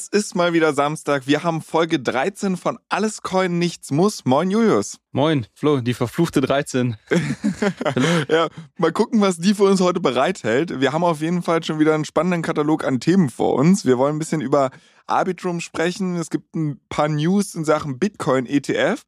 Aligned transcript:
Es 0.00 0.08
ist 0.08 0.34
mal 0.34 0.54
wieder 0.54 0.72
Samstag. 0.72 1.26
Wir 1.26 1.42
haben 1.42 1.60
Folge 1.60 2.00
13 2.00 2.56
von 2.56 2.78
Alles 2.88 3.20
Coin 3.20 3.58
Nichts 3.58 3.90
Muss. 3.90 4.24
Moin 4.24 4.50
Julius. 4.50 4.96
Moin, 5.12 5.46
Flo, 5.52 5.82
die 5.82 5.92
verfluchte 5.92 6.40
13. 6.40 6.96
ja, 8.30 8.48
mal 8.78 8.92
gucken, 8.92 9.20
was 9.20 9.36
die 9.36 9.52
für 9.52 9.64
uns 9.64 9.82
heute 9.82 10.00
bereithält. 10.00 10.80
Wir 10.80 10.94
haben 10.94 11.04
auf 11.04 11.20
jeden 11.20 11.42
Fall 11.42 11.62
schon 11.62 11.78
wieder 11.80 11.94
einen 11.94 12.06
spannenden 12.06 12.40
Katalog 12.40 12.82
an 12.82 12.98
Themen 12.98 13.28
vor 13.28 13.56
uns. 13.56 13.84
Wir 13.84 13.98
wollen 13.98 14.16
ein 14.16 14.18
bisschen 14.18 14.40
über 14.40 14.70
Arbitrum 15.06 15.60
sprechen. 15.60 16.16
Es 16.16 16.30
gibt 16.30 16.54
ein 16.54 16.80
paar 16.88 17.08
News 17.08 17.54
in 17.54 17.66
Sachen 17.66 17.98
Bitcoin 17.98 18.46
ETF. 18.46 19.02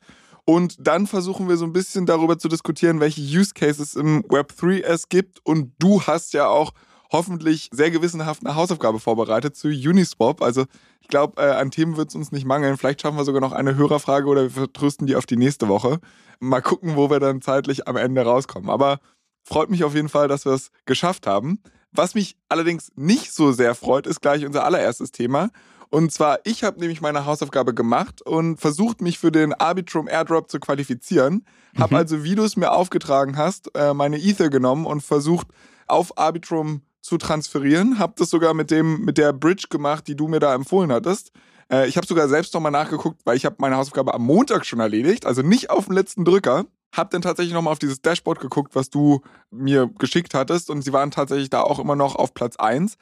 Und 0.45 0.77
dann 0.79 1.07
versuchen 1.07 1.49
wir 1.49 1.57
so 1.57 1.65
ein 1.65 1.73
bisschen 1.73 2.05
darüber 2.05 2.39
zu 2.39 2.49
diskutieren, 2.49 3.01
welche 3.01 3.23
Use 3.23 3.55
Cases 3.55 3.95
im 3.95 4.25
Web3 4.25 4.83
es 4.83 5.09
gibt. 5.09 5.41
Und 5.43 5.73
du 5.79 6.03
hast 6.03 6.35
ja 6.35 6.49
auch 6.49 6.75
hoffentlich 7.13 7.69
sehr 7.73 7.91
gewissenhaft 7.91 8.45
eine 8.45 8.57
Hausaufgabe 8.57 8.99
vorbereitet 8.99 9.55
zu 9.55 9.69
Uniswap. 9.69 10.43
Also 10.43 10.65
ich 11.01 11.09
glaube, 11.09 11.41
äh, 11.41 11.51
an 11.51 11.71
Themen 11.71 11.97
wird 11.97 12.09
es 12.09 12.15
uns 12.15 12.33
nicht 12.33 12.47
mangeln. 12.47 12.79
Vielleicht 12.79 13.03
schaffen 13.03 13.19
wir 13.19 13.25
sogar 13.25 13.41
noch 13.41 13.53
eine 13.53 13.77
Hörerfrage 13.77 14.27
oder 14.27 14.43
wir 14.43 14.51
vertrösten 14.51 15.07
die 15.07 15.17
auf 15.17 15.27
die 15.27 15.37
nächste 15.37 15.69
Woche. 15.69 16.01
Mal 16.41 16.63
gucken, 16.63 16.97
wo 16.97 17.11
wir 17.11 17.21
dann 17.21 17.43
zeitlich 17.43 17.87
am 17.87 17.97
Ende 17.97 18.23
rauskommen. 18.23 18.71
Aber 18.71 18.99
freut 19.45 19.71
mich 19.71 19.85
auf 19.85 19.95
jeden 19.95 20.09
Fall, 20.09 20.27
dass 20.27 20.45
wir 20.47 20.53
es 20.53 20.71
geschafft 20.87 21.27
haben. 21.27 21.63
Was 21.93 22.15
mich 22.15 22.37
allerdings 22.49 22.91
nicht 22.97 23.33
so 23.33 23.53
sehr 23.53 23.75
freut, 23.75 24.07
ist 24.07 24.23
gleich 24.23 24.47
unser 24.47 24.65
allererstes 24.65 25.13
Thema. 25.13 25.51
Und 25.91 26.11
zwar, 26.11 26.39
ich 26.45 26.65
habe 26.65 26.81
nämlich 26.81 27.03
meine 27.03 27.27
Hausaufgabe 27.27 27.75
gemacht 27.75 28.23
und 28.23 28.59
versucht, 28.59 29.03
mich 29.03 29.19
für 29.19 29.31
den 29.31 29.53
Arbitrum 29.53 30.09
Airdrop 30.09 30.51
zu 30.51 30.59
qualifizieren. 30.59 31.45
Habe 31.79 31.95
mhm. 31.95 31.99
also, 31.99 32.25
wie 32.25 32.35
du 32.35 32.45
es 32.45 32.57
mir 32.57 32.73
aufgetragen 32.73 33.37
hast, 33.37 33.77
äh, 33.77 33.93
meine 33.93 34.17
Ether 34.17 34.49
genommen 34.49 34.87
und 34.87 35.03
versucht, 35.03 35.49
auf 35.87 36.17
Arbitrum 36.17 36.81
zu 37.03 37.19
transferieren. 37.19 37.99
Habe 37.99 38.15
das 38.17 38.31
sogar 38.31 38.55
mit 38.55 38.71
dem 38.71 39.05
mit 39.05 39.19
der 39.19 39.33
Bridge 39.33 39.67
gemacht, 39.69 40.07
die 40.07 40.17
du 40.17 40.29
mir 40.29 40.41
da 40.41 40.55
empfohlen 40.55 40.91
hattest. 40.93 41.33
Äh, 41.71 41.89
ich 41.89 41.97
habe 41.97 42.07
sogar 42.07 42.29
selbst 42.29 42.55
nochmal 42.55 42.73
nachgeguckt, 42.73 43.21
weil 43.25 43.37
ich 43.37 43.45
habe 43.45 43.57
meine 43.59 43.77
Hausaufgabe 43.77 44.15
am 44.15 44.23
Montag 44.23 44.65
schon 44.65 44.81
erledigt, 44.81 45.27
also 45.27 45.43
nicht 45.43 45.71
auf 45.71 45.87
den 45.87 45.95
letzten 45.95 46.25
Drücker. 46.25 46.65
Hab 46.95 47.11
dann 47.11 47.23
tatsächlich 47.23 47.55
nochmal 47.55 47.73
auf 47.73 47.79
dieses 47.79 48.03
Dashboard 48.03 48.39
geguckt, 48.39 48.75
was 48.75 48.91
du 48.91 49.23
mir 49.51 49.91
geschickt 49.99 50.35
hattest 50.35 50.71
und 50.71 50.83
sie 50.83 50.93
waren 50.93 51.11
tatsächlich 51.11 51.49
da 51.49 51.63
auch 51.63 51.79
immer 51.79 51.97
noch 51.97 52.17
auf 52.17 52.35
Platz 52.35 52.57
1. 52.57 52.97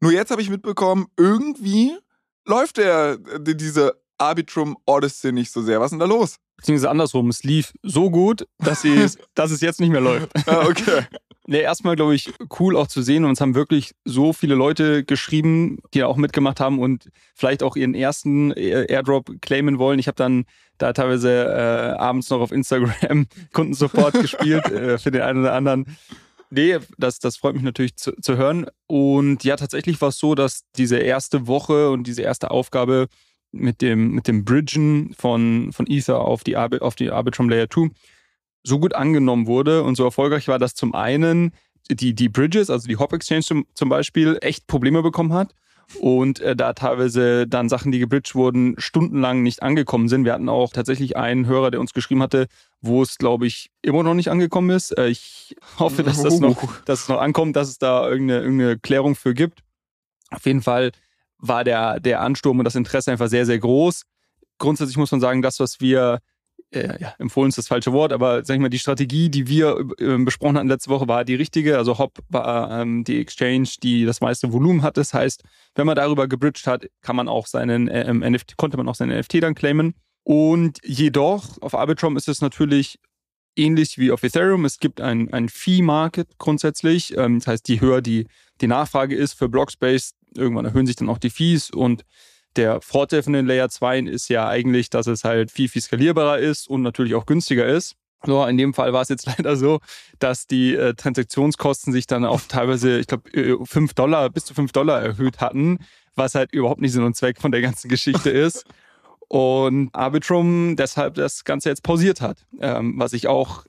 Nur 0.00 0.12
jetzt 0.12 0.30
habe 0.30 0.42
ich 0.42 0.50
mitbekommen, 0.50 1.06
irgendwie 1.16 1.96
läuft 2.46 2.76
der, 2.76 3.16
diese 3.16 4.00
Arbitrum 4.18 4.76
Odyssey 4.86 5.32
nicht 5.32 5.50
so 5.50 5.62
sehr. 5.62 5.80
Was 5.80 5.86
ist 5.86 5.90
denn 5.92 6.00
da 6.00 6.06
los? 6.06 6.36
Beziehungsweise 6.58 6.90
andersrum, 6.90 7.30
es 7.30 7.42
lief 7.42 7.72
so 7.82 8.10
gut, 8.10 8.46
dass, 8.58 8.82
sie, 8.82 9.06
dass 9.34 9.50
es 9.50 9.62
jetzt 9.62 9.80
nicht 9.80 9.90
mehr 9.90 10.02
läuft. 10.02 10.30
ah, 10.46 10.66
okay. 10.68 11.06
Nee, 11.50 11.62
erstmal, 11.62 11.96
glaube 11.96 12.14
ich, 12.14 12.32
cool 12.60 12.76
auch 12.76 12.86
zu 12.86 13.02
sehen. 13.02 13.24
Und 13.24 13.32
es 13.32 13.40
haben 13.40 13.56
wirklich 13.56 13.96
so 14.04 14.32
viele 14.32 14.54
Leute 14.54 15.02
geschrieben, 15.02 15.78
die 15.92 16.04
auch 16.04 16.16
mitgemacht 16.16 16.60
haben 16.60 16.78
und 16.78 17.10
vielleicht 17.34 17.64
auch 17.64 17.74
ihren 17.74 17.92
ersten 17.92 18.52
Airdrop 18.52 19.32
claimen 19.40 19.80
wollen. 19.80 19.98
Ich 19.98 20.06
habe 20.06 20.14
dann 20.14 20.44
da 20.78 20.92
teilweise 20.92 21.46
äh, 21.46 21.98
abends 21.98 22.30
noch 22.30 22.40
auf 22.40 22.52
Instagram 22.52 23.26
Kundensupport 23.52 24.20
gespielt 24.20 24.64
äh, 24.70 24.96
für 24.98 25.10
den 25.10 25.22
einen 25.22 25.40
oder 25.40 25.54
anderen. 25.54 25.86
Nee, 26.50 26.78
das, 26.98 27.18
das 27.18 27.38
freut 27.38 27.54
mich 27.54 27.64
natürlich 27.64 27.96
zu, 27.96 28.12
zu 28.12 28.36
hören. 28.36 28.66
Und 28.86 29.42
ja, 29.42 29.56
tatsächlich 29.56 30.00
war 30.00 30.10
es 30.10 30.18
so, 30.18 30.36
dass 30.36 30.62
diese 30.76 30.98
erste 30.98 31.48
Woche 31.48 31.90
und 31.90 32.06
diese 32.06 32.22
erste 32.22 32.52
Aufgabe 32.52 33.08
mit 33.50 33.82
dem, 33.82 34.12
mit 34.12 34.28
dem 34.28 34.44
Bridgen 34.44 35.14
von, 35.18 35.72
von 35.72 35.88
Ether 35.88 36.20
auf 36.20 36.44
die, 36.44 36.56
auf 36.56 36.94
die 36.94 37.10
Arbitrum 37.10 37.48
Layer 37.48 37.68
2 37.68 37.90
so 38.62 38.78
gut 38.78 38.94
angenommen 38.94 39.46
wurde 39.46 39.82
und 39.82 39.96
so 39.96 40.04
erfolgreich 40.04 40.48
war, 40.48 40.58
dass 40.58 40.74
zum 40.74 40.94
einen 40.94 41.52
die, 41.90 42.14
die 42.14 42.28
Bridges, 42.28 42.70
also 42.70 42.86
die 42.86 42.96
Hop 42.96 43.12
Exchange 43.12 43.42
zum, 43.42 43.66
zum 43.74 43.88
Beispiel, 43.88 44.38
echt 44.42 44.66
Probleme 44.66 45.02
bekommen 45.02 45.32
hat 45.32 45.54
und 45.98 46.40
äh, 46.40 46.54
da 46.54 46.72
teilweise 46.72 47.46
dann 47.46 47.68
Sachen, 47.68 47.90
die 47.92 47.98
gebridged 47.98 48.34
wurden, 48.34 48.74
stundenlang 48.78 49.42
nicht 49.42 49.62
angekommen 49.62 50.08
sind. 50.08 50.24
Wir 50.24 50.32
hatten 50.32 50.48
auch 50.48 50.72
tatsächlich 50.72 51.16
einen 51.16 51.46
Hörer, 51.46 51.70
der 51.70 51.80
uns 51.80 51.92
geschrieben 51.92 52.22
hatte, 52.22 52.46
wo 52.80 53.02
es, 53.02 53.18
glaube 53.18 53.46
ich, 53.46 53.70
immer 53.82 54.02
noch 54.02 54.14
nicht 54.14 54.30
angekommen 54.30 54.70
ist. 54.70 54.96
Äh, 54.96 55.08
ich 55.08 55.56
hoffe, 55.78 56.02
dass 56.02 56.22
das 56.22 56.38
noch, 56.40 56.80
dass 56.84 57.02
es 57.02 57.08
noch 57.08 57.20
ankommt, 57.20 57.56
dass 57.56 57.68
es 57.68 57.78
da 57.78 58.08
irgendeine, 58.08 58.40
irgendeine 58.40 58.78
Klärung 58.78 59.14
für 59.14 59.34
gibt. 59.34 59.62
Auf 60.30 60.46
jeden 60.46 60.62
Fall 60.62 60.92
war 61.38 61.64
der, 61.64 61.98
der 62.00 62.20
Ansturm 62.20 62.58
und 62.58 62.64
das 62.64 62.76
Interesse 62.76 63.10
einfach 63.10 63.28
sehr, 63.28 63.46
sehr 63.46 63.58
groß. 63.58 64.02
Grundsätzlich 64.58 64.96
muss 64.96 65.10
man 65.10 65.20
sagen, 65.20 65.42
das, 65.42 65.58
was 65.58 65.80
wir 65.80 66.20
äh, 66.72 67.00
ja, 67.00 67.14
empfohlen 67.18 67.48
ist 67.48 67.58
das 67.58 67.68
falsche 67.68 67.92
Wort, 67.92 68.12
aber 68.12 68.44
sag 68.44 68.54
ich 68.54 68.60
mal, 68.60 68.68
die 68.68 68.78
Strategie, 68.78 69.28
die 69.28 69.48
wir 69.48 69.76
äh, 69.98 70.16
besprochen 70.18 70.56
hatten 70.56 70.68
letzte 70.68 70.90
Woche, 70.90 71.08
war 71.08 71.24
die 71.24 71.34
richtige. 71.34 71.76
Also 71.78 71.98
Hop 71.98 72.18
war 72.28 72.80
ähm, 72.80 73.04
die 73.04 73.20
Exchange, 73.20 73.68
die 73.82 74.04
das 74.04 74.20
meiste 74.20 74.52
Volumen 74.52 74.82
hat. 74.82 74.96
Das 74.96 75.12
heißt, 75.12 75.42
wenn 75.74 75.86
man 75.86 75.96
darüber 75.96 76.28
gebridged 76.28 76.66
hat, 76.66 76.86
kann 77.02 77.16
man 77.16 77.28
auch 77.28 77.46
seinen 77.46 77.88
äh, 77.88 78.12
NFT, 78.12 78.56
konnte 78.56 78.76
man 78.76 78.88
auch 78.88 78.94
seinen 78.94 79.18
NFT 79.18 79.42
dann 79.42 79.54
claimen. 79.54 79.94
Und 80.22 80.78
jedoch 80.84 81.60
auf 81.60 81.74
Arbitrum 81.74 82.16
ist 82.16 82.28
es 82.28 82.40
natürlich 82.40 82.98
ähnlich 83.56 83.98
wie 83.98 84.12
auf 84.12 84.22
Ethereum. 84.22 84.64
Es 84.64 84.78
gibt 84.78 85.00
ein, 85.00 85.32
ein 85.32 85.48
Fee-Market 85.48 86.38
grundsätzlich. 86.38 87.16
Ähm, 87.16 87.40
das 87.40 87.46
heißt, 87.46 87.68
je 87.68 87.80
höher 87.80 88.00
die, 88.00 88.26
die 88.60 88.68
Nachfrage 88.68 89.16
ist 89.16 89.34
für 89.34 89.48
Blockspace, 89.48 90.14
irgendwann 90.36 90.64
erhöhen 90.66 90.86
sich 90.86 90.96
dann 90.96 91.08
auch 91.08 91.18
die 91.18 91.30
Fees 91.30 91.70
und 91.70 92.04
der 92.56 92.80
Vorteil 92.80 93.22
von 93.22 93.32
den 93.32 93.46
Layer 93.46 93.68
2 93.68 94.00
ist 94.00 94.28
ja 94.28 94.48
eigentlich, 94.48 94.90
dass 94.90 95.06
es 95.06 95.24
halt 95.24 95.50
viel, 95.50 95.68
viel 95.68 95.82
skalierbarer 95.82 96.38
ist 96.38 96.68
und 96.68 96.82
natürlich 96.82 97.14
auch 97.14 97.26
günstiger 97.26 97.66
ist. 97.66 97.96
So, 98.24 98.44
in 98.44 98.58
dem 98.58 98.74
Fall 98.74 98.92
war 98.92 99.02
es 99.02 99.08
jetzt 99.08 99.26
leider 99.38 99.56
so, 99.56 99.80
dass 100.18 100.46
die 100.46 100.74
äh, 100.74 100.94
Transaktionskosten 100.94 101.92
sich 101.92 102.06
dann 102.06 102.24
auf 102.24 102.48
teilweise, 102.48 102.98
ich 102.98 103.06
glaube, 103.06 103.30
äh, 103.32 103.56
5 103.64 103.94
Dollar, 103.94 104.30
bis 104.30 104.44
zu 104.44 104.54
5 104.54 104.72
Dollar 104.72 105.00
erhöht 105.00 105.40
hatten, 105.40 105.78
was 106.14 106.34
halt 106.34 106.52
überhaupt 106.52 106.80
nicht 106.80 106.92
Sinn 106.92 107.04
und 107.04 107.16
Zweck 107.16 107.40
von 107.40 107.52
der 107.52 107.62
ganzen 107.62 107.88
Geschichte 107.88 108.30
ist. 108.30 108.64
Und 109.28 109.90
Arbitrum 109.94 110.74
deshalb 110.76 111.14
das 111.14 111.44
Ganze 111.44 111.68
jetzt 111.68 111.84
pausiert 111.84 112.20
hat, 112.20 112.46
ähm, 112.60 112.94
was 112.98 113.12
ich 113.12 113.28
auch 113.28 113.64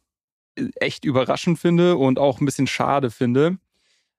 echt 0.76 1.06
überraschend 1.06 1.60
finde 1.60 1.98
und 1.98 2.20
auch 2.20 2.42
ein 2.42 2.46
bisschen 2.46 2.68
schade 2.68 3.12
finde. 3.12 3.58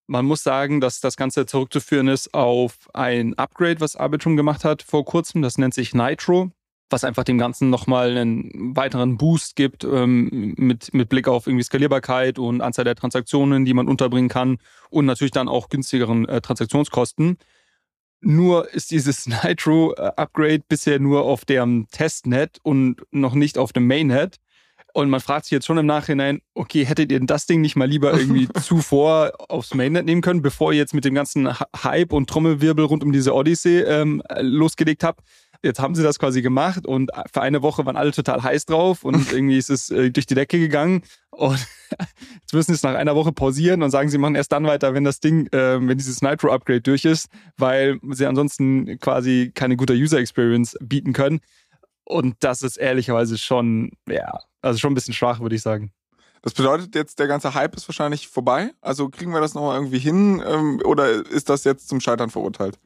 Man 0.06 0.24
muss 0.26 0.42
sagen, 0.42 0.80
dass 0.80 1.00
das 1.00 1.16
Ganze 1.16 1.46
zurückzuführen 1.46 2.08
ist 2.08 2.34
auf 2.34 2.88
ein 2.92 3.34
Upgrade, 3.38 3.80
was 3.80 3.96
Arbitrum 3.96 4.36
gemacht 4.36 4.64
hat 4.64 4.82
vor 4.82 5.04
kurzem. 5.04 5.42
Das 5.42 5.58
nennt 5.58 5.74
sich 5.74 5.94
Nitro, 5.94 6.50
was 6.90 7.04
einfach 7.04 7.24
dem 7.24 7.38
Ganzen 7.38 7.70
nochmal 7.70 8.16
einen 8.16 8.76
weiteren 8.76 9.16
Boost 9.16 9.56
gibt 9.56 9.84
ähm, 9.84 10.54
mit, 10.56 10.92
mit 10.92 11.08
Blick 11.08 11.28
auf 11.28 11.46
irgendwie 11.46 11.64
Skalierbarkeit 11.64 12.38
und 12.38 12.60
Anzahl 12.60 12.84
der 12.84 12.96
Transaktionen, 12.96 13.64
die 13.64 13.74
man 13.74 13.88
unterbringen 13.88 14.28
kann 14.28 14.58
und 14.90 15.06
natürlich 15.06 15.32
dann 15.32 15.48
auch 15.48 15.68
günstigeren 15.68 16.28
äh, 16.28 16.40
Transaktionskosten. 16.40 17.38
Nur 18.20 18.72
ist 18.72 18.90
dieses 18.90 19.26
Nitro-Upgrade 19.44 20.62
bisher 20.68 20.98
nur 21.00 21.24
auf 21.24 21.44
dem 21.44 21.86
Testnet 21.90 22.58
und 22.62 23.02
noch 23.10 23.34
nicht 23.34 23.58
auf 23.58 23.72
dem 23.72 23.86
Mainnet. 23.86 24.36
Und 24.94 25.08
man 25.08 25.20
fragt 25.20 25.46
sich 25.46 25.52
jetzt 25.52 25.66
schon 25.66 25.78
im 25.78 25.86
Nachhinein, 25.86 26.40
okay, 26.54 26.84
hättet 26.84 27.10
ihr 27.10 27.20
das 27.20 27.46
Ding 27.46 27.62
nicht 27.62 27.76
mal 27.76 27.88
lieber 27.88 28.12
irgendwie 28.12 28.48
zuvor 28.62 29.32
aufs 29.48 29.74
Mainnet 29.74 30.04
nehmen 30.04 30.20
können, 30.20 30.42
bevor 30.42 30.72
ihr 30.72 30.78
jetzt 30.78 30.92
mit 30.92 31.04
dem 31.04 31.14
ganzen 31.14 31.48
Hype 31.82 32.12
und 32.12 32.28
Trommelwirbel 32.28 32.84
rund 32.84 33.02
um 33.02 33.12
diese 33.12 33.34
Odyssey 33.34 33.80
ähm, 33.80 34.22
losgelegt 34.40 35.02
habt? 35.02 35.20
Jetzt 35.64 35.78
haben 35.78 35.94
sie 35.94 36.02
das 36.02 36.18
quasi 36.18 36.42
gemacht 36.42 36.86
und 36.86 37.10
für 37.32 37.40
eine 37.40 37.62
Woche 37.62 37.86
waren 37.86 37.96
alle 37.96 38.10
total 38.10 38.42
heiß 38.42 38.66
drauf 38.66 39.04
und 39.04 39.32
irgendwie 39.32 39.56
ist 39.56 39.70
es 39.70 39.90
äh, 39.90 40.10
durch 40.10 40.26
die 40.26 40.34
Decke 40.34 40.58
gegangen. 40.58 41.02
Und 41.30 41.66
jetzt 42.40 42.52
müssen 42.52 42.72
sie 42.72 42.76
es 42.76 42.82
nach 42.82 42.94
einer 42.94 43.14
Woche 43.14 43.32
pausieren 43.32 43.82
und 43.82 43.90
sagen, 43.90 44.10
sie 44.10 44.18
machen 44.18 44.34
erst 44.34 44.52
dann 44.52 44.66
weiter, 44.66 44.92
wenn 44.92 45.04
das 45.04 45.20
Ding, 45.20 45.46
äh, 45.52 45.80
wenn 45.80 45.96
dieses 45.96 46.20
Nitro-Upgrade 46.20 46.82
durch 46.82 47.04
ist, 47.04 47.28
weil 47.56 47.98
sie 48.10 48.26
ansonsten 48.26 48.98
quasi 48.98 49.52
keine 49.54 49.76
gute 49.76 49.94
User 49.94 50.18
Experience 50.18 50.76
bieten 50.80 51.12
können. 51.12 51.40
Und 52.04 52.34
das 52.40 52.62
ist 52.62 52.76
ehrlicherweise 52.76 53.38
schon, 53.38 53.92
ja, 54.08 54.40
also 54.62 54.78
schon 54.78 54.92
ein 54.92 54.94
bisschen 54.94 55.14
schwach, 55.14 55.40
würde 55.40 55.54
ich 55.54 55.62
sagen. 55.62 55.92
Das 56.42 56.54
bedeutet 56.54 56.94
jetzt, 56.94 57.18
der 57.20 57.28
ganze 57.28 57.54
Hype 57.54 57.76
ist 57.76 57.88
wahrscheinlich 57.88 58.28
vorbei. 58.28 58.72
Also 58.80 59.08
kriegen 59.08 59.32
wir 59.32 59.40
das 59.40 59.54
nochmal 59.54 59.76
irgendwie 59.76 59.98
hin 59.98 60.42
ähm, 60.44 60.80
oder 60.84 61.08
ist 61.08 61.48
das 61.48 61.64
jetzt 61.64 61.88
zum 61.88 62.00
Scheitern 62.00 62.30
verurteilt? 62.30 62.78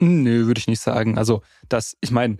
Nö, 0.00 0.46
würde 0.46 0.58
ich 0.58 0.66
nicht 0.66 0.80
sagen. 0.80 1.16
Also, 1.16 1.42
das, 1.68 1.96
ich 2.00 2.10
meine, 2.10 2.38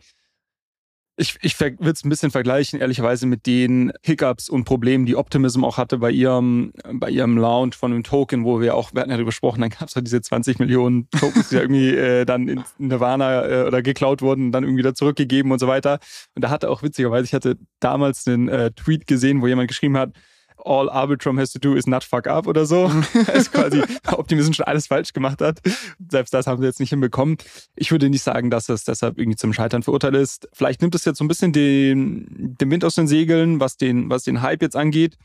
Ich, 1.17 1.37
ich 1.43 1.61
würde 1.61 1.91
es 1.91 2.05
ein 2.05 2.09
bisschen 2.09 2.33
vergleichen, 2.33 2.81
ehrlicherweise, 2.81 3.27
mit 3.27 3.47
den 3.47 3.93
Hiccups 4.03 4.49
und 4.49 4.65
Problemen, 4.65 5.07
die 5.07 5.15
Optimism 5.15 5.65
auch 5.65 5.79
hatte 5.79 5.99
bei 5.99 6.11
ihrem, 6.11 6.73
bei 6.93 7.09
ihrem 7.09 7.39
Launch 7.39 7.77
von 7.77 7.93
einem 7.93 8.03
Token, 8.03 8.45
wo 8.45 8.61
wir 8.61 8.75
auch, 8.75 8.93
wir 8.93 9.01
hatten 9.01 9.11
ja 9.11 9.17
darüber 9.17 9.31
gesprochen, 9.31 9.61
dann 9.61 9.71
gab 9.71 9.89
es 9.89 9.95
halt 9.95 10.07
diese 10.07 10.21
20 10.21 10.59
Millionen 10.59 11.09
Tokens, 11.11 11.51
die 11.51 11.55
ja 11.55 11.61
irgendwie 11.61 11.91
äh, 11.97 12.25
dann 12.25 12.49
in 12.49 12.65
Nirvana 12.79 13.47
äh, 13.47 13.67
oder 13.67 13.81
geklaut 13.81 14.23
wurden, 14.23 14.51
dann 14.51 14.65
irgendwie 14.65 14.81
wieder 14.81 14.95
zurückgegeben 14.97 15.53
und 15.53 15.61
so 15.61 15.69
weiter. 15.69 16.01
Und 16.35 16.43
da 16.43 16.51
hatte 16.51 16.69
auch 16.69 16.83
witzigerweise, 16.83 17.27
ich 17.27 17.35
hatte 17.35 17.59
damals 17.79 18.27
einen 18.27 18.49
äh, 18.49 18.73
Tweet 18.73 19.07
gesehen, 19.07 19.41
wo 19.41 19.47
jemand 19.47 19.69
geschrieben 19.69 19.97
hat, 19.97 20.15
all 20.65 20.89
Arbitrum 20.89 21.39
has 21.39 21.53
to 21.53 21.59
do 21.59 21.75
is 21.75 21.87
not 21.87 22.03
fuck 22.03 22.27
up 22.27 22.47
oder 22.47 22.67
so. 22.67 22.91
ist 23.35 23.53
quasi 23.53 23.83
Optimism 24.07 24.53
schon 24.53 24.67
alles 24.67 24.87
falsch 24.87 25.13
gemacht 25.13 25.41
hat. 25.41 25.61
Selbst 26.11 26.33
das 26.35 26.47
haben 26.47 26.61
sie 26.61 26.67
jetzt 26.67 26.81
nicht 26.81 26.91
hinbekommen. 26.91 27.37
Ich 27.77 27.91
würde 27.91 28.09
nicht 28.11 28.23
sagen, 28.23 28.51
dass 28.51 28.69
es 28.69 28.85
deshalb 28.85 29.19
irgendwie 29.19 29.37
zum 29.37 29.53
Scheitern 29.53 29.83
verurteilt 29.83 30.15
ist. 30.15 30.49
Vielleicht 30.53 30.81
nimmt 30.81 30.95
es 30.95 31.05
jetzt 31.05 31.19
so 31.19 31.25
ein 31.25 31.29
bisschen 31.29 31.53
den, 31.53 32.57
den 32.59 32.71
Wind 32.71 32.85
aus 32.85 32.95
den 32.95 33.07
Segeln, 33.07 33.61
was 33.61 33.77
den, 33.77 34.11
was 34.11 34.25
den 34.25 34.43
Hype 34.43 34.63
jetzt 34.63 34.77
angeht. 34.77 35.17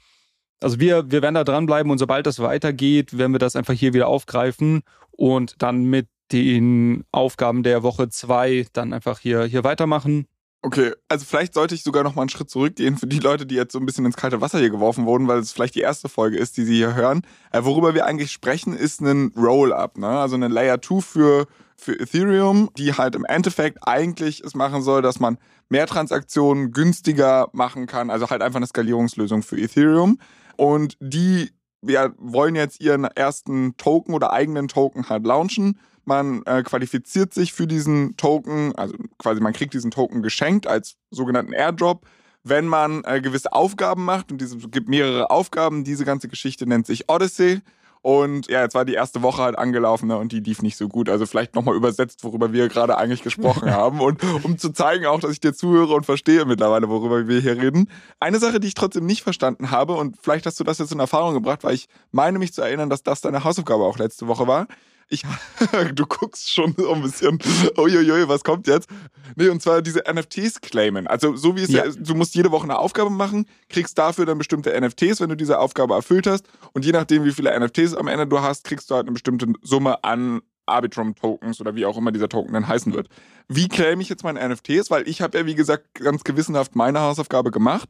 Also 0.61 0.79
wir, 0.79 1.09
wir 1.09 1.21
werden 1.21 1.35
da 1.35 1.43
dranbleiben 1.43 1.91
und 1.91 1.97
sobald 1.97 2.25
das 2.25 2.39
weitergeht, 2.39 3.17
werden 3.17 3.31
wir 3.31 3.39
das 3.39 3.55
einfach 3.55 3.73
hier 3.73 3.93
wieder 3.93 4.07
aufgreifen 4.07 4.81
und 5.11 5.55
dann 5.59 5.85
mit 5.85 6.07
den 6.31 7.05
Aufgaben 7.11 7.63
der 7.63 7.81
Woche 7.81 8.09
zwei 8.09 8.67
dann 8.73 8.93
einfach 8.93 9.19
hier, 9.19 9.45
hier 9.45 9.63
weitermachen. 9.63 10.27
Okay, 10.61 10.91
also 11.07 11.25
vielleicht 11.25 11.53
sollte 11.53 11.73
ich 11.73 11.83
sogar 11.83 12.03
noch 12.03 12.15
mal 12.15 12.23
einen 12.23 12.29
Schritt 12.29 12.49
zurückgehen 12.49 12.97
für 12.97 13.07
die 13.07 13.19
Leute, 13.19 13.45
die 13.45 13.55
jetzt 13.55 13.71
so 13.71 13.79
ein 13.79 13.85
bisschen 13.85 14.05
ins 14.05 14.17
kalte 14.17 14.41
Wasser 14.41 14.59
hier 14.59 14.69
geworfen 14.69 15.05
wurden, 15.05 15.27
weil 15.29 15.39
es 15.39 15.53
vielleicht 15.53 15.75
die 15.75 15.79
erste 15.79 16.09
Folge 16.09 16.37
ist, 16.37 16.57
die 16.57 16.65
sie 16.65 16.75
hier 16.75 16.95
hören. 16.95 17.21
Äh, 17.51 17.63
worüber 17.63 17.93
wir 17.93 18.05
eigentlich 18.05 18.33
sprechen, 18.33 18.73
ist 18.73 18.99
ein 18.99 19.31
Roll-Up, 19.37 19.97
ne? 19.97 20.07
also 20.07 20.35
eine 20.35 20.49
Layer 20.49 20.81
2 20.81 20.99
für, 20.99 21.47
für 21.77 21.97
Ethereum, 21.97 22.69
die 22.77 22.93
halt 22.93 23.15
im 23.15 23.23
Endeffekt 23.23 23.87
eigentlich 23.87 24.41
es 24.41 24.53
machen 24.53 24.81
soll, 24.81 25.01
dass 25.01 25.21
man 25.21 25.37
mehr 25.69 25.87
Transaktionen 25.87 26.71
günstiger 26.73 27.47
machen 27.53 27.87
kann, 27.87 28.09
also 28.09 28.29
halt 28.29 28.41
einfach 28.41 28.57
eine 28.57 28.67
Skalierungslösung 28.67 29.43
für 29.43 29.57
Ethereum. 29.57 30.19
Und 30.57 30.97
die 30.99 31.51
wir 31.81 32.13
wollen 32.17 32.55
jetzt 32.55 32.81
ihren 32.81 33.05
ersten 33.05 33.77
Token 33.77 34.13
oder 34.13 34.33
eigenen 34.33 34.67
Token 34.67 35.09
halt 35.09 35.25
launchen 35.25 35.79
man 36.09 36.43
äh, 36.45 36.63
qualifiziert 36.63 37.33
sich 37.33 37.53
für 37.53 37.67
diesen 37.67 38.17
Token, 38.17 38.75
also 38.75 38.95
quasi 39.17 39.39
man 39.39 39.53
kriegt 39.53 39.73
diesen 39.73 39.91
Token 39.91 40.21
geschenkt 40.21 40.67
als 40.67 40.97
sogenannten 41.11 41.53
Airdrop, 41.53 42.05
wenn 42.43 42.67
man 42.67 43.03
äh, 43.05 43.21
gewisse 43.21 43.53
Aufgaben 43.53 44.03
macht 44.03 44.31
und 44.31 44.41
es 44.41 44.55
gibt 44.71 44.89
mehrere 44.89 45.29
Aufgaben. 45.29 45.85
Diese 45.85 46.05
ganze 46.05 46.27
Geschichte 46.27 46.67
nennt 46.67 46.87
sich 46.87 47.09
Odyssey. 47.09 47.61
Und 48.01 48.47
ja, 48.49 48.61
jetzt 48.61 48.75
war 48.75 48.85
die 48.85 48.93
erste 48.93 49.21
Woche 49.21 49.41
halt 49.41 49.57
angelaufen 49.57 50.07
ne, 50.07 50.17
und 50.17 50.31
die 50.31 50.39
lief 50.39 50.61
nicht 50.61 50.77
so 50.77 50.87
gut. 50.87 51.09
Also 51.09 51.25
vielleicht 51.25 51.55
nochmal 51.55 51.75
übersetzt, 51.75 52.23
worüber 52.23 52.53
wir 52.53 52.69
gerade 52.69 52.97
eigentlich 52.97 53.23
gesprochen 53.23 53.71
haben. 53.73 53.99
Und 53.99 54.21
um 54.43 54.57
zu 54.57 54.71
zeigen 54.71 55.05
auch, 55.05 55.19
dass 55.19 55.31
ich 55.31 55.41
dir 55.41 55.53
zuhöre 55.53 55.93
und 55.93 56.05
verstehe 56.05 56.45
mittlerweile, 56.45 56.87
worüber 56.87 57.27
wir 57.27 57.41
hier 57.41 57.57
reden. 57.57 57.89
Eine 58.19 58.39
Sache, 58.39 58.59
die 58.59 58.67
ich 58.67 58.73
trotzdem 58.73 59.05
nicht 59.05 59.23
verstanden 59.23 59.71
habe, 59.71 59.93
und 59.93 60.15
vielleicht 60.21 60.45
hast 60.45 60.59
du 60.59 60.63
das 60.63 60.77
jetzt 60.77 60.93
in 60.93 60.99
Erfahrung 60.99 61.33
gebracht, 61.33 61.63
weil 61.63 61.73
ich 61.73 61.87
meine 62.11 62.39
mich 62.39 62.53
zu 62.53 62.61
erinnern, 62.61 62.89
dass 62.89 63.03
das 63.03 63.21
deine 63.21 63.43
Hausaufgabe 63.43 63.83
auch 63.83 63.97
letzte 63.97 64.27
Woche 64.27 64.47
war. 64.47 64.67
Ich, 65.09 65.23
du 65.93 66.05
guckst 66.05 66.51
schon 66.51 66.75
so 66.77 66.93
ein 66.93 67.01
bisschen, 67.01 67.39
uiuiui, 67.77 68.27
was 68.27 68.43
kommt 68.43 68.67
jetzt? 68.67 68.87
Nee, 69.35 69.49
und 69.49 69.61
zwar 69.61 69.81
diese 69.81 70.03
NFTs 70.11 70.61
claimen. 70.61 71.07
Also 71.07 71.35
so 71.35 71.55
wie 71.55 71.63
es 71.63 71.69
ja. 71.69 71.85
ja, 71.85 71.91
du 71.91 72.13
musst 72.13 72.35
jede 72.35 72.51
Woche 72.51 72.63
eine 72.63 72.77
Aufgabe 72.77 73.09
machen, 73.09 73.45
kriegst 73.69 73.97
dafür 73.97 74.25
dann 74.25 74.37
bestimmte 74.37 74.79
NFTs, 74.79 75.19
wenn 75.19 75.29
du 75.29 75.35
diese 75.35 75.59
Aufgabe 75.59 75.95
erfüllt 75.95 76.27
hast. 76.27 76.45
Und 76.73 76.85
je 76.85 76.91
nachdem, 76.91 77.25
wie 77.25 77.31
viele 77.31 77.57
NFTs 77.59 77.95
am 77.95 78.07
Ende 78.07 78.27
du 78.27 78.39
hast, 78.41 78.63
kriegst 78.65 78.89
du 78.91 78.95
halt 78.95 79.05
eine 79.05 79.13
bestimmte 79.13 79.47
Summe 79.61 80.03
an 80.03 80.41
Arbitrum-Tokens 80.67 81.59
oder 81.59 81.75
wie 81.75 81.85
auch 81.85 81.97
immer 81.97 82.11
dieser 82.11 82.29
Token 82.29 82.53
dann 82.53 82.67
heißen 82.67 82.93
wird. 82.93 83.09
Wie 83.47 83.67
claim 83.67 84.01
ich 84.01 84.09
jetzt 84.09 84.23
meine 84.23 84.47
NFTs? 84.47 84.91
Weil 84.91 85.07
ich 85.07 85.21
habe 85.21 85.39
ja, 85.39 85.45
wie 85.47 85.55
gesagt, 85.55 85.95
ganz 85.95 86.23
gewissenhaft 86.23 86.75
meine 86.75 86.99
Hausaufgabe 87.01 87.49
gemacht 87.49 87.89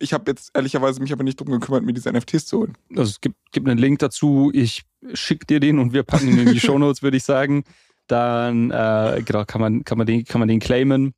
ich 0.00 0.12
habe 0.12 0.30
jetzt 0.30 0.50
ehrlicherweise 0.54 1.00
mich 1.00 1.12
aber 1.12 1.22
nicht 1.22 1.38
darum 1.40 1.52
gekümmert, 1.52 1.84
mir 1.84 1.92
diese 1.92 2.10
NFTs 2.10 2.46
zu 2.46 2.60
holen. 2.60 2.78
Also 2.90 3.10
es 3.10 3.20
gibt, 3.20 3.36
gibt 3.52 3.68
einen 3.68 3.78
Link 3.78 3.98
dazu. 3.98 4.50
Ich 4.52 4.82
schicke 5.12 5.46
dir 5.46 5.60
den 5.60 5.78
und 5.78 5.92
wir 5.92 6.02
packen 6.02 6.28
ihn 6.28 6.38
in 6.38 6.52
die 6.52 6.60
Shownotes, 6.60 7.02
würde 7.02 7.18
ich 7.18 7.24
sagen. 7.24 7.64
Dann 8.06 8.70
äh, 8.70 9.22
genau, 9.24 9.44
kann, 9.44 9.60
man, 9.60 9.84
kann, 9.84 9.98
man 9.98 10.06
den, 10.06 10.24
kann 10.24 10.40
man 10.40 10.48
den 10.48 10.58
claimen 10.58 11.12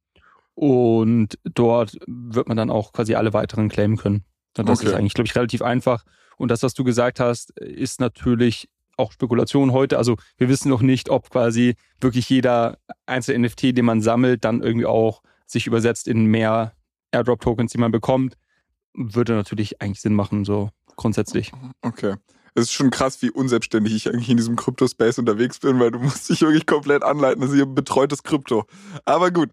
und 0.55 1.39
dort 1.45 1.97
wird 2.07 2.49
man 2.49 2.57
dann 2.57 2.71
auch 2.71 2.93
quasi 2.93 3.15
alle 3.15 3.33
weiteren 3.33 3.69
claimen 3.69 3.97
können. 3.97 4.25
Und 4.59 4.69
das 4.69 4.81
okay. 4.81 4.89
ist 4.89 4.95
eigentlich, 4.95 5.15
glaube 5.15 5.27
ich, 5.27 5.37
relativ 5.37 5.63
einfach. 5.63 6.05
Und 6.37 6.51
das, 6.51 6.63
was 6.63 6.75
du 6.75 6.85
gesagt 6.85 7.21
hast, 7.21 7.53
ist 7.59 8.01
natürlich 8.01 8.69
auch 8.99 9.13
Spekulation 9.13 9.73
heute. 9.73 9.97
Also 9.97 10.17
wir 10.37 10.49
wissen 10.49 10.69
noch 10.69 10.83
nicht, 10.83 11.09
ob 11.09 11.31
quasi 11.31 11.77
wirklich 12.01 12.29
jeder 12.29 12.79
einzelne 13.07 13.47
NFT, 13.47 13.77
den 13.77 13.85
man 13.85 14.03
sammelt, 14.03 14.45
dann 14.45 14.61
irgendwie 14.61 14.87
auch 14.87 15.23
sich 15.47 15.67
übersetzt 15.67 16.09
in 16.09 16.27
mehr 16.27 16.75
Airdrop-Tokens, 17.13 17.73
die 17.73 17.79
man 17.79 17.93
bekommt 17.93 18.37
würde 18.95 19.35
natürlich 19.35 19.81
eigentlich 19.81 20.01
Sinn 20.01 20.15
machen, 20.15 20.45
so 20.45 20.71
grundsätzlich. 20.97 21.53
Okay. 21.83 22.17
Es 22.55 22.65
ist 22.65 22.73
schon 22.73 22.91
krass, 22.91 23.23
wie 23.23 23.31
unselbstständig 23.31 23.95
ich 23.95 24.09
eigentlich 24.09 24.29
in 24.29 24.37
diesem 24.37 24.57
Krypto-Space 24.57 25.19
unterwegs 25.19 25.59
bin, 25.59 25.81
weil 25.81 25.91
du 25.91 25.99
musst 25.99 26.29
dich 26.29 26.43
wirklich 26.43 26.67
komplett 26.67 27.03
anleiten. 27.03 27.41
Das 27.41 27.49
ist 27.49 27.57
hier 27.57 27.65
betreutes 27.65 28.23
Krypto. 28.25 28.67
Aber 29.07 29.31
gut, 29.31 29.49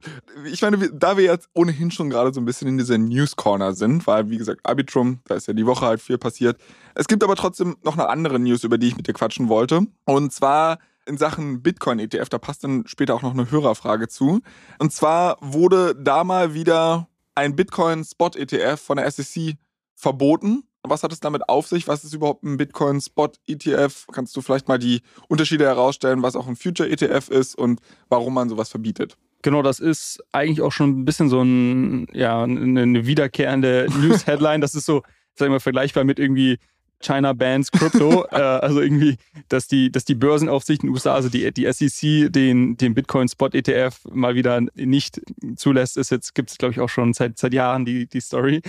ich 0.51 0.61
meine, 0.61 0.77
da 0.91 1.15
wir 1.15 1.23
jetzt 1.23 1.47
ohnehin 1.53 1.91
schon 1.91 2.09
gerade 2.09 2.33
so 2.33 2.41
ein 2.41 2.45
bisschen 2.45 2.67
in 2.67 2.77
dieser 2.77 2.97
News-Corner 2.97 3.73
sind, 3.73 4.05
weil, 4.05 4.29
wie 4.29 4.37
gesagt, 4.37 4.59
Arbitrum, 4.63 5.19
da 5.25 5.35
ist 5.35 5.47
ja 5.47 5.53
die 5.53 5.65
Woche 5.65 5.85
halt 5.85 6.01
viel 6.01 6.17
passiert. 6.17 6.59
Es 6.93 7.07
gibt 7.07 7.23
aber 7.23 7.37
trotzdem 7.37 7.77
noch 7.83 7.93
eine 7.93 8.09
andere 8.09 8.37
News, 8.37 8.65
über 8.65 8.77
die 8.77 8.89
ich 8.89 8.97
mit 8.97 9.07
dir 9.07 9.13
quatschen 9.13 9.47
wollte. 9.47 9.87
Und 10.03 10.33
zwar 10.33 10.79
in 11.05 11.17
Sachen 11.17 11.61
Bitcoin-ETF, 11.61 12.27
da 12.27 12.37
passt 12.37 12.65
dann 12.65 12.85
später 12.85 13.15
auch 13.15 13.21
noch 13.21 13.33
eine 13.33 13.49
Hörerfrage 13.49 14.09
zu. 14.09 14.41
Und 14.77 14.91
zwar 14.91 15.37
wurde 15.39 15.95
da 15.95 16.25
mal 16.25 16.53
wieder 16.53 17.07
ein 17.35 17.55
Bitcoin-Spot-ETF 17.55 18.79
von 18.79 18.97
der 18.97 19.09
SEC 19.11 19.55
verboten. 19.95 20.63
Was 20.83 21.03
hat 21.03 21.11
es 21.11 21.19
damit 21.19 21.49
auf 21.49 21.67
sich? 21.67 21.87
Was 21.87 22.03
ist 22.03 22.13
überhaupt 22.13 22.43
ein 22.43 22.57
Bitcoin-Spot-ETF? 22.57 24.07
Kannst 24.11 24.35
du 24.35 24.41
vielleicht 24.41 24.67
mal 24.67 24.79
die 24.79 25.01
Unterschiede 25.27 25.65
herausstellen, 25.65 26.23
was 26.23 26.35
auch 26.35 26.47
ein 26.47 26.55
Future-ETF 26.55 27.29
ist 27.29 27.55
und 27.55 27.81
warum 28.07 28.33
man 28.33 28.49
sowas 28.49 28.69
verbietet? 28.69 29.17
Genau, 29.41 29.61
das 29.61 29.79
ist 29.79 30.23
eigentlich 30.31 30.61
auch 30.61 30.71
schon 30.71 31.01
ein 31.01 31.05
bisschen 31.05 31.29
so 31.29 31.41
ein, 31.41 32.07
ja, 32.13 32.43
eine 32.43 33.05
wiederkehrende 33.05 33.87
News-Headline. 34.01 34.61
Das 34.61 34.75
ist 34.75 34.85
so, 34.85 35.03
sag 35.35 35.47
ich 35.47 35.51
mal, 35.51 35.59
vergleichbar 35.59 36.03
mit 36.03 36.19
irgendwie 36.19 36.59
China 37.01 37.33
bans 37.33 37.71
Crypto. 37.71 38.25
äh, 38.31 38.35
also 38.35 38.81
irgendwie, 38.81 39.17
dass 39.47 39.67
die, 39.67 39.91
dass 39.91 40.05
die 40.05 40.15
Börsenaufsicht 40.15 40.83
in 40.83 40.87
den 40.87 40.93
USA, 40.93 41.15
also 41.15 41.29
die, 41.29 41.51
die 41.51 41.71
SEC, 41.71 42.31
den, 42.31 42.77
den 42.77 42.93
Bitcoin 42.93 43.27
Spot 43.27 43.47
ETF 43.47 44.05
mal 44.11 44.35
wieder 44.35 44.61
nicht 44.75 45.21
zulässt, 45.55 45.97
ist 45.97 46.11
jetzt, 46.11 46.35
gibt 46.35 46.51
es 46.51 46.57
glaube 46.57 46.73
ich 46.73 46.79
auch 46.79 46.89
schon 46.89 47.13
seit, 47.13 47.37
seit 47.37 47.53
Jahren 47.53 47.85
die, 47.85 48.07
die 48.07 48.21
Story. 48.21 48.61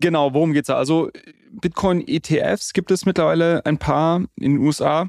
Genau, 0.00 0.32
worum 0.32 0.52
geht's 0.52 0.68
da? 0.68 0.76
Also 0.76 1.10
Bitcoin 1.50 2.06
ETFs 2.06 2.72
gibt 2.72 2.90
es 2.90 3.04
mittlerweile 3.04 3.64
ein 3.66 3.78
paar 3.78 4.24
in 4.36 4.54
den 4.54 4.58
USA. 4.58 5.08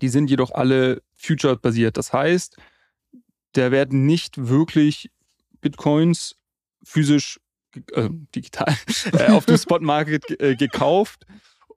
Die 0.00 0.08
sind 0.08 0.30
jedoch 0.30 0.52
alle 0.52 1.02
Future-basiert. 1.16 1.96
Das 1.96 2.12
heißt, 2.12 2.56
da 3.52 3.70
werden 3.72 4.06
nicht 4.06 4.48
wirklich 4.48 5.10
Bitcoins 5.60 6.36
physisch 6.84 7.40
äh, 7.92 8.08
digital 8.34 8.74
äh, 9.12 9.32
auf 9.32 9.46
dem 9.46 9.56
Spot 9.58 9.80
Market 9.80 10.40
äh, 10.40 10.54
gekauft, 10.54 11.26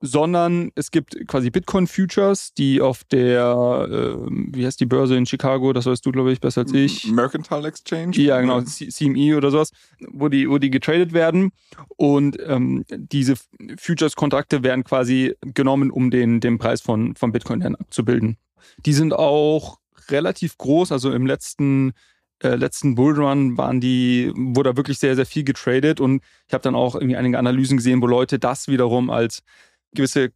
sondern 0.02 0.72
es 0.76 0.92
gibt 0.92 1.28
quasi 1.28 1.50
Bitcoin 1.50 1.88
Futures, 1.88 2.54
die 2.54 2.82
auf 2.82 3.04
der, 3.06 3.88
äh, 3.90 4.30
wie 4.54 4.66
heißt 4.66 4.80
die 4.80 4.86
Börse 4.86 5.16
in 5.16 5.26
Chicago, 5.26 5.74
das 5.74 5.86
weißt 5.86 6.06
du, 6.06 6.12
glaube 6.12 6.32
ich, 6.32 6.40
besser 6.40 6.62
als 6.62 6.74
ich. 6.74 7.12
Mercantile 7.12 7.68
Exchange? 7.68 8.16
Ja, 8.18 8.40
genau, 8.40 8.62
CME 8.62 9.36
oder 9.36 9.52
sowas, 9.52 9.72
wo 10.10 10.30
die, 10.30 10.50
wo 10.50 10.58
die 10.58 10.70
getradet 10.70 11.14
werden. 11.14 11.52
Und 11.98 12.38
ähm, 12.46 12.86
diese 12.90 13.36
Futures-Kontrakte 13.78 14.64
werden 14.64 14.84
quasi 14.84 15.36
genommen, 15.42 15.92
um 15.92 16.12
den, 16.12 16.40
den 16.40 16.58
Preis 16.58 16.82
von, 16.82 17.16
von 17.16 17.32
Bitcoin 17.32 17.60
dann 17.60 17.76
abzubilden. 17.76 18.38
Die 18.86 18.94
sind 18.94 19.14
auch 19.14 19.80
relativ 20.10 20.58
groß, 20.58 20.92
also 20.92 21.12
im 21.12 21.26
letzten 21.26 21.94
äh, 22.42 22.56
letzten 22.56 22.96
Bullrun 22.96 23.58
waren 23.58 23.82
die, 23.82 24.32
wurde 24.34 24.72
da 24.72 24.78
wirklich 24.78 24.98
sehr, 24.98 25.16
sehr 25.18 25.26
viel 25.26 25.44
getradet 25.44 26.00
und 26.00 26.24
ich 26.48 26.54
habe 26.54 26.62
dann 26.62 26.74
auch 26.74 26.96
irgendwie 26.96 27.18
einige 27.18 27.38
Analysen 27.38 27.76
gesehen, 27.76 28.02
wo 28.02 28.08
Leute 28.08 28.40
das 28.40 28.70
wiederum 28.70 29.10
als 29.10 29.44
gewisse 29.94 30.32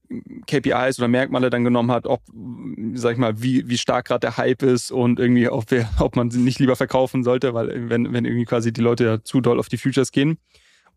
KPIs 0.48 1.00
oder 1.00 1.08
Merkmale 1.08 1.50
dann 1.50 1.64
genommen 1.64 1.92
hat, 1.92 2.08
ob, 2.08 2.22
sag 2.94 3.14
ich 3.14 3.18
mal, 3.18 3.42
wie, 3.42 3.68
wie 3.68 3.78
stark 3.78 4.08
gerade 4.08 4.22
der 4.22 4.38
Hype 4.38 4.64
ist 4.64 4.92
und 4.92 5.20
irgendwie, 5.20 5.48
ob, 5.48 5.70
wir, 5.72 5.90
ob 6.00 6.16
man 6.16 6.32
sie 6.32 6.40
nicht 6.40 6.60
lieber 6.60 6.76
verkaufen 6.76 7.24
sollte, 7.24 7.54
weil 7.54 7.90
wenn, 7.90 8.12
wenn 8.14 8.26
irgendwie 8.26 8.46
quasi 8.46 8.74
die 8.74 8.82
Leute 8.82 9.04
ja 9.06 9.24
zu 9.24 9.42
doll 9.42 9.60
auf 9.60 9.70
die 9.70 9.78
Futures 9.78 10.12
gehen. 10.12 10.38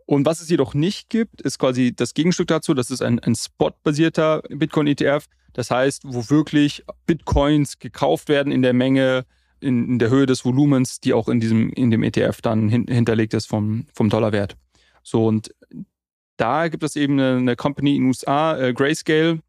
Und 0.06 0.24
was 0.24 0.40
es 0.40 0.48
jedoch 0.48 0.74
nicht 0.74 1.10
gibt, 1.10 1.42
ist 1.42 1.58
quasi 1.58 1.92
das 1.94 2.14
Gegenstück 2.14 2.46
dazu. 2.46 2.74
Das 2.74 2.90
ist 2.90 3.02
ein, 3.02 3.18
ein 3.18 3.34
Spot-basierter 3.34 4.42
Bitcoin-ETF. 4.48 5.26
Das 5.52 5.70
heißt, 5.70 6.02
wo 6.06 6.30
wirklich 6.30 6.84
Bitcoins 7.06 7.80
gekauft 7.80 8.28
werden 8.28 8.52
in 8.52 8.62
der 8.62 8.72
Menge, 8.72 9.26
in, 9.58 9.88
in 9.88 9.98
der 9.98 10.10
Höhe 10.10 10.26
des 10.26 10.44
Volumens, 10.44 11.00
die 11.00 11.12
auch 11.12 11.28
in 11.28 11.40
diesem, 11.40 11.70
in 11.72 11.90
dem 11.90 12.04
ETF 12.04 12.40
dann 12.40 12.68
hin, 12.68 12.86
hinterlegt 12.88 13.34
ist 13.34 13.46
vom, 13.46 13.86
vom 13.94 14.08
Dollarwert. 14.08 14.56
So, 15.02 15.26
und 15.26 15.52
da 16.36 16.68
gibt 16.68 16.82
es 16.82 16.96
eben 16.96 17.14
eine, 17.14 17.36
eine 17.36 17.56
Company 17.56 17.96
in 17.96 18.02
den 18.02 18.08
USA, 18.08 18.56
äh, 18.58 18.72
Grayscale, 18.72 19.40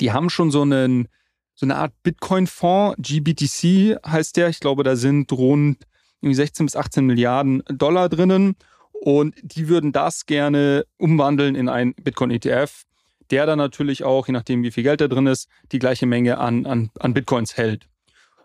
die 0.00 0.12
haben 0.12 0.30
schon 0.30 0.50
so 0.50 0.62
einen, 0.62 1.08
so 1.54 1.66
eine 1.66 1.76
Art 1.76 1.92
Bitcoin-Fonds, 2.02 2.96
GBTC 2.98 3.98
heißt 4.06 4.36
der. 4.36 4.48
Ich 4.48 4.60
glaube, 4.60 4.82
da 4.82 4.96
sind 4.96 5.30
rund 5.32 5.84
irgendwie 6.20 6.34
16 6.34 6.66
bis 6.66 6.76
18 6.76 7.04
Milliarden 7.04 7.62
Dollar 7.68 8.08
drinnen 8.08 8.56
und 8.92 9.34
die 9.42 9.68
würden 9.68 9.92
das 9.92 10.26
gerne 10.26 10.86
umwandeln 10.96 11.54
in 11.54 11.68
einen 11.68 11.94
Bitcoin-ETF, 11.94 12.84
der 13.30 13.46
dann 13.46 13.58
natürlich 13.58 14.04
auch, 14.04 14.26
je 14.26 14.32
nachdem 14.32 14.62
wie 14.62 14.70
viel 14.70 14.82
Geld 14.82 15.00
da 15.00 15.08
drin 15.08 15.26
ist, 15.26 15.48
die 15.72 15.78
gleiche 15.78 16.06
Menge 16.06 16.38
an, 16.38 16.66
an, 16.66 16.90
an 16.98 17.14
Bitcoins 17.14 17.56
hält. 17.56 17.86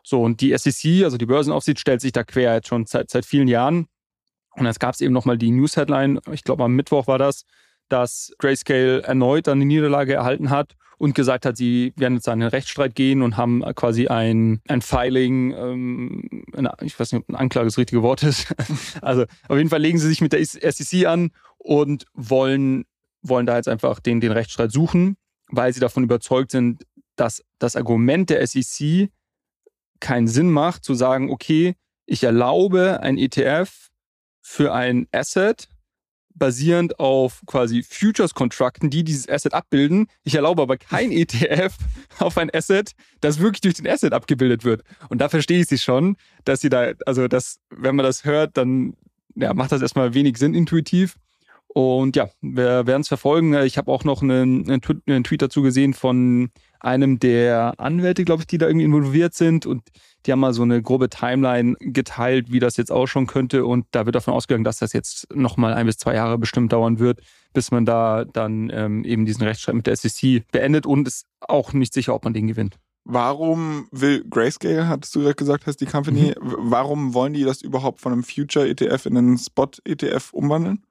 So, 0.04 0.24
und 0.24 0.42
die 0.42 0.58
SEC, 0.58 1.04
also 1.04 1.18
die 1.18 1.26
Börsenaufsicht, 1.26 1.80
stellt 1.80 2.02
sich 2.02 2.12
da 2.12 2.24
quer 2.24 2.56
jetzt 2.56 2.68
schon 2.68 2.86
seit, 2.86 3.10
seit 3.10 3.26
vielen 3.26 3.48
Jahren. 3.48 3.88
Und 4.56 4.66
jetzt 4.66 4.80
gab 4.80 4.94
es 4.94 5.02
eben 5.02 5.14
nochmal 5.14 5.38
die 5.38 5.52
News-Headline, 5.52 6.20
ich 6.32 6.44
glaube 6.44 6.64
am 6.64 6.76
Mittwoch 6.76 7.08
war 7.08 7.18
das, 7.18 7.46
dass 7.90 8.32
Grayscale 8.38 9.04
erneut 9.04 9.48
eine 9.48 9.66
Niederlage 9.66 10.14
erhalten 10.14 10.50
hat 10.50 10.76
und 10.98 11.16
gesagt 11.16 11.46
hat, 11.46 11.58
sie 11.58 11.94
werden 11.96 12.16
jetzt 12.16 12.28
einen 12.28 12.48
Rechtsstreit 12.48 12.94
gehen 12.94 13.22
und 13.22 13.38
haben 13.38 13.64
quasi 13.76 14.08
ein, 14.08 14.62
ein 14.68 14.82
Filing, 14.82 15.54
ähm, 15.54 16.46
eine, 16.54 16.74
ich 16.82 17.00
weiß 17.00 17.12
nicht, 17.12 17.22
ob 17.22 17.30
ein 17.30 17.36
Anklage 17.36 17.68
das 17.68 17.78
richtige 17.78 18.04
Wort 18.04 18.22
ist. 18.24 18.54
also 19.02 19.24
auf 19.48 19.58
jeden 19.58 19.70
Fall 19.70 19.82
legen 19.82 19.98
sie 19.98 20.08
sich 20.08 20.22
mit 20.22 20.34
der 20.34 20.46
SEC 20.46 21.06
an 21.06 21.32
und 21.58 22.06
wollen, 22.14 22.86
wollen 23.22 23.46
da 23.46 23.56
jetzt 23.56 23.70
einfach 23.70 24.00
den, 24.00 24.20
den 24.20 24.34
Rechtsstreit 24.34 24.72
suchen, 24.72 25.16
weil 25.48 25.74
sie 25.74 25.80
davon 25.80 26.04
überzeugt 26.04 26.52
sind, 26.52 26.86
dass 27.16 27.44
das 27.60 27.76
Argument 27.76 28.30
der 28.30 28.46
SEC 28.46 29.10
keinen 30.02 30.28
Sinn 30.28 30.52
macht, 30.52 30.84
zu 30.84 30.94
sagen, 30.94 31.30
okay, 31.32 31.76
ich 32.06 32.24
erlaube 32.24 33.00
ein 33.02 33.18
ETF 33.18 33.90
für 34.42 34.74
ein 34.74 35.08
Asset, 35.12 35.70
basierend 36.40 37.00
auf 37.00 37.42
quasi 37.46 37.84
Futures-Kontrakten, 37.84 38.90
die 38.90 39.04
dieses 39.04 39.30
Asset 39.30 39.54
abbilden. 39.54 40.08
Ich 40.24 40.36
erlaube 40.36 40.62
aber 40.62 40.78
kein 40.78 41.12
ETF 41.12 41.76
auf 42.20 42.38
ein 42.38 42.50
Asset, 42.54 42.94
das 43.22 43.40
wirklich 43.40 43.62
durch 43.62 43.76
den 43.76 43.88
Asset 43.88 44.14
abgebildet 44.14 44.64
wird. 44.64 44.84
Und 45.10 45.20
da 45.20 45.30
verstehe 45.30 45.60
ich 45.60 45.68
sie 45.68 45.78
schon, 45.78 46.18
dass 46.46 46.62
sie 46.62 46.70
da, 46.70 46.94
also 47.06 47.28
das, 47.28 47.60
wenn 47.70 47.96
man 47.96 48.06
das 48.06 48.24
hört, 48.26 48.58
dann 48.58 48.96
ja, 49.36 49.54
macht 49.54 49.72
das 49.72 49.82
erstmal 49.82 50.14
wenig 50.14 50.38
Sinn 50.38 50.54
intuitiv. 50.54 51.18
Und 51.68 52.16
ja, 52.16 52.30
wir 52.42 52.88
werden 52.88 53.02
es 53.02 53.08
verfolgen. 53.08 53.54
Ich 53.54 53.78
habe 53.78 53.92
auch 53.92 54.04
noch 54.04 54.24
einen, 54.24 54.68
einen, 54.70 55.24
Tweet 55.24 55.42
dazu 55.42 55.62
gesehen 55.62 55.94
von 55.94 56.50
einem 56.80 57.20
der 57.20 57.74
Anwälte, 57.78 58.26
glaube 58.26 58.42
ich, 58.42 58.48
die 58.48 58.58
da 58.58 58.68
irgendwie 58.68 58.86
involviert 58.86 59.34
sind. 59.34 59.66
Und 59.66 59.84
die 60.26 60.32
haben 60.32 60.40
mal 60.40 60.54
so 60.54 60.64
eine 60.64 60.82
grobe 60.82 61.10
Timeline 61.10 61.76
geteilt, 61.80 62.52
wie 62.52 62.60
das 62.60 62.78
jetzt 62.78 62.92
ausschauen 62.92 63.28
könnte. 63.28 63.66
Und 63.66 63.86
da 63.92 64.06
wird 64.06 64.16
davon 64.16 64.34
ausgegangen, 64.34 64.64
dass 64.64 64.80
das 64.80 64.94
jetzt 64.94 65.34
nochmal 65.34 65.74
ein 65.74 65.86
bis 65.86 65.98
zwei 65.98 66.16
Jahre 66.16 66.38
bestimmt 66.38 66.74
dauern 66.74 67.00
wird, 67.00 67.22
bis 67.54 67.72
man 67.72 67.86
da 67.86 68.26
dann 68.26 68.72
ähm, 68.74 69.04
eben 69.04 69.26
diesen 69.26 69.44
Rechtsstreit 69.44 69.76
mit 69.76 69.88
der 69.88 69.96
SEC 69.96 70.44
beendet 70.52 70.86
und 70.86 71.08
ist 71.08 71.26
auch 71.42 71.74
nicht 71.74 71.94
sicher, 71.94 72.14
ob 72.16 72.24
man 72.24 72.34
den 72.34 72.48
gewinnt. 72.48 72.78
Warum 73.06 73.88
will 73.92 74.24
Grayscale, 74.30 74.88
hattest 74.88 75.16
du 75.16 75.22
gerade 75.22 75.36
gesagt, 75.36 75.66
heißt 75.66 75.82
die 75.82 75.86
Company, 75.86 76.36
mhm. 76.40 76.56
warum 76.58 77.14
wollen 77.14 77.34
die 77.34 77.44
das 77.44 77.62
überhaupt 77.62 78.02
von 78.02 78.12
einem 78.12 78.24
Future-ETF 78.24 79.08
in 79.08 79.18
einen 79.18 79.38
Spot-ETF 79.38 80.32
umwandeln? 80.32 80.84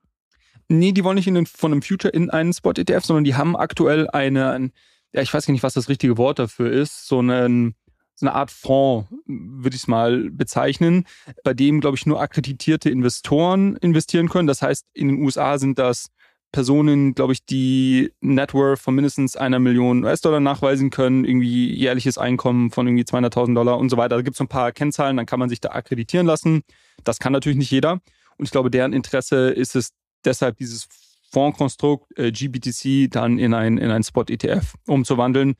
Nee, 0.69 0.93
die 0.93 1.05
wollen 1.05 1.15
nicht 1.15 1.29
in 1.29 1.35
den, 1.35 1.47
von 1.47 1.73
einem 1.73 1.83
Future 1.83 2.13
in 2.13 2.29
einen 2.31 2.53
Spot-ETF, 2.53 3.05
sondern 3.05 3.25
die 3.25 3.35
haben 3.35 3.57
aktuell 3.57 4.09
eine, 4.11 4.71
ja, 5.19 5.23
ich 5.23 5.35
weiß 5.35 5.47
gar 5.47 5.53
nicht, 5.53 5.65
was 5.65 5.75
das 5.75 5.89
richtige 5.89 6.17
Wort 6.17 6.39
dafür 6.39 6.71
ist, 6.71 7.09
so 7.09 7.19
einen 7.19 7.75
so 8.15 8.27
eine 8.27 8.35
Art 8.35 8.51
Fonds, 8.51 9.09
würde 9.27 9.75
ich 9.75 9.83
es 9.83 9.89
mal 9.89 10.31
bezeichnen, 10.31 11.07
bei 11.45 11.55
dem, 11.55 11.81
glaube 11.81 11.97
ich, 11.97 12.07
nur 12.07 12.21
akkreditierte 12.21 12.91
Investoren 12.91 13.77
investieren 13.77 14.29
können. 14.29 14.49
Das 14.49 14.61
heißt, 14.63 14.87
in 14.93 15.09
den 15.09 15.23
USA 15.23 15.59
sind 15.59 15.79
das 15.79 16.09
Personen, 16.51 17.15
glaube 17.15 17.33
ich, 17.33 17.45
die 17.45 18.13
Net 18.21 18.55
Worth 18.55 18.81
von 18.81 18.95
mindestens 18.95 19.37
einer 19.37 19.59
Million 19.59 20.05
US-Dollar 20.05 20.41
nachweisen 20.41 20.91
können, 20.91 21.25
irgendwie 21.25 21.73
jährliches 21.73 22.19
Einkommen 22.19 22.71
von 22.71 22.87
irgendwie 22.87 23.05
200.000 23.05 23.55
Dollar 23.55 23.79
und 23.79 23.89
so 23.89 23.97
weiter. 23.97 24.17
Da 24.17 24.23
gibt 24.23 24.35
es 24.35 24.39
so 24.39 24.45
ein 24.45 24.49
paar 24.49 24.73
Kennzahlen, 24.73 25.17
dann 25.17 25.27
kann 25.27 25.39
man 25.39 25.49
sich 25.49 25.61
da 25.61 25.71
akkreditieren 25.71 26.27
lassen. 26.27 26.63
Das 27.05 27.19
kann 27.19 27.33
natürlich 27.33 27.59
nicht 27.59 27.71
jeder. 27.71 28.01
Und 28.37 28.45
ich 28.45 28.51
glaube, 28.51 28.71
deren 28.71 28.93
Interesse 28.93 29.51
ist 29.51 29.77
es 29.77 29.91
deshalb, 30.25 30.57
dieses 30.57 30.89
Fondskonstrukt 31.31 32.19
äh, 32.19 32.33
GBTC 32.33 33.11
dann 33.11 33.39
in 33.39 33.55
ein, 33.55 33.79
in 33.79 33.91
ein 33.91 34.03
Spot-ETF 34.03 34.75
umzuwandeln, 34.87 35.55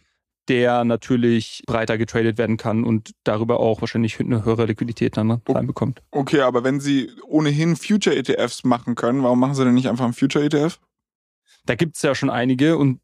der 0.49 0.85
natürlich 0.85 1.63
breiter 1.67 1.99
getradet 1.99 2.39
werden 2.39 2.57
kann 2.57 2.85
und 2.85 3.13
darüber 3.25 3.61
auch 3.61 3.83
wahrscheinlich 3.83 4.19
eine 4.19 4.45
höhere 4.45 4.65
Liquidität 4.65 5.17
dann 5.17 5.31
reinbekommt. 5.47 6.03
Okay, 6.11 6.41
aber 6.41 6.65
wenn 6.65 6.81
Sie 6.81 7.11
ohnehin 7.27 7.77
Future-ETFs 7.77 8.65
machen 8.65 8.95
können, 8.95 9.23
warum 9.23 9.41
machen 9.41 9.55
Sie 9.55 9.65
denn 9.65 9.75
nicht 9.75 9.89
einfach 9.89 10.05
einen 10.05 10.15
Future-ETF? 10.15 10.81
Da 11.67 11.75
gibt 11.75 11.97
es 11.97 12.03
ja 12.03 12.15
schon 12.15 12.31
einige 12.31 12.79
und 12.79 13.01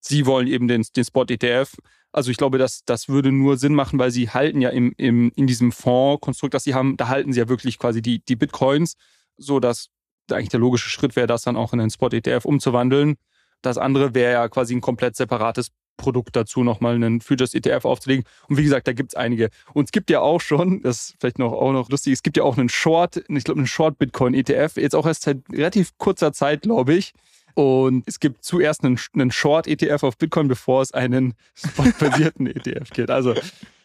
Sie 0.00 0.26
wollen 0.26 0.48
eben 0.48 0.66
den, 0.66 0.84
den 0.96 1.04
Spot-ETF. 1.04 1.76
Also 2.10 2.30
ich 2.30 2.36
glaube, 2.36 2.58
das, 2.58 2.84
das 2.84 3.08
würde 3.08 3.32
nur 3.32 3.56
Sinn 3.56 3.74
machen, 3.74 3.98
weil 3.98 4.10
Sie 4.10 4.30
halten 4.30 4.60
ja 4.60 4.70
im, 4.70 4.92
im, 4.96 5.30
in 5.36 5.46
diesem 5.46 5.72
Fonds-Konstrukt, 5.72 6.54
das 6.54 6.64
Sie 6.64 6.74
haben, 6.74 6.96
da 6.96 7.08
halten 7.08 7.32
Sie 7.32 7.40
ja 7.40 7.48
wirklich 7.48 7.78
quasi 7.78 8.00
die, 8.00 8.24
die 8.24 8.36
Bitcoins, 8.36 8.96
so 9.36 9.60
dass 9.60 9.88
eigentlich 10.30 10.50
der 10.50 10.60
logische 10.60 10.88
Schritt 10.88 11.16
wäre, 11.16 11.26
das 11.26 11.42
dann 11.42 11.56
auch 11.56 11.72
in 11.72 11.80
einen 11.80 11.90
Spot-ETF 11.90 12.44
umzuwandeln. 12.44 13.16
Das 13.62 13.78
andere 13.78 14.14
wäre 14.14 14.32
ja 14.32 14.48
quasi 14.48 14.74
ein 14.74 14.80
komplett 14.80 15.16
separates 15.16 15.68
Produkt 15.96 16.34
dazu 16.34 16.64
nochmal 16.64 16.94
einen 16.94 17.20
Futures 17.20 17.54
ETF 17.54 17.84
aufzulegen. 17.84 18.24
Und 18.48 18.56
wie 18.56 18.64
gesagt, 18.64 18.88
da 18.88 18.92
gibt 18.92 19.12
es 19.12 19.14
einige. 19.14 19.50
Und 19.72 19.84
es 19.84 19.92
gibt 19.92 20.10
ja 20.10 20.20
auch 20.20 20.40
schon, 20.40 20.82
das 20.82 21.10
ist 21.10 21.16
vielleicht 21.20 21.38
noch 21.38 21.52
auch 21.52 21.72
noch 21.72 21.88
lustig, 21.90 22.14
es 22.14 22.22
gibt 22.22 22.36
ja 22.36 22.42
auch 22.42 22.58
einen 22.58 22.68
Short, 22.68 23.22
ich 23.28 23.44
glaube, 23.44 23.60
einen 23.60 23.66
Short 23.66 23.98
Bitcoin 23.98 24.34
ETF, 24.34 24.76
jetzt 24.76 24.94
auch 24.94 25.06
erst 25.06 25.22
seit 25.22 25.38
relativ 25.52 25.96
kurzer 25.98 26.32
Zeit, 26.32 26.62
glaube 26.62 26.94
ich. 26.94 27.12
Und 27.54 28.04
es 28.06 28.18
gibt 28.18 28.44
zuerst 28.44 28.82
einen, 28.82 28.98
einen 29.14 29.30
Short 29.30 29.66
ETF 29.66 30.02
auf 30.04 30.16
Bitcoin, 30.16 30.48
bevor 30.48 30.82
es 30.82 30.92
einen 30.92 31.34
spot-basierten 31.54 32.46
ETF 32.46 32.90
gibt. 32.90 33.10
Also 33.10 33.34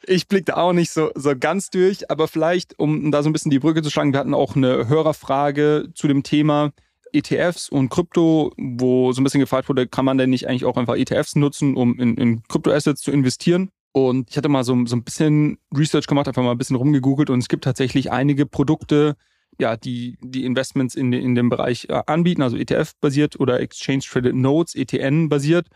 ich 0.07 0.27
blicke 0.27 0.45
da 0.45 0.55
auch 0.55 0.73
nicht 0.73 0.91
so, 0.91 1.11
so 1.15 1.33
ganz 1.37 1.69
durch, 1.69 2.09
aber 2.09 2.27
vielleicht, 2.27 2.79
um 2.79 3.11
da 3.11 3.21
so 3.21 3.29
ein 3.29 3.33
bisschen 3.33 3.51
die 3.51 3.59
Brücke 3.59 3.81
zu 3.81 3.89
schlagen, 3.89 4.13
wir 4.13 4.19
hatten 4.19 4.33
auch 4.33 4.55
eine 4.55 4.87
Hörerfrage 4.87 5.89
zu 5.93 6.07
dem 6.07 6.23
Thema 6.23 6.71
ETFs 7.13 7.69
und 7.69 7.89
Krypto, 7.89 8.53
wo 8.57 9.11
so 9.11 9.21
ein 9.21 9.23
bisschen 9.23 9.39
gefragt 9.39 9.69
wurde, 9.69 9.87
kann 9.87 10.05
man 10.05 10.17
denn 10.17 10.29
nicht 10.29 10.47
eigentlich 10.47 10.65
auch 10.65 10.77
einfach 10.77 10.95
ETFs 10.95 11.35
nutzen, 11.35 11.75
um 11.75 11.99
in, 11.99 12.15
in 12.15 12.43
Kryptoassets 12.43 13.01
zu 13.01 13.11
investieren? 13.11 13.69
Und 13.91 14.29
ich 14.29 14.37
hatte 14.37 14.49
mal 14.49 14.63
so, 14.63 14.85
so 14.85 14.95
ein 14.95 15.03
bisschen 15.03 15.57
Research 15.75 16.07
gemacht, 16.07 16.27
einfach 16.27 16.43
mal 16.43 16.51
ein 16.51 16.57
bisschen 16.57 16.75
rumgegoogelt 16.75 17.29
und 17.29 17.39
es 17.39 17.47
gibt 17.47 17.63
tatsächlich 17.63 18.11
einige 18.11 18.45
Produkte, 18.45 19.15
ja, 19.59 19.75
die, 19.75 20.17
die 20.21 20.45
Investments 20.45 20.95
in, 20.95 21.11
in 21.13 21.33
dem 21.33 21.49
Bereich 21.49 21.87
äh, 21.89 22.03
anbieten, 22.05 22.43
also 22.43 22.57
ETF-basiert 22.57 23.39
oder 23.39 23.59
Exchange 23.59 24.03
Traded 24.07 24.35
Notes, 24.35 24.75
ETN 24.75 25.29
basiert 25.29 25.67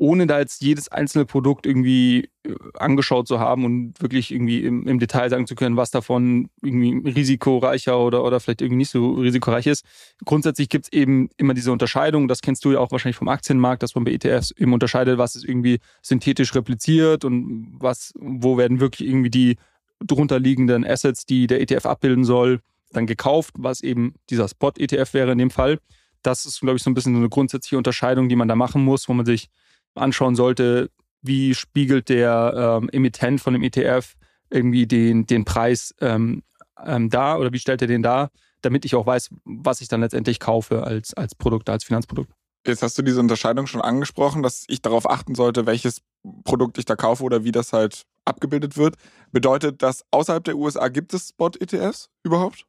ohne 0.00 0.26
da 0.26 0.38
jetzt 0.38 0.62
jedes 0.62 0.88
einzelne 0.88 1.26
Produkt 1.26 1.66
irgendwie 1.66 2.30
äh, 2.42 2.54
angeschaut 2.78 3.28
zu 3.28 3.38
haben 3.38 3.66
und 3.66 4.00
wirklich 4.00 4.30
irgendwie 4.30 4.64
im, 4.64 4.86
im, 4.86 4.98
Detail 4.98 5.28
sagen 5.28 5.46
zu 5.46 5.54
können, 5.54 5.76
was 5.76 5.90
davon 5.90 6.48
irgendwie 6.62 7.06
risikoreicher 7.06 8.00
oder, 8.00 8.24
oder 8.24 8.40
vielleicht 8.40 8.62
irgendwie 8.62 8.78
nicht 8.78 8.90
so 8.90 9.12
risikoreich 9.12 9.66
ist. 9.66 9.84
Grundsätzlich 10.24 10.70
gibt 10.70 10.86
es 10.86 10.92
eben 10.92 11.28
immer 11.36 11.52
diese 11.52 11.70
Unterscheidung, 11.70 12.28
das 12.28 12.40
kennst 12.40 12.64
du 12.64 12.72
ja 12.72 12.78
auch 12.78 12.90
wahrscheinlich 12.92 13.18
vom 13.18 13.28
Aktienmarkt, 13.28 13.82
dass 13.82 13.94
man 13.94 14.04
bei 14.04 14.12
ETFs 14.12 14.52
eben 14.52 14.72
unterscheidet, 14.72 15.18
was 15.18 15.36
ist 15.36 15.44
irgendwie 15.44 15.80
synthetisch 16.00 16.54
repliziert 16.54 17.26
und 17.26 17.76
was, 17.78 18.14
wo 18.18 18.56
werden 18.56 18.80
wirklich 18.80 19.06
irgendwie 19.06 19.30
die 19.30 19.56
drunterliegenden 20.02 20.86
Assets, 20.86 21.26
die 21.26 21.46
der 21.46 21.60
ETF 21.60 21.84
abbilden 21.84 22.24
soll, 22.24 22.60
dann 22.90 23.06
gekauft, 23.06 23.52
was 23.58 23.82
eben 23.82 24.14
dieser 24.30 24.48
Spot-ETF 24.48 25.12
wäre 25.12 25.32
in 25.32 25.38
dem 25.38 25.50
Fall. 25.50 25.78
Das 26.22 26.46
ist, 26.46 26.60
glaube 26.60 26.76
ich, 26.76 26.82
so 26.82 26.88
ein 26.88 26.94
bisschen 26.94 27.12
so 27.12 27.18
eine 27.18 27.28
grundsätzliche 27.28 27.76
Unterscheidung, 27.76 28.30
die 28.30 28.36
man 28.36 28.48
da 28.48 28.56
machen 28.56 28.82
muss, 28.82 29.10
wo 29.10 29.12
man 29.12 29.26
sich 29.26 29.50
anschauen 29.94 30.34
sollte, 30.34 30.90
wie 31.22 31.54
spiegelt 31.54 32.08
der 32.08 32.78
ähm, 32.82 32.88
Emittent 32.90 33.40
von 33.40 33.52
dem 33.52 33.62
ETF 33.62 34.14
irgendwie 34.50 34.86
den, 34.86 35.26
den 35.26 35.44
Preis 35.44 35.94
ähm, 36.00 36.42
ähm, 36.84 37.10
dar 37.10 37.38
oder 37.38 37.52
wie 37.52 37.58
stellt 37.58 37.82
er 37.82 37.88
den 37.88 38.02
dar, 38.02 38.30
damit 38.62 38.84
ich 38.84 38.94
auch 38.94 39.06
weiß, 39.06 39.30
was 39.44 39.80
ich 39.80 39.88
dann 39.88 40.00
letztendlich 40.00 40.40
kaufe 40.40 40.82
als, 40.84 41.14
als 41.14 41.34
Produkt, 41.34 41.68
als 41.68 41.84
Finanzprodukt. 41.84 42.32
Jetzt 42.66 42.82
hast 42.82 42.98
du 42.98 43.02
diese 43.02 43.20
Unterscheidung 43.20 43.66
schon 43.66 43.80
angesprochen, 43.80 44.42
dass 44.42 44.64
ich 44.68 44.82
darauf 44.82 45.08
achten 45.08 45.34
sollte, 45.34 45.64
welches 45.64 46.02
Produkt 46.44 46.76
ich 46.76 46.84
da 46.84 46.94
kaufe 46.94 47.24
oder 47.24 47.42
wie 47.42 47.52
das 47.52 47.72
halt 47.72 48.02
abgebildet 48.26 48.76
wird. 48.76 48.96
Bedeutet 49.32 49.82
das, 49.82 50.04
außerhalb 50.10 50.44
der 50.44 50.56
USA 50.56 50.88
gibt 50.88 51.14
es 51.14 51.28
Spot-ETFs 51.28 52.10
überhaupt? 52.22 52.66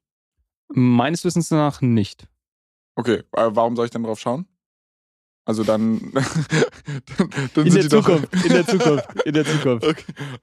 Meines 0.69 1.25
Wissens 1.25 1.51
nach 1.51 1.81
nicht. 1.81 2.27
Okay, 2.95 3.23
warum 3.31 3.75
soll 3.75 3.85
ich 3.85 3.91
dann 3.91 4.03
drauf 4.03 4.19
schauen? 4.19 4.45
Also 5.45 5.63
dann. 5.63 5.99
dann 7.55 7.65
in, 7.65 7.73
der 7.73 7.89
Zukunft, 7.89 8.33
in 8.45 8.53
der 8.53 8.67
Zukunft, 8.67 9.05
in 9.25 9.33
der 9.33 9.45
Zukunft. 9.45 9.85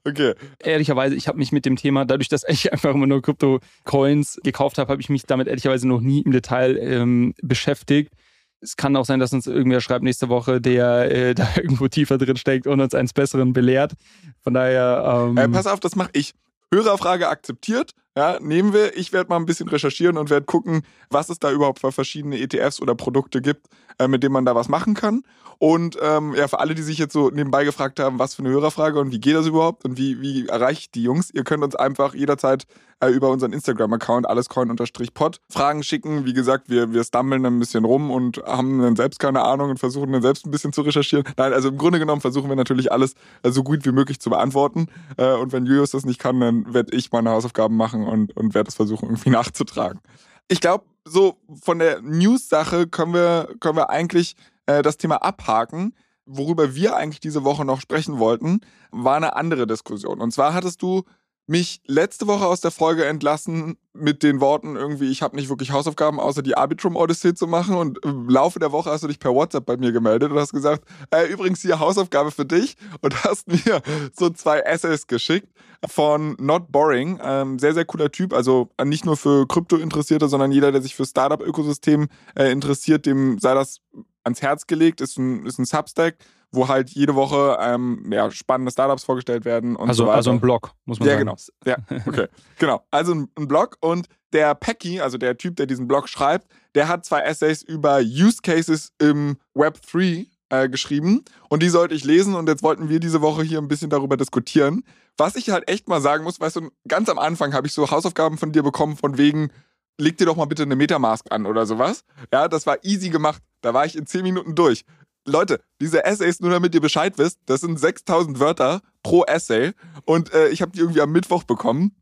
Okay. 0.05 0.33
okay. 0.33 0.33
Ehrlicherweise, 0.59 1.15
ich 1.15 1.27
habe 1.27 1.37
mich 1.37 1.51
mit 1.51 1.65
dem 1.65 1.75
Thema, 1.75 2.05
dadurch, 2.05 2.27
dass 2.27 2.43
ich 2.47 2.71
einfach 2.71 2.93
immer 2.93 3.07
nur 3.07 3.21
Krypto-Coins 3.21 4.39
gekauft 4.43 4.77
habe, 4.77 4.91
habe 4.91 5.01
ich 5.01 5.09
mich 5.09 5.23
damit 5.23 5.47
ehrlicherweise 5.47 5.87
noch 5.87 6.01
nie 6.01 6.21
im 6.21 6.31
Detail 6.31 6.77
ähm, 6.77 7.33
beschäftigt. 7.41 8.13
Es 8.61 8.75
kann 8.75 8.95
auch 8.97 9.05
sein, 9.05 9.19
dass 9.19 9.31
uns 9.31 9.47
irgendwer 9.47 9.79
schreibt 9.79 10.03
nächste 10.03 10.27
Woche, 10.27 10.59
der 10.59 11.11
äh, 11.11 11.33
da 11.35 11.47
irgendwo 11.55 11.87
tiefer 11.87 12.17
drin 12.17 12.37
steckt 12.37 12.67
und 12.67 12.81
uns 12.81 12.93
eines 12.93 13.13
Besseren 13.13 13.53
belehrt. 13.53 13.93
Von 14.41 14.53
daher. 14.53 15.27
Ähm, 15.29 15.37
äh, 15.37 15.47
pass 15.47 15.67
auf, 15.67 15.79
das 15.79 15.95
mache 15.95 16.11
ich. 16.13 16.33
Hörerfrage 16.73 17.29
akzeptiert. 17.29 17.93
Ja, 18.17 18.39
nehmen 18.39 18.73
wir. 18.73 18.97
Ich 18.97 19.13
werde 19.13 19.29
mal 19.29 19.37
ein 19.37 19.45
bisschen 19.45 19.69
recherchieren 19.69 20.17
und 20.17 20.29
werde 20.29 20.45
gucken, 20.45 20.83
was 21.09 21.29
es 21.29 21.39
da 21.39 21.51
überhaupt 21.51 21.79
für 21.79 21.91
verschiedene 21.91 22.39
ETFs 22.39 22.81
oder 22.81 22.95
Produkte 22.95 23.41
gibt, 23.41 23.67
äh, 23.97 24.07
mit 24.07 24.23
denen 24.23 24.33
man 24.33 24.45
da 24.45 24.55
was 24.55 24.67
machen 24.67 24.93
kann. 24.93 25.23
Und 25.59 25.97
ähm, 26.01 26.33
ja, 26.35 26.47
für 26.47 26.59
alle, 26.59 26.73
die 26.73 26.81
sich 26.81 26.97
jetzt 26.97 27.13
so 27.13 27.29
nebenbei 27.29 27.65
gefragt 27.65 27.99
haben, 27.99 28.17
was 28.17 28.33
für 28.33 28.41
eine 28.41 28.49
Hörerfrage 28.49 28.97
und 28.99 29.11
wie 29.11 29.19
geht 29.19 29.35
das 29.35 29.45
überhaupt 29.45 29.83
und 29.83 29.97
wie, 29.97 30.21
wie 30.21 30.47
erreiche 30.47 30.79
ich 30.79 30.91
die 30.91 31.03
Jungs, 31.03 31.31
ihr 31.31 31.43
könnt 31.43 31.63
uns 31.63 31.75
einfach 31.75 32.13
jederzeit 32.13 32.65
äh, 33.01 33.09
über 33.09 33.29
unseren 33.29 33.53
Instagram-Account 33.53 34.27
allescoin-pod 34.27 35.41
Fragen 35.49 35.83
schicken. 35.83 36.25
Wie 36.25 36.33
gesagt, 36.33 36.69
wir, 36.69 36.93
wir 36.93 37.03
stummeln 37.03 37.45
ein 37.45 37.59
bisschen 37.59 37.85
rum 37.85 38.11
und 38.11 38.37
haben 38.45 38.81
dann 38.81 38.95
selbst 38.95 39.19
keine 39.19 39.43
Ahnung 39.43 39.71
und 39.71 39.79
versuchen 39.79 40.11
dann 40.11 40.21
selbst 40.21 40.45
ein 40.45 40.51
bisschen 40.51 40.73
zu 40.73 40.81
recherchieren. 40.81 41.25
Nein, 41.37 41.53
also 41.53 41.69
im 41.69 41.77
Grunde 41.77 41.99
genommen 41.99 42.21
versuchen 42.21 42.49
wir 42.49 42.55
natürlich 42.55 42.91
alles 42.91 43.15
äh, 43.43 43.51
so 43.51 43.63
gut 43.63 43.85
wie 43.85 43.91
möglich 43.91 44.19
zu 44.19 44.29
beantworten. 44.29 44.87
Äh, 45.17 45.33
und 45.33 45.51
wenn 45.51 45.65
Julius 45.65 45.91
das 45.91 46.05
nicht 46.05 46.19
kann, 46.19 46.39
dann 46.39 46.73
werde 46.73 46.95
ich 46.95 47.11
meine 47.11 47.31
Hausaufgaben 47.31 47.75
machen 47.75 47.98
und, 48.05 48.35
und 48.35 48.53
werde 48.53 48.65
das 48.65 48.75
versuchen 48.75 49.09
irgendwie 49.09 49.29
nachzutragen. 49.39 49.99
Ich 50.47 50.61
glaube, 50.61 50.85
so 51.05 51.37
von 51.61 51.79
der 51.79 52.01
News-Sache 52.01 52.87
können 52.87 53.13
wir, 53.13 53.55
können 53.59 53.77
wir 53.77 53.89
eigentlich 53.89 54.35
äh, 54.65 54.81
das 54.81 54.97
Thema 54.97 55.17
abhaken. 55.17 55.95
Worüber 56.25 56.75
wir 56.75 56.95
eigentlich 56.95 57.19
diese 57.19 57.43
Woche 57.43 57.65
noch 57.65 57.81
sprechen 57.81 58.19
wollten, 58.19 58.61
war 58.91 59.15
eine 59.15 59.35
andere 59.35 59.65
Diskussion. 59.65 60.21
Und 60.21 60.31
zwar 60.31 60.53
hattest 60.53 60.81
du 60.81 61.03
mich 61.49 61.81
letzte 61.87 62.27
Woche 62.27 62.45
aus 62.45 62.61
der 62.61 62.69
Folge 62.69 63.05
entlassen 63.05 63.75
mit 63.93 64.21
den 64.21 64.39
Worten 64.39 64.75
irgendwie, 64.75 65.09
ich 65.09 65.23
habe 65.23 65.35
nicht 65.35 65.49
wirklich 65.49 65.71
Hausaufgaben, 65.71 66.19
außer 66.19 66.43
die 66.43 66.55
Arbitrum 66.55 66.95
Odyssey 66.95 67.33
zu 67.33 67.47
machen. 67.47 67.75
Und 67.75 67.97
im 68.05 68.29
Laufe 68.29 68.59
der 68.59 68.71
Woche 68.71 68.91
hast 68.91 69.03
du 69.03 69.07
dich 69.07 69.19
per 69.19 69.33
WhatsApp 69.33 69.65
bei 69.65 69.75
mir 69.75 69.91
gemeldet 69.91 70.31
und 70.31 70.37
hast 70.37 70.53
gesagt, 70.53 70.83
äh, 71.09 71.25
übrigens 71.25 71.61
hier 71.61 71.79
Hausaufgabe 71.79 72.29
für 72.29 72.45
dich 72.45 72.77
und 73.01 73.23
hast 73.23 73.47
mir 73.47 73.81
so 74.13 74.29
zwei 74.29 74.59
Essays 74.59 75.07
geschickt 75.07 75.49
von 75.87 76.35
Not 76.39 76.71
Boring. 76.71 77.19
Ähm, 77.23 77.57
sehr, 77.57 77.73
sehr 77.73 77.85
cooler 77.85 78.11
Typ. 78.11 78.33
Also 78.33 78.69
nicht 78.83 79.05
nur 79.05 79.17
für 79.17 79.47
Krypto-Interessierte, 79.47 80.27
sondern 80.27 80.51
jeder, 80.51 80.71
der 80.71 80.83
sich 80.83 80.95
für 80.95 81.05
Startup-Ökosystem 81.05 82.09
äh, 82.35 82.51
interessiert, 82.51 83.07
dem 83.07 83.39
sei 83.39 83.55
das 83.55 83.81
ans 84.29 84.41
Herz 84.41 84.67
gelegt. 84.67 85.01
Ist 85.01 85.17
ein, 85.17 85.45
ist 85.45 85.59
ein 85.59 85.65
Substack 85.65 86.15
wo 86.51 86.67
halt 86.67 86.89
jede 86.89 87.15
Woche 87.15 87.57
ähm, 87.61 88.09
ja, 88.11 88.31
spannende 88.31 88.71
Startups 88.71 89.03
vorgestellt 89.03 89.45
werden 89.45 89.75
und 89.75 89.89
also, 89.89 90.03
so 90.03 90.07
weiter. 90.07 90.17
Also 90.17 90.31
ein 90.31 90.39
Blog, 90.39 90.71
muss 90.85 90.99
man 90.99 91.07
ja, 91.07 91.15
sagen. 91.15 91.25
Genau. 91.25 91.37
Ja, 91.65 91.77
okay. 92.07 92.27
genau. 92.57 92.83
Also 92.91 93.13
ein, 93.13 93.29
ein 93.37 93.47
Blog 93.47 93.77
und 93.81 94.07
der 94.33 94.55
Packy, 94.55 94.99
also 94.99 95.17
der 95.17 95.37
Typ, 95.37 95.55
der 95.55 95.65
diesen 95.65 95.87
Blog 95.87 96.09
schreibt, 96.09 96.47
der 96.75 96.87
hat 96.87 97.05
zwei 97.05 97.21
Essays 97.21 97.61
über 97.61 97.99
Use 97.99 98.37
Cases 98.41 98.91
im 98.99 99.37
Web 99.53 99.79
3 99.91 100.25
äh, 100.49 100.69
geschrieben 100.69 101.23
und 101.49 101.61
die 101.61 101.69
sollte 101.69 101.93
ich 101.93 102.03
lesen 102.03 102.35
und 102.35 102.49
jetzt 102.49 102.63
wollten 102.63 102.89
wir 102.89 102.99
diese 102.99 103.21
Woche 103.21 103.43
hier 103.43 103.59
ein 103.59 103.67
bisschen 103.67 103.89
darüber 103.89 104.17
diskutieren. 104.17 104.83
Was 105.17 105.35
ich 105.35 105.49
halt 105.49 105.69
echt 105.69 105.87
mal 105.87 106.01
sagen 106.01 106.23
muss, 106.23 106.39
weißt 106.39 106.57
du, 106.57 106.69
ganz 106.87 107.09
am 107.09 107.19
Anfang 107.19 107.53
habe 107.53 107.67
ich 107.67 107.73
so 107.73 107.91
Hausaufgaben 107.91 108.37
von 108.37 108.51
dir 108.51 108.63
bekommen 108.63 108.97
von 108.97 109.17
wegen, 109.17 109.51
leg 109.99 110.17
dir 110.17 110.25
doch 110.25 110.35
mal 110.35 110.45
bitte 110.45 110.63
eine 110.63 110.75
Metamask 110.75 111.25
an 111.31 111.45
oder 111.45 111.65
sowas. 111.65 112.05
Ja, 112.31 112.47
das 112.47 112.65
war 112.65 112.77
easy 112.83 113.09
gemacht. 113.09 113.43
Da 113.61 113.73
war 113.73 113.85
ich 113.85 113.95
in 113.95 114.05
10 114.05 114.23
Minuten 114.23 114.55
durch. 114.55 114.85
Leute, 115.25 115.61
diese 115.81 116.05
Essays, 116.05 116.39
nur 116.39 116.51
damit 116.51 116.73
ihr 116.73 116.81
Bescheid 116.81 117.17
wisst, 117.17 117.39
das 117.45 117.61
sind 117.61 117.79
6000 117.79 118.39
Wörter 118.39 118.81
pro 119.03 119.23
Essay 119.25 119.73
und 120.05 120.33
äh, 120.33 120.49
ich 120.49 120.61
habe 120.61 120.71
die 120.71 120.79
irgendwie 120.79 121.01
am 121.01 121.11
Mittwoch 121.11 121.43
bekommen. 121.43 121.95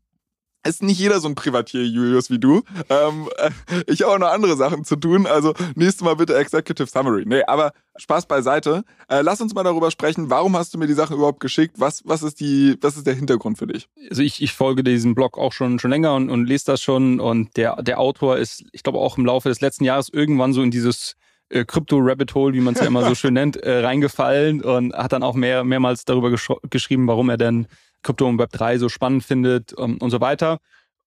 Ist 0.66 0.82
nicht 0.82 0.98
jeder 0.98 1.20
so 1.20 1.28
ein 1.28 1.36
Privatier, 1.36 1.86
Julius, 1.86 2.30
wie 2.30 2.38
du. 2.40 2.62
Ähm, 2.90 3.28
äh, 3.36 3.50
ich 3.86 4.02
habe 4.02 4.12
auch 4.12 4.18
noch 4.18 4.28
andere 4.28 4.56
Sachen 4.56 4.84
zu 4.84 4.96
tun. 4.96 5.26
Also 5.26 5.54
nächstes 5.76 6.02
Mal 6.02 6.16
bitte 6.16 6.36
Executive 6.36 6.88
Summary. 6.88 7.24
Nee, 7.26 7.42
aber 7.46 7.72
Spaß 7.96 8.26
beiseite. 8.26 8.84
Äh, 9.08 9.22
lass 9.22 9.40
uns 9.40 9.54
mal 9.54 9.62
darüber 9.62 9.90
sprechen. 9.92 10.30
Warum 10.30 10.56
hast 10.56 10.74
du 10.74 10.78
mir 10.78 10.88
die 10.88 10.94
Sachen 10.94 11.16
überhaupt 11.16 11.40
geschickt? 11.40 11.76
Was, 11.78 12.02
was, 12.04 12.24
ist, 12.24 12.40
die, 12.40 12.76
was 12.80 12.96
ist 12.96 13.06
der 13.06 13.14
Hintergrund 13.14 13.56
für 13.56 13.68
dich? 13.68 13.88
Also 14.10 14.22
ich, 14.22 14.42
ich 14.42 14.52
folge 14.52 14.82
diesem 14.82 15.14
Blog 15.14 15.38
auch 15.38 15.52
schon, 15.52 15.78
schon 15.78 15.92
länger 15.92 16.14
und, 16.14 16.28
und 16.28 16.46
lese 16.46 16.66
das 16.66 16.82
schon. 16.82 17.20
Und 17.20 17.56
der, 17.56 17.80
der 17.80 18.00
Autor 18.00 18.36
ist, 18.36 18.64
ich 18.72 18.82
glaube, 18.82 18.98
auch 18.98 19.16
im 19.16 19.24
Laufe 19.24 19.48
des 19.48 19.60
letzten 19.60 19.84
Jahres 19.84 20.08
irgendwann 20.08 20.52
so 20.52 20.62
in 20.62 20.72
dieses 20.72 21.14
äh, 21.50 21.64
Crypto-Rabbit 21.64 22.34
Hole, 22.34 22.54
wie 22.54 22.60
man 22.60 22.74
es 22.74 22.80
ja 22.80 22.86
immer 22.86 23.04
so 23.06 23.14
schön 23.14 23.34
nennt, 23.34 23.56
äh, 23.56 23.80
reingefallen 23.80 24.62
und 24.62 24.94
hat 24.94 25.12
dann 25.12 25.22
auch 25.22 25.34
mehr, 25.34 25.64
mehrmals 25.64 26.04
darüber 26.04 26.30
gesch 26.30 26.50
geschrieben, 26.70 27.06
warum 27.06 27.30
er 27.30 27.36
denn 27.36 27.66
Krypto 28.02 28.28
und 28.28 28.38
Web 28.38 28.50
3 28.52 28.78
so 28.78 28.88
spannend 28.88 29.24
findet 29.24 29.72
um, 29.72 29.98
und 29.98 30.10
so 30.10 30.20
weiter. 30.20 30.58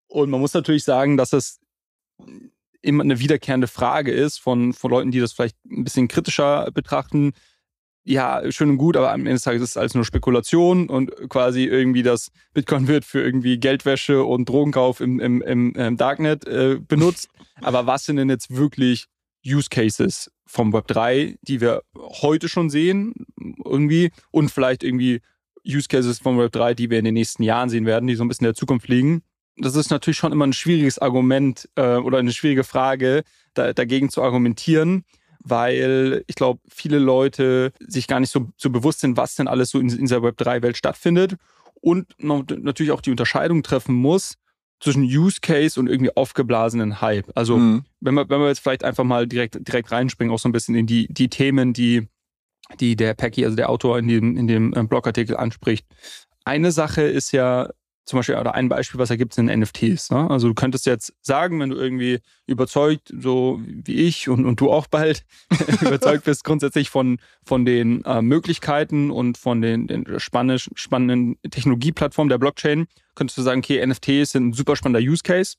Und 0.07 0.29
man 0.29 0.41
muss 0.41 0.53
natürlich 0.53 0.83
sagen, 0.83 1.15
dass 1.17 1.33
es 1.33 1.59
immer 2.81 3.03
eine 3.03 3.19
wiederkehrende 3.19 3.67
Frage 3.67 4.11
ist 4.11 4.39
von, 4.39 4.73
von 4.73 4.91
Leuten, 4.91 5.11
die 5.11 5.19
das 5.19 5.33
vielleicht 5.33 5.55
ein 5.65 5.83
bisschen 5.83 6.07
kritischer 6.07 6.69
betrachten. 6.73 7.33
Ja, 8.03 8.51
schön 8.51 8.71
und 8.71 8.77
gut, 8.77 8.97
aber 8.97 9.11
am 9.11 9.21
Ende 9.21 9.33
des 9.33 9.43
Tages 9.43 9.61
ist 9.61 9.69
es 9.71 9.77
alles 9.77 9.93
nur 9.93 10.03
Spekulation 10.03 10.89
und 10.89 11.11
quasi 11.29 11.65
irgendwie 11.65 12.01
das 12.01 12.31
Bitcoin 12.53 12.87
wird 12.87 13.05
für 13.05 13.21
irgendwie 13.21 13.59
Geldwäsche 13.59 14.23
und 14.23 14.49
Drogenkauf 14.49 15.01
im, 15.01 15.19
im, 15.19 15.43
im, 15.43 15.75
im 15.75 15.97
Darknet 15.97 16.47
äh, 16.47 16.79
benutzt. 16.79 17.29
Aber 17.61 17.85
was 17.85 18.05
sind 18.05 18.15
denn 18.15 18.29
jetzt 18.29 18.55
wirklich 18.55 19.05
Use 19.45 19.69
Cases 19.69 20.31
vom 20.45 20.73
Web 20.73 20.87
3, 20.87 21.37
die 21.41 21.61
wir 21.61 21.83
heute 21.95 22.49
schon 22.49 22.69
sehen, 22.69 23.13
irgendwie, 23.63 24.11
und 24.31 24.49
vielleicht 24.49 24.83
irgendwie 24.83 25.21
Use 25.65 25.87
Cases 25.87 26.19
vom 26.19 26.37
Web 26.37 26.51
3, 26.51 26.73
die 26.73 26.89
wir 26.89 26.99
in 26.99 27.05
den 27.05 27.13
nächsten 27.13 27.43
Jahren 27.43 27.69
sehen 27.69 27.85
werden, 27.85 28.07
die 28.07 28.15
so 28.15 28.23
ein 28.23 28.27
bisschen 28.27 28.45
in 28.45 28.49
der 28.49 28.55
Zukunft 28.55 28.87
liegen. 28.87 29.23
Das 29.57 29.75
ist 29.75 29.91
natürlich 29.91 30.17
schon 30.17 30.31
immer 30.31 30.47
ein 30.47 30.53
schwieriges 30.53 30.99
Argument 30.99 31.69
äh, 31.75 31.97
oder 31.97 32.17
eine 32.17 32.31
schwierige 32.31 32.63
Frage, 32.63 33.23
da, 33.53 33.73
dagegen 33.73 34.09
zu 34.09 34.23
argumentieren, 34.23 35.03
weil 35.39 36.23
ich 36.27 36.35
glaube, 36.35 36.61
viele 36.69 36.99
Leute 36.99 37.73
sich 37.79 38.07
gar 38.07 38.19
nicht 38.19 38.31
so, 38.31 38.49
so 38.57 38.69
bewusst 38.69 39.01
sind, 39.01 39.17
was 39.17 39.35
denn 39.35 39.47
alles 39.47 39.69
so 39.69 39.79
in, 39.79 39.89
in 39.89 40.01
dieser 40.01 40.23
Web 40.23 40.39
3-Welt 40.39 40.77
stattfindet 40.77 41.35
und 41.81 42.15
natürlich 42.19 42.91
auch 42.91 43.01
die 43.01 43.11
Unterscheidung 43.11 43.63
treffen 43.63 43.95
muss 43.95 44.35
zwischen 44.81 45.03
Use 45.03 45.39
Case 45.41 45.79
und 45.79 45.87
irgendwie 45.87 46.15
aufgeblasenen 46.15 47.01
Hype. 47.01 47.31
Also 47.35 47.57
mhm. 47.57 47.85
wenn 48.01 48.15
wir 48.15 48.29
wenn 48.29 48.41
wir 48.41 48.47
jetzt 48.47 48.59
vielleicht 48.59 48.83
einfach 48.83 49.03
mal 49.03 49.27
direkt 49.27 49.65
direkt 49.67 49.91
reinspringen, 49.91 50.33
auch 50.33 50.39
so 50.39 50.49
ein 50.49 50.51
bisschen 50.51 50.75
in 50.75 50.87
die 50.87 51.07
die 51.07 51.29
Themen, 51.29 51.71
die 51.71 52.07
die 52.79 52.95
der 52.95 53.13
Packy, 53.13 53.45
also 53.45 53.55
der 53.55 53.69
Autor 53.69 53.99
in 53.99 54.07
dem 54.07 54.35
in 54.35 54.47
dem 54.47 54.73
äh, 54.73 54.83
Blogartikel 54.83 55.37
anspricht. 55.37 55.85
Eine 56.43 56.71
Sache 56.71 57.03
ist 57.03 57.31
ja 57.31 57.69
zum 58.05 58.17
Beispiel, 58.17 58.35
oder 58.35 58.55
ein 58.55 58.69
Beispiel, 58.69 58.99
was 58.99 59.09
ergibt, 59.09 59.33
sind 59.33 59.45
NFTs. 59.45 60.09
Ne? 60.09 60.29
Also 60.29 60.47
du 60.47 60.53
könntest 60.53 60.85
jetzt 60.85 61.13
sagen, 61.21 61.59
wenn 61.59 61.69
du 61.69 61.75
irgendwie 61.75 62.19
überzeugt, 62.47 63.13
so 63.15 63.61
wie 63.63 63.95
ich 63.95 64.27
und, 64.27 64.45
und 64.45 64.59
du 64.59 64.71
auch 64.71 64.87
bald 64.87 65.23
überzeugt 65.81 66.25
bist, 66.25 66.43
grundsätzlich 66.43 66.89
von, 66.89 67.19
von 67.43 67.65
den 67.65 68.03
äh, 68.05 68.21
Möglichkeiten 68.21 69.11
und 69.11 69.37
von 69.37 69.61
den, 69.61 69.87
den 69.87 70.19
spannend, 70.19 70.69
spannenden 70.75 71.37
Technologieplattformen 71.49 72.29
der 72.29 72.39
Blockchain, 72.39 72.87
könntest 73.15 73.37
du 73.37 73.43
sagen, 73.43 73.59
okay, 73.59 73.85
NFTs 73.85 74.31
sind 74.31 74.49
ein 74.49 74.53
super 74.53 74.75
spannender 74.75 74.99
Use 74.99 75.23
Case 75.23 75.55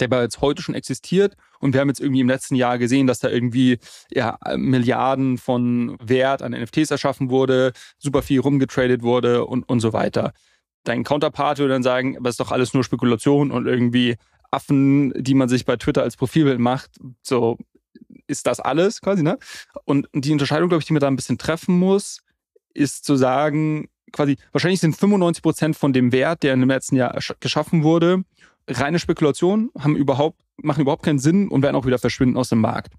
der 0.00 0.08
bereits 0.08 0.40
heute 0.40 0.62
schon 0.62 0.74
existiert. 0.74 1.34
Und 1.60 1.72
wir 1.72 1.80
haben 1.80 1.88
jetzt 1.88 2.00
irgendwie 2.00 2.20
im 2.20 2.28
letzten 2.28 2.54
Jahr 2.54 2.78
gesehen, 2.78 3.06
dass 3.06 3.20
da 3.20 3.28
irgendwie 3.28 3.78
ja, 4.10 4.38
Milliarden 4.56 5.38
von 5.38 5.96
Wert 6.02 6.42
an 6.42 6.52
NFTs 6.52 6.90
erschaffen 6.90 7.30
wurde, 7.30 7.72
super 7.98 8.22
viel 8.22 8.40
rumgetradet 8.40 9.02
wurde 9.02 9.46
und, 9.46 9.68
und 9.68 9.80
so 9.80 9.92
weiter 9.92 10.32
dein 10.84 11.04
Counterpart 11.04 11.58
würde 11.58 11.74
dann 11.74 11.82
sagen, 11.82 12.16
aber 12.16 12.28
ist 12.28 12.40
doch 12.40 12.52
alles 12.52 12.74
nur 12.74 12.84
Spekulation 12.84 13.50
und 13.50 13.66
irgendwie 13.66 14.16
Affen, 14.50 15.12
die 15.16 15.34
man 15.34 15.48
sich 15.48 15.64
bei 15.64 15.76
Twitter 15.76 16.02
als 16.02 16.16
Profilbild 16.16 16.58
macht, 16.58 16.90
so 17.22 17.58
ist 18.26 18.46
das 18.46 18.60
alles 18.60 19.00
quasi, 19.00 19.22
ne? 19.22 19.38
Und 19.84 20.08
die 20.14 20.32
Unterscheidung, 20.32 20.68
glaube 20.68 20.80
ich, 20.80 20.86
die 20.86 20.92
man 20.92 21.00
da 21.00 21.08
ein 21.08 21.16
bisschen 21.16 21.38
treffen 21.38 21.78
muss, 21.78 22.20
ist 22.74 23.04
zu 23.04 23.16
sagen, 23.16 23.88
quasi, 24.12 24.36
wahrscheinlich 24.52 24.80
sind 24.80 24.96
95 24.96 25.42
Prozent 25.42 25.76
von 25.76 25.92
dem 25.92 26.12
Wert, 26.12 26.42
der 26.42 26.54
in 26.54 26.60
dem 26.60 26.68
letzten 26.68 26.96
Jahr 26.96 27.18
geschaffen 27.40 27.82
wurde, 27.82 28.24
reine 28.68 28.98
Spekulation, 28.98 29.70
haben 29.78 29.96
überhaupt, 29.96 30.38
machen 30.56 30.82
überhaupt 30.82 31.04
keinen 31.04 31.18
Sinn 31.18 31.48
und 31.48 31.62
werden 31.62 31.76
auch 31.76 31.86
wieder 31.86 31.98
verschwinden 31.98 32.36
aus 32.36 32.50
dem 32.50 32.60
Markt. 32.60 32.92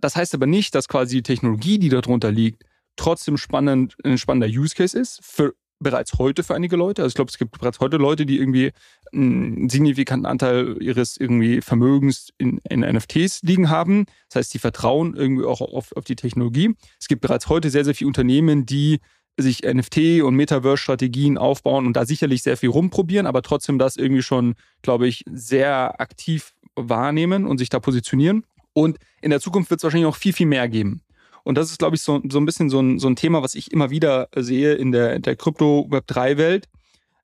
Das 0.00 0.16
heißt 0.16 0.34
aber 0.34 0.46
nicht, 0.46 0.74
dass 0.74 0.88
quasi 0.88 1.16
die 1.16 1.22
Technologie, 1.22 1.78
die 1.78 1.88
darunter 1.88 2.30
liegt, 2.30 2.64
trotzdem 2.96 3.36
spannend, 3.36 3.96
ein 4.04 4.18
spannender 4.18 4.48
Use 4.48 4.74
Case 4.74 4.98
ist 4.98 5.20
für 5.22 5.54
bereits 5.78 6.18
heute 6.18 6.42
für 6.42 6.54
einige 6.54 6.76
Leute. 6.76 7.02
Also 7.02 7.12
ich 7.12 7.14
glaube, 7.14 7.30
es 7.30 7.38
gibt 7.38 7.58
bereits 7.58 7.80
heute 7.80 7.96
Leute, 7.96 8.26
die 8.26 8.38
irgendwie 8.38 8.72
einen 9.12 9.68
signifikanten 9.68 10.26
Anteil 10.26 10.76
ihres 10.80 11.16
irgendwie 11.16 11.60
Vermögens 11.60 12.30
in, 12.38 12.60
in 12.68 12.80
NFTs 12.80 13.42
liegen 13.42 13.68
haben. 13.68 14.06
Das 14.28 14.36
heißt, 14.36 14.54
die 14.54 14.58
vertrauen 14.58 15.14
irgendwie 15.14 15.44
auch 15.44 15.60
auf, 15.60 15.92
auf 15.96 16.04
die 16.04 16.16
Technologie. 16.16 16.74
Es 16.98 17.08
gibt 17.08 17.20
bereits 17.20 17.48
heute 17.48 17.70
sehr, 17.70 17.84
sehr 17.84 17.94
viele 17.94 18.08
Unternehmen, 18.08 18.66
die 18.66 19.00
sich 19.38 19.64
NFT- 19.64 20.22
und 20.22 20.34
Metaverse-Strategien 20.34 21.36
aufbauen 21.36 21.86
und 21.86 21.94
da 21.94 22.06
sicherlich 22.06 22.42
sehr 22.42 22.56
viel 22.56 22.70
rumprobieren, 22.70 23.26
aber 23.26 23.42
trotzdem 23.42 23.78
das 23.78 23.96
irgendwie 23.96 24.22
schon, 24.22 24.54
glaube 24.80 25.06
ich, 25.06 25.24
sehr 25.30 26.00
aktiv 26.00 26.54
wahrnehmen 26.74 27.46
und 27.46 27.58
sich 27.58 27.68
da 27.68 27.78
positionieren. 27.78 28.46
Und 28.72 28.98
in 29.20 29.30
der 29.30 29.40
Zukunft 29.40 29.70
wird 29.70 29.80
es 29.80 29.84
wahrscheinlich 29.84 30.08
noch 30.08 30.16
viel, 30.16 30.32
viel 30.32 30.46
mehr 30.46 30.68
geben. 30.68 31.02
Und 31.46 31.54
das 31.54 31.70
ist, 31.70 31.78
glaube 31.78 31.94
ich, 31.94 32.02
so, 32.02 32.20
so 32.28 32.40
ein 32.40 32.44
bisschen 32.44 32.70
so 32.70 32.80
ein, 32.80 32.98
so 32.98 33.06
ein 33.06 33.14
Thema, 33.14 33.40
was 33.40 33.54
ich 33.54 33.70
immer 33.70 33.88
wieder 33.88 34.28
sehe 34.34 34.74
in 34.74 34.90
der, 34.90 35.20
der 35.20 35.36
Krypto-Web3-Welt, 35.36 36.66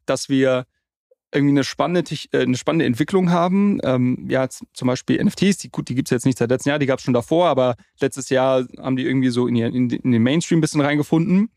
dass 0.07 0.29
wir 0.29 0.65
irgendwie 1.35 1.55
eine 1.55 1.65
spannende, 1.65 2.15
äh, 2.31 2.43
eine 2.43 2.57
spannende 2.57 2.85
Entwicklung 2.85 3.33
haben. 3.33 3.81
Ähm, 3.83 4.29
ja, 4.31 4.49
zum 4.49 4.87
Beispiel 4.87 5.21
NFTs, 5.25 5.59
die, 5.59 5.71
die 5.73 5.95
gibt 5.97 6.07
es 6.07 6.11
jetzt 6.11 6.25
nicht 6.25 6.39
seit 6.39 6.51
letztem 6.51 6.71
Jahr, 6.71 6.79
die 6.79 6.87
gab 6.87 7.01
es 7.01 7.05
schon 7.05 7.15
davor, 7.15 7.49
aber 7.49 7.75
letztes 8.01 8.29
Jahr 8.29 8.65
haben 8.79 8.95
die 8.95 9.05
irgendwie 9.05 9.31
so 9.31 9.49
in, 9.49 9.57
in, 9.57 9.91
in 9.91 10.13
den 10.13 10.23
Mainstream 10.23 10.59
ein 10.59 10.61
bisschen 10.61 10.83
reingefunden. 10.83 11.51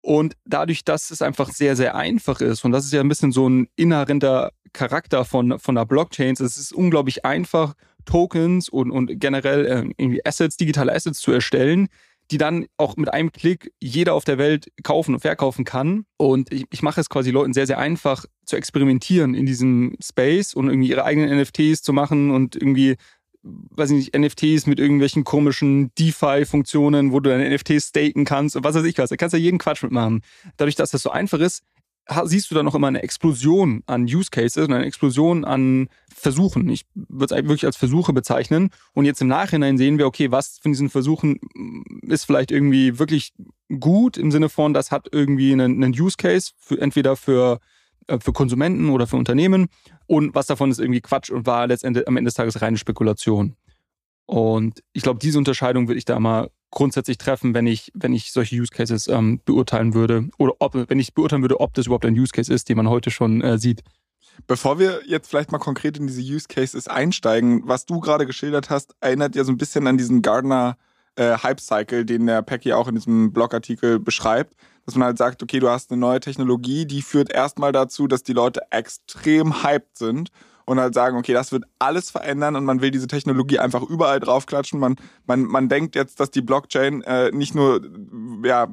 Und 0.00 0.36
dadurch, 0.46 0.84
dass 0.84 1.10
es 1.10 1.20
einfach 1.20 1.50
sehr, 1.50 1.76
sehr 1.76 1.96
einfach 1.96 2.40
ist, 2.40 2.64
und 2.64 2.72
das 2.72 2.86
ist 2.86 2.94
ja 2.94 3.00
ein 3.00 3.08
bisschen 3.10 3.30
so 3.30 3.46
ein 3.46 3.68
inhärenter 3.76 4.52
Charakter 4.72 5.26
von, 5.26 5.58
von 5.58 5.74
der 5.74 5.84
Blockchain, 5.84 6.32
es 6.32 6.40
ist 6.40 6.72
unglaublich 6.72 7.26
einfach, 7.26 7.74
Tokens 8.04 8.68
und, 8.68 8.90
und 8.90 9.20
generell 9.20 9.66
äh, 9.66 9.90
irgendwie 9.96 10.24
Assets, 10.24 10.56
digitale 10.56 10.92
Assets 10.94 11.20
zu 11.20 11.32
erstellen, 11.32 11.88
die 12.30 12.38
dann 12.38 12.66
auch 12.76 12.96
mit 12.96 13.12
einem 13.12 13.32
Klick 13.32 13.72
jeder 13.80 14.14
auf 14.14 14.24
der 14.24 14.38
Welt 14.38 14.72
kaufen 14.82 15.14
und 15.14 15.20
verkaufen 15.20 15.64
kann. 15.64 16.06
Und 16.16 16.52
ich, 16.52 16.64
ich 16.72 16.82
mache 16.82 17.00
es 17.00 17.08
quasi 17.10 17.30
Leuten 17.30 17.52
sehr, 17.52 17.66
sehr 17.66 17.78
einfach 17.78 18.24
zu 18.46 18.56
experimentieren 18.56 19.34
in 19.34 19.46
diesem 19.46 19.96
Space 20.02 20.54
und 20.54 20.68
irgendwie 20.68 20.88
ihre 20.88 21.04
eigenen 21.04 21.38
NFTs 21.38 21.82
zu 21.82 21.92
machen 21.92 22.30
und 22.30 22.56
irgendwie, 22.56 22.96
weiß 23.42 23.90
ich 23.90 23.96
nicht, 23.96 24.18
NFTs 24.18 24.66
mit 24.66 24.80
irgendwelchen 24.80 25.24
komischen 25.24 25.92
DeFi-Funktionen, 25.98 27.12
wo 27.12 27.20
du 27.20 27.30
deine 27.30 27.54
NFTs 27.54 27.88
staken 27.88 28.24
kannst 28.24 28.56
und 28.56 28.64
was 28.64 28.74
weiß 28.74 28.84
ich 28.84 28.96
was. 28.96 29.10
Da 29.10 29.16
kannst 29.16 29.34
du 29.34 29.38
ja 29.38 29.44
jeden 29.44 29.58
Quatsch 29.58 29.82
mitmachen. 29.82 30.22
Dadurch, 30.56 30.76
dass 30.76 30.92
das 30.92 31.02
so 31.02 31.10
einfach 31.10 31.40
ist, 31.40 31.62
siehst 32.24 32.50
du 32.50 32.54
da 32.54 32.62
noch 32.62 32.74
immer 32.74 32.88
eine 32.88 33.02
Explosion 33.02 33.82
an 33.86 34.04
Use 34.04 34.30
Cases 34.30 34.66
und 34.66 34.72
eine 34.72 34.84
Explosion 34.84 35.44
an 35.44 35.88
Versuchen. 36.14 36.68
Ich 36.68 36.84
würde 36.94 37.34
es 37.34 37.44
wirklich 37.44 37.66
als 37.66 37.76
Versuche 37.76 38.12
bezeichnen. 38.12 38.70
Und 38.92 39.04
jetzt 39.04 39.20
im 39.20 39.28
Nachhinein 39.28 39.78
sehen 39.78 39.98
wir, 39.98 40.06
okay, 40.06 40.30
was 40.30 40.58
von 40.62 40.72
diesen 40.72 40.90
Versuchen 40.90 41.40
ist 42.02 42.24
vielleicht 42.24 42.50
irgendwie 42.50 42.98
wirklich 42.98 43.32
gut 43.80 44.16
im 44.16 44.30
Sinne 44.30 44.48
von, 44.48 44.74
das 44.74 44.90
hat 44.90 45.08
irgendwie 45.12 45.52
einen, 45.52 45.82
einen 45.82 45.98
Use 45.98 46.16
Case, 46.16 46.52
für, 46.58 46.80
entweder 46.80 47.16
für, 47.16 47.60
äh, 48.06 48.18
für 48.20 48.32
Konsumenten 48.32 48.90
oder 48.90 49.06
für 49.06 49.16
Unternehmen. 49.16 49.68
Und 50.06 50.34
was 50.34 50.46
davon 50.46 50.70
ist 50.70 50.80
irgendwie 50.80 51.00
Quatsch 51.00 51.30
und 51.30 51.46
war 51.46 51.66
letztendlich 51.66 52.06
am 52.06 52.16
Ende 52.16 52.28
des 52.28 52.34
Tages 52.34 52.60
reine 52.60 52.76
Spekulation. 52.76 53.56
Und 54.26 54.82
ich 54.92 55.02
glaube, 55.02 55.18
diese 55.20 55.38
Unterscheidung 55.38 55.88
würde 55.88 55.98
ich 55.98 56.04
da 56.04 56.18
mal 56.18 56.50
grundsätzlich 56.74 57.16
treffen, 57.16 57.54
wenn 57.54 57.66
ich, 57.66 57.90
wenn 57.94 58.12
ich 58.12 58.32
solche 58.32 58.56
Use 58.56 58.70
Cases 58.70 59.08
ähm, 59.08 59.40
beurteilen 59.44 59.94
würde 59.94 60.28
oder 60.36 60.54
ob, 60.58 60.74
wenn 60.74 60.98
ich 60.98 61.14
beurteilen 61.14 61.42
würde, 61.42 61.60
ob 61.60 61.72
das 61.74 61.86
überhaupt 61.86 62.04
ein 62.04 62.18
Use 62.18 62.32
Case 62.32 62.52
ist, 62.52 62.68
den 62.68 62.76
man 62.76 62.88
heute 62.88 63.10
schon 63.10 63.40
äh, 63.40 63.58
sieht. 63.58 63.82
Bevor 64.46 64.78
wir 64.78 65.00
jetzt 65.06 65.28
vielleicht 65.28 65.52
mal 65.52 65.58
konkret 65.58 65.96
in 65.96 66.08
diese 66.08 66.20
Use 66.20 66.46
Cases 66.48 66.88
einsteigen, 66.88 67.62
was 67.64 67.86
du 67.86 68.00
gerade 68.00 68.26
geschildert 68.26 68.68
hast, 68.68 68.94
erinnert 69.00 69.36
ja 69.36 69.44
so 69.44 69.52
ein 69.52 69.56
bisschen 69.56 69.86
an 69.86 69.96
diesen 69.96 70.22
Gardner 70.22 70.76
äh, 71.16 71.38
Hype 71.38 71.60
Cycle, 71.60 72.04
den 72.04 72.26
der 72.26 72.42
Packy 72.42 72.72
auch 72.72 72.88
in 72.88 72.96
diesem 72.96 73.32
Blogartikel 73.32 74.00
beschreibt, 74.00 74.54
dass 74.84 74.96
man 74.96 75.06
halt 75.06 75.18
sagt, 75.18 75.42
okay, 75.42 75.60
du 75.60 75.68
hast 75.68 75.92
eine 75.92 76.00
neue 76.00 76.20
Technologie, 76.20 76.84
die 76.84 77.02
führt 77.02 77.32
erstmal 77.32 77.72
dazu, 77.72 78.08
dass 78.08 78.24
die 78.24 78.32
Leute 78.32 78.60
extrem 78.70 79.62
hyped 79.62 79.96
sind 79.96 80.30
und 80.66 80.80
halt 80.80 80.94
sagen, 80.94 81.16
okay, 81.16 81.32
das 81.32 81.52
wird 81.52 81.64
alles 81.78 82.10
verändern 82.10 82.56
und 82.56 82.64
man 82.64 82.80
will 82.80 82.90
diese 82.90 83.06
Technologie 83.06 83.58
einfach 83.58 83.82
überall 83.82 84.20
draufklatschen. 84.20 84.80
Man, 84.80 84.96
man, 85.26 85.42
man 85.44 85.68
denkt 85.68 85.94
jetzt, 85.94 86.20
dass 86.20 86.30
die 86.30 86.42
Blockchain 86.42 87.02
äh, 87.02 87.30
nicht 87.32 87.54
nur, 87.54 87.80
ja, 88.44 88.68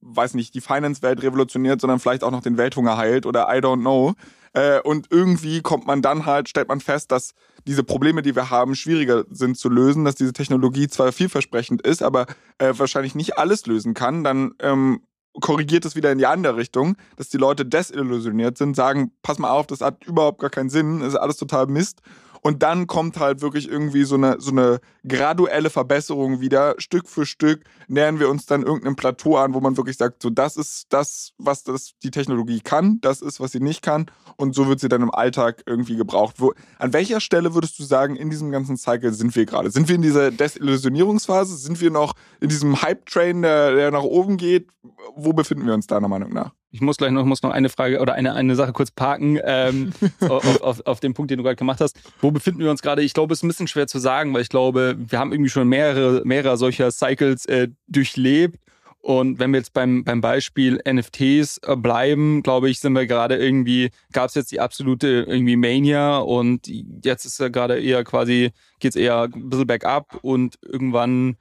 weiß 0.00 0.34
nicht, 0.34 0.54
die 0.54 0.60
Finance-Welt 0.60 1.22
revolutioniert, 1.22 1.80
sondern 1.80 1.98
vielleicht 1.98 2.24
auch 2.24 2.30
noch 2.30 2.42
den 2.42 2.56
Welthunger 2.56 2.96
heilt 2.96 3.26
oder 3.26 3.48
I 3.48 3.58
don't 3.58 3.80
know. 3.80 4.14
Äh, 4.52 4.80
und 4.80 5.08
irgendwie 5.10 5.60
kommt 5.60 5.86
man 5.86 6.00
dann 6.00 6.24
halt, 6.24 6.48
stellt 6.48 6.68
man 6.68 6.80
fest, 6.80 7.12
dass 7.12 7.34
diese 7.66 7.84
Probleme, 7.84 8.22
die 8.22 8.36
wir 8.36 8.50
haben, 8.50 8.74
schwieriger 8.74 9.24
sind 9.30 9.58
zu 9.58 9.68
lösen, 9.68 10.04
dass 10.04 10.14
diese 10.14 10.32
Technologie 10.32 10.88
zwar 10.88 11.12
vielversprechend 11.12 11.82
ist, 11.82 12.02
aber 12.02 12.26
äh, 12.58 12.72
wahrscheinlich 12.76 13.14
nicht 13.14 13.38
alles 13.38 13.66
lösen 13.66 13.92
kann. 13.92 14.24
Dann 14.24 14.54
ähm, 14.60 15.00
korrigiert 15.40 15.84
es 15.84 15.96
wieder 15.96 16.12
in 16.12 16.18
die 16.18 16.26
andere 16.26 16.56
Richtung, 16.56 16.96
dass 17.16 17.28
die 17.28 17.36
Leute 17.36 17.64
desillusioniert 17.64 18.58
sind, 18.58 18.76
sagen, 18.76 19.12
pass 19.22 19.38
mal 19.38 19.50
auf, 19.50 19.66
das 19.66 19.80
hat 19.80 20.04
überhaupt 20.04 20.40
gar 20.40 20.50
keinen 20.50 20.70
Sinn, 20.70 21.00
ist 21.00 21.16
alles 21.16 21.36
total 21.36 21.66
Mist. 21.66 22.00
Und 22.46 22.62
dann 22.62 22.86
kommt 22.86 23.18
halt 23.18 23.40
wirklich 23.40 23.68
irgendwie 23.68 24.04
so 24.04 24.14
eine, 24.14 24.36
so 24.38 24.52
eine 24.52 24.78
graduelle 25.04 25.68
Verbesserung 25.68 26.40
wieder. 26.40 26.76
Stück 26.78 27.08
für 27.08 27.26
Stück 27.26 27.64
nähern 27.88 28.20
wir 28.20 28.30
uns 28.30 28.46
dann 28.46 28.62
irgendeinem 28.62 28.94
Plateau 28.94 29.36
an, 29.36 29.52
wo 29.52 29.58
man 29.58 29.76
wirklich 29.76 29.96
sagt, 29.96 30.22
so 30.22 30.30
das 30.30 30.56
ist 30.56 30.86
das, 30.90 31.32
was 31.38 31.64
das 31.64 31.94
die 32.04 32.12
Technologie 32.12 32.60
kann, 32.60 33.00
das 33.00 33.20
ist, 33.20 33.40
was 33.40 33.50
sie 33.50 33.58
nicht 33.58 33.82
kann. 33.82 34.06
Und 34.36 34.54
so 34.54 34.68
wird 34.68 34.78
sie 34.78 34.88
dann 34.88 35.02
im 35.02 35.10
Alltag 35.10 35.64
irgendwie 35.66 35.96
gebraucht. 35.96 36.36
Wo, 36.38 36.54
an 36.78 36.92
welcher 36.92 37.18
Stelle 37.18 37.52
würdest 37.52 37.80
du 37.80 37.82
sagen, 37.82 38.14
in 38.14 38.30
diesem 38.30 38.52
ganzen 38.52 38.76
Cycle 38.76 39.12
sind 39.12 39.34
wir 39.34 39.44
gerade? 39.44 39.72
Sind 39.72 39.88
wir 39.88 39.96
in 39.96 40.02
dieser 40.02 40.30
Desillusionierungsphase? 40.30 41.56
Sind 41.56 41.80
wir 41.80 41.90
noch 41.90 42.14
in 42.40 42.48
diesem 42.48 42.80
Hype-Train, 42.80 43.42
der, 43.42 43.74
der 43.74 43.90
nach 43.90 44.04
oben 44.04 44.36
geht? 44.36 44.68
Wo 45.16 45.32
befinden 45.32 45.66
wir 45.66 45.74
uns 45.74 45.88
deiner 45.88 46.06
Meinung 46.06 46.32
nach? 46.32 46.52
Ich 46.70 46.80
muss 46.80 46.96
gleich 46.96 47.10
noch, 47.10 47.24
muss 47.24 47.42
noch 47.42 47.50
eine 47.50 47.68
Frage 47.68 48.00
oder 48.00 48.14
eine, 48.14 48.34
eine 48.34 48.54
Sache 48.54 48.72
kurz 48.72 48.90
parken 48.90 49.38
ähm, 49.44 49.92
auf, 50.20 50.60
auf, 50.60 50.86
auf 50.86 51.00
den 51.00 51.14
Punkt, 51.14 51.30
den 51.30 51.38
du 51.38 51.44
gerade 51.44 51.56
gemacht 51.56 51.80
hast. 51.80 51.98
Wo 52.20 52.30
befinden 52.30 52.60
wir 52.60 52.70
uns 52.70 52.82
gerade? 52.82 53.02
Ich 53.02 53.14
glaube, 53.14 53.32
es 53.32 53.38
ist 53.38 53.44
ein 53.44 53.48
bisschen 53.48 53.68
schwer 53.68 53.86
zu 53.86 53.98
sagen, 53.98 54.34
weil 54.34 54.42
ich 54.42 54.48
glaube, 54.48 54.96
wir 54.98 55.18
haben 55.18 55.32
irgendwie 55.32 55.50
schon 55.50 55.68
mehrere, 55.68 56.22
mehrere 56.24 56.56
solcher 56.56 56.90
Cycles 56.90 57.46
äh, 57.46 57.68
durchlebt. 57.88 58.58
Und 59.06 59.38
wenn 59.38 59.52
wir 59.52 59.58
jetzt 59.58 59.72
beim, 59.72 60.02
beim 60.02 60.20
Beispiel 60.20 60.80
NFTs 60.84 61.58
äh, 61.58 61.76
bleiben, 61.76 62.42
glaube 62.42 62.68
ich, 62.68 62.80
sind 62.80 62.92
wir 62.94 63.06
gerade 63.06 63.36
irgendwie, 63.36 63.90
gab 64.12 64.30
es 64.30 64.34
jetzt 64.34 64.50
die 64.50 64.58
absolute 64.58 65.24
irgendwie 65.28 65.54
Mania 65.54 66.18
und 66.18 66.66
jetzt 67.04 67.24
ist 67.24 67.38
ja 67.38 67.46
gerade 67.46 67.80
eher 67.80 68.02
quasi, 68.02 68.50
geht 68.80 68.90
es 68.90 68.96
eher 68.96 69.22
ein 69.32 69.48
bisschen 69.48 69.68
bergab 69.68 70.18
und 70.22 70.56
irgendwann 70.60 71.36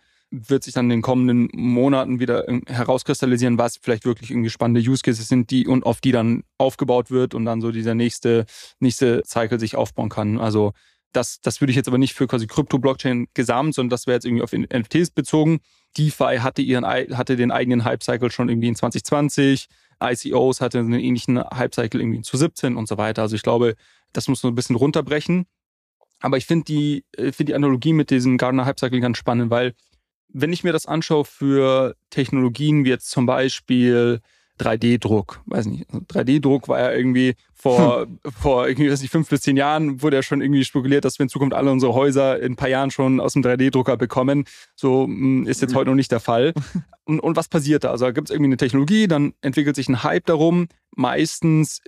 wird 0.49 0.63
sich 0.63 0.73
dann 0.73 0.85
in 0.85 0.89
den 0.89 1.01
kommenden 1.01 1.49
Monaten 1.53 2.19
wieder 2.19 2.47
ähm, 2.47 2.63
herauskristallisieren, 2.67 3.57
was 3.57 3.77
vielleicht 3.81 4.05
wirklich 4.05 4.31
irgendwie 4.31 4.49
spannende 4.49 4.81
Use 4.81 5.01
Cases 5.01 5.27
sind, 5.27 5.49
die 5.51 5.67
und 5.67 5.85
auf 5.85 6.01
die 6.01 6.11
dann 6.11 6.43
aufgebaut 6.57 7.11
wird 7.11 7.33
und 7.33 7.45
dann 7.45 7.61
so 7.61 7.71
dieser 7.71 7.95
nächste, 7.95 8.45
nächste 8.79 9.23
Cycle 9.25 9.59
sich 9.59 9.75
aufbauen 9.75 10.09
kann. 10.09 10.39
Also 10.39 10.73
das, 11.11 11.39
das 11.41 11.61
würde 11.61 11.71
ich 11.71 11.77
jetzt 11.77 11.87
aber 11.87 11.97
nicht 11.97 12.13
für 12.13 12.27
quasi 12.27 12.47
Krypto-Blockchain 12.47 13.27
gesamt, 13.33 13.75
sondern 13.75 13.89
das 13.89 14.05
wäre 14.07 14.15
jetzt 14.15 14.25
irgendwie 14.25 14.43
auf 14.43 14.51
NFTs 14.51 15.11
bezogen. 15.11 15.59
DeFi 15.97 16.37
hatte 16.39 16.61
ihren, 16.61 16.85
hatte 16.85 17.37
den 17.37 17.51
eigenen 17.51 17.85
Hype-Cycle 17.85 18.31
schon 18.31 18.49
irgendwie 18.49 18.67
in 18.67 18.75
2020. 18.75 19.67
ICOs 20.03 20.59
hatte 20.59 20.79
einen 20.79 20.99
ähnlichen 20.99 21.41
Hype-Cycle 21.41 22.01
irgendwie 22.01 22.17
in 22.17 22.23
2017 22.23 22.75
und 22.75 22.87
so 22.87 22.97
weiter. 22.97 23.21
Also 23.21 23.35
ich 23.35 23.43
glaube, 23.43 23.75
das 24.11 24.27
muss 24.27 24.41
so 24.41 24.49
ein 24.49 24.55
bisschen 24.55 24.75
runterbrechen. 24.75 25.45
Aber 26.19 26.37
ich 26.37 26.45
finde 26.45 26.65
die, 26.65 27.05
äh, 27.17 27.31
find 27.31 27.49
die 27.49 27.55
Analogie 27.55 27.93
mit 27.93 28.09
diesem 28.09 28.37
Gardner 28.37 28.65
Hype-Cycle 28.65 28.99
ganz 28.99 29.17
spannend, 29.17 29.49
weil 29.51 29.73
wenn 30.29 30.53
ich 30.53 30.63
mir 30.63 30.73
das 30.73 30.85
anschaue 30.85 31.25
für 31.25 31.95
Technologien 32.09 32.85
wie 32.85 32.89
jetzt 32.89 33.09
zum 33.09 33.25
Beispiel 33.25 34.21
3D-Druck, 34.59 35.41
weiß 35.47 35.65
nicht, 35.65 35.89
3D-Druck 35.89 36.63
also 36.63 36.73
war 36.73 36.79
ja 36.79 36.91
irgendwie 36.91 37.35
vor, 37.53 38.01
hm. 38.01 38.19
vor 38.39 38.67
irgendwie, 38.67 38.89
weiß 38.89 39.01
nicht, 39.01 39.11
fünf 39.11 39.27
bis 39.29 39.41
zehn 39.41 39.57
Jahren 39.57 40.01
wurde 40.01 40.17
ja 40.17 40.23
schon 40.23 40.41
irgendwie 40.41 40.63
spekuliert, 40.63 41.03
dass 41.03 41.19
wir 41.19 41.23
in 41.23 41.29
Zukunft 41.29 41.53
alle 41.53 41.71
unsere 41.71 41.93
Häuser 41.93 42.39
in 42.39 42.53
ein 42.53 42.55
paar 42.55 42.69
Jahren 42.69 42.91
schon 42.91 43.19
aus 43.19 43.33
dem 43.33 43.41
3D-Drucker 43.41 43.97
bekommen. 43.97 44.45
So 44.75 45.05
hm, 45.05 45.45
ist 45.45 45.61
jetzt 45.61 45.75
heute 45.75 45.89
noch 45.89 45.95
nicht 45.95 46.11
der 46.11 46.19
Fall. 46.19 46.53
Und, 47.07 47.19
und 47.19 47.35
was 47.35 47.49
passiert 47.49 47.83
da? 47.83 47.91
Also 47.91 48.05
da 48.05 48.11
gibt 48.11 48.31
es 48.31 48.33
irgendwie 48.33 48.47
eine 48.47 48.57
Technologie, 48.57 49.07
dann 49.07 49.35
entwickelt 49.41 49.75
sich 49.75 49.87
ein 49.87 50.01
Hype 50.01 50.25
darum. 50.25 50.69
Meistens 50.95 51.81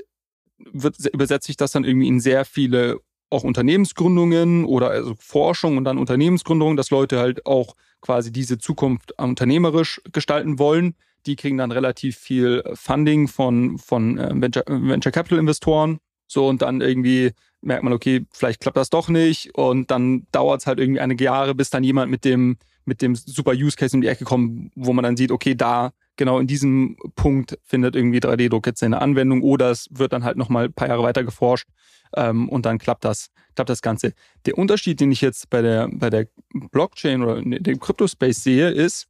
wird, 0.60 0.96
übersetzt 1.12 1.48
sich 1.48 1.58
das 1.58 1.72
dann 1.72 1.86
irgendwie 1.86 2.08
in 2.08 2.20
sehr 2.20 2.46
viele 2.46 3.00
auch 3.32 3.44
Unternehmensgründungen 3.44 4.64
oder 4.66 4.92
also 4.92 5.16
Forschung 5.18 5.78
und 5.78 5.86
dann 5.86 5.98
Unternehmensgründungen, 5.98 6.78
dass 6.78 6.92
Leute 6.92 7.18
halt 7.18 7.48
auch 7.48 7.74
quasi 8.02 8.32
diese 8.32 8.58
Zukunft 8.58 9.14
unternehmerisch 9.20 10.02
gestalten 10.12 10.60
wollen. 10.60 10.96
Die 11.26 11.36
kriegen 11.36 11.58
dann 11.58 11.72
relativ 11.72 12.18
viel 12.18 12.64
Funding 12.74 13.28
von, 13.28 13.78
von 13.78 14.18
äh, 14.18 14.30
Venture, 14.34 14.64
Venture 14.68 15.12
Capital 15.12 15.40
Investoren. 15.40 16.00
So, 16.28 16.48
und 16.48 16.62
dann 16.62 16.82
irgendwie 16.82 17.32
merkt 17.62 17.84
man, 17.84 17.94
okay, 17.94 18.26
vielleicht 18.32 18.62
klappt 18.62 18.78
das 18.78 18.90
doch 18.90 19.10
nicht. 19.10 19.56
Und 19.56 19.92
dann 19.92 20.28
dauert 20.32 20.62
es 20.62 20.68
halt 20.68 20.80
irgendwie 20.80 21.02
einige 21.02 21.24
Jahre, 21.24 21.56
bis 21.56 21.70
dann 21.70 21.84
jemand 21.84 22.12
mit 22.12 22.24
dem, 22.26 22.58
mit 22.86 23.02
dem 23.02 23.16
super 23.16 23.52
Use 23.52 23.76
Case 23.76 23.96
in 23.96 24.02
die 24.02 24.08
Ecke 24.08 24.26
kommt, 24.26 24.72
wo 24.76 24.94
man 24.94 25.04
dann 25.04 25.18
sieht, 25.18 25.32
okay, 25.32 25.56
da, 25.56 25.92
genau 26.16 26.40
in 26.40 26.48
diesem 26.48 26.98
Punkt 27.16 27.58
findet 27.64 27.96
irgendwie 27.96 28.20
3D-Druck 28.20 28.68
jetzt 28.68 28.80
seine 28.80 29.02
Anwendung 29.02 29.42
oder 29.44 29.72
es 29.72 29.88
wird 29.92 30.14
dann 30.14 30.24
halt 30.24 30.38
nochmal 30.38 30.66
ein 30.66 30.74
paar 30.74 30.88
Jahre 30.88 31.04
weiter 31.04 31.24
geforscht 31.24 31.68
ähm, 32.16 32.50
und 32.50 32.66
dann 32.66 32.80
klappt 32.80 33.06
das, 33.06 33.30
klappt 33.58 33.72
das 33.72 33.82
Ganze. 33.82 34.14
Der 34.46 34.56
Unterschied, 34.56 35.00
den 35.00 35.12
ich 35.12 35.22
jetzt 35.22 35.50
bei 35.50 35.64
der, 35.64 35.90
bei 35.92 36.12
der 36.12 36.28
Blockchain 36.54 37.24
oder 37.24 37.42
dem 37.42 37.80
Crypto-Space 37.80 38.44
sehe, 38.44 38.70
ist, 38.70 39.08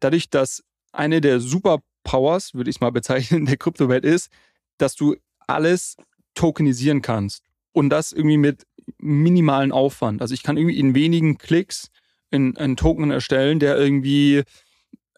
dadurch, 0.00 0.28
dass 0.28 0.62
eine 0.92 1.22
der 1.22 1.40
Superpowers, 1.40 2.52
würde 2.52 2.68
ich 2.68 2.76
es 2.76 2.80
mal 2.80 2.92
bezeichnen, 2.92 3.46
der 3.46 3.56
Kryptowelt 3.56 4.04
ist, 4.04 4.30
dass 4.76 4.96
du 4.96 5.16
alles 5.46 5.96
tokenisieren 6.34 7.00
kannst. 7.00 7.42
Und 7.72 7.88
das 7.88 8.12
irgendwie 8.12 8.36
mit 8.36 8.66
minimalen 8.98 9.72
Aufwand. 9.72 10.20
Also 10.20 10.34
ich 10.34 10.42
kann 10.42 10.58
irgendwie 10.58 10.78
in 10.78 10.94
wenigen 10.94 11.38
Klicks 11.38 11.88
einen 12.30 12.76
Token 12.76 13.10
erstellen, 13.10 13.60
der 13.60 13.78
irgendwie 13.78 14.42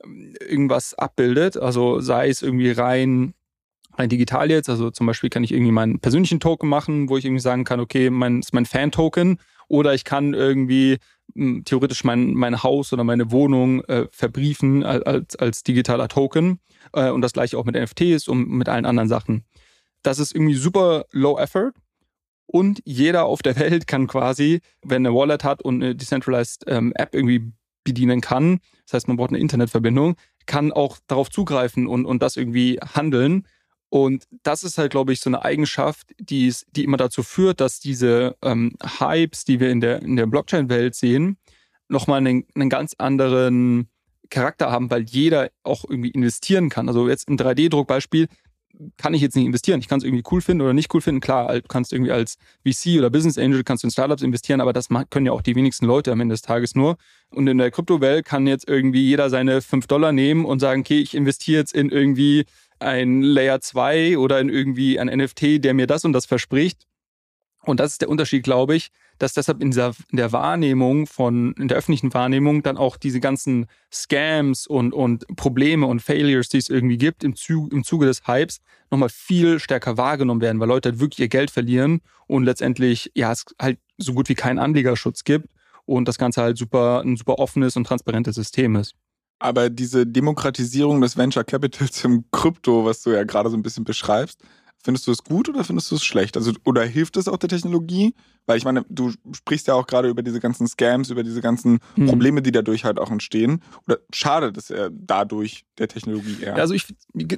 ähm, 0.04 0.34
irgendwas 0.40 0.94
abbildet. 0.94 1.56
Also 1.56 1.98
sei 1.98 2.28
es 2.28 2.42
irgendwie 2.42 2.70
rein 2.70 3.34
rein 3.98 4.08
digital 4.08 4.50
jetzt. 4.50 4.68
Also 4.68 4.90
zum 4.90 5.06
Beispiel 5.06 5.30
kann 5.30 5.44
ich 5.44 5.52
irgendwie 5.52 5.72
meinen 5.72 6.00
persönlichen 6.00 6.40
Token 6.40 6.68
machen, 6.68 7.08
wo 7.08 7.16
ich 7.16 7.24
irgendwie 7.24 7.42
sagen 7.42 7.64
kann, 7.64 7.80
okay, 7.80 8.10
mein 8.10 8.40
ist 8.40 8.54
mein 8.54 8.66
Fan-Token. 8.66 9.38
Oder 9.68 9.94
ich 9.94 10.04
kann 10.04 10.34
irgendwie 10.34 10.98
hm, 11.34 11.64
theoretisch 11.64 12.04
mein, 12.04 12.32
mein 12.34 12.62
Haus 12.62 12.92
oder 12.92 13.04
meine 13.04 13.30
Wohnung 13.30 13.84
äh, 13.84 14.06
verbriefen 14.10 14.82
als, 14.82 15.36
als 15.36 15.62
digitaler 15.62 16.08
Token. 16.08 16.60
Äh, 16.92 17.10
und 17.10 17.20
das 17.20 17.32
gleiche 17.32 17.58
auch 17.58 17.64
mit 17.64 17.74
NFTs 17.74 18.28
und 18.28 18.48
mit 18.48 18.68
allen 18.68 18.86
anderen 18.86 19.08
Sachen. 19.08 19.44
Das 20.02 20.18
ist 20.18 20.34
irgendwie 20.34 20.54
super 20.54 21.04
low 21.10 21.38
effort. 21.38 21.72
Und 22.46 22.80
jeder 22.84 23.26
auf 23.26 23.42
der 23.42 23.56
Welt 23.58 23.86
kann 23.86 24.06
quasi, 24.06 24.60
wenn 24.82 25.04
eine 25.04 25.14
Wallet 25.14 25.44
hat 25.44 25.60
und 25.60 25.82
eine 25.82 25.94
Decentralized 25.94 26.64
ähm, 26.66 26.92
App 26.94 27.14
irgendwie 27.14 27.52
bedienen 27.84 28.20
kann, 28.20 28.60
das 28.88 28.94
heißt, 28.94 29.08
man 29.08 29.18
braucht 29.18 29.30
eine 29.30 29.38
Internetverbindung, 29.38 30.16
kann 30.46 30.72
auch 30.72 30.98
darauf 31.06 31.30
zugreifen 31.30 31.86
und, 31.86 32.06
und 32.06 32.22
das 32.22 32.36
irgendwie 32.36 32.80
handeln. 32.94 33.46
Und 33.90 34.24
das 34.42 34.64
ist 34.64 34.76
halt, 34.78 34.90
glaube 34.90 35.12
ich, 35.12 35.20
so 35.20 35.30
eine 35.30 35.44
Eigenschaft, 35.44 36.14
die, 36.18 36.48
ist, 36.48 36.66
die 36.76 36.84
immer 36.84 36.98
dazu 36.98 37.22
führt, 37.22 37.60
dass 37.60 37.80
diese 37.80 38.36
ähm, 38.42 38.74
Hypes, 38.98 39.44
die 39.44 39.60
wir 39.60 39.70
in 39.70 39.80
der, 39.80 40.02
in 40.02 40.16
der 40.16 40.26
Blockchain-Welt 40.26 40.94
sehen, 40.94 41.38
nochmal 41.88 42.18
einen, 42.18 42.44
einen 42.54 42.68
ganz 42.68 42.94
anderen 42.98 43.88
Charakter 44.30 44.70
haben, 44.70 44.90
weil 44.90 45.02
jeder 45.02 45.50
auch 45.62 45.84
irgendwie 45.88 46.10
investieren 46.10 46.68
kann. 46.68 46.88
Also 46.88 47.08
jetzt 47.08 47.28
im 47.28 47.36
3D-Druckbeispiel 47.36 48.28
kann 48.96 49.14
ich 49.14 49.22
jetzt 49.22 49.34
nicht 49.34 49.46
investieren. 49.46 49.80
Ich 49.80 49.88
kann 49.88 49.98
es 49.98 50.04
irgendwie 50.04 50.22
cool 50.30 50.40
finden 50.40 50.62
oder 50.62 50.72
nicht 50.72 50.92
cool 50.94 51.00
finden. 51.00 51.20
Klar, 51.20 51.52
du 51.52 51.62
kannst 51.62 51.92
irgendwie 51.92 52.12
als 52.12 52.36
VC 52.64 52.98
oder 52.98 53.10
Business 53.10 53.38
Angel 53.38 53.64
kannst 53.64 53.82
du 53.82 53.88
in 53.88 53.90
Startups 53.90 54.22
investieren, 54.22 54.60
aber 54.60 54.72
das 54.72 54.88
können 55.10 55.26
ja 55.26 55.32
auch 55.32 55.42
die 55.42 55.56
wenigsten 55.56 55.86
Leute 55.86 56.12
am 56.12 56.20
Ende 56.20 56.34
des 56.34 56.42
Tages 56.42 56.74
nur. 56.74 56.96
Und 57.30 57.46
in 57.48 57.58
der 57.58 57.70
Kryptowelt 57.70 58.24
kann 58.24 58.46
jetzt 58.46 58.68
irgendwie 58.68 59.02
jeder 59.02 59.30
seine 59.30 59.62
5 59.62 59.86
Dollar 59.86 60.12
nehmen 60.12 60.44
und 60.44 60.60
sagen, 60.60 60.82
okay, 60.82 61.00
ich 61.00 61.14
investiere 61.14 61.58
jetzt 61.58 61.74
in 61.74 61.90
irgendwie 61.90 62.44
ein 62.80 63.22
Layer 63.22 63.60
2 63.60 64.18
oder 64.18 64.40
in 64.40 64.48
irgendwie 64.48 64.98
ein 64.98 65.08
NFT, 65.08 65.64
der 65.64 65.74
mir 65.74 65.86
das 65.86 66.04
und 66.04 66.12
das 66.12 66.26
verspricht. 66.26 66.86
Und 67.64 67.80
das 67.80 67.92
ist 67.92 68.00
der 68.00 68.08
Unterschied, 68.08 68.44
glaube 68.44 68.76
ich, 68.76 68.88
dass 69.18 69.34
deshalb 69.34 69.60
in, 69.60 69.70
dieser, 69.70 69.94
in 70.10 70.16
der 70.16 70.32
Wahrnehmung 70.32 71.06
von, 71.06 71.52
in 71.54 71.68
der 71.68 71.76
öffentlichen 71.76 72.14
Wahrnehmung 72.14 72.62
dann 72.62 72.76
auch 72.76 72.96
diese 72.96 73.20
ganzen 73.20 73.66
Scams 73.92 74.66
und, 74.66 74.94
und 74.94 75.26
Probleme 75.36 75.86
und 75.86 76.00
Failures, 76.00 76.48
die 76.48 76.58
es 76.58 76.68
irgendwie 76.68 76.98
gibt, 76.98 77.24
im, 77.24 77.34
Zuge, 77.34 77.74
im 77.74 77.84
Zuge 77.84 78.06
des 78.06 78.26
Hypes 78.26 78.60
nochmal 78.90 79.08
viel 79.08 79.58
stärker 79.58 79.96
wahrgenommen 79.96 80.40
werden, 80.40 80.60
weil 80.60 80.68
Leute 80.68 80.90
halt 80.90 81.00
wirklich 81.00 81.18
ihr 81.18 81.28
Geld 81.28 81.50
verlieren 81.50 82.00
und 82.26 82.44
letztendlich, 82.44 83.10
ja, 83.14 83.32
es 83.32 83.44
halt 83.60 83.78
so 83.98 84.14
gut 84.14 84.28
wie 84.28 84.34
keinen 84.34 84.58
Anlegerschutz 84.58 85.24
gibt 85.24 85.48
und 85.84 86.06
das 86.06 86.16
Ganze 86.16 86.42
halt 86.42 86.56
super, 86.56 87.02
ein 87.04 87.16
super 87.16 87.38
offenes 87.38 87.76
und 87.76 87.84
transparentes 87.84 88.36
System 88.36 88.76
ist. 88.76 88.94
Aber 89.38 89.70
diese 89.70 90.06
Demokratisierung 90.06 91.00
des 91.00 91.16
Venture 91.16 91.44
Capitals 91.44 92.04
im 92.04 92.24
Krypto, 92.32 92.84
was 92.84 93.02
du 93.02 93.10
ja 93.10 93.24
gerade 93.24 93.50
so 93.50 93.56
ein 93.56 93.62
bisschen 93.62 93.84
beschreibst, 93.84 94.42
Findest 94.80 95.08
du 95.08 95.10
es 95.10 95.24
gut 95.24 95.48
oder 95.48 95.64
findest 95.64 95.90
du 95.90 95.96
es 95.96 96.04
schlecht? 96.04 96.36
Also, 96.36 96.52
oder 96.64 96.84
hilft 96.84 97.16
es 97.16 97.26
auch 97.26 97.36
der 97.36 97.48
Technologie? 97.48 98.14
Weil 98.46 98.58
ich 98.58 98.64
meine, 98.64 98.84
du 98.88 99.12
sprichst 99.32 99.66
ja 99.66 99.74
auch 99.74 99.86
gerade 99.86 100.08
über 100.08 100.22
diese 100.22 100.38
ganzen 100.38 100.68
Scams, 100.68 101.10
über 101.10 101.24
diese 101.24 101.40
ganzen 101.40 101.80
hm. 101.96 102.06
Probleme, 102.06 102.42
die 102.42 102.52
dadurch 102.52 102.84
halt 102.84 102.98
auch 103.00 103.10
entstehen. 103.10 103.60
Oder 103.86 103.98
schadet 104.12 104.56
es 104.56 104.72
dadurch 104.92 105.64
der 105.78 105.88
Technologie 105.88 106.38
eher? 106.42 106.54
Also 106.54 106.74
ich, 106.74 106.86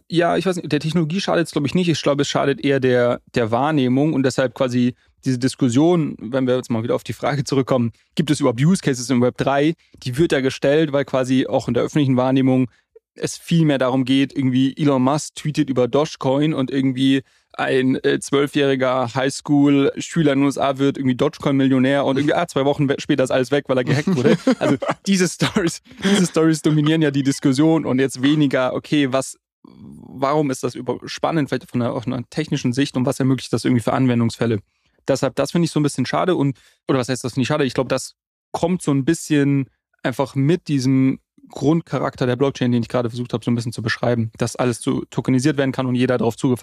ja, 0.09 0.37
ich 0.37 0.45
weiß 0.45 0.57
nicht, 0.57 0.71
der 0.71 0.81
Technologie 0.81 1.21
schadet 1.21 1.47
es, 1.47 1.53
glaube 1.53 1.67
ich, 1.67 1.75
nicht. 1.75 1.89
Ich 1.89 2.03
glaube, 2.03 2.23
es 2.23 2.29
schadet 2.29 2.63
eher 2.63 2.79
der, 2.79 3.23
der 3.35 3.51
Wahrnehmung 3.51 4.13
und 4.13 4.23
deshalb 4.23 4.55
quasi 4.55 4.95
diese 5.25 5.39
Diskussion, 5.39 6.17
wenn 6.21 6.47
wir 6.47 6.57
jetzt 6.57 6.71
mal 6.71 6.83
wieder 6.83 6.95
auf 6.95 7.05
die 7.05 7.13
Frage 7.13 7.45
zurückkommen, 7.45 7.93
gibt 8.15 8.31
es 8.31 8.41
überhaupt 8.41 8.61
Use 8.61 8.81
Cases 8.83 9.09
im 9.11 9.21
Web 9.21 9.37
3? 9.39 9.75
Die 10.03 10.19
wird 10.19 10.33
ja 10.33 10.41
gestellt, 10.41 10.93
weil 10.93 11.05
quasi 11.05 11.47
auch 11.47 11.69
in 11.69 11.75
der 11.75 11.83
öffentlichen 11.83 12.17
Wahrnehmung 12.17 12.71
es 13.15 13.37
viel 13.37 13.65
mehr 13.65 13.79
darum 13.79 14.05
geht, 14.05 14.35
irgendwie 14.37 14.75
Elon 14.77 15.03
Musk 15.03 15.35
tweetet 15.35 15.69
über 15.69 15.89
Dogecoin 15.89 16.55
und 16.55 16.71
irgendwie 16.71 17.23
ein 17.53 17.97
äh, 18.05 18.21
zwölfjähriger 18.21 19.05
äh, 19.05 19.15
Highschool-Schüler 19.15 20.33
in 20.33 20.41
den 20.41 20.47
USA 20.47 20.79
wird 20.79 20.97
irgendwie 20.97 21.17
Dogecoin-Millionär 21.17 22.05
und 22.05 22.17
irgendwie 22.17 22.35
ah, 22.35 22.47
zwei 22.47 22.65
Wochen 22.65 22.89
später 22.99 23.25
ist 23.25 23.31
alles 23.31 23.51
weg, 23.51 23.65
weil 23.69 23.77
er 23.77 23.85
gehackt 23.85 24.15
wurde. 24.15 24.37
Also 24.59 24.77
diese 25.07 25.29
Stories, 25.29 25.83
diese 26.03 26.27
Stories 26.27 26.63
dominieren 26.63 27.03
ja 27.03 27.11
die 27.11 27.23
Diskussion 27.23 27.85
und 27.85 27.99
jetzt 27.99 28.23
weniger, 28.23 28.75
okay, 28.75 29.13
was, 29.13 29.39
warum 29.63 30.51
ist 30.51 30.63
das 30.63 30.79
spannend, 31.07 31.49
vielleicht 31.49 31.71
von 31.71 31.83
einer, 31.83 32.07
einer 32.07 32.29
technischen 32.31 32.73
Sicht 32.73 32.97
und 32.97 33.07
was 33.07 33.19
ermöglicht 33.19 33.53
das 33.53 33.65
irgendwie 33.65 33.83
für 33.83 33.93
Anwendungsfälle? 33.93 34.61
Deshalb, 35.11 35.35
das 35.35 35.51
finde 35.51 35.67
ich 35.67 35.73
so 35.73 35.81
ein 35.81 35.83
bisschen 35.83 36.07
schade 36.07 36.37
und, 36.37 36.57
oder 36.89 36.99
was 36.99 37.09
heißt 37.09 37.25
das 37.25 37.37
nicht 37.37 37.49
schade? 37.49 37.65
Ich 37.65 37.75
glaube, 37.75 37.89
das 37.89 38.15
kommt 38.53 38.81
so 38.81 38.93
ein 38.93 39.05
bisschen 39.05 39.69
einfach 40.03 40.35
mit 40.35 40.69
diesem 40.69 41.21
Grundcharakter 41.51 42.27
der 42.27 42.37
Blockchain, 42.37 42.71
den 42.71 42.83
ich 42.83 42.89
gerade 42.89 43.11
versucht 43.11 43.33
habe, 43.33 43.45
so 43.45 43.51
ein 43.51 43.57
bisschen 43.57 43.73
zu 43.73 43.83
beschreiben, 43.83 44.31
dass 44.39 44.55
alles 44.55 44.81
so 44.81 45.05
tokenisiert 45.11 45.57
werden 45.57 45.73
kann 45.73 45.87
und 45.87 45.97
jeder 45.97 46.17
darauf 46.17 46.37
Zugriff. 46.37 46.63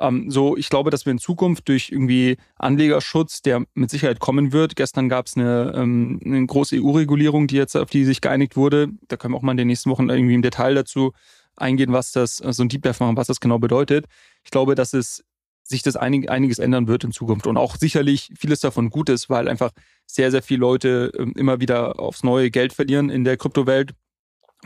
Ähm, 0.00 0.30
so, 0.30 0.56
ich 0.56 0.70
glaube, 0.70 0.90
dass 0.90 1.04
wir 1.04 1.12
in 1.12 1.18
Zukunft 1.18 1.68
durch 1.68 1.90
irgendwie 1.90 2.38
Anlegerschutz, 2.56 3.42
der 3.42 3.64
mit 3.74 3.90
Sicherheit 3.90 4.20
kommen 4.20 4.52
wird. 4.52 4.76
Gestern 4.76 5.10
gab 5.10 5.26
es 5.26 5.36
eine, 5.36 5.72
ähm, 5.76 6.20
eine 6.24 6.46
große 6.46 6.76
EU-Regulierung, 6.76 7.46
die 7.46 7.56
jetzt 7.56 7.76
auf 7.76 7.90
die 7.90 8.04
sich 8.04 8.20
geeinigt 8.22 8.56
wurde. 8.56 8.88
Da 9.08 9.16
können 9.16 9.34
wir 9.34 9.38
auch 9.38 9.42
mal 9.42 9.52
in 9.52 9.58
den 9.58 9.68
nächsten 9.68 9.90
Wochen 9.90 10.08
irgendwie 10.08 10.34
im 10.34 10.42
Detail 10.42 10.74
dazu 10.74 11.12
eingehen, 11.56 11.92
was 11.92 12.12
das, 12.12 12.36
so 12.38 12.62
ein 12.62 12.68
Deep 12.68 12.82
Dive 12.82 12.96
machen, 13.00 13.16
was 13.16 13.28
das 13.28 13.40
genau 13.40 13.58
bedeutet. 13.58 14.06
Ich 14.42 14.50
glaube, 14.50 14.74
dass 14.74 14.94
es 14.94 15.22
sich 15.64 15.82
das 15.82 15.96
einig, 15.96 16.30
einiges 16.30 16.58
ändern 16.58 16.86
wird 16.86 17.04
in 17.04 17.12
Zukunft 17.12 17.46
und 17.46 17.56
auch 17.56 17.76
sicherlich 17.76 18.30
vieles 18.38 18.60
davon 18.60 18.90
gut 18.90 19.08
ist, 19.08 19.28
weil 19.28 19.48
einfach 19.48 19.72
sehr, 20.06 20.30
sehr 20.30 20.42
viele 20.42 20.60
Leute 20.60 21.10
ähm, 21.18 21.32
immer 21.36 21.60
wieder 21.60 21.98
aufs 21.98 22.22
neue 22.22 22.50
Geld 22.50 22.72
verlieren 22.72 23.10
in 23.10 23.24
der 23.24 23.36
Kryptowelt 23.36 23.94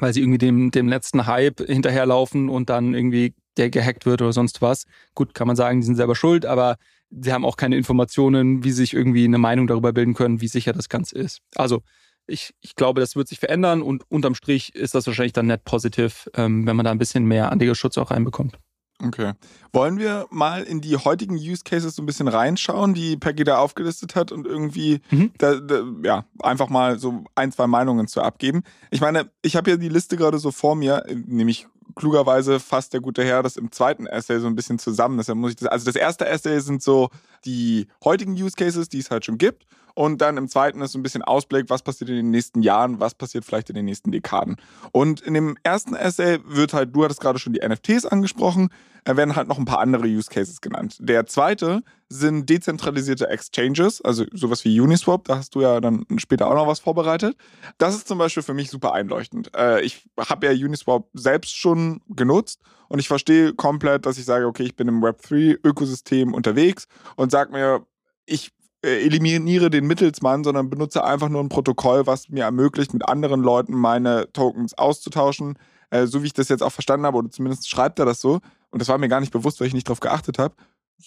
weil 0.00 0.12
sie 0.12 0.20
irgendwie 0.20 0.38
dem, 0.38 0.70
dem 0.70 0.88
letzten 0.88 1.26
Hype 1.26 1.60
hinterherlaufen 1.60 2.48
und 2.48 2.70
dann 2.70 2.94
irgendwie 2.94 3.34
der 3.56 3.70
gehackt 3.70 4.06
wird 4.06 4.22
oder 4.22 4.32
sonst 4.32 4.62
was. 4.62 4.84
Gut, 5.14 5.34
kann 5.34 5.46
man 5.46 5.56
sagen, 5.56 5.80
die 5.80 5.86
sind 5.86 5.96
selber 5.96 6.14
schuld, 6.14 6.46
aber 6.46 6.76
sie 7.10 7.32
haben 7.32 7.44
auch 7.44 7.56
keine 7.56 7.76
Informationen, 7.76 8.64
wie 8.64 8.70
sie 8.70 8.82
sich 8.82 8.94
irgendwie 8.94 9.24
eine 9.24 9.38
Meinung 9.38 9.66
darüber 9.66 9.92
bilden 9.92 10.14
können, 10.14 10.40
wie 10.40 10.48
sicher 10.48 10.72
das 10.72 10.88
Ganze 10.88 11.18
ist. 11.18 11.40
Also 11.56 11.82
ich, 12.26 12.54
ich 12.60 12.76
glaube, 12.76 13.00
das 13.00 13.16
wird 13.16 13.26
sich 13.28 13.40
verändern 13.40 13.82
und 13.82 14.04
unterm 14.10 14.34
Strich 14.34 14.74
ist 14.74 14.94
das 14.94 15.06
wahrscheinlich 15.06 15.32
dann 15.32 15.46
net 15.46 15.64
positiv, 15.64 16.28
ähm, 16.34 16.66
wenn 16.66 16.76
man 16.76 16.84
da 16.84 16.92
ein 16.92 16.98
bisschen 16.98 17.24
mehr 17.24 17.50
Anlegerschutz 17.50 17.98
auch 17.98 18.10
reinbekommt. 18.10 18.58
Okay. 19.04 19.32
Wollen 19.72 19.98
wir 19.98 20.26
mal 20.30 20.64
in 20.64 20.80
die 20.80 20.96
heutigen 20.96 21.36
Use 21.36 21.62
Cases 21.64 21.94
so 21.94 22.02
ein 22.02 22.06
bisschen 22.06 22.26
reinschauen, 22.26 22.94
die 22.94 23.16
Peggy 23.16 23.44
da 23.44 23.58
aufgelistet 23.58 24.16
hat 24.16 24.32
und 24.32 24.44
irgendwie 24.46 25.00
mhm. 25.10 25.30
da, 25.38 25.54
da, 25.54 25.84
ja, 26.02 26.24
einfach 26.42 26.68
mal 26.68 26.98
so 26.98 27.24
ein, 27.36 27.52
zwei 27.52 27.68
Meinungen 27.68 28.08
zu 28.08 28.22
abgeben? 28.22 28.64
Ich 28.90 29.00
meine, 29.00 29.30
ich 29.42 29.54
habe 29.54 29.70
ja 29.70 29.76
die 29.76 29.88
Liste 29.88 30.16
gerade 30.16 30.38
so 30.38 30.50
vor 30.50 30.74
mir, 30.74 31.04
nämlich 31.26 31.68
klugerweise 31.98 32.60
fasst 32.60 32.92
der 32.94 33.00
gute 33.00 33.24
Herr 33.24 33.42
das 33.42 33.56
im 33.56 33.70
zweiten 33.72 34.06
Essay 34.06 34.38
so 34.38 34.46
ein 34.46 34.54
bisschen 34.54 34.78
zusammen. 34.78 35.18
Deshalb 35.18 35.38
muss 35.38 35.50
ich 35.50 35.56
das, 35.56 35.68
also 35.68 35.84
das 35.84 35.96
erste 35.96 36.26
Essay 36.26 36.60
sind 36.60 36.82
so 36.82 37.10
die 37.44 37.88
heutigen 38.04 38.32
Use 38.32 38.54
Cases, 38.56 38.88
die 38.88 38.98
es 38.98 39.10
halt 39.10 39.24
schon 39.24 39.36
gibt. 39.36 39.66
Und 39.94 40.20
dann 40.20 40.36
im 40.36 40.48
zweiten 40.48 40.80
ist 40.80 40.92
so 40.92 40.98
ein 40.98 41.02
bisschen 41.02 41.22
Ausblick, 41.22 41.70
was 41.70 41.82
passiert 41.82 42.08
in 42.10 42.16
den 42.16 42.30
nächsten 42.30 42.62
Jahren, 42.62 43.00
was 43.00 43.16
passiert 43.16 43.44
vielleicht 43.44 43.68
in 43.68 43.74
den 43.74 43.84
nächsten 43.84 44.12
Dekaden. 44.12 44.56
Und 44.92 45.20
in 45.20 45.34
dem 45.34 45.56
ersten 45.64 45.96
Essay 45.96 46.38
wird 46.44 46.72
halt, 46.72 46.94
du 46.94 47.02
hattest 47.02 47.20
gerade 47.20 47.40
schon 47.40 47.52
die 47.52 47.66
NFTs 47.66 48.06
angesprochen, 48.06 48.68
da 49.02 49.16
werden 49.16 49.34
halt 49.34 49.48
noch 49.48 49.58
ein 49.58 49.64
paar 49.64 49.80
andere 49.80 50.06
Use 50.06 50.30
Cases 50.30 50.60
genannt. 50.60 50.98
Der 51.00 51.26
zweite 51.26 51.82
sind 52.08 52.48
dezentralisierte 52.48 53.28
Exchanges, 53.28 54.00
also 54.00 54.24
sowas 54.32 54.64
wie 54.64 54.80
Uniswap, 54.80 55.24
da 55.24 55.36
hast 55.36 55.54
du 55.54 55.60
ja 55.60 55.80
dann 55.80 56.06
später 56.16 56.48
auch 56.48 56.54
noch 56.54 56.66
was 56.66 56.80
vorbereitet. 56.80 57.36
Das 57.76 57.94
ist 57.94 58.08
zum 58.08 58.18
Beispiel 58.18 58.42
für 58.42 58.54
mich 58.54 58.70
super 58.70 58.94
einleuchtend. 58.94 59.54
Äh, 59.54 59.82
ich 59.82 60.08
habe 60.18 60.46
ja 60.46 60.52
Uniswap 60.52 61.08
selbst 61.12 61.56
schon 61.56 62.00
genutzt 62.08 62.60
und 62.88 62.98
ich 62.98 63.08
verstehe 63.08 63.52
komplett, 63.52 64.06
dass 64.06 64.16
ich 64.16 64.24
sage, 64.24 64.46
okay, 64.46 64.62
ich 64.62 64.76
bin 64.76 64.88
im 64.88 65.04
Web3-Ökosystem 65.04 66.32
unterwegs 66.32 66.86
und 67.16 67.30
sage 67.30 67.52
mir, 67.52 67.86
ich 68.24 68.52
äh, 68.82 69.04
eliminiere 69.04 69.68
den 69.68 69.86
Mittelsmann, 69.86 70.44
sondern 70.44 70.70
benutze 70.70 71.04
einfach 71.04 71.28
nur 71.28 71.42
ein 71.42 71.48
Protokoll, 71.48 72.06
was 72.06 72.28
mir 72.28 72.44
ermöglicht, 72.44 72.94
mit 72.94 73.06
anderen 73.06 73.42
Leuten 73.42 73.74
meine 73.74 74.32
Tokens 74.32 74.76
auszutauschen. 74.78 75.58
Äh, 75.90 76.06
so 76.06 76.22
wie 76.22 76.26
ich 76.26 76.32
das 76.32 76.48
jetzt 76.48 76.62
auch 76.62 76.72
verstanden 76.72 77.06
habe, 77.06 77.18
oder 77.18 77.30
zumindest 77.30 77.68
schreibt 77.68 77.98
er 77.98 78.04
das 78.04 78.20
so. 78.20 78.40
Und 78.70 78.80
das 78.80 78.88
war 78.88 78.98
mir 78.98 79.08
gar 79.08 79.20
nicht 79.20 79.32
bewusst, 79.32 79.60
weil 79.60 79.66
ich 79.66 79.74
nicht 79.74 79.88
darauf 79.88 80.00
geachtet 80.00 80.38
habe. 80.38 80.54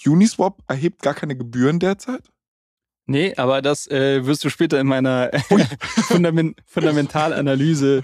Uniswap 0.05 0.61
erhebt 0.67 1.01
gar 1.01 1.13
keine 1.13 1.35
Gebühren 1.35 1.79
derzeit? 1.79 2.23
Nee, 3.07 3.33
aber 3.35 3.61
das 3.61 3.87
äh, 3.87 4.25
wirst 4.25 4.43
du 4.43 4.49
später 4.49 4.79
in 4.79 4.87
meiner 4.87 5.31
Fundament 6.07 6.61
Fundamentalanalyse. 6.65 8.03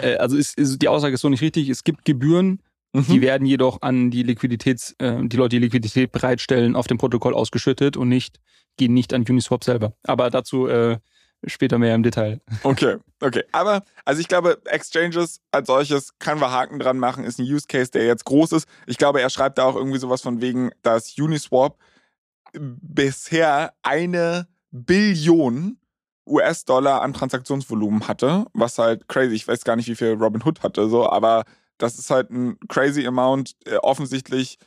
Äh, 0.00 0.16
also 0.16 0.36
ist, 0.36 0.56
ist, 0.58 0.80
die 0.80 0.88
Aussage 0.88 1.14
ist 1.14 1.22
so 1.22 1.28
nicht 1.28 1.42
richtig. 1.42 1.68
Es 1.68 1.82
gibt 1.82 2.04
Gebühren, 2.04 2.62
mhm. 2.92 3.06
die 3.06 3.20
werden 3.20 3.46
jedoch 3.46 3.82
an 3.82 4.10
die 4.10 4.22
Liquiditäts, 4.22 4.94
äh, 4.98 5.16
die 5.24 5.36
Leute, 5.36 5.56
die 5.56 5.64
Liquidität 5.64 6.12
bereitstellen, 6.12 6.76
auf 6.76 6.86
dem 6.86 6.98
Protokoll 6.98 7.34
ausgeschüttet 7.34 7.96
und 7.96 8.08
nicht 8.08 8.38
gehen 8.76 8.94
nicht 8.94 9.12
an 9.12 9.24
Uniswap 9.28 9.64
selber. 9.64 9.94
Aber 10.04 10.30
dazu 10.30 10.66
äh, 10.66 10.98
später 11.46 11.78
mehr 11.78 11.94
im 11.94 12.02
Detail. 12.02 12.40
Okay, 12.62 12.96
okay. 13.20 13.44
Aber, 13.52 13.82
also 14.04 14.20
ich 14.20 14.28
glaube, 14.28 14.60
Exchanges 14.66 15.40
als 15.50 15.66
solches 15.66 16.18
können 16.18 16.40
wir 16.40 16.50
Haken 16.50 16.78
dran 16.78 16.98
machen, 16.98 17.24
ist 17.24 17.38
ein 17.38 17.44
Use 17.44 17.66
Case, 17.68 17.90
der 17.90 18.06
jetzt 18.06 18.24
groß 18.24 18.52
ist. 18.52 18.68
Ich 18.86 18.98
glaube, 18.98 19.20
er 19.20 19.30
schreibt 19.30 19.58
da 19.58 19.64
auch 19.64 19.76
irgendwie 19.76 19.98
sowas 19.98 20.22
von 20.22 20.40
wegen, 20.40 20.70
dass 20.82 21.18
Uniswap 21.18 21.78
bisher 22.52 23.72
eine 23.82 24.46
Billion 24.70 25.78
US-Dollar 26.26 27.02
an 27.02 27.12
Transaktionsvolumen 27.12 28.08
hatte, 28.08 28.46
was 28.54 28.78
halt 28.78 29.08
crazy, 29.08 29.34
ich 29.34 29.46
weiß 29.46 29.64
gar 29.64 29.76
nicht, 29.76 29.88
wie 29.88 29.94
viel 29.94 30.14
Robinhood 30.14 30.62
hatte, 30.62 30.88
so, 30.88 31.08
aber 31.08 31.44
das 31.78 31.98
ist 31.98 32.10
halt 32.10 32.30
ein 32.30 32.58
crazy 32.68 33.06
Amount. 33.06 33.56
Äh, 33.66 33.76
offensichtlich 33.76 34.58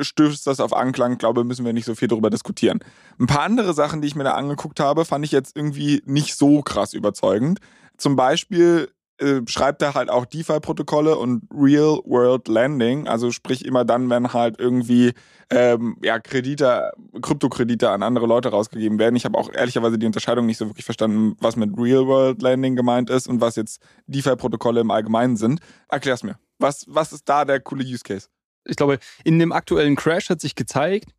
stößt 0.00 0.46
das 0.46 0.60
auf 0.60 0.72
Anklang, 0.72 1.18
glaube, 1.18 1.44
müssen 1.44 1.64
wir 1.64 1.72
nicht 1.72 1.84
so 1.84 1.94
viel 1.94 2.08
darüber 2.08 2.30
diskutieren. 2.30 2.80
Ein 3.18 3.26
paar 3.26 3.42
andere 3.42 3.74
Sachen, 3.74 4.00
die 4.00 4.08
ich 4.08 4.16
mir 4.16 4.24
da 4.24 4.34
angeguckt 4.34 4.80
habe, 4.80 5.04
fand 5.04 5.24
ich 5.24 5.32
jetzt 5.32 5.56
irgendwie 5.56 6.02
nicht 6.06 6.36
so 6.36 6.62
krass 6.62 6.92
überzeugend. 6.94 7.58
Zum 7.96 8.16
Beispiel 8.16 8.88
äh, 9.22 9.42
schreibt 9.46 9.82
er 9.82 9.94
halt 9.94 10.10
auch 10.10 10.24
DeFi-Protokolle 10.24 11.16
und 11.16 11.44
Real-World 11.54 12.48
Lending, 12.48 13.06
also 13.06 13.30
sprich 13.30 13.64
immer 13.64 13.84
dann, 13.84 14.10
wenn 14.10 14.32
halt 14.32 14.58
irgendwie 14.58 15.12
ähm, 15.50 15.96
ja, 16.02 16.18
Kredite, 16.18 16.90
Kryptokredite 17.20 17.90
an 17.90 18.02
andere 18.02 18.26
Leute 18.26 18.48
rausgegeben 18.48 18.98
werden. 18.98 19.14
Ich 19.14 19.24
habe 19.24 19.38
auch 19.38 19.52
ehrlicherweise 19.52 19.98
die 19.98 20.06
Unterscheidung 20.06 20.46
nicht 20.46 20.58
so 20.58 20.66
wirklich 20.66 20.84
verstanden, 20.84 21.36
was 21.40 21.54
mit 21.56 21.70
Real-World 21.78 22.42
Lending 22.42 22.74
gemeint 22.74 23.10
ist 23.10 23.28
und 23.28 23.40
was 23.40 23.54
jetzt 23.54 23.80
DeFi-Protokolle 24.06 24.80
im 24.80 24.90
Allgemeinen 24.90 25.36
sind. 25.36 25.60
Erklär's 25.88 26.24
mir. 26.24 26.36
Was, 26.58 26.86
was 26.88 27.12
ist 27.12 27.28
da 27.28 27.44
der 27.44 27.60
coole 27.60 27.84
Use 27.84 28.02
Case? 28.02 28.28
Ich 28.64 28.76
glaube, 28.76 28.98
in 29.24 29.38
dem 29.38 29.52
aktuellen 29.52 29.96
Crash 29.96 30.30
hat 30.30 30.40
sich 30.40 30.54
gezeigt, 30.54 31.10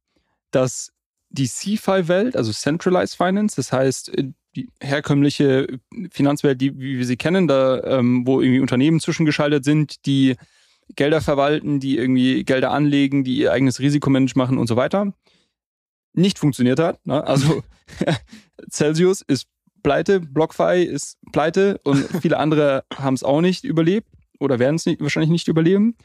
dass 0.51 0.91
die 1.29 1.47
CFI-Welt, 1.47 2.38
also 2.38 2.51
Centralized 2.51 3.15
Finance, 3.15 3.56
das 3.56 3.71
heißt 3.71 4.17
äh, 4.17 4.32
die 4.56 4.69
herkömmliche 4.79 5.79
Finanzwelt, 6.12 6.62
die, 6.62 6.77
wie 6.79 6.99
wir 6.99 7.06
sie 7.06 7.17
kennen, 7.17 7.47
da 7.47 7.82
ähm, 7.84 8.25
wo 8.27 8.39
irgendwie 8.39 8.60
Unternehmen 8.60 8.99
zwischengeschaltet 8.99 9.63
sind, 9.63 10.06
die 10.06 10.36
Gelder 10.95 11.21
verwalten, 11.21 11.79
die 11.79 11.97
irgendwie 11.97 12.43
Gelder 12.43 12.71
anlegen, 12.71 13.23
die 13.23 13.38
ihr 13.38 13.51
eigenes 13.51 13.79
Risikomanagement 13.79 14.36
machen 14.36 14.58
und 14.60 14.67
so 14.67 14.75
weiter, 14.75 15.13
nicht 16.13 16.38
funktioniert 16.38 16.79
hat. 16.79 17.06
Ne? 17.06 17.25
Also 17.25 17.63
Celsius 18.69 19.21
ist 19.21 19.47
pleite, 19.82 20.19
BlockFi 20.19 20.84
ist 20.84 21.17
pleite 21.32 21.79
und 21.84 21.97
viele 22.21 22.38
andere 22.38 22.84
haben 22.93 23.15
es 23.15 23.23
auch 23.23 23.41
nicht 23.41 23.63
überlebt 23.63 24.08
oder 24.39 24.60
werden 24.60 24.75
es 24.75 24.86
wahrscheinlich 24.86 25.32
nicht 25.32 25.47
überleben, 25.47 25.95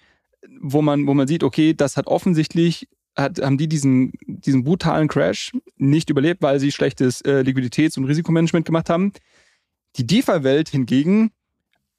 wo 0.61 0.83
man, 0.83 1.07
wo 1.07 1.15
man 1.15 1.29
sieht, 1.29 1.43
okay, 1.43 1.75
das 1.75 1.97
hat 1.97 2.07
offensichtlich 2.07 2.89
hat, 3.17 3.41
haben 3.41 3.59
die 3.59 3.69
diesen, 3.69 4.13
diesen 4.27 4.65
brutalen 4.65 5.09
Crash 5.09 5.53
nicht 5.77 6.09
überlebt, 6.09 6.41
weil 6.41 6.61
sie 6.61 6.71
schlechtes 6.71 7.21
äh, 7.23 7.43
Liquiditäts- 7.43 7.99
und 7.99 8.05
Risikomanagement 8.05 8.65
gemacht 8.65 8.89
haben. 8.89 9.13
Die 9.97 10.07
DeFi-Welt 10.07 10.69
hingegen 10.69 11.33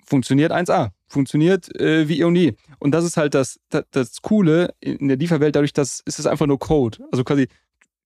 funktioniert 0.05 0.51
1A, 0.51 0.91
funktioniert 1.07 1.73
äh, 1.79 2.07
wie 2.07 2.21
eh 2.21 2.23
und 2.23 2.33
nie. 2.33 2.55
Und 2.79 2.91
das 2.91 3.03
ist 3.03 3.17
halt 3.17 3.33
das, 3.33 3.59
das, 3.69 3.83
das 3.91 4.21
Coole 4.21 4.73
in 4.79 5.07
der 5.09 5.17
DeFi-Welt, 5.17 5.55
dadurch, 5.55 5.73
dass 5.73 6.01
es 6.05 6.19
ist 6.19 6.25
einfach 6.25 6.47
nur 6.47 6.57
Code. 6.57 6.99
Also 7.11 7.23
quasi, 7.23 7.47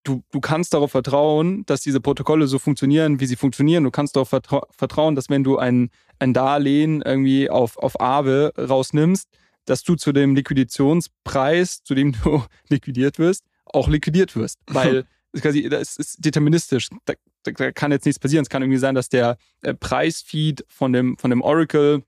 du, 0.03 0.23
du 0.31 0.39
kannst 0.39 0.73
darauf 0.73 0.91
vertrauen, 0.91 1.65
dass 1.65 1.81
diese 1.81 2.01
Protokolle 2.01 2.47
so 2.47 2.57
funktionieren, 2.59 3.19
wie 3.19 3.27
sie 3.27 3.35
funktionieren. 3.35 3.83
Du 3.83 3.91
kannst 3.91 4.15
darauf 4.15 4.29
vertra 4.29 4.65
vertrauen, 4.71 5.15
dass 5.15 5.29
wenn 5.29 5.43
du 5.43 5.57
ein, 5.57 5.89
ein 6.19 6.33
Darlehen 6.33 7.01
irgendwie 7.01 7.49
auf, 7.49 7.77
auf 7.77 8.01
Aave 8.01 8.53
rausnimmst, 8.57 9.29
dass 9.65 9.83
du 9.83 9.95
zu 9.95 10.11
dem 10.11 10.35
Liquidationspreis, 10.35 11.83
zu 11.83 11.95
dem 11.95 12.11
du 12.11 12.43
liquidiert 12.69 13.19
wirst, 13.19 13.45
auch 13.65 13.87
liquidiert 13.87 14.35
wirst. 14.35 14.59
Weil 14.67 15.05
quasi, 15.39 15.67
das 15.69 15.97
ist 15.97 16.23
deterministisch. 16.23 16.89
Da, 17.05 17.13
da, 17.43 17.71
kann 17.71 17.91
jetzt 17.91 18.05
nichts 18.05 18.19
passieren. 18.19 18.43
Es 18.43 18.49
kann 18.49 18.61
irgendwie 18.61 18.79
sein, 18.79 18.95
dass 18.95 19.09
der 19.09 19.37
äh, 19.61 19.73
Preisfeed 19.73 20.65
von 20.67 20.93
dem, 20.93 21.17
von 21.17 21.29
dem 21.29 21.41
Oracle 21.41 22.03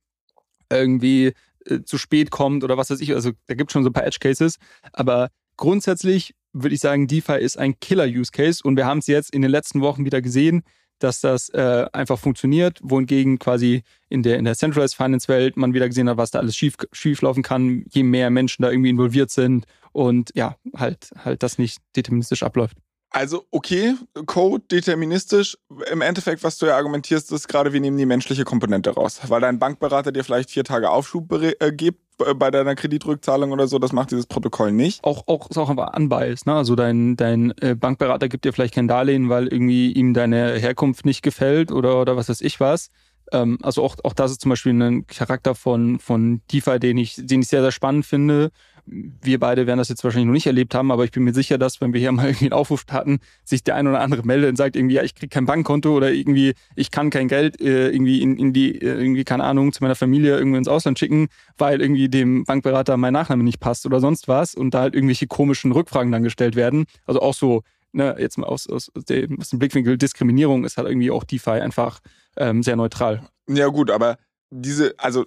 irgendwie 0.69 1.33
äh, 1.65 1.81
zu 1.83 1.97
spät 1.97 2.31
kommt 2.31 2.63
oder 2.63 2.77
was 2.77 2.89
weiß 2.89 3.01
ich. 3.01 3.13
Also 3.13 3.31
da 3.47 3.55
gibt 3.55 3.71
es 3.71 3.73
schon 3.73 3.83
so 3.83 3.89
ein 3.89 3.93
paar 3.93 4.05
Edge 4.05 4.19
Cases. 4.19 4.57
Aber 4.93 5.29
grundsätzlich 5.57 6.35
würde 6.53 6.75
ich 6.75 6.81
sagen, 6.81 7.07
DeFi 7.07 7.37
ist 7.37 7.57
ein 7.57 7.79
Killer-Use-Case 7.79 8.61
und 8.63 8.77
wir 8.77 8.85
haben 8.85 8.99
es 8.99 9.07
jetzt 9.07 9.33
in 9.33 9.41
den 9.41 9.51
letzten 9.51 9.81
Wochen 9.81 10.05
wieder 10.05 10.21
gesehen 10.21 10.63
dass 10.99 11.21
das 11.21 11.49
äh, 11.49 11.85
einfach 11.93 12.19
funktioniert, 12.19 12.79
wohingegen 12.81 13.39
quasi 13.39 13.83
in 14.09 14.23
der, 14.23 14.37
in 14.37 14.45
der 14.45 14.55
Centralized 14.55 14.95
Finance 14.95 15.27
Welt 15.27 15.57
man 15.57 15.73
wieder 15.73 15.87
gesehen 15.87 16.09
hat, 16.09 16.17
was 16.17 16.31
da 16.31 16.39
alles 16.39 16.55
schief, 16.55 16.75
schief 16.91 17.21
laufen 17.21 17.43
kann, 17.43 17.85
je 17.89 18.03
mehr 18.03 18.29
Menschen 18.29 18.63
da 18.63 18.71
irgendwie 18.71 18.89
involviert 18.89 19.31
sind 19.31 19.65
und 19.91 20.31
ja, 20.35 20.55
halt, 20.75 21.11
halt 21.23 21.43
das 21.43 21.57
nicht 21.57 21.79
deterministisch 21.95 22.43
abläuft. 22.43 22.77
Also, 23.15 23.45
okay, 23.51 23.95
Code 24.25 24.65
deterministisch. 24.69 25.57
Im 25.89 26.01
Endeffekt, 26.01 26.43
was 26.43 26.57
du 26.57 26.65
ja 26.65 26.75
argumentierst, 26.75 27.31
ist 27.31 27.47
gerade, 27.47 27.71
wir 27.71 27.79
nehmen 27.79 27.97
die 27.97 28.05
menschliche 28.05 28.43
Komponente 28.43 28.89
raus. 28.89 29.21
Weil 29.27 29.39
dein 29.39 29.57
Bankberater 29.57 30.11
dir 30.11 30.25
vielleicht 30.25 30.51
vier 30.51 30.65
Tage 30.65 30.89
Aufschub 30.89 31.31
äh, 31.31 31.71
gibt 31.71 32.04
bei 32.17 32.51
deiner 32.51 32.75
Kreditrückzahlung 32.75 33.51
oder 33.51 33.67
so, 33.67 33.79
das 33.79 33.91
macht 33.91 34.11
dieses 34.11 34.25
Protokoll 34.25 34.71
nicht. 34.71 35.03
Auch, 35.03 35.23
auch 35.27 35.49
ist 35.49 35.57
auch 35.57 35.69
einfach 35.69 35.95
unbiased, 35.95 36.47
ne? 36.47 36.55
Also 36.55 36.75
dein, 36.75 37.15
dein 37.15 37.53
äh, 37.61 37.75
Bankberater 37.75 38.29
gibt 38.29 38.45
dir 38.45 38.53
vielleicht 38.53 38.73
kein 38.73 38.87
Darlehen, 38.87 39.29
weil 39.29 39.47
irgendwie 39.47 39.91
ihm 39.91 40.13
deine 40.13 40.53
Herkunft 40.57 41.05
nicht 41.05 41.21
gefällt 41.21 41.71
oder, 41.71 41.99
oder 41.99 42.15
was 42.15 42.29
weiß 42.29 42.41
ich 42.41 42.59
was. 42.59 42.89
Ähm, 43.31 43.57
also 43.61 43.83
auch, 43.83 43.95
auch 44.03 44.13
das 44.13 44.31
ist 44.31 44.41
zum 44.41 44.49
Beispiel 44.49 44.73
ein 44.73 45.07
Charakter 45.07 45.55
von, 45.55 45.99
von 45.99 46.41
DeFi, 46.51 46.79
den 46.79 46.97
ich, 46.97 47.15
den 47.15 47.41
ich 47.41 47.47
sehr, 47.47 47.61
sehr 47.61 47.71
spannend 47.71 48.05
finde 48.05 48.51
wir 48.87 49.39
beide 49.39 49.65
werden 49.65 49.79
das 49.79 49.89
jetzt 49.89 50.03
wahrscheinlich 50.03 50.27
noch 50.27 50.33
nicht 50.33 50.45
erlebt 50.45 50.75
haben, 50.75 50.91
aber 50.91 51.03
ich 51.03 51.11
bin 51.11 51.23
mir 51.23 51.33
sicher, 51.33 51.57
dass 51.57 51.81
wenn 51.81 51.93
wir 51.93 51.99
hier 51.99 52.11
mal 52.11 52.27
irgendwie 52.27 52.45
einen 52.45 52.53
Aufruf 52.53 52.81
starten, 52.81 53.19
sich 53.43 53.63
der 53.63 53.75
ein 53.75 53.87
oder 53.87 53.99
andere 53.99 54.23
meldet 54.23 54.49
und 54.49 54.55
sagt 54.55 54.75
irgendwie, 54.75 54.95
ja, 54.95 55.03
ich 55.03 55.15
kriege 55.15 55.29
kein 55.29 55.45
Bankkonto 55.45 55.95
oder 55.95 56.11
irgendwie, 56.11 56.53
ich 56.75 56.91
kann 56.91 57.09
kein 57.09 57.27
Geld 57.27 57.59
äh, 57.61 57.89
irgendwie 57.89 58.21
in, 58.21 58.37
in 58.37 58.53
die, 58.53 58.79
äh, 58.81 58.99
irgendwie, 58.99 59.23
keine 59.23 59.43
Ahnung, 59.43 59.73
zu 59.73 59.83
meiner 59.83 59.95
Familie 59.95 60.37
irgendwie 60.37 60.57
ins 60.57 60.67
Ausland 60.67 60.99
schicken, 60.99 61.27
weil 61.57 61.81
irgendwie 61.81 62.09
dem 62.09 62.45
Bankberater 62.45 62.97
mein 62.97 63.13
Nachname 63.13 63.43
nicht 63.43 63.59
passt 63.59 63.85
oder 63.85 63.99
sonst 63.99 64.27
was 64.27 64.55
und 64.55 64.73
da 64.73 64.81
halt 64.81 64.95
irgendwelche 64.95 65.27
komischen 65.27 65.71
Rückfragen 65.71 66.11
dann 66.11 66.23
gestellt 66.23 66.55
werden. 66.55 66.85
Also 67.05 67.21
auch 67.21 67.33
so, 67.33 67.63
ne, 67.95 68.15
jetzt 68.19 68.37
mal 68.37 68.47
aus, 68.47 68.69
aus, 68.69 68.91
dem, 68.95 69.39
aus 69.39 69.49
dem 69.49 69.59
Blickwinkel 69.59 69.97
Diskriminierung 69.97 70.65
ist 70.65 70.77
halt 70.77 70.87
irgendwie 70.87 71.11
auch 71.11 71.23
DeFi 71.23 71.51
einfach 71.51 71.99
ähm, 72.37 72.61
sehr 72.61 72.75
neutral. 72.75 73.27
Ja, 73.47 73.67
gut, 73.67 73.89
aber 73.89 74.17
diese, 74.51 74.93
also 74.97 75.25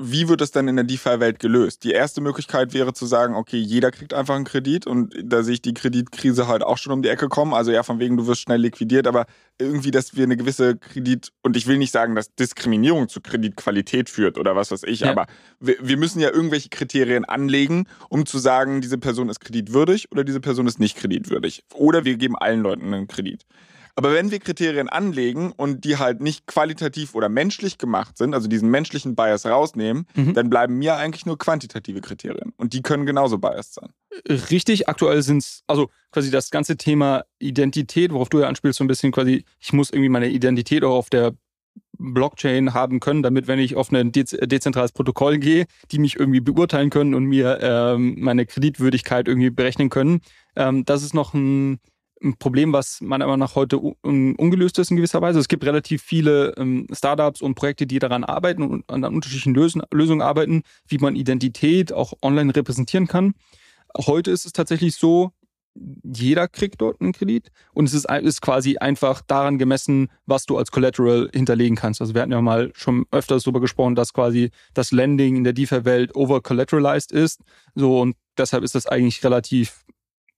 wie 0.00 0.28
wird 0.28 0.40
das 0.40 0.50
dann 0.50 0.66
in 0.66 0.76
der 0.76 0.84
DeFi-Welt 0.84 1.38
gelöst? 1.38 1.84
Die 1.84 1.92
erste 1.92 2.20
Möglichkeit 2.20 2.72
wäre 2.72 2.94
zu 2.94 3.04
sagen, 3.04 3.34
okay, 3.34 3.58
jeder 3.58 3.90
kriegt 3.90 4.14
einfach 4.14 4.34
einen 4.34 4.44
Kredit 4.44 4.86
und 4.86 5.14
da 5.22 5.42
sehe 5.42 5.54
ich 5.54 5.62
die 5.62 5.74
Kreditkrise 5.74 6.48
halt 6.48 6.62
auch 6.62 6.78
schon 6.78 6.92
um 6.92 7.02
die 7.02 7.10
Ecke 7.10 7.28
kommen. 7.28 7.52
Also 7.52 7.70
ja, 7.70 7.82
von 7.82 7.98
wegen, 7.98 8.16
du 8.16 8.26
wirst 8.26 8.40
schnell 8.40 8.60
liquidiert, 8.60 9.06
aber 9.06 9.26
irgendwie, 9.58 9.90
dass 9.90 10.16
wir 10.16 10.24
eine 10.24 10.38
gewisse 10.38 10.76
Kredit, 10.76 11.32
und 11.42 11.56
ich 11.56 11.66
will 11.66 11.76
nicht 11.76 11.92
sagen, 11.92 12.14
dass 12.14 12.34
Diskriminierung 12.34 13.08
zu 13.08 13.20
Kreditqualität 13.20 14.08
führt 14.08 14.38
oder 14.38 14.56
was 14.56 14.70
weiß 14.70 14.84
ich, 14.84 15.00
ja. 15.00 15.10
aber 15.10 15.26
wir, 15.60 15.76
wir 15.82 15.98
müssen 15.98 16.20
ja 16.20 16.30
irgendwelche 16.30 16.70
Kriterien 16.70 17.26
anlegen, 17.26 17.86
um 18.08 18.24
zu 18.24 18.38
sagen, 18.38 18.80
diese 18.80 18.96
Person 18.96 19.28
ist 19.28 19.40
kreditwürdig 19.40 20.10
oder 20.10 20.24
diese 20.24 20.40
Person 20.40 20.66
ist 20.66 20.80
nicht 20.80 20.96
kreditwürdig. 20.96 21.62
Oder 21.74 22.04
wir 22.04 22.16
geben 22.16 22.36
allen 22.36 22.62
Leuten 22.62 22.94
einen 22.94 23.06
Kredit. 23.06 23.44
Aber 24.00 24.14
wenn 24.14 24.30
wir 24.30 24.38
Kriterien 24.38 24.88
anlegen 24.88 25.52
und 25.54 25.84
die 25.84 25.98
halt 25.98 26.22
nicht 26.22 26.46
qualitativ 26.46 27.14
oder 27.14 27.28
menschlich 27.28 27.76
gemacht 27.76 28.16
sind, 28.16 28.32
also 28.32 28.48
diesen 28.48 28.70
menschlichen 28.70 29.14
Bias 29.14 29.44
rausnehmen, 29.44 30.06
mhm. 30.14 30.32
dann 30.32 30.48
bleiben 30.48 30.78
mir 30.78 30.96
eigentlich 30.96 31.26
nur 31.26 31.36
quantitative 31.36 32.00
Kriterien. 32.00 32.54
Und 32.56 32.72
die 32.72 32.80
können 32.80 33.04
genauso 33.04 33.36
biased 33.36 33.74
sein. 33.74 33.90
Richtig, 34.26 34.88
aktuell 34.88 35.20
sind 35.20 35.42
es, 35.42 35.64
also 35.66 35.90
quasi 36.12 36.30
das 36.30 36.50
ganze 36.50 36.78
Thema 36.78 37.24
Identität, 37.40 38.10
worauf 38.10 38.30
du 38.30 38.40
ja 38.40 38.48
anspielst, 38.48 38.78
so 38.78 38.84
ein 38.84 38.88
bisschen 38.88 39.12
quasi, 39.12 39.44
ich 39.58 39.74
muss 39.74 39.90
irgendwie 39.90 40.08
meine 40.08 40.30
Identität 40.30 40.82
auch 40.82 40.96
auf 40.96 41.10
der 41.10 41.34
Blockchain 41.98 42.72
haben 42.72 43.00
können, 43.00 43.22
damit, 43.22 43.48
wenn 43.48 43.58
ich 43.58 43.76
auf 43.76 43.92
ein 43.92 44.12
dezentrales 44.12 44.92
Protokoll 44.92 45.36
gehe, 45.36 45.66
die 45.90 45.98
mich 45.98 46.18
irgendwie 46.18 46.40
beurteilen 46.40 46.88
können 46.88 47.14
und 47.14 47.26
mir 47.26 47.58
ähm, 47.60 48.16
meine 48.18 48.46
Kreditwürdigkeit 48.46 49.28
irgendwie 49.28 49.50
berechnen 49.50 49.90
können. 49.90 50.22
Ähm, 50.56 50.86
das 50.86 51.02
ist 51.02 51.12
noch 51.12 51.34
ein 51.34 51.80
ein 52.22 52.36
Problem, 52.36 52.72
was 52.72 53.00
meiner 53.00 53.26
Meinung 53.26 53.40
nach 53.40 53.54
heute 53.54 53.78
un 53.78 54.34
ungelöst 54.36 54.78
ist 54.78 54.90
in 54.90 54.96
gewisser 54.96 55.22
Weise. 55.22 55.38
Es 55.38 55.48
gibt 55.48 55.64
relativ 55.64 56.02
viele 56.02 56.54
ähm, 56.56 56.86
Startups 56.92 57.40
und 57.42 57.54
Projekte, 57.54 57.86
die 57.86 57.98
daran 57.98 58.24
arbeiten 58.24 58.62
und 58.62 58.84
an 58.90 59.04
unterschiedlichen 59.04 59.54
Lösen 59.54 59.82
Lösungen 59.90 60.22
arbeiten, 60.22 60.62
wie 60.86 60.98
man 60.98 61.16
Identität 61.16 61.92
auch 61.92 62.12
online 62.22 62.54
repräsentieren 62.54 63.06
kann. 63.06 63.34
Heute 63.96 64.30
ist 64.30 64.46
es 64.46 64.52
tatsächlich 64.52 64.96
so, 64.96 65.32
jeder 66.02 66.48
kriegt 66.48 66.80
dort 66.80 67.00
einen 67.00 67.12
Kredit 67.12 67.50
und 67.72 67.86
es 67.86 67.94
ist, 67.94 68.10
ist 68.10 68.42
quasi 68.42 68.76
einfach 68.76 69.22
daran 69.22 69.58
gemessen, 69.58 70.08
was 70.26 70.44
du 70.44 70.58
als 70.58 70.70
Collateral 70.70 71.30
hinterlegen 71.32 71.76
kannst. 71.76 72.00
Also 72.00 72.14
wir 72.14 72.22
hatten 72.22 72.32
ja 72.32 72.40
mal 72.40 72.70
schon 72.74 73.06
öfters 73.10 73.44
darüber 73.44 73.60
gesprochen, 73.60 73.94
dass 73.94 74.12
quasi 74.12 74.50
das 74.74 74.90
Lending 74.90 75.36
in 75.36 75.44
der 75.44 75.52
DeFi-Welt 75.52 76.14
over-collateralized 76.14 77.12
ist. 77.12 77.40
So 77.74 78.00
und 78.00 78.16
deshalb 78.36 78.64
ist 78.64 78.74
das 78.74 78.86
eigentlich 78.86 79.22
relativ 79.24 79.84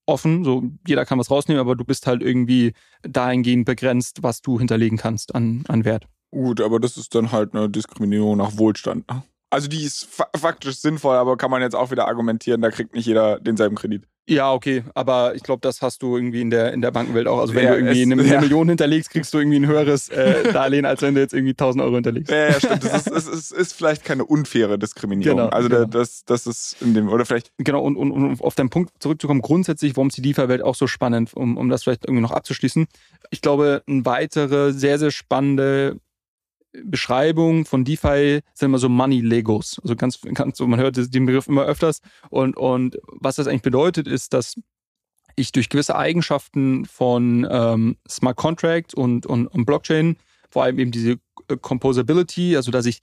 offen, 0.07 0.45
so 0.45 0.63
jeder 0.87 1.05
kann 1.05 1.19
was 1.19 1.31
rausnehmen, 1.31 1.61
aber 1.61 1.77
du 1.77 1.85
bist 1.85 2.07
halt 2.07 2.23
irgendwie 2.23 2.73
dahingehend 3.03 3.65
begrenzt, 3.65 4.23
was 4.23 4.43
du 4.43 4.59
hinterlegen 4.59 4.99
kannst 4.99 5.35
an, 5.35 5.65
an 5.69 5.85
Wert. 5.85 6.07
Gut, 6.31 6.61
aber 6.61 6.81
das 6.81 6.97
ist 6.97 7.15
dann 7.15 7.31
halt 7.31 7.55
eine 7.55 7.69
Diskriminierung 7.69 8.39
nach 8.39 8.57
Wohlstand. 8.57 9.09
Ne? 9.11 9.23
Also 9.53 9.69
die 9.69 9.85
ist 9.85 10.09
faktisch 10.35 10.77
sinnvoll, 10.77 11.15
aber 11.17 11.37
kann 11.37 11.51
man 11.51 11.61
jetzt 11.61 11.77
auch 11.77 11.91
wieder 11.91 12.09
argumentieren, 12.09 12.63
da 12.63 12.71
kriegt 12.71 12.95
nicht 12.95 13.05
jeder 13.05 13.39
denselben 13.39 13.77
Kredit. 13.77 14.09
Ja, 14.27 14.51
okay, 14.51 14.83
aber 14.95 15.35
ich 15.35 15.43
glaube, 15.43 15.61
das 15.61 15.83
hast 15.83 16.03
du 16.03 16.17
irgendwie 16.17 16.41
in 16.41 16.49
der, 16.49 16.73
in 16.73 16.81
der 16.81 16.91
Bankenwelt 16.91 17.27
auch. 17.27 17.39
Also 17.39 17.55
wenn 17.55 17.65
ja, 17.65 17.73
du 17.73 17.77
irgendwie 17.77 18.03
es, 18.03 18.13
eine, 18.13 18.23
ja. 18.23 18.41
Million 18.41 18.69
hinterlegst, 18.69 19.11
kriegst 19.11 19.35
du 19.35 19.39
irgendwie 19.39 19.59
ein 19.59 19.67
höheres 19.67 20.09
äh, 20.09 20.51
Darlehen, 20.55 20.87
als 20.87 21.03
wenn 21.03 21.15
du 21.15 21.21
jetzt 21.21 21.35
irgendwie 21.35 21.51
1000 21.51 21.85
Euro 21.85 21.97
hinterlegst. 21.97 22.31
Ja, 22.31 22.49
ja 22.49 22.53
stimmt. 22.55 22.83
Das 22.83 23.07
ist, 23.07 23.11
es 23.11 23.29
ist, 23.29 23.51
ist, 23.51 23.73
vielleicht 23.75 24.07
keine 24.07 24.25
unfaire 24.25 24.79
Diskriminierung. 24.79 25.37
Genau, 25.37 25.49
also 25.51 25.69
genau. 25.69 25.85
das, 25.85 26.25
das 26.25 26.47
ist 26.47 26.81
in 26.81 26.95
dem, 26.95 27.11
oder 27.11 27.27
vielleicht... 27.27 27.53
Genau, 27.59 27.83
und, 27.83 27.97
und, 27.97 28.11
und 28.11 28.41
auf 28.41 28.55
deinen 28.55 28.71
Punkt 28.71 28.91
zurückzukommen, 29.01 29.43
grundsätzlich, 29.43 29.97
warum 29.97 30.09
ist 30.09 30.17
die 30.17 30.23
DeFi-Welt 30.23 30.63
auch 30.63 30.77
so 30.77 30.87
spannend, 30.87 31.35
um, 31.35 31.59
um 31.59 31.69
das 31.69 31.83
vielleicht 31.83 32.07
irgendwie 32.07 32.23
noch 32.23 32.31
abzuschließen. 32.31 32.87
Ich 33.29 33.43
glaube, 33.43 33.83
eine 33.87 34.07
weitere 34.07 34.73
sehr, 34.73 34.99
sehr 34.99 35.11
spannende 35.11 35.99
Beschreibung 36.85 37.67
von 37.67 37.85
DeFi 37.85 38.41
sind 38.55 38.67
immer 38.67 38.79
so 38.79 38.89
Money 38.89 39.21
Legos. 39.21 39.79
Also 39.83 39.95
ganz, 39.97 40.21
ganz 40.21 40.59
so, 40.59 40.67
man 40.67 40.81
hört 40.81 40.97
den 40.97 41.27
Begriff 41.27 41.47
immer 41.47 41.65
öfters. 41.65 42.01
Und, 42.31 42.57
und 42.57 42.99
was 43.07 43.37
das 43.37 43.47
eigentlich 43.47 43.63
bedeutet, 43.63 44.09
ist, 44.09 44.33
dass 44.33 44.55
ich 45.37 45.53
durch 45.53 45.69
gewisse 45.69 45.97
Eigenschaften 45.97 46.85
von 46.85 47.47
ähm, 47.51 47.97
Smart 48.09 48.37
Contract 48.37 48.95
und, 48.95 49.27
und, 49.27 49.47
und 49.47 49.65
Blockchain, 49.65 50.17
vor 50.51 50.65
allem 50.65 50.79
eben 50.79 50.91
diese 50.91 51.19
Composability, 51.61 52.57
also 52.57 52.71
dass 52.71 52.87
ich 52.87 53.01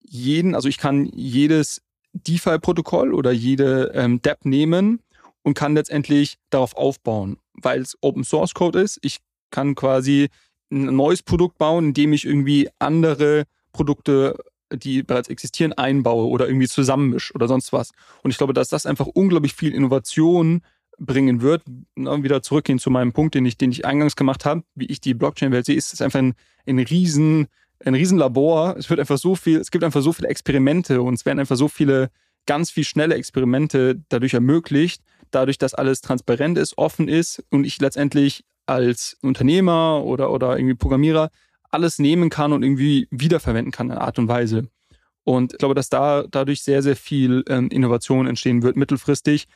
jeden, 0.00 0.54
also 0.54 0.68
ich 0.68 0.78
kann 0.78 1.06
jedes 1.06 1.82
DeFi-Protokoll 2.12 3.14
oder 3.14 3.32
jede 3.32 3.92
ähm, 3.94 4.20
DApp 4.22 4.44
nehmen 4.44 5.00
und 5.42 5.54
kann 5.54 5.74
letztendlich 5.74 6.38
darauf 6.50 6.76
aufbauen, 6.76 7.38
weil 7.54 7.80
es 7.80 7.96
Open 8.00 8.24
Source 8.24 8.54
Code 8.54 8.80
ist. 8.80 8.98
Ich 9.02 9.18
kann 9.50 9.74
quasi 9.74 10.28
ein 10.72 10.96
neues 10.96 11.22
Produkt 11.22 11.58
bauen, 11.58 11.86
indem 11.86 12.12
ich 12.12 12.24
irgendwie 12.24 12.68
andere 12.78 13.44
Produkte, 13.72 14.36
die 14.72 15.02
bereits 15.02 15.28
existieren, 15.28 15.72
einbaue 15.72 16.26
oder 16.28 16.46
irgendwie 16.46 16.68
zusammenmische 16.68 17.34
oder 17.34 17.46
sonst 17.46 17.72
was. 17.72 17.92
Und 18.22 18.30
ich 18.30 18.38
glaube, 18.38 18.54
dass 18.54 18.68
das 18.68 18.86
einfach 18.86 19.06
unglaublich 19.06 19.54
viel 19.54 19.74
Innovation 19.74 20.62
bringen 20.98 21.42
wird. 21.42 21.62
Wieder 21.96 22.42
zurückgehen 22.42 22.78
zu 22.78 22.90
meinem 22.90 23.12
Punkt, 23.12 23.34
den 23.34 23.44
ich, 23.44 23.56
den 23.56 23.72
ich 23.72 23.84
eingangs 23.84 24.16
gemacht 24.16 24.44
habe, 24.44 24.62
wie 24.74 24.86
ich 24.86 25.00
die 25.00 25.14
Blockchain-Welt 25.14 25.66
sehe, 25.66 25.76
ist 25.76 25.92
es 25.92 26.00
einfach 26.00 26.20
ein, 26.20 26.34
ein 26.66 26.78
riesen, 26.78 27.48
ein 27.84 27.94
Riesenlabor. 27.94 28.76
Es 28.78 28.88
wird 28.88 29.00
einfach 29.00 29.18
so 29.18 29.34
viel, 29.34 29.58
es 29.58 29.70
gibt 29.70 29.84
einfach 29.84 30.02
so 30.02 30.12
viele 30.12 30.28
Experimente 30.28 31.02
und 31.02 31.14
es 31.14 31.26
werden 31.26 31.40
einfach 31.40 31.56
so 31.56 31.68
viele 31.68 32.10
ganz 32.46 32.70
viel 32.70 32.84
schnelle 32.84 33.14
Experimente 33.14 34.02
dadurch 34.08 34.34
ermöglicht, 34.34 35.02
dadurch, 35.30 35.58
dass 35.58 35.74
alles 35.74 36.00
transparent 36.00 36.58
ist, 36.58 36.76
offen 36.76 37.08
ist 37.08 37.42
und 37.50 37.64
ich 37.64 37.80
letztendlich 37.80 38.44
als 38.66 39.16
Unternehmer 39.22 40.02
oder, 40.04 40.30
oder 40.30 40.56
irgendwie 40.56 40.74
Programmierer 40.74 41.30
alles 41.70 41.98
nehmen 41.98 42.30
kann 42.30 42.52
und 42.52 42.62
irgendwie 42.62 43.08
wiederverwenden 43.10 43.72
kann 43.72 43.90
in 43.90 43.98
Art 43.98 44.18
und 44.18 44.28
Weise. 44.28 44.68
Und 45.24 45.52
ich 45.52 45.58
glaube, 45.58 45.74
dass 45.74 45.88
da 45.88 46.24
dadurch 46.30 46.62
sehr, 46.62 46.82
sehr 46.82 46.96
viel 46.96 47.44
ähm, 47.48 47.68
Innovation 47.68 48.26
entstehen 48.26 48.62
wird 48.62 48.76
mittelfristig. 48.76 49.46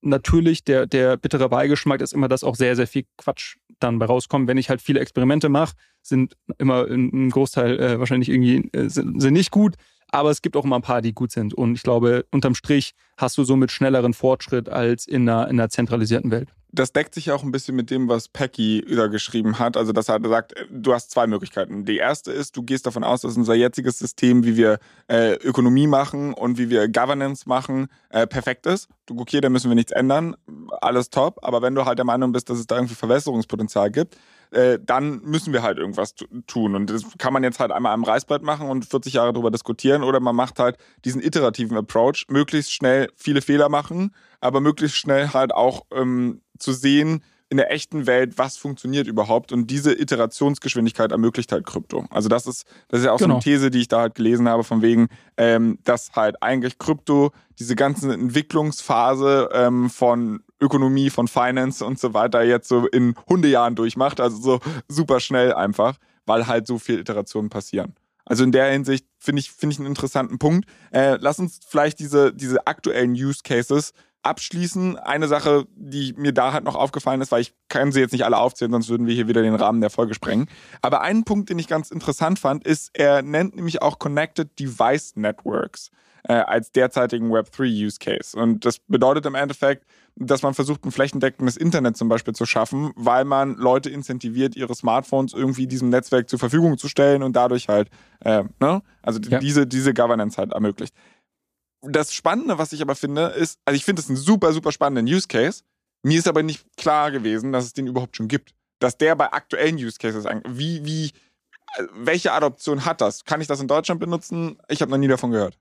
Natürlich, 0.00 0.64
der, 0.64 0.86
der 0.86 1.16
bittere 1.16 1.48
Beigeschmack 1.48 2.00
ist 2.00 2.12
immer, 2.12 2.28
dass 2.28 2.44
auch 2.44 2.56
sehr, 2.56 2.74
sehr 2.76 2.88
viel 2.88 3.04
Quatsch 3.16 3.56
dann 3.78 3.98
bei 3.98 4.06
rauskommt. 4.06 4.48
Wenn 4.48 4.58
ich 4.58 4.68
halt 4.68 4.82
viele 4.82 5.00
Experimente 5.00 5.48
mache, 5.48 5.74
sind 6.02 6.36
immer 6.58 6.86
ein 6.86 7.30
Großteil 7.30 7.78
äh, 7.78 7.98
wahrscheinlich 8.00 8.28
irgendwie 8.28 8.68
äh, 8.72 8.88
sind, 8.88 9.20
sind 9.20 9.34
nicht 9.34 9.50
gut 9.50 9.76
aber 10.12 10.30
es 10.30 10.42
gibt 10.42 10.56
auch 10.56 10.64
immer 10.64 10.76
ein 10.76 10.82
paar, 10.82 11.02
die 11.02 11.14
gut 11.14 11.32
sind. 11.32 11.54
Und 11.54 11.74
ich 11.74 11.82
glaube, 11.82 12.26
unterm 12.30 12.54
Strich 12.54 12.92
hast 13.16 13.38
du 13.38 13.44
somit 13.44 13.72
schnelleren 13.72 14.12
Fortschritt 14.12 14.68
als 14.68 15.06
in 15.06 15.28
einer, 15.28 15.48
in 15.48 15.58
einer 15.58 15.70
zentralisierten 15.70 16.30
Welt. 16.30 16.50
Das 16.72 16.92
deckt 16.92 17.14
sich 17.14 17.26
ja 17.26 17.34
auch 17.34 17.42
ein 17.42 17.52
bisschen 17.52 17.76
mit 17.76 17.90
dem, 17.90 18.08
was 18.08 18.28
Packy 18.28 18.84
da 18.88 19.06
geschrieben 19.06 19.58
hat. 19.58 19.76
Also, 19.76 19.92
dass 19.92 20.08
er 20.08 20.20
sagt, 20.26 20.54
du 20.70 20.94
hast 20.94 21.10
zwei 21.10 21.26
Möglichkeiten. 21.26 21.84
Die 21.84 21.98
erste 21.98 22.32
ist, 22.32 22.56
du 22.56 22.62
gehst 22.62 22.86
davon 22.86 23.04
aus, 23.04 23.20
dass 23.20 23.36
unser 23.36 23.54
jetziges 23.54 23.98
System, 23.98 24.44
wie 24.44 24.56
wir 24.56 24.78
äh, 25.08 25.34
Ökonomie 25.34 25.86
machen 25.86 26.32
und 26.32 26.56
wie 26.58 26.70
wir 26.70 26.88
Governance 26.88 27.46
machen, 27.46 27.88
äh, 28.08 28.26
perfekt 28.26 28.66
ist. 28.66 28.88
Du, 29.06 29.18
okay, 29.20 29.40
da 29.40 29.50
müssen 29.50 29.70
wir 29.70 29.74
nichts 29.74 29.92
ändern. 29.92 30.34
Alles 30.80 31.10
top. 31.10 31.38
Aber 31.42 31.60
wenn 31.60 31.74
du 31.74 31.84
halt 31.84 31.98
der 31.98 32.06
Meinung 32.06 32.32
bist, 32.32 32.48
dass 32.48 32.58
es 32.58 32.66
da 32.66 32.76
irgendwie 32.76 32.94
Verbesserungspotenzial 32.94 33.90
gibt, 33.90 34.16
äh, 34.52 34.78
dann 34.80 35.20
müssen 35.22 35.52
wir 35.52 35.62
halt 35.62 35.78
irgendwas 35.78 36.14
tun. 36.46 36.74
Und 36.74 36.90
das 36.90 37.04
kann 37.18 37.32
man 37.32 37.42
jetzt 37.42 37.60
halt 37.60 37.72
einmal 37.72 37.92
am 37.92 38.04
Reißbrett 38.04 38.42
machen 38.42 38.68
und 38.68 38.84
40 38.84 39.14
Jahre 39.14 39.32
darüber 39.32 39.50
diskutieren 39.50 40.02
oder 40.02 40.20
man 40.20 40.36
macht 40.36 40.58
halt 40.58 40.76
diesen 41.04 41.22
iterativen 41.22 41.76
Approach, 41.76 42.26
möglichst 42.28 42.72
schnell 42.72 43.08
viele 43.16 43.42
Fehler 43.42 43.68
machen, 43.68 44.14
aber 44.40 44.60
möglichst 44.60 44.96
schnell 44.96 45.28
halt 45.28 45.52
auch 45.52 45.86
ähm, 45.92 46.42
zu 46.58 46.72
sehen, 46.72 47.22
in 47.52 47.58
der 47.58 47.70
echten 47.70 48.06
Welt, 48.06 48.38
was 48.38 48.56
funktioniert 48.56 49.06
überhaupt. 49.06 49.52
Und 49.52 49.66
diese 49.66 49.92
Iterationsgeschwindigkeit 49.92 51.12
ermöglicht 51.12 51.52
halt 51.52 51.66
Krypto. 51.66 52.06
Also 52.08 52.30
das 52.30 52.46
ist, 52.46 52.64
das 52.88 53.00
ist 53.00 53.04
ja 53.04 53.12
auch 53.12 53.18
genau. 53.18 53.34
so 53.34 53.34
eine 53.34 53.44
genau. 53.44 53.58
These, 53.58 53.70
die 53.70 53.80
ich 53.80 53.88
da 53.88 54.00
halt 54.00 54.14
gelesen 54.14 54.48
habe, 54.48 54.64
von 54.64 54.80
wegen, 54.80 55.08
ähm, 55.36 55.78
dass 55.84 56.12
halt 56.12 56.42
eigentlich 56.42 56.78
Krypto 56.78 57.30
diese 57.58 57.76
ganze 57.76 58.10
Entwicklungsphase 58.10 59.50
ähm, 59.52 59.90
von 59.90 60.42
Ökonomie, 60.62 61.10
von 61.10 61.28
Finance 61.28 61.84
und 61.84 61.98
so 61.98 62.14
weiter 62.14 62.42
jetzt 62.42 62.68
so 62.68 62.86
in 62.86 63.16
Hundejahren 63.28 63.74
durchmacht. 63.74 64.18
Also 64.18 64.38
so 64.40 64.60
super 64.88 65.20
schnell 65.20 65.52
einfach, 65.52 65.98
weil 66.24 66.46
halt 66.46 66.66
so 66.66 66.78
viele 66.78 67.00
Iterationen 67.00 67.50
passieren. 67.50 67.94
Also 68.24 68.44
in 68.44 68.52
der 68.52 68.70
Hinsicht 68.72 69.04
finde 69.18 69.40
ich, 69.40 69.52
finde 69.52 69.74
ich 69.74 69.78
einen 69.78 69.88
interessanten 69.88 70.38
Punkt. 70.38 70.66
Äh, 70.90 71.18
lass 71.20 71.38
uns 71.38 71.60
vielleicht 71.68 71.98
diese, 71.98 72.32
diese 72.32 72.66
aktuellen 72.66 73.12
Use 73.12 73.40
Cases 73.44 73.92
abschließen. 74.22 74.98
Eine 74.98 75.28
Sache, 75.28 75.66
die 75.74 76.14
mir 76.16 76.32
da 76.32 76.52
halt 76.52 76.64
noch 76.64 76.74
aufgefallen 76.74 77.20
ist, 77.20 77.32
weil 77.32 77.42
ich 77.42 77.54
kann 77.68 77.92
sie 77.92 78.00
jetzt 78.00 78.12
nicht 78.12 78.24
alle 78.24 78.38
aufzählen, 78.38 78.72
sonst 78.72 78.88
würden 78.88 79.06
wir 79.06 79.14
hier 79.14 79.28
wieder 79.28 79.42
den 79.42 79.54
Rahmen 79.54 79.80
der 79.80 79.90
Folge 79.90 80.14
sprengen. 80.14 80.48
Aber 80.80 81.00
einen 81.00 81.24
Punkt, 81.24 81.50
den 81.50 81.58
ich 81.58 81.68
ganz 81.68 81.90
interessant 81.90 82.38
fand, 82.38 82.64
ist, 82.64 82.90
er 82.94 83.22
nennt 83.22 83.56
nämlich 83.56 83.82
auch 83.82 83.98
Connected 83.98 84.58
Device 84.58 85.16
Networks 85.16 85.90
äh, 86.24 86.34
als 86.34 86.72
derzeitigen 86.72 87.32
Web3 87.32 87.86
Use 87.86 87.98
Case. 87.98 88.38
Und 88.38 88.64
das 88.64 88.78
bedeutet 88.78 89.26
im 89.26 89.34
Endeffekt, 89.34 89.84
dass 90.14 90.42
man 90.42 90.54
versucht, 90.54 90.84
ein 90.84 90.92
flächendeckendes 90.92 91.56
Internet 91.56 91.96
zum 91.96 92.08
Beispiel 92.08 92.34
zu 92.34 92.44
schaffen, 92.44 92.92
weil 92.96 93.24
man 93.24 93.56
Leute 93.56 93.90
incentiviert, 93.90 94.54
ihre 94.56 94.74
Smartphones 94.74 95.32
irgendwie 95.32 95.66
diesem 95.66 95.88
Netzwerk 95.88 96.28
zur 96.28 96.38
Verfügung 96.38 96.76
zu 96.76 96.88
stellen 96.88 97.22
und 97.22 97.34
dadurch 97.34 97.68
halt, 97.68 97.88
äh, 98.20 98.44
ne, 98.60 98.82
also 99.02 99.20
ja. 99.20 99.38
diese, 99.38 99.66
diese 99.66 99.94
Governance 99.94 100.36
halt 100.36 100.52
ermöglicht 100.52 100.94
das 101.82 102.14
Spannende, 102.14 102.58
was 102.58 102.72
ich 102.72 102.80
aber 102.80 102.94
finde, 102.94 103.26
ist, 103.26 103.58
also 103.64 103.76
ich 103.76 103.84
finde 103.84 104.00
es 104.00 104.08
einen 104.08 104.16
super, 104.16 104.52
super 104.52 104.72
spannenden 104.72 105.12
Use 105.12 105.26
Case. 105.28 105.62
Mir 106.02 106.18
ist 106.18 106.28
aber 106.28 106.42
nicht 106.42 106.64
klar 106.76 107.10
gewesen, 107.10 107.52
dass 107.52 107.64
es 107.64 107.72
den 107.72 107.86
überhaupt 107.86 108.16
schon 108.16 108.28
gibt. 108.28 108.54
Dass 108.78 108.98
der 108.98 109.14
bei 109.14 109.32
aktuellen 109.32 109.76
Use 109.76 109.98
Cases, 109.98 110.24
wie, 110.48 110.84
wie, 110.84 111.06
äh, 111.76 111.84
welche 111.94 112.32
Adoption 112.32 112.84
hat 112.84 113.00
das? 113.00 113.24
Kann 113.24 113.40
ich 113.40 113.46
das 113.46 113.60
in 113.60 113.68
Deutschland 113.68 114.00
benutzen? 114.00 114.58
Ich 114.68 114.80
habe 114.82 114.90
noch 114.90 114.98
nie 114.98 115.08
davon 115.08 115.30
gehört. 115.30 115.58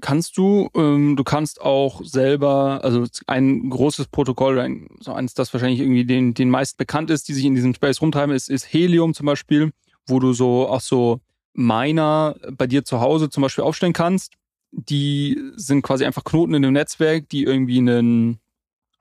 Kannst 0.00 0.36
du, 0.38 0.70
ähm, 0.74 1.16
du 1.16 1.24
kannst 1.24 1.60
auch 1.60 2.04
selber, 2.04 2.80
also 2.84 3.04
ein 3.26 3.68
großes 3.68 4.06
Protokoll, 4.08 4.60
ein, 4.60 4.88
so 5.00 5.12
eins, 5.12 5.34
das 5.34 5.52
wahrscheinlich 5.52 5.80
irgendwie 5.80 6.04
den, 6.04 6.34
den 6.34 6.50
meist 6.50 6.76
bekannt 6.76 7.10
ist, 7.10 7.28
die 7.28 7.34
sich 7.34 7.44
in 7.44 7.56
diesem 7.56 7.74
Space 7.74 8.00
rumtreiben, 8.00 8.34
ist, 8.34 8.48
ist 8.48 8.72
Helium 8.72 9.12
zum 9.12 9.26
Beispiel, 9.26 9.72
wo 10.06 10.20
du 10.20 10.32
so 10.32 10.68
auch 10.68 10.80
so 10.80 11.20
Miner 11.52 12.36
bei 12.52 12.68
dir 12.68 12.84
zu 12.84 13.00
Hause 13.00 13.28
zum 13.28 13.42
Beispiel 13.42 13.64
aufstellen 13.64 13.92
kannst 13.92 14.34
die 14.72 15.38
sind 15.54 15.82
quasi 15.82 16.04
einfach 16.04 16.24
Knoten 16.24 16.54
in 16.54 16.62
dem 16.62 16.72
Netzwerk, 16.72 17.28
die 17.28 17.44
irgendwie 17.44 17.78
einen, 17.78 18.38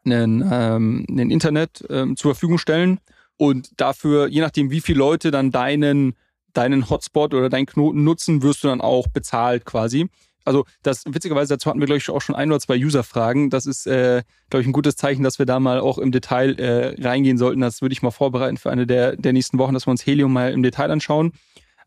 einen, 0.05 0.43
ähm, 0.51 1.05
einen 1.09 1.32
Internet 1.32 1.84
ähm, 1.89 2.15
zur 2.17 2.36
Verfügung 2.36 2.57
stellen 2.57 2.99
und 3.38 3.72
dafür, 3.78 4.28
je 4.28 4.41
nachdem, 4.41 4.69
wie 4.69 4.82
viele 4.82 4.99
Leute 4.99 5.32
dann 5.32 5.49
deinen, 5.51 6.13
deinen 6.53 6.89
Hotspot 6.89 7.34
oder 7.34 7.49
deinen 7.49 7.65
Knoten 7.65 8.03
nutzen, 8.03 8.43
wirst 8.43 8.63
du 8.63 8.67
dann 8.67 8.82
auch 8.82 9.07
bezahlt 9.07 9.65
quasi. 9.65 10.09
Also 10.43 10.65
das 10.84 11.05
witzigerweise, 11.05 11.53
dazu 11.53 11.69
hatten 11.69 11.80
wir, 11.80 11.86
glaube 11.86 11.99
ich, 11.99 12.09
auch 12.09 12.22
schon 12.22 12.36
ein 12.36 12.51
oder 12.51 12.59
zwei 12.59 12.78
User-Fragen. 12.78 13.49
Das 13.49 13.65
ist, 13.65 13.88
äh, 13.88 14.24
glaube 14.49 14.61
ich, 14.61 14.67
ein 14.67 14.74
gutes 14.74 14.95
Zeichen, 14.95 15.24
dass 15.24 15.39
wir 15.39 15.45
da 15.45 15.59
mal 15.59 15.80
auch 15.80 15.97
im 15.97 16.11
Detail 16.11 16.59
äh, 16.59 17.01
reingehen 17.01 17.38
sollten. 17.38 17.61
Das 17.61 17.82
würde 17.82 17.93
ich 17.93 18.01
mal 18.01 18.11
vorbereiten 18.11 18.57
für 18.57 18.72
eine 18.72 18.88
der, 18.88 19.15
der 19.15 19.34
nächsten 19.34 19.59
Wochen, 19.59 19.74
dass 19.74 19.88
wir 19.88 19.91
uns 19.91 20.05
Helium 20.05 20.34
mal 20.34 20.51
im 20.51 20.63
Detail 20.63 20.91
anschauen 20.91 21.32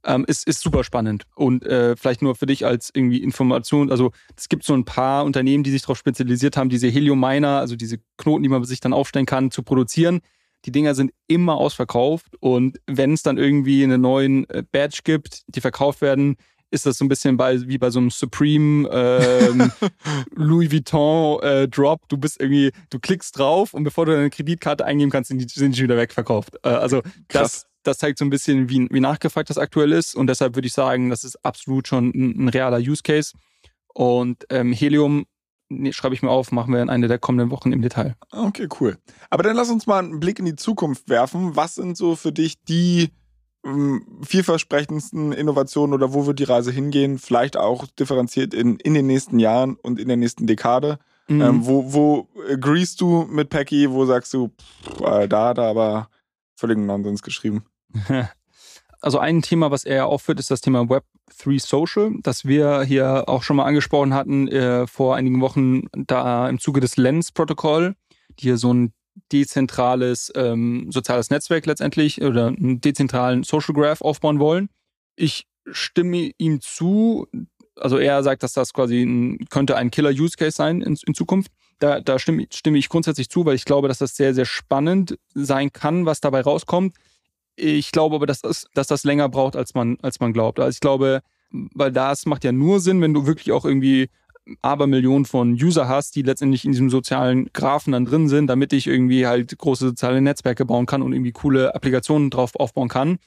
ähm, 0.04 0.24
ist, 0.26 0.46
ist 0.46 0.60
super 0.60 0.84
spannend. 0.84 1.24
Und 1.34 1.64
äh, 1.64 1.96
vielleicht 1.96 2.22
nur 2.22 2.34
für 2.34 2.46
dich 2.46 2.64
als 2.64 2.90
irgendwie 2.92 3.22
Information, 3.22 3.90
also 3.90 4.12
es 4.36 4.48
gibt 4.48 4.64
so 4.64 4.74
ein 4.74 4.84
paar 4.84 5.24
Unternehmen, 5.24 5.64
die 5.64 5.70
sich 5.70 5.82
darauf 5.82 5.98
spezialisiert 5.98 6.56
haben, 6.56 6.68
diese 6.68 6.88
Helium-Miner, 6.88 7.58
also 7.58 7.76
diese 7.76 7.98
Knoten, 8.16 8.42
die 8.42 8.48
man 8.48 8.64
sich 8.64 8.80
dann 8.80 8.92
aufstellen 8.92 9.26
kann, 9.26 9.50
zu 9.50 9.62
produzieren. 9.62 10.20
Die 10.64 10.72
Dinger 10.72 10.94
sind 10.94 11.12
immer 11.26 11.56
ausverkauft 11.56 12.36
und 12.40 12.78
wenn 12.86 13.12
es 13.12 13.22
dann 13.22 13.36
irgendwie 13.36 13.84
einen 13.84 14.00
neuen 14.00 14.48
äh, 14.48 14.62
Badge 14.70 15.00
gibt, 15.04 15.42
die 15.48 15.60
verkauft 15.60 16.00
werden, 16.00 16.36
ist 16.70 16.86
das 16.86 16.98
so 16.98 17.04
ein 17.04 17.08
bisschen 17.08 17.36
bei, 17.36 17.60
wie 17.68 17.78
bei 17.78 17.90
so 17.90 18.00
einem 18.00 18.10
Supreme 18.10 18.88
ähm, 18.90 19.70
Louis 20.34 20.72
Vuitton 20.72 21.40
äh, 21.42 21.68
Drop. 21.68 22.00
Du 22.08 22.16
bist 22.16 22.40
irgendwie, 22.40 22.72
du 22.90 22.98
klickst 22.98 23.38
drauf 23.38 23.74
und 23.74 23.84
bevor 23.84 24.06
du 24.06 24.12
deine 24.12 24.30
Kreditkarte 24.30 24.84
eingeben 24.84 25.10
kannst, 25.10 25.28
sind 25.28 25.38
die, 25.38 25.46
sind 25.48 25.76
die 25.76 25.82
wieder 25.82 25.96
wegverkauft. 25.96 26.56
Äh, 26.64 26.70
also 26.70 27.02
das, 27.28 27.66
das 27.84 27.98
zeigt 27.98 28.18
so 28.18 28.24
ein 28.24 28.30
bisschen, 28.30 28.68
wie, 28.68 28.88
wie 28.90 29.00
nachgefragt 29.00 29.50
das 29.50 29.58
aktuell 29.58 29.92
ist. 29.92 30.14
Und 30.14 30.26
deshalb 30.26 30.56
würde 30.56 30.66
ich 30.66 30.72
sagen, 30.72 31.10
das 31.10 31.24
ist 31.24 31.36
absolut 31.44 31.86
schon 31.86 32.08
ein, 32.08 32.44
ein 32.44 32.48
realer 32.48 32.78
Use 32.78 33.02
Case. 33.02 33.32
Und 33.92 34.44
ähm, 34.50 34.72
Helium 34.72 35.26
nee, 35.68 35.92
schreibe 35.92 36.14
ich 36.14 36.22
mir 36.22 36.30
auf, 36.30 36.52
machen 36.52 36.72
wir 36.72 36.82
in 36.82 36.90
einer 36.90 37.08
der 37.08 37.18
kommenden 37.18 37.50
Wochen 37.50 37.72
im 37.72 37.82
Detail. 37.82 38.14
Okay, 38.32 38.68
cool. 38.80 38.98
Aber 39.30 39.42
dann 39.42 39.56
lass 39.56 39.70
uns 39.70 39.86
mal 39.86 39.98
einen 39.98 40.20
Blick 40.20 40.38
in 40.38 40.44
die 40.44 40.56
Zukunft 40.56 41.08
werfen. 41.08 41.56
Was 41.56 41.74
sind 41.74 41.96
so 41.96 42.16
für 42.16 42.32
dich 42.32 42.62
die 42.64 43.10
ähm, 43.64 44.04
vielversprechendsten 44.22 45.32
Innovationen 45.32 45.94
oder 45.94 46.12
wo 46.12 46.26
wird 46.26 46.38
die 46.38 46.44
Reise 46.44 46.72
hingehen? 46.72 47.18
Vielleicht 47.18 47.56
auch 47.56 47.86
differenziert 47.86 48.54
in, 48.54 48.76
in 48.76 48.94
den 48.94 49.06
nächsten 49.06 49.38
Jahren 49.38 49.76
und 49.76 49.98
in 49.98 50.08
der 50.08 50.16
nächsten 50.16 50.46
Dekade. 50.46 50.98
Mhm. 51.28 51.40
Ähm, 51.40 51.66
wo, 51.66 51.92
wo 51.92 52.28
agreest 52.50 53.00
du 53.00 53.26
mit 53.30 53.48
Packy? 53.48 53.90
Wo 53.90 54.04
sagst 54.04 54.34
du, 54.34 54.48
pff, 54.48 55.00
äh, 55.00 55.28
da 55.28 55.48
hat 55.48 55.58
er 55.58 55.64
aber 55.64 56.08
völligen 56.54 56.86
Nonsens 56.86 57.22
geschrieben? 57.22 57.64
Also 59.04 59.18
ein 59.18 59.42
Thema, 59.42 59.70
was 59.70 59.84
er 59.84 60.06
aufführt, 60.06 60.40
ist 60.40 60.50
das 60.50 60.62
Thema 60.62 60.84
Web3 60.84 61.60
Social, 61.60 62.12
das 62.22 62.46
wir 62.46 62.84
hier 62.84 63.28
auch 63.28 63.42
schon 63.42 63.56
mal 63.56 63.66
angesprochen 63.66 64.14
hatten 64.14 64.48
äh, 64.48 64.86
vor 64.86 65.14
einigen 65.14 65.42
Wochen, 65.42 65.88
da 65.92 66.48
im 66.48 66.58
Zuge 66.58 66.80
des 66.80 66.96
Lens-Protokoll, 66.96 67.96
die 68.38 68.44
hier 68.44 68.56
so 68.56 68.72
ein 68.72 68.94
dezentrales 69.30 70.32
ähm, 70.34 70.90
soziales 70.90 71.28
Netzwerk 71.28 71.66
letztendlich 71.66 72.22
oder 72.22 72.46
einen 72.46 72.80
dezentralen 72.80 73.42
Social 73.42 73.74
Graph 73.74 74.00
aufbauen 74.00 74.38
wollen. 74.38 74.70
Ich 75.16 75.46
stimme 75.70 76.30
ihm 76.38 76.62
zu, 76.62 77.26
also 77.76 77.98
er 77.98 78.22
sagt, 78.22 78.42
dass 78.42 78.54
das 78.54 78.72
quasi 78.72 79.02
ein, 79.02 79.44
könnte 79.50 79.76
ein 79.76 79.90
Killer-Use-Case 79.90 80.56
sein 80.56 80.80
in, 80.80 80.96
in 81.06 81.12
Zukunft. 81.12 81.52
Da, 81.78 82.00
da 82.00 82.18
stimme, 82.18 82.46
stimme 82.50 82.78
ich 82.78 82.88
grundsätzlich 82.88 83.28
zu, 83.28 83.44
weil 83.44 83.54
ich 83.54 83.66
glaube, 83.66 83.88
dass 83.88 83.98
das 83.98 84.16
sehr, 84.16 84.32
sehr 84.32 84.46
spannend 84.46 85.18
sein 85.34 85.72
kann, 85.72 86.06
was 86.06 86.22
dabei 86.22 86.40
rauskommt. 86.40 86.96
Ich 87.56 87.92
glaube 87.92 88.16
aber, 88.16 88.26
dass 88.26 88.40
das, 88.40 88.66
dass 88.74 88.86
das 88.86 89.04
länger 89.04 89.28
braucht, 89.28 89.56
als 89.56 89.74
man, 89.74 89.98
als 90.02 90.20
man 90.20 90.32
glaubt. 90.32 90.58
Also 90.58 90.70
ich 90.70 90.80
glaube, 90.80 91.20
weil 91.50 91.92
das 91.92 92.26
macht 92.26 92.44
ja 92.44 92.52
nur 92.52 92.80
Sinn, 92.80 93.00
wenn 93.00 93.14
du 93.14 93.26
wirklich 93.26 93.52
auch 93.52 93.64
irgendwie 93.64 94.08
Abermillionen 94.60 95.24
von 95.24 95.52
User 95.52 95.88
hast, 95.88 96.16
die 96.16 96.22
letztendlich 96.22 96.64
in 96.64 96.72
diesem 96.72 96.90
sozialen 96.90 97.48
Graphen 97.52 97.92
dann 97.92 98.04
drin 98.04 98.28
sind, 98.28 98.48
damit 98.48 98.72
ich 98.72 98.86
irgendwie 98.86 99.26
halt 99.26 99.56
große 99.56 99.88
soziale 99.88 100.20
Netzwerke 100.20 100.64
bauen 100.64 100.86
kann 100.86 101.02
und 101.02 101.12
irgendwie 101.12 101.32
coole 101.32 101.74
Applikationen 101.74 102.30
drauf 102.30 102.54
aufbauen 102.56 102.88
kann. 102.88 103.18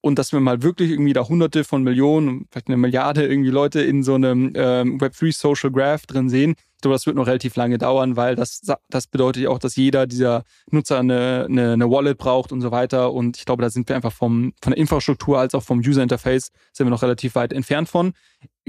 Und 0.00 0.18
dass 0.18 0.32
wir 0.32 0.40
mal 0.40 0.62
wirklich 0.62 0.90
irgendwie 0.90 1.12
da 1.12 1.28
hunderte 1.28 1.64
von 1.64 1.82
Millionen, 1.82 2.46
vielleicht 2.50 2.68
eine 2.68 2.76
Milliarde 2.76 3.26
irgendwie 3.26 3.50
Leute 3.50 3.80
in 3.80 4.04
so 4.04 4.14
einem 4.14 4.52
ähm, 4.54 4.98
Web3 4.98 5.36
Social 5.36 5.72
Graph 5.72 6.06
drin 6.06 6.28
sehen, 6.28 6.54
ich 6.78 6.82
glaube, 6.82 6.94
das 6.94 7.06
wird 7.06 7.16
noch 7.16 7.26
relativ 7.26 7.56
lange 7.56 7.76
dauern, 7.76 8.14
weil 8.14 8.36
das, 8.36 8.62
das 8.88 9.06
bedeutet 9.08 9.42
ja 9.42 9.48
auch, 9.50 9.58
dass 9.58 9.74
jeder 9.74 10.06
dieser 10.06 10.44
Nutzer 10.70 11.00
eine, 11.00 11.46
eine, 11.48 11.72
eine 11.72 11.90
Wallet 11.90 12.18
braucht 12.18 12.52
und 12.52 12.60
so 12.60 12.70
weiter. 12.70 13.12
Und 13.12 13.36
ich 13.36 13.46
glaube, 13.46 13.62
da 13.62 13.70
sind 13.70 13.88
wir 13.88 13.96
einfach 13.96 14.12
vom, 14.12 14.52
von 14.62 14.70
der 14.70 14.78
Infrastruktur 14.78 15.40
als 15.40 15.56
auch 15.56 15.64
vom 15.64 15.80
User 15.80 16.04
Interface 16.04 16.52
sind 16.72 16.86
wir 16.86 16.90
noch 16.90 17.02
relativ 17.02 17.34
weit 17.34 17.52
entfernt 17.52 17.88
von. 17.88 18.12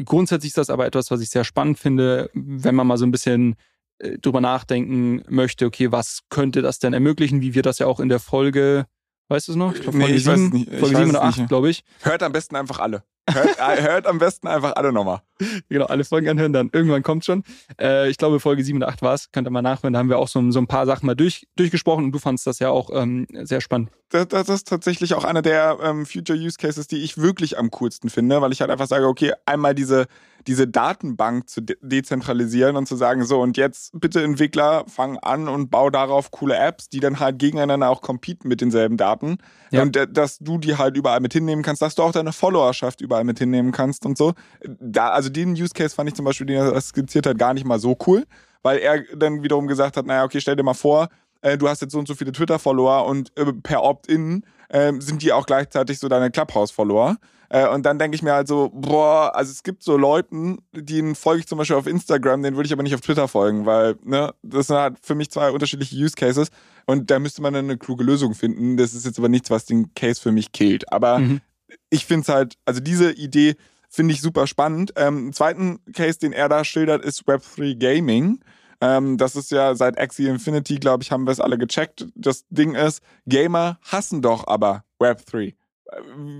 Grundsätzlich 0.03 0.49
ist 0.49 0.57
das 0.57 0.71
aber 0.71 0.87
etwas, 0.87 1.11
was 1.11 1.21
ich 1.21 1.29
sehr 1.29 1.43
spannend 1.43 1.77
finde, 1.77 2.31
wenn 2.33 2.73
man 2.73 2.87
mal 2.87 2.97
so 2.97 3.05
ein 3.05 3.11
bisschen 3.11 3.57
äh, 3.99 4.17
drüber 4.17 4.41
nachdenken 4.41 5.21
möchte, 5.29 5.67
okay, 5.67 5.91
was 5.91 6.21
könnte 6.29 6.63
das 6.63 6.79
denn 6.79 6.93
ermöglichen, 6.93 7.41
wie 7.41 7.53
wir 7.53 7.61
das 7.61 7.77
ja 7.77 7.85
auch 7.85 7.99
in 7.99 8.09
der 8.09 8.19
Folge, 8.19 8.87
weißt 9.29 9.47
du 9.47 9.51
es 9.53 9.55
noch? 9.55 9.73
Ich 9.73 9.81
glaub, 9.81 9.93
Folge 9.93 10.09
nee, 10.09 10.15
ich 10.15 10.23
7, 10.23 10.45
weiß 10.45 10.53
nicht. 10.53 10.69
Folge 10.79 10.97
7 10.97 11.09
oder 11.09 11.23
8, 11.23 11.47
glaube 11.47 11.69
ich. 11.69 11.83
Hört 12.01 12.23
am 12.23 12.31
besten 12.31 12.55
einfach 12.55 12.79
alle. 12.79 13.03
Hört, 13.33 13.59
äh, 13.59 13.81
hört, 13.81 14.07
am 14.07 14.19
besten 14.19 14.47
einfach 14.47 14.75
alle 14.75 14.91
nochmal. 14.91 15.21
Genau, 15.69 15.85
alle 15.85 16.03
Folgen 16.03 16.27
anhören, 16.27 16.51
dann 16.51 16.69
irgendwann 16.73 17.03
kommt 17.03 17.23
schon. 17.23 17.43
Äh, 17.79 18.09
ich 18.09 18.17
glaube, 18.17 18.39
Folge 18.39 18.63
7 18.63 18.77
oder 18.77 18.89
8 18.89 19.01
war 19.01 19.13
es. 19.13 19.31
Könnt 19.31 19.47
ihr 19.47 19.51
mal 19.51 19.61
nachhören. 19.61 19.93
Da 19.93 19.99
haben 19.99 20.09
wir 20.09 20.19
auch 20.19 20.27
so, 20.27 20.51
so 20.51 20.59
ein 20.59 20.67
paar 20.67 20.85
Sachen 20.85 21.05
mal 21.05 21.15
durch, 21.15 21.47
durchgesprochen 21.55 22.05
und 22.05 22.11
du 22.11 22.19
fandest 22.19 22.47
das 22.47 22.59
ja 22.59 22.69
auch 22.69 22.89
ähm, 22.93 23.25
sehr 23.43 23.61
spannend. 23.61 23.89
Das, 24.09 24.27
das, 24.27 24.49
ist 24.49 24.67
tatsächlich 24.67 25.13
auch 25.13 25.23
einer 25.23 25.41
der 25.41 25.77
ähm, 25.81 26.05
Future 26.05 26.37
Use 26.37 26.57
Cases, 26.57 26.87
die 26.87 26.97
ich 26.97 27.17
wirklich 27.17 27.57
am 27.57 27.71
coolsten 27.71 28.09
finde, 28.09 28.41
weil 28.41 28.51
ich 28.51 28.61
halt 28.61 28.71
einfach 28.71 28.87
sage, 28.87 29.07
okay, 29.07 29.33
einmal 29.45 29.75
diese 29.75 30.07
diese 30.47 30.67
Datenbank 30.67 31.49
zu 31.49 31.61
de 31.61 31.77
dezentralisieren 31.81 32.75
und 32.75 32.87
zu 32.87 32.95
sagen, 32.95 33.25
so 33.25 33.41
und 33.41 33.57
jetzt 33.57 33.91
bitte 33.99 34.23
Entwickler, 34.23 34.85
fang 34.87 35.17
an 35.17 35.47
und 35.47 35.69
bau 35.69 35.89
darauf 35.89 36.31
coole 36.31 36.57
Apps, 36.57 36.89
die 36.89 36.99
dann 36.99 37.19
halt 37.19 37.39
gegeneinander 37.39 37.89
auch 37.89 38.01
competen 38.01 38.47
mit 38.47 38.61
denselben 38.61 38.97
Daten. 38.97 39.37
Ja. 39.71 39.81
Und 39.81 39.99
dass 40.11 40.39
du 40.39 40.57
die 40.57 40.77
halt 40.77 40.97
überall 40.97 41.19
mit 41.19 41.33
hinnehmen 41.33 41.61
kannst, 41.61 41.81
dass 41.81 41.95
du 41.95 42.03
auch 42.03 42.11
deine 42.11 42.33
Followerschaft 42.33 43.01
überall 43.01 43.18
mit 43.23 43.39
hinnehmen 43.39 43.71
kannst 43.71 44.05
und 44.05 44.17
so. 44.17 44.33
Da, 44.79 45.09
also 45.09 45.29
den 45.29 45.53
Use 45.53 45.73
Case 45.73 45.95
fand 45.95 46.09
ich 46.09 46.15
zum 46.15 46.25
Beispiel, 46.25 46.47
den 46.47 46.57
er 46.57 46.81
skizziert 46.81 47.25
hat, 47.25 47.37
gar 47.37 47.53
nicht 47.53 47.65
mal 47.65 47.79
so 47.79 47.97
cool, 48.07 48.25
weil 48.61 48.79
er 48.79 49.03
dann 49.15 49.43
wiederum 49.43 49.67
gesagt 49.67 49.97
hat, 49.97 50.05
naja, 50.05 50.23
okay, 50.23 50.41
stell 50.41 50.55
dir 50.55 50.63
mal 50.63 50.73
vor, 50.73 51.09
äh, 51.41 51.57
du 51.57 51.67
hast 51.67 51.81
jetzt 51.81 51.91
so 51.91 51.99
und 51.99 52.07
so 52.07 52.15
viele 52.15 52.31
Twitter-Follower 52.31 53.05
und 53.05 53.31
äh, 53.37 53.53
per 53.53 53.83
Opt-in 53.83 54.43
äh, 54.69 54.93
sind 54.99 55.21
die 55.21 55.33
auch 55.33 55.45
gleichzeitig 55.45 55.99
so 55.99 56.07
deine 56.07 56.31
Clubhouse-Follower. 56.31 57.17
Äh, 57.49 57.67
und 57.67 57.85
dann 57.85 57.97
denke 57.97 58.15
ich 58.15 58.21
mir 58.21 58.33
halt 58.33 58.47
so, 58.47 58.69
boah, 58.73 59.35
also 59.35 59.51
es 59.51 59.63
gibt 59.63 59.83
so 59.83 59.97
Leuten, 59.97 60.59
denen 60.71 61.15
folge 61.15 61.41
ich 61.41 61.47
zum 61.47 61.57
Beispiel 61.57 61.77
auf 61.77 61.87
Instagram, 61.87 62.43
denen 62.43 62.55
würde 62.55 62.67
ich 62.67 62.73
aber 62.73 62.83
nicht 62.83 62.93
auf 62.93 63.01
Twitter 63.01 63.27
folgen, 63.27 63.65
weil, 63.65 63.95
ne, 64.03 64.33
das 64.43 64.67
sind 64.67 64.75
halt 64.75 64.97
für 65.01 65.15
mich 65.15 65.31
zwei 65.31 65.49
unterschiedliche 65.49 65.95
Use 65.95 66.13
Cases 66.15 66.49
und 66.85 67.09
da 67.09 67.17
müsste 67.17 67.41
man 67.41 67.53
dann 67.53 67.65
eine 67.65 67.77
kluge 67.77 68.03
Lösung 68.03 68.35
finden. 68.35 68.77
Das 68.77 68.93
ist 68.93 69.05
jetzt 69.05 69.17
aber 69.17 69.29
nichts, 69.29 69.49
was 69.49 69.65
den 69.65 69.93
Case 69.95 70.21
für 70.21 70.31
mich 70.31 70.51
killt. 70.51 70.91
Aber 70.91 71.19
mhm. 71.19 71.41
Ich 71.89 72.05
finde 72.05 72.21
es 72.23 72.29
halt, 72.29 72.55
also 72.65 72.79
diese 72.79 73.11
Idee 73.11 73.55
finde 73.89 74.13
ich 74.13 74.21
super 74.21 74.47
spannend. 74.47 74.93
Ähm, 74.95 75.33
zweiten 75.33 75.79
Case, 75.93 76.19
den 76.19 76.33
er 76.33 76.49
da 76.49 76.63
schildert, 76.63 77.03
ist 77.03 77.23
Web3 77.23 77.77
Gaming. 77.77 78.39
Ähm, 78.81 79.17
das 79.17 79.35
ist 79.35 79.51
ja 79.51 79.75
seit 79.75 79.99
Axie 79.99 80.27
Infinity, 80.27 80.75
glaube 80.75 81.03
ich, 81.03 81.11
haben 81.11 81.25
wir 81.25 81.31
es 81.31 81.39
alle 81.39 81.57
gecheckt. 81.57 82.07
Das 82.15 82.45
Ding 82.49 82.75
ist, 82.75 83.01
Gamer 83.25 83.79
hassen 83.81 84.21
doch 84.21 84.47
aber 84.47 84.83
Web3 85.01 85.55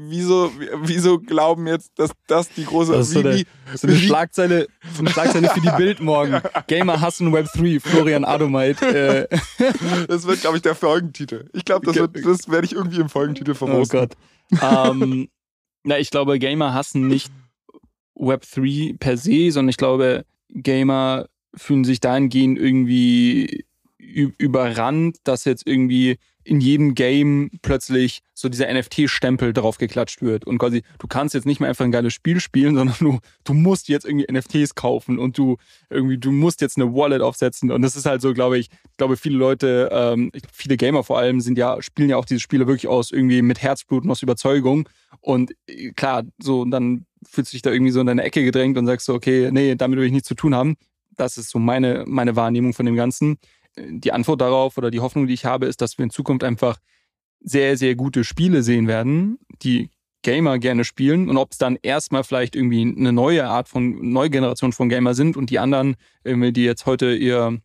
wieso, 0.08 0.52
wieso 0.82 1.20
glauben 1.20 1.68
jetzt, 1.68 1.92
dass 1.98 2.12
das 2.28 2.50
die 2.50 2.66
große. 2.66 2.92
Das 2.92 3.08
ist 3.08 3.14
so, 3.14 3.24
wie, 3.24 3.28
eine, 3.28 3.46
so 3.76 3.88
eine 3.88 3.96
Schlagzeile, 3.96 4.68
so 4.94 5.00
eine 5.00 5.10
Schlagzeile 5.10 5.50
für 5.50 5.62
die 5.62 5.72
Bild 5.78 6.00
morgen. 6.00 6.42
Gamer 6.68 7.02
hassen 7.02 7.32
Web 7.34 7.48
3, 7.54 7.80
Florian 7.80 8.26
Adomite. 8.26 8.86
Äh. 8.86 9.28
Das 10.08 10.26
wird, 10.26 10.42
glaube 10.42 10.58
ich, 10.58 10.64
der 10.64 10.76
Folgentitel. 10.76 11.50
Ich 11.54 11.66
glaube, 11.66 11.92
das, 11.92 12.10
das 12.24 12.50
werde 12.50 12.66
ich 12.66 12.74
irgendwie 12.74 13.00
im 13.00 13.10
Folgentitel 13.10 13.54
vermosten. 13.54 14.00
Oh 14.00 14.02
Gott. 14.02 14.92
ähm, 15.02 15.30
na, 15.84 16.00
ich 16.00 16.10
glaube, 16.10 16.40
Gamer 16.40 16.74
hassen 16.74 17.08
nicht 17.08 17.32
Web 18.16 18.46
3 18.54 18.96
per 19.00 19.18
se, 19.18 19.52
sondern 19.52 19.70
ich 19.70 19.78
glaube, 19.78 20.26
Gamer 20.50 21.28
fühlen 21.56 21.84
sich 21.84 22.00
dahingehend 22.00 22.58
irgendwie 22.58 23.66
überrannt, 23.98 25.18
dass 25.24 25.46
jetzt 25.46 25.68
irgendwie 25.68 26.18
in 26.44 26.62
jedem 26.62 26.96
Game 26.96 27.52
plötzlich 27.62 28.22
so 28.34 28.50
dieser 28.50 28.74
NFT-Stempel 28.74 29.54
drauf 29.54 29.78
geklatscht 29.78 30.22
wird. 30.22 30.46
Und 30.46 30.58
quasi, 30.58 30.84
du 30.98 31.08
kannst 31.08 31.36
jetzt 31.36 31.46
nicht 31.46 31.60
mehr 31.60 31.70
einfach 31.70 31.86
ein 31.86 31.92
geiles 31.92 32.14
Spiel 32.14 32.40
spielen, 32.40 32.76
sondern 32.76 32.96
du, 33.00 33.20
du 33.44 33.54
musst 33.54 33.90
jetzt 33.90 34.06
irgendwie 34.06 34.32
NFTs 34.32 34.76
kaufen 34.76 35.20
und 35.20 35.38
du 35.38 35.58
irgendwie, 35.90 36.18
du 36.18 36.32
musst 36.32 36.62
jetzt 36.62 36.78
eine 36.78 36.94
Wallet 36.94 37.22
aufsetzen. 37.22 37.72
Und 37.72 37.82
das 37.82 37.96
ist 37.96 38.06
halt 38.06 38.22
so, 38.22 38.34
glaube 38.34 38.58
ich, 38.58 38.70
glaube, 38.98 39.18
viele 39.18 39.38
Leute, 39.38 39.90
ähm, 39.92 40.32
viele 40.52 40.78
Gamer 40.78 41.04
vor 41.04 41.18
allem, 41.18 41.42
sind 41.42 41.58
ja, 41.58 41.82
spielen 41.82 42.10
ja 42.10 42.18
auch 42.18 42.26
diese 42.26 42.40
Spiele 42.40 42.68
wirklich 42.68 42.88
aus, 42.88 43.12
irgendwie 43.12 43.42
mit 43.42 43.62
Herzblut 43.62 44.04
und 44.04 44.12
aus 44.12 44.24
Überzeugung. 44.24 44.88
Und 45.22 45.52
äh, 45.68 45.92
klar, 45.92 46.24
so, 46.42 46.66
dann 46.66 47.06
fühlst 47.30 47.52
du 47.52 47.56
dich 47.56 47.62
da 47.62 47.72
irgendwie 47.72 47.92
so 47.92 48.00
in 48.00 48.08
deine 48.08 48.24
Ecke 48.24 48.44
gedrängt 48.44 48.78
und 48.78 48.86
sagst 48.86 49.06
so, 49.06 49.14
okay, 49.14 49.50
nee, 49.52 49.76
damit 49.76 50.00
will 50.00 50.06
ich 50.06 50.12
nichts 50.12 50.28
zu 50.28 50.36
tun 50.36 50.56
haben. 50.56 50.76
Das 51.16 51.38
ist 51.38 51.50
so 51.50 51.60
meine, 51.60 52.06
meine 52.08 52.38
Wahrnehmung 52.38 52.74
von 52.74 52.86
dem 52.86 52.96
Ganzen 52.96 53.38
die 53.88 54.12
Antwort 54.12 54.42
darauf 54.42 54.78
oder 54.78 54.92
die 54.92 55.00
Hoffnung, 55.00 55.28
die 55.28 55.34
ich 55.34 55.46
habe, 55.46 55.66
ist, 55.66 55.82
dass 55.82 55.98
wir 55.98 56.04
in 56.04 56.10
Zukunft 56.10 56.44
einfach 56.44 56.80
sehr, 57.42 57.78
sehr 57.78 57.96
gute 57.96 58.24
Spiele 58.24 58.64
sehen 58.64 58.88
werden, 58.88 59.40
die 59.62 59.90
Gamer 60.22 60.60
gerne 60.60 60.84
spielen. 60.84 61.30
Und 61.30 61.38
ob 61.38 61.52
es 61.52 61.58
dann 61.58 61.78
erstmal 61.82 62.24
vielleicht 62.24 62.56
irgendwie 62.56 62.82
eine 62.82 63.14
neue 63.14 63.48
Art 63.48 63.70
von, 63.70 64.12
neue 64.12 64.30
Generation 64.30 64.74
von 64.74 64.90
Gamer 64.90 65.14
sind 65.14 65.38
und 65.38 65.50
die 65.50 65.60
anderen, 65.60 65.96
die 66.26 66.64
jetzt 66.64 66.86
heute 66.86 67.16
ihr, 67.16 67.60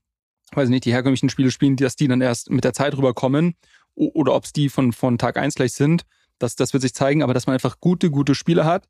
weiß 0.52 0.68
nicht, 0.68 0.84
die 0.84 0.92
herkömmlichen 0.92 1.28
Spiele 1.28 1.50
spielen, 1.50 1.76
dass 1.76 1.96
die 1.96 2.08
dann 2.08 2.20
erst 2.20 2.50
mit 2.50 2.64
der 2.64 2.72
Zeit 2.72 2.96
rüberkommen 2.96 3.54
oder 3.94 4.34
ob 4.34 4.44
es 4.44 4.52
die 4.52 4.68
von, 4.68 4.92
von 4.92 5.18
Tag 5.18 5.36
1 5.36 5.54
gleich 5.54 5.72
sind, 5.72 6.02
das, 6.38 6.56
das 6.56 6.72
wird 6.72 6.82
sich 6.82 6.94
zeigen, 6.94 7.22
aber 7.22 7.34
dass 7.34 7.46
man 7.46 7.54
einfach 7.54 7.80
gute, 7.80 8.10
gute 8.10 8.34
Spiele 8.34 8.64
hat 8.64 8.88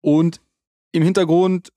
und 0.00 0.40
im 0.92 1.02
Hintergrund 1.02 1.72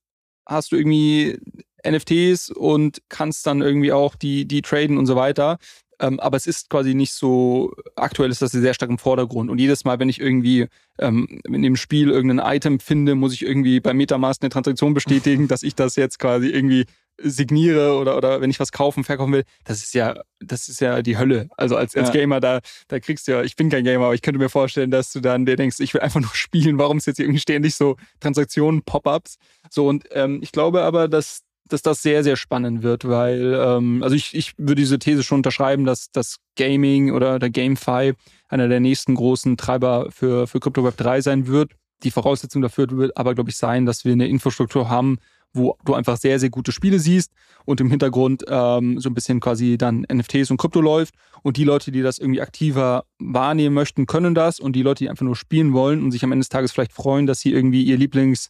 hast 0.45 0.71
du 0.71 0.75
irgendwie 0.75 1.39
NFTs 1.87 2.49
und 2.49 3.01
kannst 3.09 3.45
dann 3.45 3.61
irgendwie 3.61 3.91
auch 3.91 4.15
die, 4.15 4.45
die 4.45 4.61
traden 4.61 4.97
und 4.97 5.05
so 5.05 5.15
weiter. 5.15 5.57
Ähm, 5.99 6.19
aber 6.19 6.37
es 6.37 6.47
ist 6.47 6.69
quasi 6.69 6.95
nicht 6.95 7.13
so, 7.13 7.71
aktuell 7.95 8.29
ist 8.29 8.41
das 8.41 8.51
sehr 8.51 8.73
stark 8.73 8.89
im 8.89 8.97
Vordergrund. 8.97 9.49
Und 9.49 9.59
jedes 9.59 9.85
Mal, 9.85 9.99
wenn 9.99 10.09
ich 10.09 10.19
irgendwie 10.19 10.67
ähm, 10.99 11.41
in 11.45 11.61
dem 11.61 11.75
Spiel 11.75 12.09
irgendein 12.09 12.55
Item 12.55 12.79
finde, 12.79 13.15
muss 13.15 13.33
ich 13.33 13.43
irgendwie 13.43 13.79
bei 13.79 13.93
Metamask 13.93 14.41
eine 14.41 14.49
Transaktion 14.49 14.93
bestätigen, 14.93 15.47
dass 15.49 15.63
ich 15.63 15.75
das 15.75 15.95
jetzt 15.95 16.19
quasi 16.19 16.47
irgendwie 16.47 16.85
signiere 17.21 17.97
oder, 17.97 18.17
oder 18.17 18.41
wenn 18.41 18.49
ich 18.49 18.59
was 18.59 18.71
kaufen, 18.71 19.03
verkaufen 19.03 19.33
will, 19.33 19.43
das 19.65 19.83
ist 19.83 19.93
ja, 19.93 20.15
das 20.39 20.67
ist 20.67 20.81
ja 20.81 21.01
die 21.01 21.17
Hölle. 21.17 21.47
Also 21.57 21.75
als, 21.75 21.95
als 21.95 22.07
ja. 22.09 22.13
Gamer, 22.13 22.39
da, 22.39 22.59
da 22.87 22.99
kriegst 22.99 23.27
du 23.27 23.33
ja, 23.33 23.43
ich 23.43 23.55
bin 23.55 23.69
kein 23.69 23.83
Gamer, 23.83 24.05
aber 24.05 24.15
ich 24.15 24.21
könnte 24.21 24.39
mir 24.39 24.49
vorstellen, 24.49 24.89
dass 24.89 25.11
du 25.11 25.19
dann 25.19 25.45
dir 25.45 25.55
denkst, 25.55 25.79
ich 25.79 25.93
will 25.93 26.01
einfach 26.01 26.21
nur 26.21 26.31
spielen, 26.33 26.77
warum 26.79 26.97
ist 26.97 27.05
jetzt 27.05 27.19
irgendwie 27.19 27.39
ständig 27.39 27.75
so 27.75 27.97
Transaktionen, 28.19 28.81
Pop-ups? 28.83 29.37
So, 29.69 29.87
und 29.87 30.05
ähm, 30.11 30.39
ich 30.41 30.51
glaube 30.51 30.81
aber, 30.81 31.07
dass 31.07 31.43
dass 31.69 31.81
das 31.81 32.01
sehr, 32.01 32.23
sehr 32.23 32.35
spannend 32.35 32.83
wird, 32.83 33.07
weil, 33.07 33.53
ähm, 33.59 34.03
also 34.03 34.15
ich, 34.15 34.33
ich 34.35 34.53
würde 34.57 34.75
diese 34.75 34.99
These 34.99 35.23
schon 35.23 35.39
unterschreiben, 35.39 35.85
dass 35.85 36.11
das 36.11 36.37
Gaming 36.55 37.11
oder 37.11 37.39
der 37.39 37.49
GameFi 37.49 38.13
einer 38.49 38.67
der 38.67 38.79
nächsten 38.79 39.15
großen 39.15 39.57
Treiber 39.57 40.07
für, 40.11 40.47
für 40.47 40.59
Crypto 40.59 40.83
Web 40.83 40.97
3 40.97 41.21
sein 41.21 41.47
wird. 41.47 41.71
Die 42.03 42.11
Voraussetzung 42.11 42.61
dafür 42.61 42.89
wird 42.91 43.17
aber, 43.17 43.33
glaube 43.33 43.49
ich, 43.49 43.57
sein, 43.57 43.85
dass 43.85 44.03
wir 44.03 44.11
eine 44.11 44.27
Infrastruktur 44.27 44.89
haben, 44.89 45.19
wo 45.53 45.77
du 45.85 45.93
einfach 45.93 46.17
sehr, 46.17 46.39
sehr 46.39 46.49
gute 46.49 46.71
Spiele 46.71 46.99
siehst 46.99 47.31
und 47.65 47.79
im 47.79 47.89
Hintergrund 47.89 48.43
ähm, 48.47 48.99
so 48.99 49.09
ein 49.09 49.13
bisschen 49.13 49.39
quasi 49.39 49.77
dann 49.77 50.05
NFTs 50.11 50.51
und 50.51 50.57
Krypto 50.57 50.81
läuft. 50.81 51.13
Und 51.43 51.57
die 51.57 51.63
Leute, 51.63 51.91
die 51.91 52.01
das 52.01 52.17
irgendwie 52.17 52.41
aktiver 52.41 53.05
wahrnehmen 53.19 53.75
möchten, 53.75 54.05
können 54.05 54.33
das. 54.33 54.59
Und 54.59 54.75
die 54.75 54.81
Leute, 54.81 55.03
die 55.03 55.09
einfach 55.09 55.25
nur 55.25 55.35
spielen 55.35 55.73
wollen 55.73 56.03
und 56.03 56.11
sich 56.11 56.23
am 56.23 56.31
Ende 56.31 56.41
des 56.41 56.49
Tages 56.49 56.71
vielleicht 56.71 56.93
freuen, 56.93 57.27
dass 57.27 57.39
sie 57.39 57.53
irgendwie 57.53 57.83
ihr 57.83 57.97
Lieblings- 57.97 58.49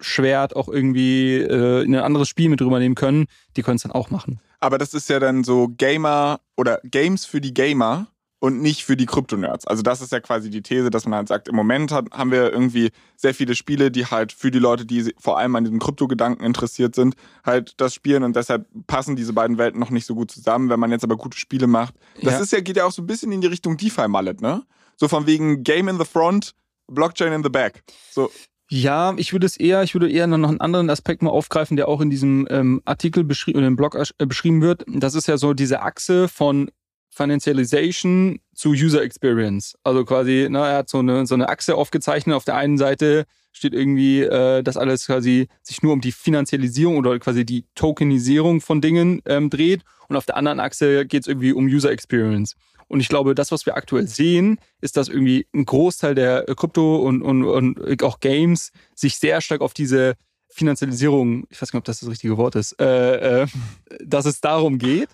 Schwert 0.00 0.56
auch 0.56 0.68
irgendwie 0.68 1.36
äh, 1.36 1.84
in 1.84 1.94
ein 1.94 2.02
anderes 2.02 2.28
Spiel 2.28 2.48
mit 2.48 2.60
rübernehmen 2.60 2.94
können, 2.94 3.26
die 3.56 3.62
können 3.62 3.76
es 3.76 3.82
dann 3.82 3.92
auch 3.92 4.10
machen. 4.10 4.40
Aber 4.60 4.78
das 4.78 4.94
ist 4.94 5.08
ja 5.08 5.20
dann 5.20 5.44
so 5.44 5.68
Gamer 5.68 6.40
oder 6.56 6.80
Games 6.84 7.26
für 7.26 7.40
die 7.40 7.54
Gamer 7.54 8.08
und 8.44 8.60
nicht 8.60 8.84
für 8.84 8.94
die 8.94 9.06
Krypto-Nerds. 9.06 9.66
Also 9.66 9.82
das 9.82 10.02
ist 10.02 10.12
ja 10.12 10.20
quasi 10.20 10.50
die 10.50 10.60
These, 10.60 10.90
dass 10.90 11.06
man 11.06 11.16
halt 11.16 11.28
sagt, 11.28 11.48
im 11.48 11.56
Moment 11.56 11.92
hat, 11.92 12.10
haben 12.12 12.30
wir 12.30 12.52
irgendwie 12.52 12.90
sehr 13.16 13.34
viele 13.34 13.54
Spiele, 13.54 13.90
die 13.90 14.04
halt 14.04 14.32
für 14.32 14.50
die 14.50 14.58
Leute, 14.58 14.84
die 14.84 15.14
vor 15.18 15.38
allem 15.38 15.56
an 15.56 15.64
diesem 15.64 15.78
Krypto-Gedanken 15.78 16.44
interessiert 16.44 16.94
sind, 16.94 17.14
halt 17.42 17.72
das 17.78 17.94
spielen 17.94 18.22
und 18.22 18.36
deshalb 18.36 18.66
passen 18.86 19.16
diese 19.16 19.32
beiden 19.32 19.56
Welten 19.56 19.80
noch 19.80 19.88
nicht 19.88 20.04
so 20.04 20.14
gut 20.14 20.30
zusammen. 20.30 20.68
Wenn 20.68 20.78
man 20.78 20.90
jetzt 20.90 21.04
aber 21.04 21.16
gute 21.16 21.38
Spiele 21.38 21.66
macht, 21.66 21.94
das 22.20 22.34
ja. 22.34 22.40
ist 22.40 22.52
ja, 22.52 22.60
geht 22.60 22.76
ja 22.76 22.84
auch 22.84 22.92
so 22.92 23.00
ein 23.00 23.06
bisschen 23.06 23.32
in 23.32 23.40
die 23.40 23.46
Richtung 23.46 23.78
DeFi-Mallet, 23.78 24.42
ne? 24.42 24.62
So 24.96 25.08
von 25.08 25.26
wegen 25.26 25.62
Game 25.62 25.88
in 25.88 25.98
the 25.98 26.04
Front, 26.04 26.54
Blockchain 26.86 27.32
in 27.32 27.42
the 27.42 27.48
Back. 27.48 27.82
So. 28.10 28.30
Ja, 28.76 29.14
ich 29.18 29.32
würde 29.32 29.46
es 29.46 29.56
eher, 29.56 29.84
ich 29.84 29.94
würde 29.94 30.10
eher 30.10 30.26
noch 30.26 30.48
einen 30.48 30.60
anderen 30.60 30.90
Aspekt 30.90 31.22
mal 31.22 31.30
aufgreifen, 31.30 31.76
der 31.76 31.86
auch 31.86 32.00
in 32.00 32.10
diesem 32.10 32.48
ähm, 32.50 32.82
Artikel 32.84 33.22
beschrieben 33.22 33.58
oder 33.58 33.68
im 33.68 33.76
Blog 33.76 33.94
äh, 33.94 34.26
beschrieben 34.26 34.62
wird. 34.62 34.84
Das 34.88 35.14
ist 35.14 35.28
ja 35.28 35.36
so 35.36 35.54
diese 35.54 35.82
Achse 35.82 36.26
von 36.26 36.72
Financialization 37.08 38.40
zu 38.52 38.70
User 38.70 39.00
Experience. 39.00 39.78
Also 39.84 40.04
quasi, 40.04 40.48
na, 40.50 40.68
er 40.68 40.78
hat 40.78 40.88
so 40.88 40.98
eine, 40.98 41.24
so 41.24 41.36
eine 41.36 41.48
Achse 41.50 41.76
aufgezeichnet. 41.76 42.34
Auf 42.34 42.44
der 42.44 42.56
einen 42.56 42.76
Seite 42.76 43.26
steht 43.52 43.74
irgendwie, 43.74 44.22
äh, 44.22 44.64
dass 44.64 44.76
alles 44.76 45.06
quasi 45.06 45.46
sich 45.62 45.84
nur 45.84 45.92
um 45.92 46.00
die 46.00 46.10
Finanzialisierung 46.10 46.96
oder 46.96 47.16
quasi 47.20 47.46
die 47.46 47.66
Tokenisierung 47.76 48.60
von 48.60 48.80
Dingen 48.80 49.22
ähm, 49.26 49.50
dreht. 49.50 49.82
Und 50.08 50.16
auf 50.16 50.26
der 50.26 50.36
anderen 50.36 50.58
Achse 50.58 51.06
geht 51.06 51.22
es 51.22 51.28
irgendwie 51.28 51.52
um 51.52 51.66
User 51.66 51.92
Experience. 51.92 52.56
Und 52.88 53.00
ich 53.00 53.08
glaube, 53.08 53.34
das, 53.34 53.50
was 53.50 53.66
wir 53.66 53.76
aktuell 53.76 54.06
sehen, 54.06 54.58
ist, 54.80 54.96
dass 54.96 55.08
irgendwie 55.08 55.46
ein 55.54 55.64
Großteil 55.64 56.14
der 56.14 56.44
Krypto- 56.54 56.96
und, 56.96 57.22
und, 57.22 57.44
und 57.44 58.02
auch 58.02 58.20
Games 58.20 58.72
sich 58.94 59.16
sehr 59.16 59.40
stark 59.40 59.60
auf 59.60 59.74
diese 59.74 60.14
Finanzialisierung, 60.48 61.46
ich 61.50 61.60
weiß 61.60 61.72
nicht, 61.72 61.78
ob 61.78 61.84
das 61.84 62.00
das 62.00 62.08
richtige 62.08 62.36
Wort 62.36 62.54
ist, 62.54 62.80
äh, 62.80 63.42
äh, 63.42 63.46
dass 64.04 64.24
es 64.24 64.40
darum 64.40 64.78
geht, 64.78 65.08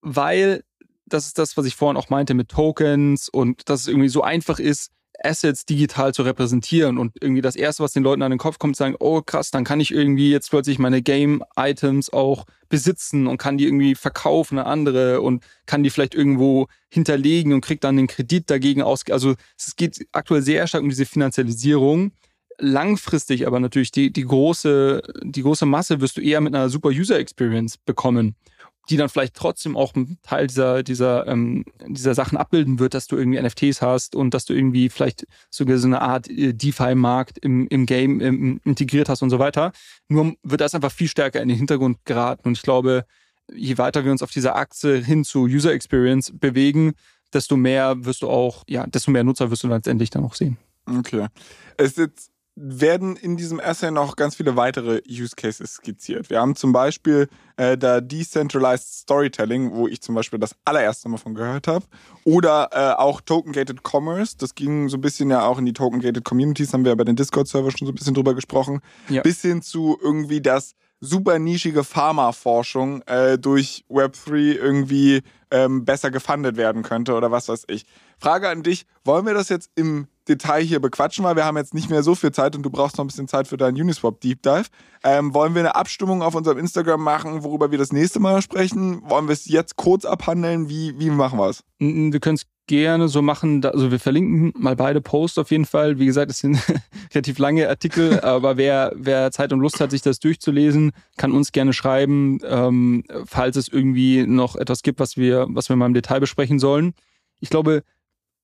weil 0.00 0.64
das 1.06 1.26
ist 1.26 1.38
das, 1.38 1.56
was 1.56 1.66
ich 1.66 1.76
vorhin 1.76 1.96
auch 1.96 2.08
meinte 2.08 2.34
mit 2.34 2.48
Tokens 2.48 3.28
und 3.28 3.68
dass 3.68 3.82
es 3.82 3.88
irgendwie 3.88 4.08
so 4.08 4.22
einfach 4.22 4.58
ist, 4.58 4.90
Assets 5.24 5.64
digital 5.64 6.14
zu 6.14 6.22
repräsentieren 6.22 6.98
und 6.98 7.12
irgendwie 7.20 7.42
das 7.42 7.56
erste, 7.56 7.82
was 7.82 7.92
den 7.92 8.02
Leuten 8.02 8.22
an 8.22 8.30
den 8.30 8.38
Kopf 8.38 8.58
kommt, 8.58 8.76
sagen, 8.76 8.96
oh 8.98 9.22
krass, 9.22 9.50
dann 9.50 9.64
kann 9.64 9.80
ich 9.80 9.92
irgendwie 9.92 10.30
jetzt 10.30 10.50
plötzlich 10.50 10.78
meine 10.78 11.02
Game-Items 11.02 12.12
auch 12.12 12.44
besitzen 12.68 13.26
und 13.26 13.38
kann 13.38 13.58
die 13.58 13.66
irgendwie 13.66 13.94
verkaufen 13.94 14.58
an 14.58 14.66
andere 14.66 15.20
und 15.20 15.44
kann 15.66 15.82
die 15.82 15.90
vielleicht 15.90 16.14
irgendwo 16.14 16.68
hinterlegen 16.88 17.52
und 17.52 17.60
kriegt 17.60 17.84
dann 17.84 17.96
den 17.96 18.06
Kredit 18.06 18.50
dagegen 18.50 18.82
aus. 18.82 19.02
Also 19.10 19.34
es 19.58 19.76
geht 19.76 20.06
aktuell 20.12 20.42
sehr 20.42 20.66
stark 20.66 20.82
um 20.82 20.88
diese 20.88 21.06
Finanzialisierung. 21.06 22.12
Langfristig 22.58 23.46
aber 23.46 23.60
natürlich 23.60 23.92
die, 23.92 24.12
die, 24.12 24.24
große, 24.24 25.02
die 25.22 25.42
große 25.42 25.66
Masse 25.66 26.00
wirst 26.00 26.16
du 26.16 26.20
eher 26.20 26.40
mit 26.40 26.54
einer 26.54 26.68
super 26.68 26.90
User 26.90 27.18
Experience 27.18 27.78
bekommen 27.78 28.36
die 28.90 28.96
dann 28.96 29.08
vielleicht 29.08 29.34
trotzdem 29.34 29.76
auch 29.76 29.94
einen 29.94 30.18
Teil 30.22 30.48
dieser, 30.48 30.82
dieser, 30.82 31.26
ähm, 31.28 31.64
dieser 31.86 32.14
Sachen 32.14 32.36
abbilden 32.36 32.78
wird, 32.78 32.94
dass 32.94 33.06
du 33.06 33.16
irgendwie 33.16 33.40
NFTs 33.40 33.80
hast 33.80 34.16
und 34.16 34.34
dass 34.34 34.44
du 34.44 34.54
irgendwie 34.54 34.88
vielleicht 34.88 35.26
sogar 35.50 35.78
so 35.78 35.86
eine 35.86 36.00
Art 36.00 36.28
äh, 36.28 36.52
DeFi-Markt 36.52 37.38
im, 37.38 37.68
im 37.68 37.86
Game 37.86 38.20
im, 38.20 38.60
integriert 38.64 39.08
hast 39.08 39.22
und 39.22 39.30
so 39.30 39.38
weiter. 39.38 39.72
Nur 40.08 40.34
wird 40.42 40.60
das 40.60 40.74
einfach 40.74 40.92
viel 40.92 41.08
stärker 41.08 41.40
in 41.40 41.48
den 41.48 41.56
Hintergrund 41.56 41.98
geraten. 42.04 42.48
Und 42.48 42.56
ich 42.56 42.62
glaube, 42.62 43.04
je 43.54 43.78
weiter 43.78 44.04
wir 44.04 44.12
uns 44.12 44.22
auf 44.22 44.30
dieser 44.30 44.56
Achse 44.56 44.96
hin 44.98 45.24
zu 45.24 45.44
User 45.44 45.72
Experience 45.72 46.32
bewegen, 46.34 46.94
desto 47.32 47.56
mehr 47.56 48.04
wirst 48.04 48.22
du 48.22 48.28
auch, 48.28 48.64
ja, 48.68 48.86
desto 48.86 49.10
mehr 49.10 49.24
Nutzer 49.24 49.50
wirst 49.50 49.62
du 49.62 49.68
letztendlich 49.68 50.10
dann 50.10 50.24
auch 50.24 50.34
sehen. 50.34 50.58
Okay. 50.86 51.26
Es 51.76 51.92
ist 51.92 51.98
jetzt 51.98 52.31
werden 52.54 53.16
in 53.16 53.36
diesem 53.36 53.60
Essay 53.60 53.90
noch 53.90 54.16
ganz 54.16 54.36
viele 54.36 54.56
weitere 54.56 55.00
Use 55.08 55.34
Cases 55.34 55.74
skizziert. 55.74 56.28
Wir 56.28 56.40
haben 56.40 56.54
zum 56.54 56.72
Beispiel 56.72 57.28
äh, 57.56 57.78
da 57.78 58.00
Decentralized 58.00 58.86
Storytelling, 58.92 59.72
wo 59.72 59.88
ich 59.88 60.02
zum 60.02 60.14
Beispiel 60.14 60.38
das 60.38 60.54
allererste 60.64 61.08
Mal 61.08 61.16
von 61.16 61.34
gehört 61.34 61.66
habe. 61.66 61.84
Oder 62.24 62.68
äh, 62.72 63.00
auch 63.00 63.20
Token-Gated 63.22 63.80
Commerce. 63.82 64.36
Das 64.36 64.54
ging 64.54 64.88
so 64.88 64.98
ein 64.98 65.00
bisschen 65.00 65.30
ja 65.30 65.46
auch 65.46 65.58
in 65.58 65.64
die 65.64 65.72
Token-Gated 65.72 66.24
Communities, 66.24 66.72
haben 66.74 66.84
wir 66.84 66.94
bei 66.94 67.04
den 67.04 67.16
Discord-Server 67.16 67.70
schon 67.70 67.86
so 67.86 67.92
ein 67.92 67.94
bisschen 67.94 68.14
drüber 68.14 68.34
gesprochen. 68.34 68.80
Ja. 69.08 69.22
Bis 69.22 69.40
hin 69.40 69.62
zu 69.62 69.98
irgendwie 70.02 70.42
das 70.42 70.74
super 71.02 71.38
nischige 71.40 71.82
Pharmaforschung 71.82 73.02
äh, 73.02 73.36
durch 73.36 73.84
Web3 73.90 74.54
irgendwie 74.54 75.22
ähm, 75.50 75.84
besser 75.84 76.10
gefundet 76.10 76.56
werden 76.56 76.82
könnte 76.82 77.14
oder 77.14 77.30
was 77.30 77.48
weiß 77.48 77.64
ich. 77.66 77.84
Frage 78.18 78.48
an 78.48 78.62
dich, 78.62 78.86
wollen 79.04 79.26
wir 79.26 79.34
das 79.34 79.48
jetzt 79.48 79.70
im 79.74 80.06
Detail 80.28 80.62
hier 80.62 80.80
bequatschen, 80.80 81.24
weil 81.24 81.34
wir 81.34 81.44
haben 81.44 81.56
jetzt 81.56 81.74
nicht 81.74 81.90
mehr 81.90 82.04
so 82.04 82.14
viel 82.14 82.30
Zeit 82.30 82.54
und 82.54 82.62
du 82.62 82.70
brauchst 82.70 82.96
noch 82.96 83.04
ein 83.04 83.08
bisschen 83.08 83.26
Zeit 83.26 83.48
für 83.48 83.56
deinen 83.56 83.80
Uniswap 83.80 84.20
Deep 84.20 84.42
Dive. 84.42 84.66
Ähm, 85.02 85.34
wollen 85.34 85.54
wir 85.54 85.60
eine 85.60 85.74
Abstimmung 85.74 86.22
auf 86.22 86.36
unserem 86.36 86.58
Instagram 86.58 87.02
machen, 87.02 87.42
worüber 87.42 87.72
wir 87.72 87.78
das 87.78 87.92
nächste 87.92 88.20
Mal 88.20 88.40
sprechen? 88.40 89.02
Wollen 89.10 89.26
wir 89.26 89.32
es 89.32 89.46
jetzt 89.46 89.74
kurz 89.74 90.04
abhandeln? 90.04 90.68
Wie, 90.68 90.98
wie 91.00 91.10
machen 91.10 91.38
wir 91.40 91.48
es? 91.48 91.64
Wir 91.80 92.20
können 92.20 92.36
es 92.36 92.46
gerne 92.66 93.08
so 93.08 93.22
machen. 93.22 93.64
Also 93.64 93.90
wir 93.90 93.98
verlinken 93.98 94.52
mal 94.56 94.76
beide 94.76 95.00
Posts 95.00 95.38
auf 95.38 95.50
jeden 95.50 95.64
Fall. 95.64 95.98
Wie 95.98 96.06
gesagt, 96.06 96.30
es 96.30 96.38
sind 96.38 96.58
relativ 97.14 97.38
lange 97.38 97.68
Artikel, 97.68 98.20
aber 98.24 98.56
wer, 98.56 98.92
wer 98.94 99.30
Zeit 99.30 99.52
und 99.52 99.60
Lust 99.60 99.80
hat, 99.80 99.90
sich 99.90 100.02
das 100.02 100.18
durchzulesen, 100.20 100.92
kann 101.16 101.32
uns 101.32 101.52
gerne 101.52 101.72
schreiben, 101.72 102.38
ähm, 102.44 103.04
falls 103.24 103.56
es 103.56 103.68
irgendwie 103.68 104.26
noch 104.26 104.56
etwas 104.56 104.82
gibt, 104.82 105.00
was 105.00 105.16
wir, 105.16 105.46
was 105.50 105.68
wir 105.68 105.76
mal 105.76 105.86
im 105.86 105.94
Detail 105.94 106.20
besprechen 106.20 106.58
sollen. 106.58 106.94
Ich 107.40 107.50
glaube, 107.50 107.82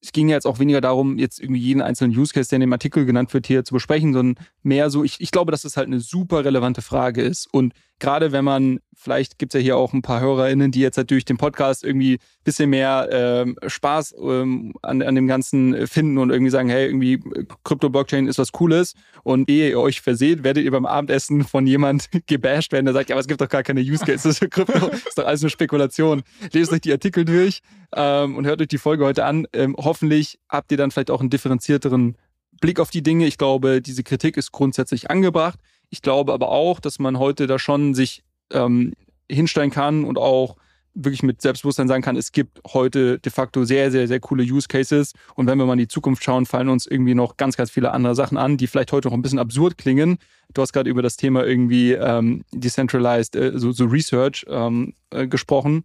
es 0.00 0.12
ging 0.12 0.28
ja 0.28 0.36
jetzt 0.36 0.46
auch 0.46 0.58
weniger 0.58 0.80
darum, 0.80 1.18
jetzt 1.18 1.40
irgendwie 1.40 1.60
jeden 1.60 1.82
einzelnen 1.82 2.16
Use 2.16 2.32
Case, 2.32 2.48
der 2.48 2.56
in 2.56 2.60
dem 2.60 2.72
Artikel 2.72 3.04
genannt 3.04 3.34
wird, 3.34 3.46
hier 3.46 3.64
zu 3.64 3.74
besprechen, 3.74 4.12
sondern 4.12 4.44
mehr 4.62 4.90
so, 4.90 5.02
ich, 5.02 5.20
ich 5.20 5.30
glaube, 5.30 5.50
dass 5.50 5.64
es 5.64 5.72
das 5.72 5.76
halt 5.76 5.88
eine 5.88 6.00
super 6.00 6.44
relevante 6.44 6.82
Frage 6.82 7.22
ist. 7.22 7.52
Und 7.52 7.72
gerade 7.98 8.30
wenn 8.30 8.44
man, 8.44 8.78
vielleicht 8.98 9.38
gibt 9.38 9.54
es 9.54 9.60
ja 9.60 9.62
hier 9.62 9.76
auch 9.76 9.92
ein 9.92 10.02
paar 10.02 10.20
HörerInnen, 10.20 10.72
die 10.72 10.80
jetzt 10.80 10.98
halt 10.98 11.10
durch 11.10 11.24
den 11.24 11.36
Podcast 11.36 11.84
irgendwie 11.84 12.14
ein 12.14 12.44
bisschen 12.44 12.70
mehr 12.70 13.08
ähm, 13.10 13.56
Spaß 13.64 14.16
ähm, 14.20 14.74
an, 14.82 15.02
an 15.02 15.14
dem 15.14 15.28
Ganzen 15.28 15.86
finden 15.86 16.18
und 16.18 16.30
irgendwie 16.30 16.50
sagen, 16.50 16.68
hey, 16.68 16.86
irgendwie 16.86 17.20
Krypto-Blockchain 17.64 18.26
ist 18.26 18.38
was 18.38 18.52
Cooles. 18.52 18.94
Und 19.22 19.48
ehe 19.48 19.70
ihr 19.70 19.80
euch 19.80 20.00
verseht, 20.00 20.42
werdet 20.42 20.64
ihr 20.64 20.70
beim 20.72 20.84
Abendessen 20.84 21.44
von 21.44 21.66
jemand 21.66 22.08
gebasht 22.26 22.72
werden, 22.72 22.86
der 22.86 22.94
sagt, 22.94 23.08
ja, 23.08 23.14
aber 23.14 23.20
es 23.20 23.28
gibt 23.28 23.40
doch 23.40 23.48
gar 23.48 23.62
keine 23.62 23.80
Use 23.80 24.04
Cases 24.04 24.36
für 24.36 24.48
Krypto, 24.48 24.88
ist 24.92 25.16
doch 25.16 25.26
alles 25.26 25.42
nur 25.42 25.50
Spekulation. 25.50 26.22
Lest 26.52 26.72
euch 26.72 26.80
die 26.80 26.92
Artikel 26.92 27.24
durch 27.24 27.60
ähm, 27.94 28.36
und 28.36 28.46
hört 28.46 28.60
euch 28.60 28.68
die 28.68 28.78
Folge 28.78 29.04
heute 29.04 29.24
an. 29.24 29.46
Ähm, 29.52 29.76
hoffentlich 29.78 30.40
habt 30.48 30.72
ihr 30.72 30.76
dann 30.76 30.90
vielleicht 30.90 31.10
auch 31.10 31.20
einen 31.20 31.30
differenzierteren 31.30 32.16
Blick 32.60 32.80
auf 32.80 32.90
die 32.90 33.02
Dinge. 33.02 33.26
Ich 33.26 33.38
glaube, 33.38 33.80
diese 33.80 34.02
Kritik 34.02 34.36
ist 34.36 34.50
grundsätzlich 34.50 35.08
angebracht. 35.08 35.60
Ich 35.90 36.02
glaube 36.02 36.32
aber 36.32 36.48
auch, 36.48 36.80
dass 36.80 36.98
man 36.98 37.18
heute 37.18 37.46
da 37.46 37.58
schon 37.58 37.94
sich 37.94 38.24
ähm, 38.52 38.92
hinstellen 39.30 39.70
kann 39.70 40.04
und 40.04 40.18
auch 40.18 40.56
wirklich 40.94 41.22
mit 41.22 41.40
Selbstbewusstsein 41.40 41.88
sagen 41.88 42.02
kann, 42.02 42.16
es 42.16 42.32
gibt 42.32 42.60
heute 42.72 43.18
de 43.18 43.30
facto 43.30 43.64
sehr, 43.64 43.90
sehr, 43.90 44.08
sehr 44.08 44.20
coole 44.20 44.42
Use 44.42 44.68
Cases. 44.68 45.12
Und 45.34 45.46
wenn 45.46 45.58
wir 45.58 45.66
mal 45.66 45.74
in 45.74 45.78
die 45.78 45.88
Zukunft 45.88 46.24
schauen, 46.24 46.46
fallen 46.46 46.68
uns 46.68 46.86
irgendwie 46.86 47.14
noch 47.14 47.36
ganz, 47.36 47.56
ganz 47.56 47.70
viele 47.70 47.92
andere 47.92 48.14
Sachen 48.14 48.36
an, 48.36 48.56
die 48.56 48.66
vielleicht 48.66 48.92
heute 48.92 49.08
noch 49.08 49.14
ein 49.14 49.22
bisschen 49.22 49.38
absurd 49.38 49.78
klingen. 49.78 50.18
Du 50.52 50.62
hast 50.62 50.72
gerade 50.72 50.90
über 50.90 51.02
das 51.02 51.16
Thema 51.16 51.44
irgendwie 51.44 51.92
ähm, 51.92 52.44
Decentralized, 52.52 53.36
äh, 53.36 53.52
so, 53.54 53.72
so 53.72 53.84
Research 53.84 54.44
ähm, 54.48 54.94
äh, 55.10 55.26
gesprochen, 55.26 55.84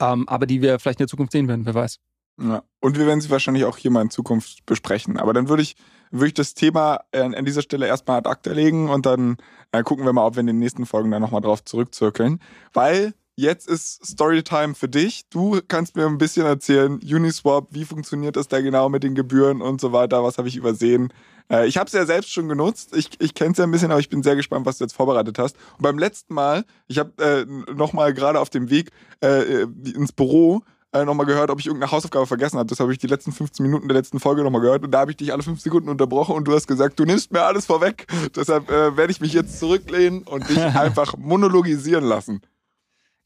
ähm, 0.00 0.28
aber 0.28 0.46
die 0.46 0.62
wir 0.62 0.78
vielleicht 0.78 1.00
in 1.00 1.04
der 1.04 1.10
Zukunft 1.10 1.32
sehen 1.32 1.48
werden, 1.48 1.66
wer 1.66 1.74
weiß. 1.74 1.98
Ja. 2.40 2.62
Und 2.80 2.98
wir 2.98 3.06
werden 3.06 3.20
sie 3.20 3.30
wahrscheinlich 3.30 3.64
auch 3.64 3.76
hier 3.76 3.90
mal 3.90 4.02
in 4.02 4.10
Zukunft 4.10 4.64
besprechen. 4.64 5.18
Aber 5.18 5.32
dann 5.32 5.48
würde 5.48 5.62
ich, 5.62 5.76
würde 6.10 6.28
ich 6.28 6.34
das 6.34 6.54
Thema 6.54 7.00
an, 7.12 7.34
an 7.34 7.44
dieser 7.44 7.62
Stelle 7.62 7.86
erstmal 7.86 8.18
ad 8.18 8.28
acta 8.28 8.52
legen 8.52 8.88
und 8.88 9.06
dann 9.06 9.36
äh, 9.72 9.82
gucken 9.82 10.04
wir 10.04 10.12
mal, 10.12 10.26
ob 10.26 10.36
wir 10.36 10.40
in 10.40 10.46
den 10.46 10.58
nächsten 10.58 10.86
Folgen 10.86 11.10
da 11.10 11.20
nochmal 11.20 11.40
drauf 11.40 11.64
zurückzirkeln. 11.64 12.40
Weil 12.72 13.14
jetzt 13.36 13.68
ist 13.68 14.04
Storytime 14.06 14.74
für 14.74 14.88
dich. 14.88 15.22
Du 15.30 15.60
kannst 15.66 15.96
mir 15.96 16.06
ein 16.06 16.18
bisschen 16.18 16.46
erzählen, 16.46 17.00
Uniswap, 17.02 17.68
wie 17.70 17.84
funktioniert 17.84 18.36
das 18.36 18.48
da 18.48 18.60
genau 18.60 18.88
mit 18.88 19.02
den 19.02 19.14
Gebühren 19.14 19.62
und 19.62 19.80
so 19.80 19.92
weiter, 19.92 20.22
was 20.22 20.38
habe 20.38 20.48
ich 20.48 20.56
übersehen. 20.56 21.12
Äh, 21.50 21.66
ich 21.66 21.78
habe 21.78 21.86
es 21.86 21.92
ja 21.92 22.04
selbst 22.04 22.32
schon 22.32 22.48
genutzt, 22.48 22.94
ich, 22.94 23.10
ich 23.20 23.34
kenne 23.34 23.52
es 23.52 23.58
ja 23.58 23.64
ein 23.64 23.70
bisschen, 23.70 23.90
aber 23.90 24.00
ich 24.00 24.08
bin 24.08 24.22
sehr 24.22 24.36
gespannt, 24.36 24.66
was 24.66 24.78
du 24.78 24.84
jetzt 24.84 24.94
vorbereitet 24.94 25.38
hast. 25.38 25.56
Und 25.76 25.82
beim 25.82 25.98
letzten 25.98 26.34
Mal, 26.34 26.64
ich 26.86 26.98
habe 26.98 27.10
äh, 27.22 27.72
nochmal 27.72 28.12
gerade 28.14 28.40
auf 28.40 28.50
dem 28.50 28.70
Weg 28.70 28.90
äh, 29.22 29.62
ins 29.62 30.12
Büro, 30.12 30.62
äh, 30.92 31.04
nochmal 31.04 31.26
gehört, 31.26 31.50
ob 31.50 31.60
ich 31.60 31.66
irgendeine 31.66 31.92
Hausaufgabe 31.92 32.26
vergessen 32.26 32.58
habe. 32.58 32.68
Das 32.68 32.80
habe 32.80 32.92
ich 32.92 32.98
die 32.98 33.06
letzten 33.06 33.32
15 33.32 33.64
Minuten 33.64 33.88
der 33.88 33.96
letzten 33.96 34.18
Folge 34.18 34.42
nochmal 34.42 34.60
gehört 34.60 34.84
und 34.84 34.90
da 34.90 35.00
habe 35.00 35.12
ich 35.12 35.16
dich 35.16 35.32
alle 35.32 35.42
5 35.42 35.60
Sekunden 35.60 35.88
unterbrochen 35.88 36.34
und 36.34 36.44
du 36.46 36.52
hast 36.52 36.66
gesagt, 36.66 36.98
du 36.98 37.04
nimmst 37.04 37.32
mir 37.32 37.42
alles 37.42 37.66
vorweg. 37.66 38.06
Deshalb 38.34 38.70
äh, 38.70 38.96
werde 38.96 39.12
ich 39.12 39.20
mich 39.20 39.32
jetzt 39.32 39.58
zurücklehnen 39.58 40.22
und 40.22 40.48
dich 40.48 40.58
einfach 40.76 41.16
monologisieren 41.16 42.04
lassen. 42.04 42.40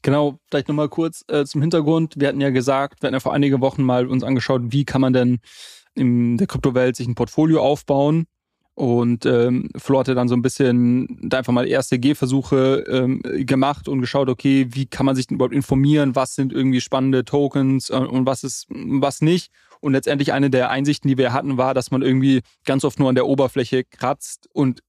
Genau, 0.02 0.38
vielleicht 0.50 0.68
nochmal 0.68 0.90
kurz 0.90 1.24
äh, 1.28 1.46
zum 1.46 1.62
Hintergrund. 1.62 2.14
Wir 2.18 2.28
hatten 2.28 2.40
ja 2.40 2.50
gesagt, 2.50 3.02
wir 3.02 3.06
hatten 3.06 3.14
ja 3.14 3.20
vor 3.20 3.32
einigen 3.32 3.62
Wochen 3.62 3.82
mal 3.82 4.06
uns 4.06 4.22
angeschaut, 4.22 4.60
wie 4.66 4.84
kann 4.84 5.00
man 5.00 5.14
denn 5.14 5.38
in 5.94 6.36
der 6.36 6.46
Kryptowelt 6.46 6.96
sich 6.96 7.06
ein 7.06 7.14
Portfolio 7.14 7.62
aufbauen 7.62 8.26
und 8.74 9.24
ähm, 9.24 9.68
Flo 9.76 10.00
hatte 10.00 10.16
dann 10.16 10.28
so 10.28 10.34
ein 10.34 10.42
bisschen 10.42 11.16
da 11.22 11.38
einfach 11.38 11.52
mal 11.52 11.66
erste 11.66 12.00
Gehversuche 12.00 12.84
ähm, 12.88 13.22
gemacht 13.22 13.86
und 13.86 14.00
geschaut, 14.00 14.28
okay, 14.28 14.66
wie 14.70 14.86
kann 14.86 15.06
man 15.06 15.14
sich 15.14 15.28
denn 15.28 15.36
überhaupt 15.36 15.54
informieren, 15.54 16.16
was 16.16 16.34
sind 16.34 16.52
irgendwie 16.52 16.80
spannende 16.80 17.24
Tokens 17.24 17.90
äh, 17.90 17.94
und 17.94 18.26
was 18.26 18.42
ist 18.42 18.66
was 18.68 19.20
nicht. 19.20 19.52
Und 19.80 19.92
letztendlich 19.92 20.32
eine 20.32 20.50
der 20.50 20.70
Einsichten, 20.70 21.08
die 21.08 21.18
wir 21.18 21.32
hatten, 21.32 21.56
war, 21.56 21.74
dass 21.74 21.92
man 21.92 22.02
irgendwie 22.02 22.40
ganz 22.64 22.84
oft 22.84 22.98
nur 22.98 23.08
an 23.08 23.14
der 23.14 23.26
Oberfläche 23.26 23.84
kratzt 23.84 24.48
und 24.52 24.80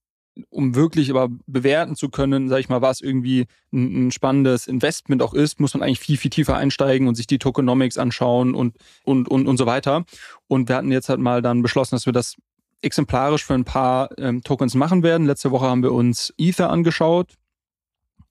um 0.50 0.76
wirklich 0.76 1.10
aber 1.12 1.30
bewerten 1.46 1.96
zu 1.96 2.10
können, 2.10 2.50
sage 2.50 2.62
ich 2.62 2.70
mal, 2.70 2.82
was 2.82 3.02
irgendwie 3.02 3.46
ein, 3.72 4.08
ein, 4.08 4.12
spannendes 4.12 4.68
Investment 4.68 5.22
auch 5.22 5.34
ist, 5.34 5.60
muss 5.60 5.74
man 5.74 5.84
eigentlich 5.84 6.00
viel, 6.00 6.18
viel 6.18 6.32
tiefer 6.32 6.58
einsteigen 6.58 7.08
und 7.08 7.16
sich 7.16 7.28
die 7.28 7.40
Tokenomics 7.40 7.98
anschauen 7.98 8.54
und, 8.54 8.76
und, 9.04 9.30
und, 9.30 9.48
und 9.48 9.58
so 9.58 9.66
weiter. 9.66 10.06
Und 10.48 10.68
wir 10.68 10.76
hatten 10.76 10.92
jetzt 10.92 11.08
halt 11.08 11.20
mal 11.20 11.42
dann 11.42 11.62
beschlossen, 11.62 11.96
dass 11.96 12.06
wir 12.06 12.14
das 12.14 12.36
exemplarisch 12.82 13.43
für 13.43 13.53
ein 13.53 13.65
paar 13.65 14.09
ähm, 14.17 14.41
Tokens 14.43 14.76
machen 14.76 15.03
werden. 15.03 15.26
Letzte 15.26 15.51
Woche 15.51 15.65
haben 15.65 15.84
wir 15.84 15.91
uns 15.91 16.34
Ether 16.38 16.69
angeschaut 16.69 17.34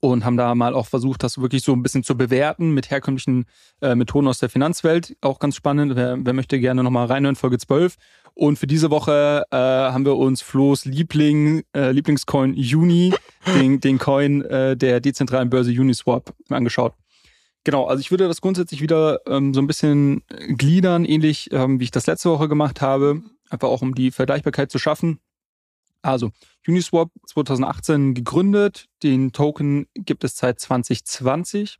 und 0.00 0.24
haben 0.24 0.36
da 0.36 0.54
mal 0.54 0.74
auch 0.74 0.86
versucht, 0.86 1.22
das 1.22 1.40
wirklich 1.40 1.62
so 1.62 1.72
ein 1.72 1.82
bisschen 1.82 2.04
zu 2.04 2.16
bewerten 2.16 2.72
mit 2.72 2.90
herkömmlichen 2.90 3.46
äh, 3.80 3.94
Methoden 3.94 4.28
aus 4.28 4.38
der 4.38 4.50
Finanzwelt. 4.50 5.16
Auch 5.22 5.38
ganz 5.38 5.56
spannend. 5.56 5.96
Wer, 5.96 6.18
wer 6.20 6.32
möchte 6.32 6.60
gerne 6.60 6.84
nochmal 6.84 7.06
reinhören, 7.06 7.36
Folge 7.36 7.58
12. 7.58 7.96
Und 8.34 8.58
für 8.58 8.66
diese 8.66 8.90
Woche 8.90 9.44
äh, 9.50 9.56
haben 9.56 10.04
wir 10.04 10.16
uns 10.16 10.42
Flo's 10.42 10.84
Liebling, 10.84 11.62
äh, 11.74 11.92
Lieblingscoin 11.92 12.54
Uni, 12.54 13.14
den, 13.54 13.80
den 13.80 13.98
Coin 13.98 14.42
äh, 14.42 14.76
der 14.76 15.00
dezentralen 15.00 15.50
Börse 15.50 15.70
Uniswap, 15.70 16.34
angeschaut. 16.50 16.94
Genau, 17.62 17.86
also 17.86 18.00
ich 18.00 18.10
würde 18.10 18.28
das 18.28 18.42
grundsätzlich 18.42 18.82
wieder 18.82 19.20
ähm, 19.26 19.54
so 19.54 19.62
ein 19.62 19.66
bisschen 19.66 20.22
gliedern, 20.48 21.06
ähnlich 21.06 21.48
ähm, 21.52 21.80
wie 21.80 21.84
ich 21.84 21.90
das 21.90 22.06
letzte 22.06 22.28
Woche 22.28 22.46
gemacht 22.46 22.82
habe, 22.82 23.22
einfach 23.50 23.68
auch 23.68 23.82
um 23.82 23.94
die 23.94 24.10
Vergleichbarkeit 24.10 24.70
zu 24.70 24.78
schaffen. 24.78 25.20
Also 26.02 26.30
Uniswap 26.66 27.10
2018 27.26 28.14
gegründet, 28.14 28.86
den 29.02 29.32
Token 29.32 29.86
gibt 29.94 30.22
es 30.24 30.36
seit 30.36 30.60
2020, 30.60 31.78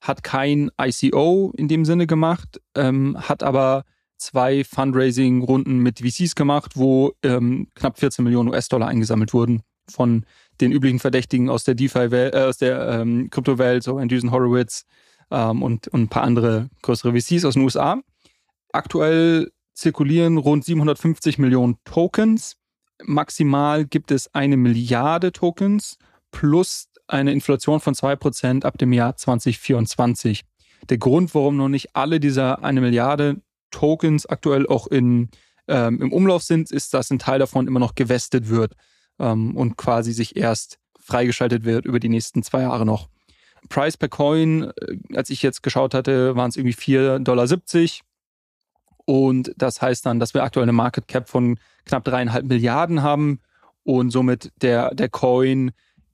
hat 0.00 0.24
kein 0.24 0.70
ICO 0.80 1.52
in 1.56 1.68
dem 1.68 1.84
Sinne 1.84 2.06
gemacht, 2.06 2.60
ähm, 2.74 3.16
hat 3.16 3.42
aber 3.42 3.84
zwei 4.18 4.64
Fundraising-Runden 4.64 5.78
mit 5.78 6.00
VCs 6.00 6.34
gemacht, 6.34 6.72
wo 6.76 7.12
ähm, 7.22 7.68
knapp 7.74 7.98
14 7.98 8.24
Millionen 8.24 8.48
US-Dollar 8.48 8.88
eingesammelt 8.88 9.32
wurden 9.32 9.62
von 9.88 10.24
den 10.60 10.72
üblichen 10.72 10.98
Verdächtigen 10.98 11.48
aus 11.48 11.64
der 11.64 11.74
DeFi-Welt, 11.74 12.34
äh, 12.34 12.42
aus 12.42 12.58
der 12.58 12.88
ähm, 12.88 13.30
Kryptowelt, 13.30 13.82
so 13.82 13.98
Andreessen 13.98 14.30
Horowitz 14.30 14.84
ähm, 15.30 15.62
und, 15.62 15.88
und 15.88 16.02
ein 16.02 16.08
paar 16.08 16.22
andere 16.22 16.68
größere 16.82 17.18
VCs 17.18 17.44
aus 17.44 17.54
den 17.54 17.62
USA. 17.62 18.00
Aktuell 18.72 19.50
zirkulieren 19.74 20.36
rund 20.36 20.64
750 20.64 21.38
Millionen 21.38 21.76
Tokens. 21.84 22.56
Maximal 23.02 23.84
gibt 23.84 24.10
es 24.10 24.34
eine 24.34 24.56
Milliarde 24.56 25.32
Tokens 25.32 25.98
plus 26.30 26.88
eine 27.06 27.32
Inflation 27.32 27.80
von 27.80 27.94
2% 27.94 28.64
ab 28.64 28.78
dem 28.78 28.92
Jahr 28.92 29.16
2024. 29.16 30.42
Der 30.88 30.98
Grund, 30.98 31.34
warum 31.34 31.56
noch 31.56 31.68
nicht 31.68 31.94
alle 31.96 32.20
dieser 32.20 32.62
eine 32.62 32.80
Milliarde 32.80 33.40
Tokens 33.70 34.26
aktuell 34.26 34.66
auch 34.66 34.86
in, 34.86 35.28
ähm, 35.68 36.00
im 36.00 36.12
Umlauf 36.12 36.42
sind, 36.42 36.70
ist, 36.70 36.94
dass 36.94 37.10
ein 37.10 37.18
Teil 37.18 37.38
davon 37.38 37.66
immer 37.66 37.80
noch 37.80 37.94
gewestet 37.94 38.48
wird 38.48 38.74
ähm, 39.18 39.56
und 39.56 39.76
quasi 39.76 40.12
sich 40.12 40.36
erst 40.36 40.78
freigeschaltet 40.98 41.64
wird 41.64 41.84
über 41.84 42.00
die 42.00 42.08
nächsten 42.08 42.42
zwei 42.42 42.62
Jahre 42.62 42.86
noch. 42.86 43.08
Price 43.68 43.96
per 43.96 44.08
Coin, 44.08 44.64
äh, 44.64 45.16
als 45.16 45.30
ich 45.30 45.42
jetzt 45.42 45.62
geschaut 45.62 45.94
hatte, 45.94 46.36
waren 46.36 46.48
es 46.48 46.56
irgendwie 46.56 46.74
4,70 46.74 47.18
Dollar. 47.24 47.44
Und 49.10 49.52
das 49.56 49.82
heißt 49.82 50.06
dann, 50.06 50.20
dass 50.20 50.34
wir 50.34 50.44
aktuell 50.44 50.62
eine 50.62 50.72
Market 50.72 51.08
Cap 51.08 51.28
von 51.28 51.58
knapp 51.84 52.04
dreieinhalb 52.04 52.44
Milliarden 52.44 53.02
haben. 53.02 53.40
Und 53.82 54.10
somit 54.10 54.52
der, 54.62 54.94
der 54.94 55.08
Coin 55.08 55.72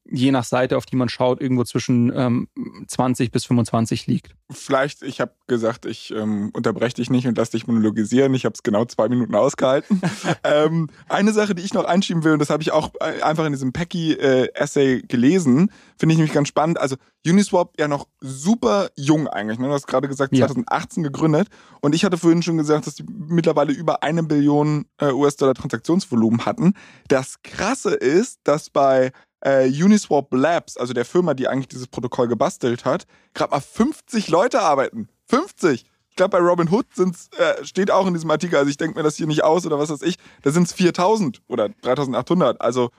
je 0.08 0.30
nach 0.30 0.44
Seite, 0.44 0.76
auf 0.76 0.86
die 0.86 0.96
man 0.96 1.08
schaut, 1.08 1.40
irgendwo 1.40 1.64
zwischen 1.64 2.12
ähm, 2.14 2.48
20 2.86 3.30
bis 3.30 3.44
25 3.46 4.06
liegt. 4.06 4.34
Vielleicht, 4.50 5.02
ich 5.02 5.20
habe 5.20 5.32
gesagt, 5.46 5.86
ich 5.86 6.12
ähm, 6.12 6.50
unterbreche 6.52 6.96
dich 6.96 7.10
nicht 7.10 7.26
und 7.26 7.36
lass 7.36 7.50
dich 7.50 7.66
monologisieren. 7.66 8.32
Ich 8.34 8.44
habe 8.44 8.54
es 8.54 8.62
genau 8.62 8.84
zwei 8.84 9.08
Minuten 9.08 9.34
ausgehalten. 9.34 10.00
ähm, 10.44 10.88
eine 11.08 11.32
Sache, 11.32 11.54
die 11.54 11.62
ich 11.62 11.74
noch 11.74 11.84
einschieben 11.84 12.24
will, 12.24 12.32
und 12.32 12.38
das 12.38 12.50
habe 12.50 12.62
ich 12.62 12.72
auch 12.72 12.92
äh, 13.00 13.22
einfach 13.22 13.44
in 13.44 13.52
diesem 13.52 13.72
Packy-Essay 13.72 14.94
äh, 14.94 15.02
gelesen, 15.02 15.70
finde 15.98 16.12
ich 16.12 16.18
nämlich 16.18 16.34
ganz 16.34 16.48
spannend. 16.48 16.78
Also 16.78 16.96
Uniswap 17.26 17.72
ja 17.78 17.88
noch 17.88 18.06
super 18.20 18.90
jung 18.96 19.26
eigentlich. 19.26 19.58
Ne? 19.58 19.66
Du 19.66 19.72
hast 19.72 19.86
gerade 19.86 20.08
gesagt, 20.08 20.34
2018 20.34 21.02
ja. 21.02 21.10
gegründet. 21.10 21.48
Und 21.80 21.94
ich 21.94 22.04
hatte 22.04 22.18
vorhin 22.18 22.42
schon 22.42 22.56
gesagt, 22.56 22.86
dass 22.86 22.94
die 22.94 23.04
mittlerweile 23.08 23.72
über 23.72 24.02
eine 24.02 24.22
Billion 24.22 24.86
äh, 24.98 25.10
US-Dollar 25.10 25.54
Transaktionsvolumen 25.54 26.46
hatten. 26.46 26.74
Das 27.08 27.42
Krasse 27.42 27.94
ist, 27.94 28.40
dass 28.44 28.70
bei 28.70 29.12
äh, 29.40 29.68
Uniswap 29.68 30.32
Labs, 30.32 30.76
also 30.76 30.92
der 30.92 31.04
Firma, 31.04 31.34
die 31.34 31.48
eigentlich 31.48 31.68
dieses 31.68 31.86
Protokoll 31.86 32.28
gebastelt 32.28 32.84
hat, 32.84 33.06
gerade 33.34 33.50
mal 33.50 33.60
50 33.60 34.28
Leute 34.28 34.60
arbeiten. 34.60 35.08
50! 35.26 35.84
Ich 36.08 36.16
glaube, 36.16 36.38
bei 36.38 36.42
Robin 36.42 36.70
Hood 36.70 36.86
sind's, 36.94 37.28
äh, 37.36 37.62
steht 37.64 37.90
auch 37.90 38.06
in 38.06 38.14
diesem 38.14 38.30
Artikel, 38.30 38.56
also 38.56 38.70
ich 38.70 38.78
denke 38.78 38.96
mir 38.96 39.02
das 39.02 39.16
hier 39.16 39.26
nicht 39.26 39.44
aus 39.44 39.66
oder 39.66 39.78
was 39.78 39.90
weiß 39.90 40.00
ich, 40.02 40.16
da 40.42 40.50
sind 40.50 40.62
es 40.62 40.72
4000 40.72 41.42
oder 41.46 41.68
3800. 41.68 42.60
Also 42.60 42.90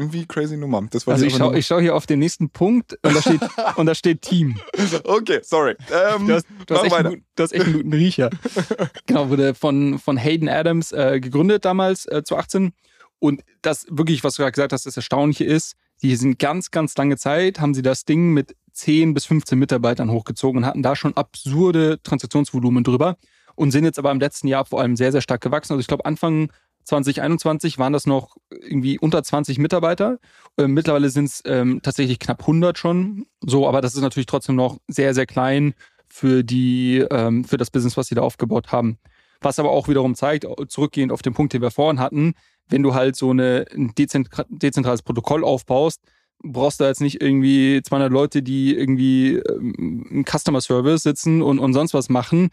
irgendwie 0.00 0.26
crazy 0.26 0.56
Nummer. 0.56 0.82
Also 1.06 1.26
ich 1.26 1.36
schaue 1.36 1.62
schau 1.62 1.78
hier 1.78 1.94
auf 1.94 2.06
den 2.06 2.20
nächsten 2.20 2.48
Punkt 2.48 2.96
und 3.02 3.14
da 3.14 3.20
steht, 3.20 3.40
und 3.76 3.86
da 3.86 3.94
steht 3.94 4.22
Team. 4.22 4.58
Okay, 5.04 5.40
sorry. 5.42 5.76
Ähm, 5.92 6.26
du, 6.26 6.34
hast, 6.34 6.46
du, 6.66 6.74
hast 6.74 6.92
einen, 6.92 7.24
du, 7.34 7.42
hast, 7.42 7.52
echt 7.52 7.64
einen, 7.64 7.74
guten 7.74 7.92
Riecher. 7.92 8.30
genau, 9.06 9.28
wurde 9.28 9.54
von, 9.54 9.98
von 9.98 10.16
Hayden 10.16 10.48
Adams 10.48 10.92
äh, 10.92 11.20
gegründet 11.20 11.64
damals 11.64 12.06
äh, 12.06 12.22
zu 12.24 12.36
18. 12.36 12.72
Und 13.20 13.42
das 13.62 13.86
wirklich, 13.88 14.24
was 14.24 14.34
du 14.34 14.42
gerade 14.42 14.52
gesagt 14.52 14.72
hast, 14.72 14.86
das 14.86 14.96
Erstaunliche 14.96 15.44
ist, 15.44 15.76
die 16.02 16.16
sind 16.16 16.38
ganz, 16.38 16.70
ganz 16.70 16.96
lange 16.96 17.16
Zeit, 17.16 17.60
haben 17.60 17.74
sie 17.74 17.82
das 17.82 18.04
Ding 18.04 18.32
mit 18.32 18.56
10 18.72 19.14
bis 19.14 19.26
15 19.26 19.58
Mitarbeitern 19.58 20.10
hochgezogen 20.10 20.62
und 20.62 20.66
hatten 20.66 20.82
da 20.82 20.96
schon 20.96 21.16
absurde 21.16 22.00
Transaktionsvolumen 22.02 22.82
drüber 22.82 23.16
und 23.54 23.70
sind 23.70 23.84
jetzt 23.84 23.98
aber 23.98 24.10
im 24.10 24.20
letzten 24.20 24.48
Jahr 24.48 24.64
vor 24.64 24.80
allem 24.80 24.96
sehr, 24.96 25.12
sehr 25.12 25.20
stark 25.20 25.42
gewachsen. 25.42 25.74
Also 25.74 25.80
ich 25.80 25.86
glaube, 25.86 26.06
Anfang 26.06 26.50
2021 26.84 27.78
waren 27.78 27.92
das 27.92 28.06
noch 28.06 28.36
irgendwie 28.50 28.98
unter 28.98 29.22
20 29.22 29.58
Mitarbeiter. 29.58 30.18
Äh, 30.56 30.66
mittlerweile 30.66 31.10
sind 31.10 31.26
es 31.26 31.42
ähm, 31.44 31.80
tatsächlich 31.82 32.18
knapp 32.18 32.40
100 32.40 32.78
schon. 32.78 33.26
So, 33.40 33.68
aber 33.68 33.80
das 33.80 33.94
ist 33.94 34.00
natürlich 34.00 34.26
trotzdem 34.26 34.56
noch 34.56 34.78
sehr, 34.88 35.14
sehr 35.14 35.26
klein 35.26 35.74
für 36.08 36.42
die, 36.42 37.04
ähm, 37.10 37.44
für 37.44 37.58
das 37.58 37.70
Business, 37.70 37.96
was 37.96 38.06
sie 38.08 38.14
da 38.14 38.22
aufgebaut 38.22 38.72
haben. 38.72 38.98
Was 39.42 39.58
aber 39.58 39.70
auch 39.70 39.88
wiederum 39.88 40.14
zeigt, 40.14 40.46
zurückgehend 40.68 41.12
auf 41.12 41.22
den 41.22 41.32
Punkt, 41.32 41.52
den 41.52 41.62
wir 41.62 41.70
vorhin 41.70 42.00
hatten, 42.00 42.34
wenn 42.70 42.82
du 42.82 42.94
halt 42.94 43.16
so 43.16 43.30
eine, 43.30 43.66
ein 43.74 43.92
dezentrales 43.94 45.02
Protokoll 45.02 45.44
aufbaust, 45.44 46.00
brauchst 46.42 46.80
du 46.80 46.84
jetzt 46.84 47.00
nicht 47.00 47.20
irgendwie 47.20 47.82
200 47.82 48.10
Leute, 48.10 48.42
die 48.42 48.74
irgendwie 48.74 49.34
ähm, 49.34 50.06
im 50.10 50.24
Customer 50.24 50.60
Service 50.60 51.02
sitzen 51.02 51.42
und, 51.42 51.58
und 51.58 51.72
sonst 51.72 51.94
was 51.94 52.08
machen, 52.08 52.50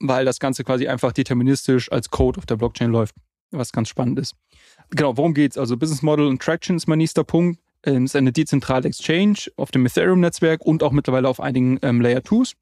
weil 0.00 0.24
das 0.24 0.38
Ganze 0.38 0.64
quasi 0.64 0.88
einfach 0.88 1.12
deterministisch 1.12 1.92
als 1.92 2.10
Code 2.10 2.38
auf 2.38 2.46
der 2.46 2.56
Blockchain 2.56 2.90
läuft, 2.90 3.14
was 3.50 3.72
ganz 3.72 3.88
spannend 3.88 4.18
ist. 4.18 4.34
Genau, 4.90 5.16
worum 5.16 5.34
geht's? 5.34 5.58
Also 5.58 5.76
Business 5.76 6.02
Model 6.02 6.26
und 6.26 6.40
Traction 6.40 6.76
ist 6.76 6.88
mein 6.88 6.98
nächster 6.98 7.24
Punkt. 7.24 7.60
Es 7.82 7.96
ist 7.96 8.16
eine 8.16 8.32
dezentrale 8.32 8.88
Exchange 8.88 9.50
auf 9.56 9.70
dem 9.72 9.84
Ethereum-Netzwerk 9.84 10.64
und 10.64 10.82
auch 10.82 10.92
mittlerweile 10.92 11.28
auf 11.28 11.40
einigen 11.40 11.78
ähm, 11.82 12.00
Layer 12.00 12.20
2s 12.20 12.54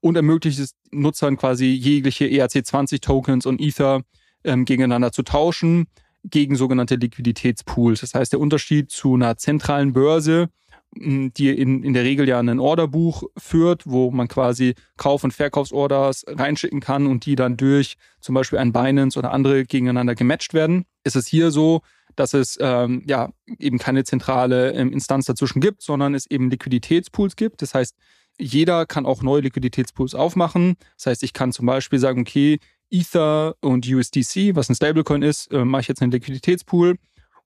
und 0.00 0.16
ermöglicht 0.16 0.58
es 0.58 0.74
Nutzern 0.90 1.36
quasi 1.36 1.66
jegliche 1.66 2.26
ERC20-Tokens 2.26 3.46
und 3.46 3.60
Ether 3.60 4.02
ähm, 4.44 4.64
gegeneinander 4.64 5.12
zu 5.12 5.22
tauschen 5.22 5.86
gegen 6.30 6.56
sogenannte 6.56 6.96
Liquiditätspools. 6.96 8.00
Das 8.00 8.14
heißt, 8.14 8.32
der 8.32 8.40
Unterschied 8.40 8.90
zu 8.90 9.14
einer 9.14 9.36
zentralen 9.36 9.92
Börse, 9.92 10.48
die 10.94 11.50
in, 11.50 11.82
in 11.82 11.92
der 11.92 12.04
Regel 12.04 12.28
ja 12.28 12.38
ein 12.38 12.58
Orderbuch 12.58 13.24
führt, 13.36 13.82
wo 13.86 14.10
man 14.10 14.28
quasi 14.28 14.74
Kauf- 14.96 15.24
und 15.24 15.32
Verkaufsorders 15.32 16.24
reinschicken 16.26 16.80
kann 16.80 17.06
und 17.06 17.26
die 17.26 17.36
dann 17.36 17.56
durch 17.56 17.96
zum 18.20 18.34
Beispiel 18.34 18.58
ein 18.58 18.72
Binance 18.72 19.18
oder 19.18 19.32
andere 19.32 19.64
gegeneinander 19.64 20.14
gematcht 20.14 20.54
werden, 20.54 20.84
ist 21.04 21.16
es 21.16 21.26
hier 21.26 21.50
so, 21.50 21.82
dass 22.14 22.32
es 22.32 22.58
ähm, 22.60 23.02
ja 23.06 23.30
eben 23.58 23.78
keine 23.78 24.04
zentrale 24.04 24.72
ähm, 24.72 24.92
Instanz 24.92 25.26
dazwischen 25.26 25.60
gibt, 25.60 25.82
sondern 25.82 26.14
es 26.14 26.30
eben 26.30 26.50
Liquiditätspools 26.50 27.36
gibt. 27.36 27.60
Das 27.60 27.74
heißt, 27.74 27.94
jeder 28.38 28.86
kann 28.86 29.06
auch 29.06 29.22
neue 29.22 29.42
Liquiditätspools 29.42 30.14
aufmachen. 30.14 30.76
Das 30.96 31.06
heißt, 31.06 31.22
ich 31.22 31.32
kann 31.32 31.52
zum 31.52 31.66
Beispiel 31.66 31.98
sagen, 31.98 32.22
okay, 32.22 32.58
Ether 32.90 33.56
und 33.60 33.86
USDC, 33.86 34.54
was 34.54 34.68
ein 34.68 34.74
Stablecoin 34.74 35.22
ist, 35.22 35.52
äh, 35.52 35.64
mache 35.64 35.82
ich 35.82 35.88
jetzt 35.88 36.02
einen 36.02 36.12
Liquiditätspool 36.12 36.96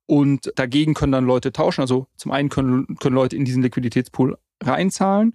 und 0.06 0.52
dagegen 0.56 0.94
können 0.94 1.12
dann 1.12 1.24
Leute 1.24 1.52
tauschen. 1.52 1.80
Also 1.80 2.06
zum 2.16 2.32
einen 2.32 2.48
können, 2.48 2.96
können 2.98 3.14
Leute 3.14 3.36
in 3.36 3.44
diesen 3.44 3.62
Liquiditätspool 3.62 4.36
reinzahlen 4.62 5.34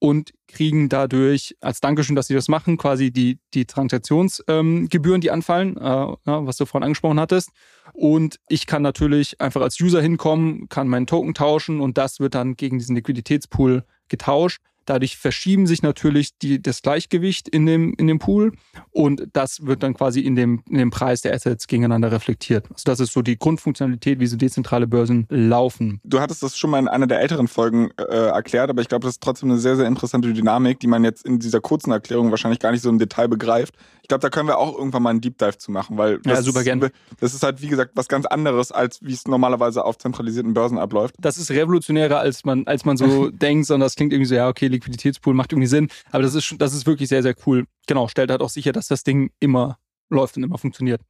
und 0.00 0.32
kriegen 0.46 0.88
dadurch 0.88 1.56
als 1.60 1.80
Dankeschön, 1.80 2.16
dass 2.16 2.28
sie 2.28 2.34
das 2.34 2.48
machen, 2.48 2.76
quasi 2.76 3.10
die, 3.10 3.38
die 3.54 3.64
Transaktionsgebühren, 3.64 5.16
ähm, 5.16 5.20
die 5.20 5.30
anfallen, 5.30 5.76
äh, 5.76 6.06
was 6.24 6.56
du 6.56 6.66
vorhin 6.66 6.84
angesprochen 6.84 7.20
hattest. 7.20 7.50
Und 7.92 8.38
ich 8.48 8.66
kann 8.66 8.82
natürlich 8.82 9.40
einfach 9.40 9.60
als 9.60 9.80
User 9.80 10.00
hinkommen, 10.00 10.68
kann 10.68 10.88
meinen 10.88 11.06
Token 11.06 11.34
tauschen 11.34 11.80
und 11.80 11.98
das 11.98 12.20
wird 12.20 12.34
dann 12.34 12.56
gegen 12.56 12.78
diesen 12.78 12.94
Liquiditätspool 12.94 13.84
getauscht. 14.08 14.60
Dadurch 14.88 15.18
verschieben 15.18 15.66
sich 15.66 15.82
natürlich 15.82 16.38
die, 16.38 16.62
das 16.62 16.80
Gleichgewicht 16.80 17.46
in 17.48 17.66
dem, 17.66 17.92
in 17.98 18.06
dem 18.06 18.18
Pool 18.18 18.52
und 18.90 19.28
das 19.34 19.66
wird 19.66 19.82
dann 19.82 19.92
quasi 19.92 20.20
in 20.20 20.34
dem, 20.34 20.62
in 20.70 20.78
dem 20.78 20.90
Preis 20.90 21.20
der 21.20 21.34
Assets 21.34 21.66
gegeneinander 21.66 22.10
reflektiert. 22.10 22.64
Also 22.70 22.84
das 22.86 23.00
ist 23.00 23.12
so 23.12 23.20
die 23.20 23.38
Grundfunktionalität, 23.38 24.18
wie 24.18 24.26
so 24.26 24.36
dezentrale 24.36 24.86
Börsen 24.86 25.26
laufen. 25.28 26.00
Du 26.04 26.20
hattest 26.20 26.42
das 26.42 26.56
schon 26.56 26.70
mal 26.70 26.78
in 26.78 26.88
einer 26.88 27.06
der 27.06 27.20
älteren 27.20 27.48
Folgen 27.48 27.90
äh, 27.98 28.02
erklärt, 28.02 28.70
aber 28.70 28.80
ich 28.80 28.88
glaube, 28.88 29.04
das 29.04 29.16
ist 29.16 29.22
trotzdem 29.22 29.50
eine 29.50 29.58
sehr, 29.58 29.76
sehr 29.76 29.86
interessante 29.86 30.32
Dynamik, 30.32 30.80
die 30.80 30.86
man 30.86 31.04
jetzt 31.04 31.26
in 31.26 31.38
dieser 31.38 31.60
kurzen 31.60 31.90
Erklärung 31.90 32.30
wahrscheinlich 32.30 32.60
gar 32.60 32.72
nicht 32.72 32.82
so 32.82 32.88
im 32.88 32.98
Detail 32.98 33.28
begreift. 33.28 33.74
Ich 34.08 34.10
glaube, 34.10 34.22
da 34.22 34.30
können 34.30 34.48
wir 34.48 34.56
auch 34.56 34.74
irgendwann 34.74 35.02
mal 35.02 35.10
einen 35.10 35.20
Deep 35.20 35.36
Dive 35.36 35.58
zu 35.58 35.70
machen, 35.70 35.98
weil 35.98 36.18
das, 36.20 36.38
ja, 36.38 36.42
super 36.42 36.64
gerne. 36.64 36.90
das 37.20 37.34
ist 37.34 37.42
halt, 37.42 37.60
wie 37.60 37.66
gesagt, 37.66 37.90
was 37.94 38.08
ganz 38.08 38.24
anderes, 38.24 38.72
als 38.72 39.02
wie 39.02 39.12
es 39.12 39.28
normalerweise 39.28 39.84
auf 39.84 39.98
zentralisierten 39.98 40.54
Börsen 40.54 40.78
abläuft. 40.78 41.14
Das 41.20 41.36
ist 41.36 41.50
revolutionärer, 41.50 42.18
als 42.18 42.42
man, 42.46 42.66
als 42.66 42.86
man 42.86 42.96
so 42.96 43.28
denkt, 43.30 43.66
sondern 43.66 43.84
das 43.84 43.96
klingt 43.96 44.14
irgendwie 44.14 44.28
so, 44.28 44.34
ja, 44.34 44.48
okay, 44.48 44.68
Liquiditätspool 44.68 45.34
macht 45.34 45.52
irgendwie 45.52 45.66
Sinn. 45.66 45.88
Aber 46.10 46.22
das 46.22 46.34
ist, 46.34 46.54
das 46.58 46.72
ist 46.72 46.86
wirklich 46.86 47.10
sehr, 47.10 47.22
sehr 47.22 47.34
cool. 47.46 47.66
Genau, 47.86 48.08
stellt 48.08 48.30
halt 48.30 48.40
auch 48.40 48.48
sicher, 48.48 48.72
dass 48.72 48.88
das 48.88 49.02
Ding 49.02 49.30
immer 49.40 49.76
läuft 50.08 50.38
und 50.38 50.42
immer 50.42 50.56
funktioniert. 50.56 51.02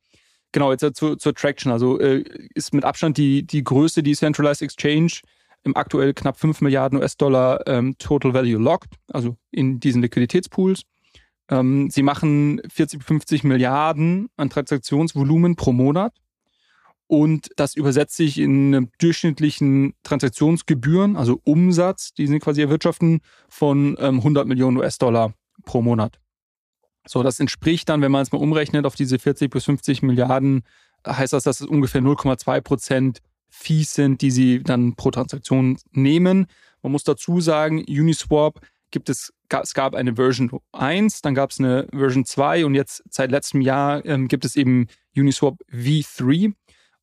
Genau, 0.50 0.72
jetzt 0.72 0.96
zu, 0.96 1.14
zur 1.14 1.34
Traction. 1.34 1.70
Also 1.70 2.00
äh, 2.00 2.24
ist 2.56 2.74
mit 2.74 2.82
Abstand 2.82 3.16
die, 3.16 3.46
die 3.46 3.62
größte 3.62 4.02
Decentralized 4.02 4.62
Exchange 4.62 5.20
im 5.62 5.76
aktuell 5.76 6.14
knapp 6.14 6.36
5 6.36 6.62
Milliarden 6.62 6.98
US-Dollar 6.98 7.64
ähm, 7.68 7.96
Total 7.98 8.34
Value 8.34 8.58
Locked, 8.58 8.94
also 9.12 9.36
in 9.52 9.78
diesen 9.78 10.02
Liquiditätspools. 10.02 10.82
Ähm, 11.50 11.90
sie 11.90 12.02
machen 12.02 12.60
40, 12.68 13.02
50 13.02 13.44
Milliarden 13.44 14.28
an 14.36 14.50
Transaktionsvolumen 14.50 15.56
pro 15.56 15.72
Monat 15.72 16.14
Und 17.06 17.48
das 17.56 17.74
übersetzt 17.74 18.16
sich 18.16 18.38
in 18.38 18.90
durchschnittlichen 18.98 19.94
Transaktionsgebühren, 20.02 21.16
also 21.16 21.40
Umsatz, 21.44 22.12
die 22.12 22.26
sie 22.26 22.38
quasi 22.38 22.60
erwirtschaften, 22.60 23.20
von 23.48 23.96
ähm, 23.98 24.18
100 24.18 24.46
Millionen 24.46 24.76
US-Dollar 24.76 25.32
pro 25.64 25.80
Monat. 25.80 26.20
So, 27.06 27.22
das 27.22 27.40
entspricht 27.40 27.88
dann, 27.88 28.02
wenn 28.02 28.12
man 28.12 28.22
es 28.22 28.32
mal 28.32 28.38
umrechnet 28.38 28.84
auf 28.84 28.94
diese 28.94 29.18
40 29.18 29.50
bis 29.50 29.64
50 29.64 30.02
Milliarden, 30.02 30.62
heißt 31.06 31.32
das, 31.32 31.44
dass 31.44 31.62
es 31.62 31.66
ungefähr 31.66 32.02
0,2 32.02 32.60
Prozent 32.60 33.20
Fees 33.48 33.94
sind, 33.94 34.20
die 34.20 34.30
sie 34.30 34.62
dann 34.62 34.94
pro 34.94 35.10
Transaktion 35.10 35.78
nehmen. 35.92 36.46
Man 36.82 36.92
muss 36.92 37.04
dazu 37.04 37.40
sagen, 37.40 37.82
Uniswap 37.88 38.60
gibt 38.90 39.08
es, 39.08 39.32
es 39.50 39.74
gab 39.74 39.94
eine 39.94 40.16
Version 40.16 40.50
1, 40.72 41.22
dann 41.22 41.34
gab 41.34 41.50
es 41.50 41.58
eine 41.58 41.86
Version 41.92 42.24
2 42.24 42.66
und 42.66 42.74
jetzt 42.74 43.02
seit 43.10 43.30
letztem 43.30 43.60
Jahr 43.60 44.04
ähm, 44.04 44.28
gibt 44.28 44.44
es 44.44 44.56
eben 44.56 44.86
Uniswap 45.16 45.56
V3 45.72 46.52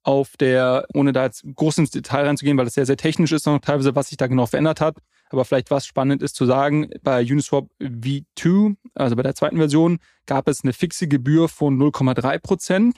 auf 0.03 0.37
der, 0.37 0.85
ohne 0.93 1.13
da 1.13 1.25
jetzt 1.25 1.43
groß 1.55 1.79
ins 1.79 1.89
Detail 1.89 2.25
reinzugehen, 2.25 2.57
weil 2.57 2.65
das 2.65 2.75
sehr, 2.75 2.85
sehr 2.85 2.97
technisch 2.97 3.31
ist 3.31 3.47
noch 3.47 3.59
teilweise, 3.59 3.95
was 3.95 4.09
sich 4.09 4.17
da 4.17 4.27
genau 4.27 4.45
verändert 4.45 4.79
hat. 4.79 4.97
Aber 5.29 5.45
vielleicht 5.45 5.71
was 5.71 5.87
spannend 5.87 6.21
ist 6.21 6.35
zu 6.35 6.45
sagen, 6.45 6.89
bei 7.01 7.21
Uniswap 7.21 7.67
V2, 7.81 8.75
also 8.93 9.15
bei 9.15 9.23
der 9.23 9.33
zweiten 9.33 9.57
Version, 9.57 9.97
gab 10.27 10.47
es 10.47 10.63
eine 10.63 10.73
fixe 10.73 11.07
Gebühr 11.07 11.49
von 11.49 11.77
0,3 11.77 12.39
Prozent. 12.39 12.97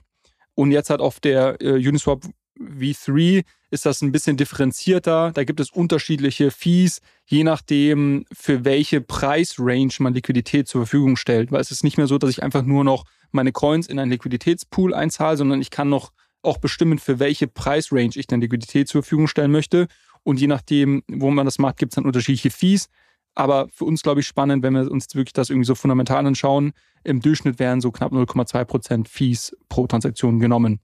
Und 0.53 0.71
jetzt 0.71 0.89
hat 0.89 0.99
auf 0.99 1.21
der 1.21 1.61
äh, 1.61 1.75
Uniswap 1.75 2.25
V3 2.59 3.43
ist 3.69 3.85
das 3.85 4.01
ein 4.01 4.11
bisschen 4.11 4.37
differenzierter. 4.37 5.31
Da 5.33 5.43
gibt 5.43 5.59
es 5.59 5.71
unterschiedliche 5.71 6.51
Fees, 6.51 7.01
je 7.25 7.43
nachdem, 7.43 8.25
für 8.31 8.65
welche 8.65 9.01
Preisrange 9.01 9.93
man 9.99 10.13
Liquidität 10.13 10.67
zur 10.67 10.81
Verfügung 10.81 11.17
stellt. 11.17 11.51
Weil 11.51 11.61
es 11.61 11.71
ist 11.71 11.83
nicht 11.83 11.97
mehr 11.97 12.07
so, 12.07 12.17
dass 12.17 12.29
ich 12.29 12.43
einfach 12.43 12.63
nur 12.63 12.83
noch 12.83 13.05
meine 13.31 13.51
Coins 13.51 13.87
in 13.87 13.99
einen 13.99 14.11
Liquiditätspool 14.11 14.93
einzahle, 14.93 15.37
sondern 15.37 15.61
ich 15.61 15.69
kann 15.69 15.89
noch 15.89 16.11
auch 16.41 16.57
bestimmen, 16.57 16.99
für 16.99 17.19
welche 17.19 17.47
Preisrange 17.47 18.11
ich 18.15 18.27
dann 18.27 18.41
Liquidität 18.41 18.87
zur 18.87 19.03
Verfügung 19.03 19.27
stellen 19.27 19.51
möchte. 19.51 19.87
Und 20.23 20.39
je 20.39 20.47
nachdem, 20.47 21.03
wo 21.07 21.29
man 21.29 21.45
das 21.45 21.59
macht, 21.59 21.77
gibt 21.77 21.91
es 21.91 21.95
dann 21.95 22.05
unterschiedliche 22.05 22.51
Fees. 22.51 22.89
Aber 23.35 23.67
für 23.71 23.85
uns, 23.85 24.01
glaube 24.01 24.21
ich, 24.21 24.27
spannend, 24.27 24.63
wenn 24.63 24.73
wir 24.73 24.89
uns 24.89 25.13
wirklich 25.13 25.33
das 25.33 25.49
irgendwie 25.49 25.67
so 25.67 25.75
fundamental 25.75 26.25
anschauen. 26.25 26.73
Im 27.03 27.21
Durchschnitt 27.21 27.59
wären 27.59 27.81
so 27.81 27.91
knapp 27.91 28.11
0,2% 28.11 29.07
Fees 29.07 29.55
pro 29.69 29.85
Transaktion 29.87 30.39
genommen. 30.39 30.79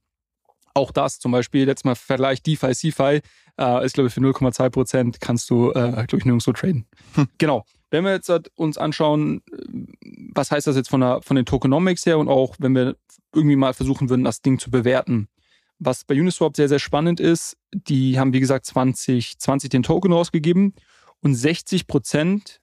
Auch 0.73 0.91
das 0.91 1.19
zum 1.19 1.31
Beispiel, 1.31 1.67
jetzt 1.67 1.85
mal 1.85 1.95
Vergleich 1.95 2.41
DeFi, 2.41 2.73
CeFi, 2.73 3.21
äh, 3.59 3.85
ist 3.85 3.93
glaube 3.93 4.07
ich 4.07 4.13
für 4.13 4.21
0,2 4.21 4.69
Prozent 4.69 5.21
kannst 5.21 5.49
du, 5.49 5.69
äh, 5.71 5.91
glaube 5.91 6.17
ich, 6.17 6.25
nirgendwo 6.25 6.51
traden. 6.51 6.85
Hm. 7.15 7.27
Genau. 7.37 7.65
Wenn 7.91 8.05
wir 8.05 8.11
jetzt 8.11 8.29
halt 8.29 8.51
uns 8.55 8.79
anschauen, 8.79 9.43
was 10.33 10.49
heißt 10.49 10.65
das 10.65 10.75
jetzt 10.75 10.89
von, 10.89 11.01
der, 11.01 11.21
von 11.21 11.35
den 11.35 11.45
Tokenomics 11.45 12.05
her 12.07 12.17
und 12.17 12.27
auch 12.27 12.55
wenn 12.57 12.73
wir 12.73 12.95
irgendwie 13.35 13.55
mal 13.55 13.73
versuchen 13.73 14.09
würden, 14.09 14.23
das 14.23 14.41
Ding 14.41 14.57
zu 14.57 14.71
bewerten. 14.71 15.27
Was 15.77 16.03
bei 16.03 16.19
Uniswap 16.19 16.55
sehr, 16.55 16.69
sehr 16.69 16.79
spannend 16.79 17.19
ist, 17.19 17.57
die 17.71 18.17
haben 18.17 18.33
wie 18.33 18.39
gesagt 18.39 18.65
2020 18.65 19.69
den 19.69 19.83
Token 19.83 20.11
rausgegeben 20.11 20.73
und 21.21 21.35
60 21.35 21.87
Prozent 21.87 22.61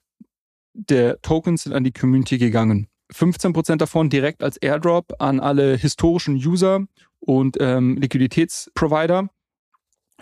der 0.75 1.21
Tokens 1.23 1.65
sind 1.65 1.75
an 1.75 1.85
die 1.85 1.93
Community 1.93 2.39
gegangen. 2.39 2.89
15 3.13 3.53
Prozent 3.53 3.81
davon 3.83 4.09
direkt 4.09 4.43
als 4.43 4.57
Airdrop 4.57 5.15
an 5.19 5.41
alle 5.41 5.77
historischen 5.77 6.35
User 6.37 6.87
und 7.21 7.57
ähm, 7.61 7.97
Liquiditätsprovider. 7.97 9.29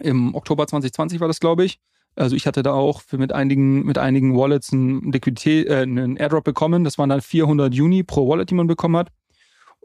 Im 0.00 0.34
Oktober 0.34 0.66
2020 0.66 1.20
war 1.20 1.28
das, 1.28 1.40
glaube 1.40 1.64
ich. 1.64 1.80
Also 2.14 2.34
ich 2.34 2.46
hatte 2.46 2.62
da 2.62 2.72
auch 2.72 3.02
mit 3.12 3.32
einigen, 3.32 3.84
mit 3.84 3.96
einigen 3.96 4.36
Wallets 4.36 4.72
einen, 4.72 5.12
Liquidität, 5.12 5.68
äh, 5.68 5.82
einen 5.82 6.16
Airdrop 6.16 6.44
bekommen. 6.44 6.84
Das 6.84 6.98
waren 6.98 7.08
dann 7.08 7.20
400 7.20 7.72
Juni 7.72 8.02
pro 8.02 8.28
Wallet, 8.28 8.50
die 8.50 8.54
man 8.54 8.66
bekommen 8.66 8.96
hat. 8.96 9.08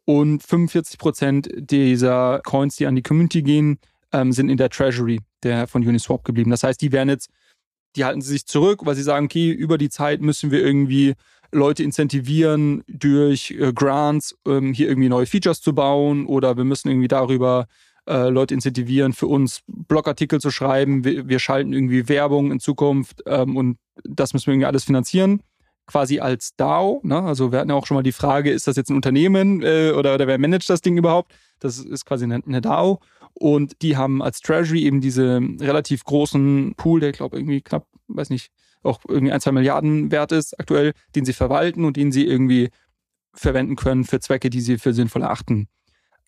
Und 0.06 0.44
45 0.44 0.98
Prozent 0.98 1.50
dieser 1.56 2.42
Coins, 2.44 2.76
die 2.76 2.88
an 2.88 2.96
die 2.96 3.04
Community 3.04 3.42
gehen, 3.42 3.80
ähm, 4.12 4.32
sind 4.32 4.50
in 4.50 4.58
der 4.58 4.70
Treasury 4.70 5.20
der 5.44 5.68
von 5.68 5.88
Uniswap 5.88 6.24
geblieben. 6.24 6.52
Das 6.52 6.64
heißt, 6.64 6.82
die 6.82 6.92
werden 6.92 7.10
jetzt, 7.10 7.30
die 7.96 8.06
halten 8.06 8.22
sie 8.22 8.32
sich 8.32 8.46
zurück, 8.46 8.86
weil 8.86 8.96
sie 8.96 9.04
sagen, 9.04 9.26
okay, 9.26 9.52
über 9.52 9.78
die 9.78 9.90
Zeit 9.90 10.22
müssen 10.22 10.52
wir 10.52 10.62
irgendwie 10.64 11.14
Leute 11.54 11.84
incentivieren, 11.84 12.84
durch 12.88 13.52
äh, 13.52 13.72
Grants 13.74 14.36
ähm, 14.46 14.74
hier 14.74 14.88
irgendwie 14.90 15.10
neue 15.10 15.26
Features 15.26 15.62
zu 15.62 15.74
bauen 15.74 16.26
oder 16.26 16.58
wir 16.58 16.64
müssen 16.64 16.90
irgendwie 16.90 17.08
darüber 17.08 17.68
äh, 18.08 18.30
Leute 18.30 18.54
incentivieren, 18.54 19.14
für 19.14 19.28
uns 19.28 19.62
Blogartikel 19.68 20.42
zu 20.42 20.52
schreiben. 20.52 21.04
Wir, 21.06 21.28
wir 21.28 21.40
schalten 21.40 21.74
irgendwie 21.74 22.10
Werbung 22.10 22.52
in 22.52 22.60
Zukunft 22.60 23.24
ähm, 23.26 23.56
und 23.56 23.78
das 24.04 24.34
müssen 24.34 24.48
wir 24.48 24.54
irgendwie 24.54 24.68
alles 24.68 24.84
finanzieren. 24.84 25.42
Quasi 25.86 26.20
als 26.20 26.56
DAO. 26.56 27.02
Ne? 27.04 27.22
Also 27.22 27.52
wir 27.52 27.60
hatten 27.60 27.70
ja 27.70 27.76
auch 27.76 27.86
schon 27.86 27.96
mal 27.96 28.04
die 28.04 28.14
Frage, 28.14 28.52
ist 28.52 28.68
das 28.68 28.76
jetzt 28.76 28.90
ein 28.90 28.96
Unternehmen 28.96 29.62
äh, 29.64 29.92
oder, 29.92 30.16
oder 30.16 30.28
wer 30.28 30.38
managt 30.38 30.70
das 30.70 30.82
Ding 30.82 30.98
überhaupt? 30.98 31.34
Das 31.60 31.78
ist 31.78 32.06
quasi 32.06 32.26
eine, 32.26 32.42
eine 32.46 32.62
DAO. 32.62 33.00
Und 33.34 33.82
die 33.82 33.98
haben 33.98 34.22
als 34.22 34.42
Treasury 34.42 34.84
eben 34.84 35.02
diese 35.02 35.42
relativ 35.60 36.04
großen 36.04 36.76
Pool, 36.78 37.00
der 37.00 37.10
ich 37.10 37.18
glaube 37.18 37.38
irgendwie 37.38 37.62
knapp, 37.62 37.88
weiß 38.08 38.30
nicht, 38.30 38.52
auch 38.84 39.00
irgendwie 39.08 39.34
ein, 39.34 39.42
zwei 39.42 39.52
Milliarden 39.52 40.12
wert 40.12 40.32
ist 40.32 40.60
aktuell, 40.60 40.94
den 41.16 41.26
sie 41.26 41.34
verwalten 41.34 41.86
und 41.86 41.98
den 41.98 42.12
sie 42.12 42.26
irgendwie 42.26 42.70
verwenden 43.34 43.76
können 43.76 44.04
für 44.04 44.20
Zwecke, 44.20 44.50
die 44.50 44.62
sie 44.62 44.78
für 44.78 44.94
sinnvoll 44.94 45.24
erachten. 45.24 45.68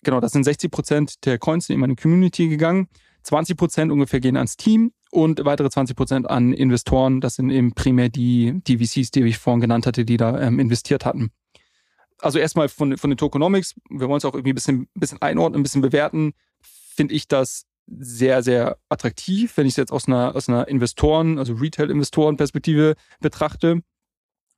Genau, 0.04 0.20
das 0.20 0.32
sind 0.32 0.44
60 0.44 0.72
Prozent 0.72 1.26
der 1.26 1.38
Coins 1.38 1.70
in 1.70 1.80
meine 1.80 1.96
Community 1.96 2.48
gegangen. 2.48 2.88
20 3.24 3.58
Prozent 3.58 3.92
ungefähr 3.92 4.20
gehen 4.20 4.38
ans 4.38 4.56
Team 4.56 4.92
und 5.12 5.44
weitere 5.46 5.70
20 5.70 5.96
Prozent 5.96 6.30
an 6.30 6.54
Investoren. 6.54 7.22
Das 7.22 7.36
sind 7.36 7.50
eben 7.50 7.74
primär 7.74 8.10
die, 8.10 8.62
die 8.68 8.78
VCs, 8.78 9.12
die 9.12 9.24
ich 9.24 9.38
vorhin 9.38 9.62
genannt 9.62 9.88
hatte, 9.88 10.06
die 10.06 10.18
da 10.18 10.40
ähm, 10.40 10.60
investiert 10.60 11.06
hatten. 11.06 11.32
Also 12.20 12.40
erstmal 12.40 12.70
von, 12.70 12.98
von 12.98 13.10
den 13.10 13.18
Tokenomics, 13.18 13.76
wir 13.90 14.08
wollen 14.08 14.18
es 14.18 14.26
auch 14.26 14.36
irgendwie 14.36 14.52
ein 14.52 14.56
bisschen, 14.56 14.88
bisschen 14.94 15.22
einordnen, 15.22 15.60
ein 15.60 15.64
bisschen 15.64 15.82
bewerten, 15.82 16.34
finde 16.62 17.14
ich 17.14 17.28
das 17.28 17.66
sehr, 17.88 18.44
sehr 18.44 18.78
attraktiv, 18.90 19.56
wenn 19.58 19.68
ich 19.68 19.74
es 19.74 19.78
jetzt 19.78 19.92
aus 19.92 20.08
einer, 20.08 20.36
aus 20.36 20.50
einer 20.50 20.68
Investoren, 20.68 21.38
also 21.38 21.54
Retail-Investoren-Perspektive 21.54 22.96
betrachte. 23.20 23.82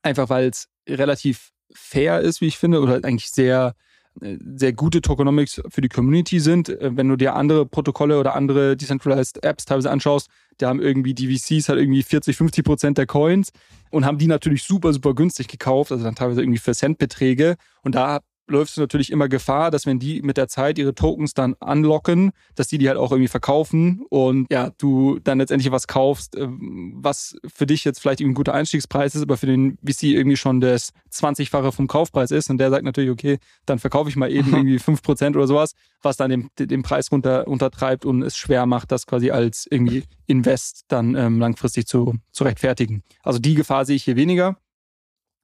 Einfach 0.01 0.29
weil 0.29 0.49
es 0.49 0.67
relativ 0.87 1.51
fair 1.73 2.21
ist, 2.21 2.41
wie 2.41 2.47
ich 2.47 2.57
finde, 2.57 2.81
oder 2.81 2.95
eigentlich 3.03 3.29
sehr, 3.29 3.75
äh, 4.21 4.37
sehr 4.55 4.73
gute 4.73 5.01
Tokenomics 5.01 5.61
für 5.69 5.81
die 5.81 5.89
Community 5.89 6.39
sind. 6.39 6.69
Äh, 6.69 6.95
wenn 6.95 7.09
du 7.09 7.17
dir 7.17 7.35
andere 7.35 7.65
Protokolle 7.65 8.19
oder 8.19 8.35
andere 8.35 8.77
Decentralized 8.77 9.43
Apps 9.43 9.65
teilweise 9.65 9.91
anschaust, 9.91 10.29
da 10.57 10.69
haben 10.69 10.81
irgendwie 10.81 11.13
DVCs 11.13 11.69
halt 11.69 11.79
irgendwie 11.79 12.03
40, 12.03 12.37
50 12.37 12.63
Prozent 12.63 12.97
der 12.97 13.05
Coins 13.05 13.51
und 13.91 14.05
haben 14.05 14.17
die 14.17 14.27
natürlich 14.27 14.63
super, 14.63 14.93
super 14.93 15.13
günstig 15.13 15.47
gekauft, 15.47 15.91
also 15.91 16.03
dann 16.03 16.15
teilweise 16.15 16.41
irgendwie 16.41 16.59
für 16.59 16.73
Centbeträge. 16.73 17.57
Und 17.83 17.95
da 17.95 18.21
läufst 18.47 18.77
du 18.77 18.81
natürlich 18.81 19.11
immer 19.11 19.27
Gefahr, 19.27 19.71
dass 19.71 19.85
wenn 19.85 19.99
die 19.99 20.21
mit 20.21 20.37
der 20.37 20.47
Zeit 20.47 20.77
ihre 20.77 20.95
Tokens 20.95 21.33
dann 21.33 21.55
anlocken, 21.59 22.31
dass 22.55 22.67
die 22.67 22.77
die 22.77 22.87
halt 22.87 22.97
auch 22.97 23.11
irgendwie 23.11 23.27
verkaufen 23.27 24.05
und 24.09 24.47
ja, 24.51 24.71
du 24.77 25.19
dann 25.19 25.39
letztendlich 25.39 25.71
was 25.71 25.87
kaufst, 25.87 26.35
äh, 26.35 26.47
was 26.49 27.35
für 27.45 27.65
dich 27.65 27.83
jetzt 27.83 27.99
vielleicht 27.99 28.21
ein 28.21 28.33
guter 28.33 28.53
Einstiegspreis 28.53 29.15
ist, 29.15 29.21
aber 29.21 29.37
für 29.37 29.45
den 29.45 29.77
VC 29.85 30.03
irgendwie 30.03 30.37
schon 30.37 30.61
das 30.61 30.93
20-fache 31.11 31.71
vom 31.71 31.87
Kaufpreis 31.87 32.31
ist 32.31 32.49
und 32.49 32.57
der 32.57 32.69
sagt 32.69 32.83
natürlich, 32.83 33.11
okay, 33.11 33.37
dann 33.65 33.79
verkaufe 33.79 34.09
ich 34.09 34.15
mal 34.15 34.31
eben 34.31 34.53
irgendwie 34.53 34.77
5% 34.77 35.35
oder 35.35 35.47
sowas, 35.47 35.73
was 36.01 36.17
dann 36.17 36.29
den, 36.29 36.49
den 36.57 36.83
Preis 36.83 37.11
runter, 37.11 37.47
untertreibt 37.47 38.05
und 38.05 38.21
es 38.21 38.37
schwer 38.37 38.65
macht, 38.65 38.91
das 38.91 39.05
quasi 39.05 39.31
als 39.31 39.67
irgendwie 39.69 40.03
Invest 40.25 40.85
dann 40.87 41.15
ähm, 41.15 41.39
langfristig 41.39 41.87
zu, 41.87 42.15
zu 42.31 42.43
rechtfertigen. 42.43 43.03
Also 43.23 43.39
die 43.39 43.55
Gefahr 43.55 43.85
sehe 43.85 43.95
ich 43.95 44.03
hier 44.03 44.15
weniger, 44.15 44.57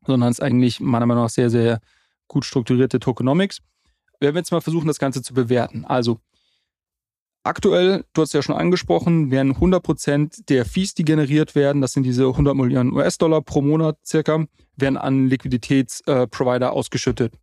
sondern 0.06 0.32
es 0.32 0.39
ist 0.39 0.43
eigentlich 0.43 0.80
meiner 0.80 1.06
Meinung 1.06 1.24
nach 1.24 1.30
sehr, 1.30 1.49
sehr 1.49 1.80
gut 2.28 2.45
strukturierte 2.45 2.99
Tokenomics. 2.99 3.59
Wir 4.19 4.28
werden 4.28 4.38
jetzt 4.38 4.51
mal 4.51 4.61
versuchen, 4.61 4.88
das 4.88 4.99
Ganze 4.99 5.21
zu 5.21 5.34
bewerten. 5.34 5.86
Also 5.86 6.19
aktuell, 7.43 8.05
du 8.13 8.21
hast 8.21 8.34
ja 8.34 8.41
schon 8.41 8.55
angesprochen, 8.55 9.32
werden 9.32 9.55
100% 9.55 10.45
der 10.47 10.65
Fees, 10.65 10.93
die 10.93 11.05
generiert 11.05 11.55
werden, 11.55 11.82
das 11.82 11.93
sind 11.93 12.03
diese 12.03 12.28
100 12.28 12.55
Millionen 12.55 12.93
US-Dollar 12.93 13.41
pro 13.41 13.61
Monat 13.61 13.97
circa, 14.05 14.45
werden 14.76 14.97
an 14.97 15.28
Liquiditätsprovider 15.28 16.67
äh, 16.67 16.69
ausgeschüttet. 16.69 17.34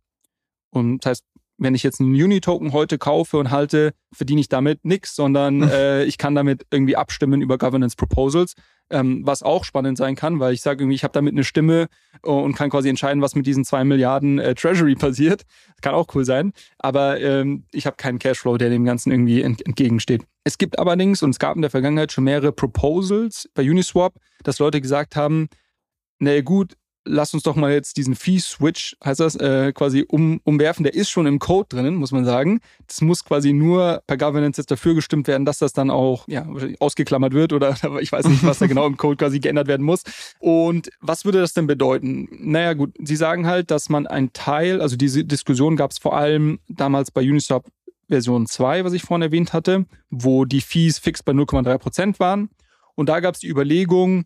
Und 0.71 1.05
das 1.05 1.09
heißt, 1.09 1.25
wenn 1.57 1.75
ich 1.75 1.83
jetzt 1.83 2.01
einen 2.01 2.15
Uni-Token 2.15 2.73
heute 2.73 2.97
kaufe 2.97 3.37
und 3.37 3.51
halte, 3.51 3.93
verdiene 4.11 4.41
ich 4.41 4.49
damit 4.49 4.83
nichts, 4.83 5.15
sondern 5.15 5.61
äh, 5.69 6.03
ich 6.05 6.17
kann 6.17 6.33
damit 6.33 6.65
irgendwie 6.71 6.95
abstimmen 6.95 7.41
über 7.41 7.57
Governance 7.57 7.95
Proposals, 7.95 8.55
ähm, 8.91 9.21
was 9.25 9.43
auch 9.43 9.63
spannend 9.63 9.97
sein 9.97 10.15
kann, 10.15 10.39
weil 10.39 10.53
ich 10.53 10.61
sage 10.61 10.83
irgendwie, 10.83 10.95
ich 10.95 11.03
habe 11.03 11.13
damit 11.13 11.33
eine 11.33 11.43
Stimme 11.43 11.87
äh, 12.23 12.29
und 12.29 12.55
kann 12.55 12.69
quasi 12.69 12.89
entscheiden, 12.89 13.21
was 13.21 13.35
mit 13.35 13.45
diesen 13.45 13.65
zwei 13.65 13.83
Milliarden 13.83 14.39
äh, 14.39 14.55
Treasury 14.55 14.95
passiert. 14.95 15.43
kann 15.81 15.95
auch 15.95 16.07
cool 16.15 16.25
sein, 16.25 16.53
aber 16.77 17.19
ähm, 17.19 17.65
ich 17.71 17.85
habe 17.85 17.97
keinen 17.97 18.19
Cashflow, 18.19 18.57
der 18.57 18.69
dem 18.69 18.85
Ganzen 18.85 19.11
irgendwie 19.11 19.41
ent 19.41 19.65
entgegensteht. 19.65 20.23
Es 20.43 20.57
gibt 20.57 20.79
allerdings, 20.79 21.23
und 21.23 21.31
es 21.31 21.39
gab 21.39 21.55
in 21.55 21.61
der 21.61 21.71
Vergangenheit 21.71 22.11
schon 22.11 22.23
mehrere 22.23 22.51
Proposals 22.51 23.49
bei 23.53 23.63
Uniswap, 23.63 24.13
dass 24.43 24.59
Leute 24.59 24.81
gesagt 24.81 25.15
haben, 25.15 25.47
naja 26.19 26.41
gut, 26.41 26.75
lass 27.05 27.33
uns 27.33 27.43
doch 27.43 27.55
mal 27.55 27.71
jetzt 27.71 27.97
diesen 27.97 28.15
Fee-Switch, 28.15 28.95
heißt 29.03 29.19
das, 29.19 29.35
äh, 29.35 29.73
quasi 29.73 30.05
um, 30.07 30.39
umwerfen. 30.43 30.83
Der 30.83 30.93
ist 30.93 31.09
schon 31.09 31.25
im 31.25 31.39
Code 31.39 31.67
drinnen, 31.69 31.95
muss 31.95 32.11
man 32.11 32.25
sagen. 32.25 32.59
Das 32.87 33.01
muss 33.01 33.25
quasi 33.25 33.53
nur 33.53 34.01
per 34.07 34.17
Governance 34.17 34.59
jetzt 34.59 34.71
dafür 34.71 34.93
gestimmt 34.93 35.27
werden, 35.27 35.45
dass 35.45 35.57
das 35.57 35.73
dann 35.73 35.89
auch 35.89 36.27
ja, 36.27 36.47
ausgeklammert 36.79 37.33
wird 37.33 37.53
oder 37.53 37.75
ich 37.99 38.11
weiß 38.11 38.27
nicht, 38.27 38.45
was 38.45 38.59
da 38.59 38.67
genau 38.67 38.85
im 38.85 38.97
Code 38.97 39.17
quasi 39.17 39.39
geändert 39.39 39.67
werden 39.67 39.85
muss. 39.85 40.03
Und 40.39 40.89
was 41.01 41.25
würde 41.25 41.39
das 41.39 41.53
denn 41.53 41.67
bedeuten? 41.67 42.27
Naja 42.31 42.73
gut, 42.73 42.93
sie 42.99 43.15
sagen 43.15 43.47
halt, 43.47 43.71
dass 43.71 43.89
man 43.89 44.07
ein 44.07 44.33
Teil, 44.33 44.81
also 44.81 44.95
diese 44.95 45.25
Diskussion 45.25 45.75
gab 45.75 45.91
es 45.91 45.97
vor 45.97 46.15
allem 46.15 46.59
damals 46.67 47.11
bei 47.11 47.21
Uniswap 47.21 47.65
Version 48.07 48.45
2, 48.45 48.83
was 48.83 48.93
ich 48.93 49.03
vorhin 49.03 49.21
erwähnt 49.21 49.53
hatte, 49.53 49.85
wo 50.09 50.43
die 50.43 50.61
Fees 50.61 50.99
fix 50.99 51.23
bei 51.23 51.31
0,3 51.31 51.77
Prozent 51.77 52.19
waren. 52.19 52.49
Und 52.95 53.07
da 53.07 53.21
gab 53.21 53.35
es 53.35 53.39
die 53.39 53.47
Überlegung, 53.47 54.25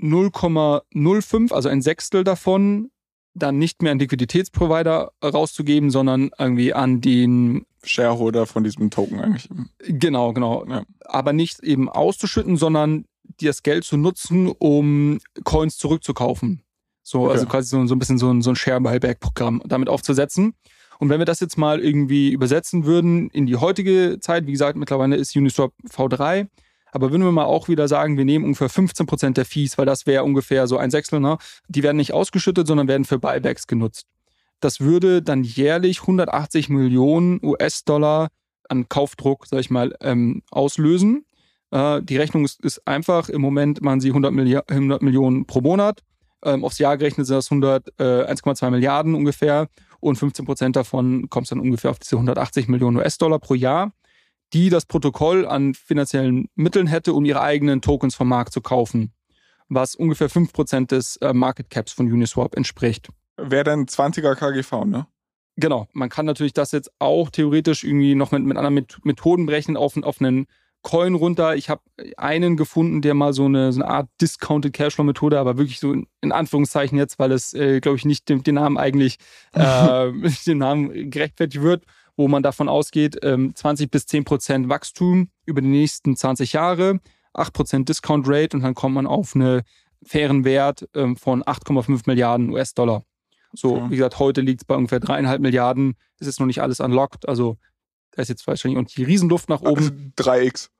0,05, 0.00 1.52
also 1.52 1.68
ein 1.68 1.82
Sechstel 1.82 2.24
davon, 2.24 2.90
dann 3.34 3.58
nicht 3.58 3.82
mehr 3.82 3.92
an 3.92 3.98
Liquiditätsprovider 3.98 5.12
rauszugeben, 5.22 5.90
sondern 5.90 6.30
irgendwie 6.38 6.74
an 6.74 7.00
den 7.00 7.66
Shareholder 7.84 8.46
von 8.46 8.64
diesem 8.64 8.90
Token 8.90 9.20
eigentlich. 9.20 9.48
Genau, 9.86 10.32
genau. 10.32 10.66
Ja. 10.66 10.84
Aber 11.04 11.32
nicht 11.32 11.62
eben 11.62 11.88
auszuschütten, 11.88 12.56
sondern 12.56 13.04
das 13.40 13.62
Geld 13.62 13.84
zu 13.84 13.96
nutzen, 13.96 14.48
um 14.48 15.18
Coins 15.44 15.78
zurückzukaufen. 15.78 16.62
So, 17.02 17.24
okay. 17.24 17.32
also 17.32 17.46
quasi 17.46 17.68
so, 17.68 17.86
so 17.86 17.94
ein 17.94 17.98
bisschen 17.98 18.18
so 18.18 18.30
ein, 18.30 18.42
so 18.42 18.50
ein 18.50 18.56
Share-Buyback-Programm 18.56 19.62
damit 19.66 19.88
aufzusetzen. 19.88 20.54
Und 20.98 21.10
wenn 21.10 21.20
wir 21.20 21.26
das 21.26 21.40
jetzt 21.40 21.56
mal 21.56 21.80
irgendwie 21.80 22.32
übersetzen 22.32 22.84
würden 22.84 23.30
in 23.30 23.46
die 23.46 23.56
heutige 23.56 24.18
Zeit, 24.20 24.46
wie 24.46 24.52
gesagt, 24.52 24.76
mittlerweile 24.76 25.16
ist 25.16 25.34
Uniswap 25.36 25.72
V3, 25.88 26.48
aber 26.92 27.10
würden 27.10 27.24
wir 27.24 27.32
mal 27.32 27.44
auch 27.44 27.68
wieder 27.68 27.88
sagen, 27.88 28.16
wir 28.16 28.24
nehmen 28.24 28.44
ungefähr 28.44 28.68
15 28.68 29.06
Prozent 29.06 29.36
der 29.36 29.44
Fees, 29.44 29.78
weil 29.78 29.86
das 29.86 30.06
wäre 30.06 30.24
ungefähr 30.24 30.66
so 30.66 30.78
ein 30.78 30.90
Sechstel, 30.90 31.20
ne? 31.20 31.38
die 31.68 31.82
werden 31.82 31.96
nicht 31.96 32.12
ausgeschüttet, 32.12 32.66
sondern 32.66 32.88
werden 32.88 33.04
für 33.04 33.18
Buybacks 33.18 33.66
genutzt. 33.66 34.06
Das 34.60 34.80
würde 34.80 35.22
dann 35.22 35.44
jährlich 35.44 36.00
180 36.02 36.68
Millionen 36.68 37.40
US-Dollar 37.44 38.28
an 38.68 38.88
Kaufdruck, 38.88 39.46
sag 39.46 39.60
ich 39.60 39.70
mal, 39.70 39.94
ähm, 40.00 40.42
auslösen. 40.50 41.24
Äh, 41.70 42.02
die 42.02 42.16
Rechnung 42.16 42.44
ist, 42.44 42.64
ist, 42.64 42.86
einfach. 42.86 43.28
Im 43.28 43.40
Moment 43.40 43.82
machen 43.82 44.00
sie 44.00 44.08
100, 44.08 44.32
Milli 44.32 44.56
100 44.56 45.00
Millionen 45.02 45.46
pro 45.46 45.60
Monat. 45.60 46.02
Ähm, 46.44 46.64
aufs 46.64 46.78
Jahr 46.78 46.96
gerechnet 46.96 47.26
sind 47.26 47.36
das 47.36 47.50
100, 47.50 47.88
äh, 47.98 48.24
1,2 48.24 48.70
Milliarden 48.70 49.14
ungefähr. 49.14 49.68
Und 50.00 50.16
15 50.16 50.44
Prozent 50.44 50.76
davon 50.76 51.28
kommt 51.28 51.50
dann 51.50 51.60
ungefähr 51.60 51.90
auf 51.90 51.98
diese 51.98 52.16
180 52.16 52.68
Millionen 52.68 52.96
US-Dollar 52.96 53.38
pro 53.38 53.54
Jahr 53.54 53.92
die 54.52 54.70
das 54.70 54.86
Protokoll 54.86 55.46
an 55.46 55.74
finanziellen 55.74 56.48
Mitteln 56.54 56.86
hätte, 56.86 57.12
um 57.12 57.24
ihre 57.24 57.42
eigenen 57.42 57.82
Tokens 57.82 58.14
vom 58.14 58.28
Markt 58.28 58.52
zu 58.52 58.60
kaufen, 58.60 59.12
was 59.68 59.94
ungefähr 59.94 60.30
5% 60.30 60.88
des 60.88 61.16
äh, 61.16 61.32
Market 61.32 61.70
Caps 61.70 61.92
von 61.92 62.10
Uniswap 62.10 62.56
entspricht. 62.56 63.08
Wäre 63.36 63.64
dann 63.64 63.86
20er 63.86 64.34
KGV, 64.34 64.84
ne? 64.84 65.06
Genau, 65.56 65.88
man 65.92 66.08
kann 66.08 66.24
natürlich 66.24 66.52
das 66.52 66.70
jetzt 66.70 66.90
auch 67.00 67.30
theoretisch 67.30 67.82
irgendwie 67.82 68.14
noch 68.14 68.30
mit, 68.30 68.44
mit 68.44 68.56
anderen 68.56 68.86
Methoden 69.02 69.44
berechnen 69.44 69.76
auf, 69.76 69.96
auf 69.96 70.20
einen 70.20 70.46
Coin 70.82 71.14
runter. 71.16 71.56
Ich 71.56 71.68
habe 71.68 71.82
einen 72.16 72.56
gefunden, 72.56 73.02
der 73.02 73.14
mal 73.14 73.32
so 73.32 73.46
eine, 73.46 73.72
so 73.72 73.82
eine 73.82 73.90
Art 73.90 74.08
Discounted 74.20 74.72
Cashflow-Methode, 74.72 75.38
aber 75.38 75.58
wirklich 75.58 75.80
so 75.80 75.92
in, 75.92 76.06
in, 76.20 76.30
Anführungszeichen 76.30 76.96
jetzt, 76.96 77.18
weil 77.18 77.32
es, 77.32 77.54
äh, 77.54 77.80
glaube 77.80 77.96
ich, 77.96 78.04
nicht 78.04 78.28
dem, 78.28 78.44
den 78.44 78.54
Namen 78.54 78.78
eigentlich 78.78 79.18
äh, 79.52 80.12
dem 80.46 80.58
Namen 80.58 81.10
gerechtfertigt 81.10 81.62
wird, 81.62 81.84
wo 82.18 82.26
man 82.26 82.42
davon 82.42 82.68
ausgeht, 82.68 83.16
20 83.22 83.64
ähm, 83.64 83.90
bis 83.90 84.06
10 84.06 84.24
Prozent 84.24 84.68
Wachstum 84.68 85.30
über 85.46 85.62
die 85.62 85.68
nächsten 85.68 86.16
20 86.16 86.52
Jahre, 86.52 87.00
8 87.32 87.52
Prozent 87.52 87.88
Discount 87.88 88.26
Rate 88.28 88.56
und 88.56 88.64
dann 88.64 88.74
kommt 88.74 88.96
man 88.96 89.06
auf 89.06 89.36
einen 89.36 89.62
fairen 90.04 90.44
Wert 90.44 90.88
ähm, 90.94 91.16
von 91.16 91.44
8,5 91.44 92.02
Milliarden 92.06 92.50
US-Dollar. 92.50 93.04
So, 93.52 93.76
okay. 93.76 93.90
wie 93.90 93.96
gesagt, 93.96 94.18
heute 94.18 94.40
liegt 94.40 94.62
es 94.62 94.64
bei 94.66 94.74
ungefähr 94.74 95.00
dreieinhalb 95.00 95.40
Milliarden. 95.40 95.94
Es 96.18 96.26
ist 96.26 96.40
noch 96.40 96.46
nicht 96.46 96.60
alles 96.60 96.80
unlocked. 96.80 97.28
Also 97.28 97.56
da 98.12 98.22
ist 98.22 98.28
jetzt 98.28 98.46
wahrscheinlich 98.48 98.80
auch 98.80 98.88
die 98.88 99.04
Riesenluft 99.04 99.48
nach 99.48 99.60
oben. 99.60 100.12
Also 100.16 100.30
3x. 100.30 100.70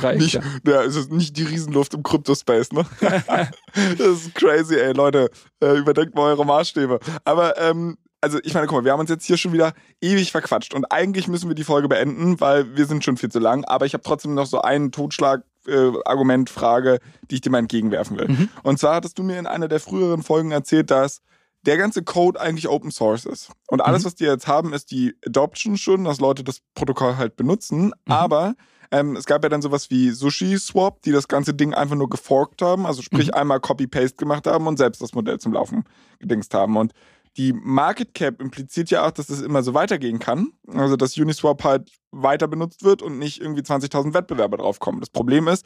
3x 0.00 0.18
nicht, 0.18 0.34
ja. 0.34 0.42
ja. 0.64 0.82
es 0.84 0.94
ist 0.94 1.10
nicht 1.10 1.36
die 1.36 1.42
Riesenluft 1.42 1.92
im 1.94 2.04
Kryptospace, 2.04 2.70
ne? 2.70 2.86
das 3.98 3.98
ist 3.98 4.34
crazy, 4.36 4.76
ey, 4.76 4.92
Leute. 4.92 5.28
Äh, 5.60 5.76
überdenkt 5.78 6.14
mal 6.14 6.30
eure 6.30 6.46
Maßstäbe. 6.46 7.00
Aber 7.24 7.60
ähm, 7.60 7.98
also 8.22 8.38
ich 8.42 8.54
meine, 8.54 8.66
guck 8.66 8.78
mal, 8.78 8.84
wir 8.84 8.92
haben 8.92 9.00
uns 9.00 9.10
jetzt 9.10 9.26
hier 9.26 9.36
schon 9.36 9.52
wieder 9.52 9.74
ewig 10.00 10.30
verquatscht 10.30 10.74
und 10.74 10.86
eigentlich 10.86 11.28
müssen 11.28 11.48
wir 11.48 11.54
die 11.54 11.64
Folge 11.64 11.88
beenden, 11.88 12.40
weil 12.40 12.76
wir 12.76 12.86
sind 12.86 13.04
schon 13.04 13.16
viel 13.16 13.30
zu 13.30 13.40
lang, 13.40 13.64
aber 13.64 13.84
ich 13.84 13.94
habe 13.94 14.02
trotzdem 14.02 14.34
noch 14.34 14.46
so 14.46 14.62
einen 14.62 14.92
Totschlag 14.92 15.42
äh, 15.66 15.92
Argument, 16.04 16.48
Frage, 16.48 17.00
die 17.30 17.36
ich 17.36 17.40
dir 17.40 17.50
mal 17.50 17.58
entgegenwerfen 17.58 18.16
will. 18.16 18.28
Mhm. 18.28 18.48
Und 18.62 18.78
zwar 18.78 18.94
hattest 18.94 19.18
du 19.18 19.24
mir 19.24 19.38
in 19.38 19.46
einer 19.46 19.68
der 19.68 19.80
früheren 19.80 20.22
Folgen 20.22 20.52
erzählt, 20.52 20.90
dass 20.90 21.20
der 21.66 21.76
ganze 21.76 22.02
Code 22.02 22.40
eigentlich 22.40 22.68
Open 22.68 22.90
Source 22.90 23.24
ist. 23.24 23.50
Und 23.68 23.80
alles, 23.80 24.02
mhm. 24.02 24.06
was 24.06 24.14
die 24.14 24.24
jetzt 24.24 24.46
haben, 24.46 24.72
ist 24.72 24.90
die 24.90 25.14
Adoption 25.26 25.76
schon, 25.76 26.04
dass 26.04 26.20
Leute 26.20 26.44
das 26.44 26.60
Protokoll 26.74 27.16
halt 27.16 27.36
benutzen. 27.36 27.86
Mhm. 27.86 27.92
Aber 28.06 28.54
ähm, 28.90 29.16
es 29.16 29.26
gab 29.26 29.42
ja 29.42 29.48
dann 29.48 29.62
sowas 29.62 29.90
wie 29.90 30.10
Sushi 30.10 30.58
Swap, 30.58 31.02
die 31.02 31.12
das 31.12 31.28
ganze 31.28 31.54
Ding 31.54 31.72
einfach 31.72 31.96
nur 31.96 32.10
geforkt 32.10 32.62
haben, 32.62 32.84
also 32.84 33.00
sprich 33.00 33.28
mhm. 33.28 33.34
einmal 33.34 33.60
Copy-Paste 33.60 34.16
gemacht 34.16 34.46
haben 34.46 34.66
und 34.66 34.76
selbst 34.76 35.00
das 35.00 35.14
Modell 35.14 35.38
zum 35.38 35.52
Laufen 35.52 35.84
gedingst 36.18 36.52
haben. 36.54 36.76
Und 36.76 36.92
die 37.36 37.52
Market 37.52 38.14
Cap 38.14 38.40
impliziert 38.40 38.90
ja 38.90 39.06
auch, 39.06 39.10
dass 39.10 39.28
das 39.28 39.40
immer 39.40 39.62
so 39.62 39.74
weitergehen 39.74 40.18
kann. 40.18 40.52
Also, 40.68 40.96
dass 40.96 41.16
Uniswap 41.16 41.64
halt 41.64 41.90
weiter 42.10 42.46
benutzt 42.46 42.84
wird 42.84 43.02
und 43.02 43.18
nicht 43.18 43.40
irgendwie 43.40 43.62
20.000 43.62 44.14
Wettbewerber 44.14 44.58
draufkommen. 44.58 45.00
Das 45.00 45.10
Problem 45.10 45.48
ist, 45.48 45.64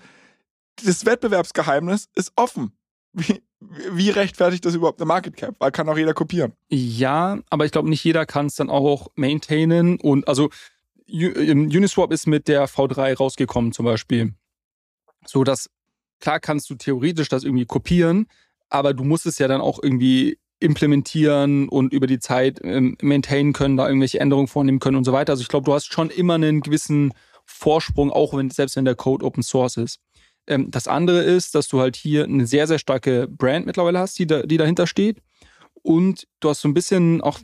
das 0.85 1.07
Wettbewerbsgeheimnis 1.07 2.09
ist 2.15 2.33
offen. 2.37 2.77
Wie, 3.13 3.43
wie 3.91 4.11
rechtfertigt 4.11 4.65
das 4.65 4.75
überhaupt 4.75 5.01
eine 5.01 5.09
Market 5.09 5.37
Cap? 5.37 5.57
Weil 5.59 5.73
kann 5.73 5.89
auch 5.89 5.97
jeder 5.97 6.15
kopieren. 6.15 6.53
Ja, 6.69 7.39
aber 7.51 7.65
ich 7.65 7.73
glaube, 7.73 7.89
nicht 7.89 8.05
jeder 8.05 8.27
kann 8.27 8.47
es 8.47 8.57
dann 8.57 8.71
auch 8.71 9.09
maintainen. 9.15 9.99
Und 9.99 10.29
also 10.29 10.51
Uniswap 11.09 12.13
ist 12.13 12.27
mit 12.27 12.47
der 12.47 12.69
V3 12.69 13.17
rausgekommen 13.17 13.73
zum 13.73 13.87
Beispiel. 13.87 14.35
So 15.25 15.45
dass, 15.45 15.71
klar 16.21 16.41
kannst 16.41 16.69
du 16.71 16.75
theoretisch 16.75 17.29
das 17.29 17.43
irgendwie 17.43 17.65
kopieren, 17.65 18.27
aber 18.69 18.95
du 18.95 19.05
musst 19.05 19.27
es 19.27 19.39
ja 19.39 19.49
dann 19.49 19.61
auch 19.61 19.83
irgendwie 19.83 20.39
implementieren 20.61 21.69
und 21.69 21.93
über 21.93 22.07
die 22.07 22.19
Zeit 22.19 22.61
ähm, 22.63 22.97
maintainen 23.03 23.53
können, 23.53 23.77
da 23.77 23.87
irgendwelche 23.87 24.21
Änderungen 24.21 24.49
vornehmen 24.49 24.79
können 24.79 24.97
und 24.97 25.05
so 25.05 25.13
weiter. 25.13 25.33
Also 25.33 25.43
ich 25.43 25.49
glaube, 25.49 25.65
du 25.65 25.75
hast 25.75 25.93
schon 25.93 26.11
immer 26.11 26.35
einen 26.35 26.61
gewissen 26.61 27.13
Vorsprung, 27.45 28.11
auch 28.11 28.35
wenn, 28.35 28.51
selbst 28.51 28.77
wenn 28.77 28.85
der 28.85 28.95
Code 28.95 29.25
Open 29.25 29.43
Source 29.43 29.77
ist. 29.77 30.01
Ähm, 30.47 30.71
das 30.71 30.89
andere 30.89 31.23
ist, 31.23 31.55
dass 31.55 31.69
du 31.69 31.81
halt 31.81 31.97
hier 31.97 32.25
eine 32.25 32.47
sehr, 32.47 32.67
sehr 32.67 32.79
starke 32.79 33.29
Brand 33.29 33.67
mittlerweile 33.67 33.99
hast, 33.99 34.19
die, 34.19 34.27
da, 34.27 34.43
die 34.43 34.57
dahinter 34.57 34.87
steht. 34.87 35.21
Und 35.83 36.27
du 36.41 36.49
hast 36.49 36.63
so 36.63 36.69
ein 36.69 36.75
bisschen 36.75 37.21
auch, 37.21 37.39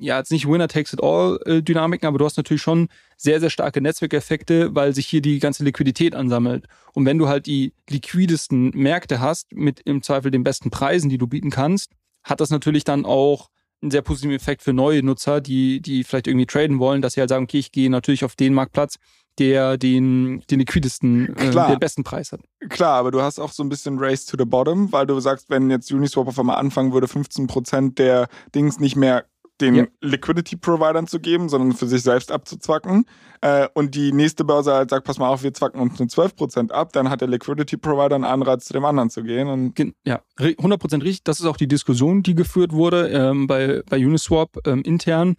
ja, 0.00 0.18
jetzt 0.18 0.32
nicht 0.32 0.46
Winner 0.46 0.68
takes 0.68 0.92
it 0.92 1.02
all 1.02 1.38
äh, 1.46 1.62
Dynamiken, 1.62 2.06
aber 2.06 2.18
du 2.18 2.24
hast 2.24 2.36
natürlich 2.36 2.62
schon 2.62 2.88
sehr, 3.16 3.40
sehr 3.40 3.48
starke 3.48 3.80
Netzwerkeffekte, 3.80 4.74
weil 4.74 4.94
sich 4.94 5.06
hier 5.06 5.22
die 5.22 5.38
ganze 5.38 5.64
Liquidität 5.64 6.14
ansammelt. 6.14 6.66
Und 6.92 7.06
wenn 7.06 7.16
du 7.16 7.28
halt 7.28 7.46
die 7.46 7.72
liquidesten 7.88 8.70
Märkte 8.74 9.20
hast, 9.20 9.52
mit 9.52 9.80
im 9.84 10.02
Zweifel 10.02 10.30
den 10.30 10.42
besten 10.42 10.70
Preisen, 10.70 11.08
die 11.08 11.18
du 11.18 11.26
bieten 11.26 11.50
kannst, 11.50 11.92
hat 12.22 12.40
das 12.40 12.50
natürlich 12.50 12.84
dann 12.84 13.04
auch 13.04 13.48
einen 13.82 13.90
sehr 13.90 14.02
positiven 14.02 14.34
Effekt 14.36 14.62
für 14.62 14.72
neue 14.72 15.02
Nutzer, 15.02 15.40
die, 15.40 15.80
die 15.80 16.04
vielleicht 16.04 16.26
irgendwie 16.26 16.46
traden 16.46 16.78
wollen, 16.78 17.02
dass 17.02 17.14
sie 17.14 17.20
halt 17.20 17.30
sagen, 17.30 17.44
okay, 17.44 17.58
ich 17.58 17.72
gehe 17.72 17.90
natürlich 17.90 18.24
auf 18.24 18.36
den 18.36 18.52
Marktplatz, 18.52 18.96
der 19.38 19.78
den, 19.78 20.42
den 20.50 20.58
liquidesten, 20.58 21.34
äh, 21.36 21.50
den 21.50 21.78
besten 21.78 22.04
Preis 22.04 22.32
hat. 22.32 22.40
Klar, 22.68 22.98
aber 22.98 23.10
du 23.10 23.22
hast 23.22 23.38
auch 23.38 23.52
so 23.52 23.62
ein 23.62 23.70
bisschen 23.70 23.98
Race 23.98 24.26
to 24.26 24.36
the 24.38 24.44
Bottom, 24.44 24.92
weil 24.92 25.06
du 25.06 25.18
sagst, 25.20 25.48
wenn 25.48 25.70
jetzt 25.70 25.90
Uniswap 25.90 26.28
auf 26.28 26.38
einmal 26.38 26.56
anfangen 26.56 26.92
würde, 26.92 27.06
15% 27.06 27.94
der 27.94 28.28
Dings 28.54 28.80
nicht 28.80 28.96
mehr 28.96 29.24
den 29.60 29.74
ja. 29.74 29.86
Liquidity-Providern 30.00 31.06
zu 31.06 31.20
geben, 31.20 31.48
sondern 31.48 31.72
für 31.72 31.86
sich 31.86 32.02
selbst 32.02 32.32
abzuzwacken. 32.32 33.04
Äh, 33.40 33.68
und 33.74 33.94
die 33.94 34.12
nächste 34.12 34.44
Börse 34.44 34.72
halt 34.72 34.90
sagt, 34.90 35.06
pass 35.06 35.18
mal 35.18 35.28
auf, 35.28 35.42
wir 35.42 35.54
zwacken 35.54 35.80
uns 35.80 35.98
nur 35.98 36.08
12% 36.08 36.70
ab, 36.70 36.92
dann 36.92 37.10
hat 37.10 37.20
der 37.20 37.28
Liquidity-Provider 37.28 38.14
einen 38.14 38.24
Anreiz, 38.24 38.64
zu 38.64 38.72
dem 38.72 38.84
anderen 38.84 39.10
zu 39.10 39.22
gehen. 39.22 39.48
Und 39.48 39.78
ja, 40.04 40.22
100% 40.38 41.02
richtig. 41.02 41.24
Das 41.24 41.40
ist 41.40 41.46
auch 41.46 41.56
die 41.56 41.68
Diskussion, 41.68 42.22
die 42.22 42.34
geführt 42.34 42.72
wurde 42.72 43.08
ähm, 43.08 43.46
bei, 43.46 43.82
bei 43.88 43.96
Uniswap 44.04 44.66
ähm, 44.66 44.82
intern, 44.82 45.36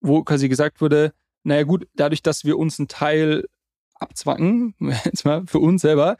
wo 0.00 0.22
quasi 0.22 0.48
gesagt 0.48 0.80
wurde, 0.80 1.12
naja 1.42 1.62
gut, 1.64 1.86
dadurch, 1.94 2.22
dass 2.22 2.44
wir 2.44 2.58
uns 2.58 2.78
einen 2.78 2.88
Teil 2.88 3.44
abzwacken, 3.94 4.74
jetzt 5.04 5.24
mal 5.24 5.44
für 5.46 5.58
uns 5.58 5.82
selber, 5.82 6.16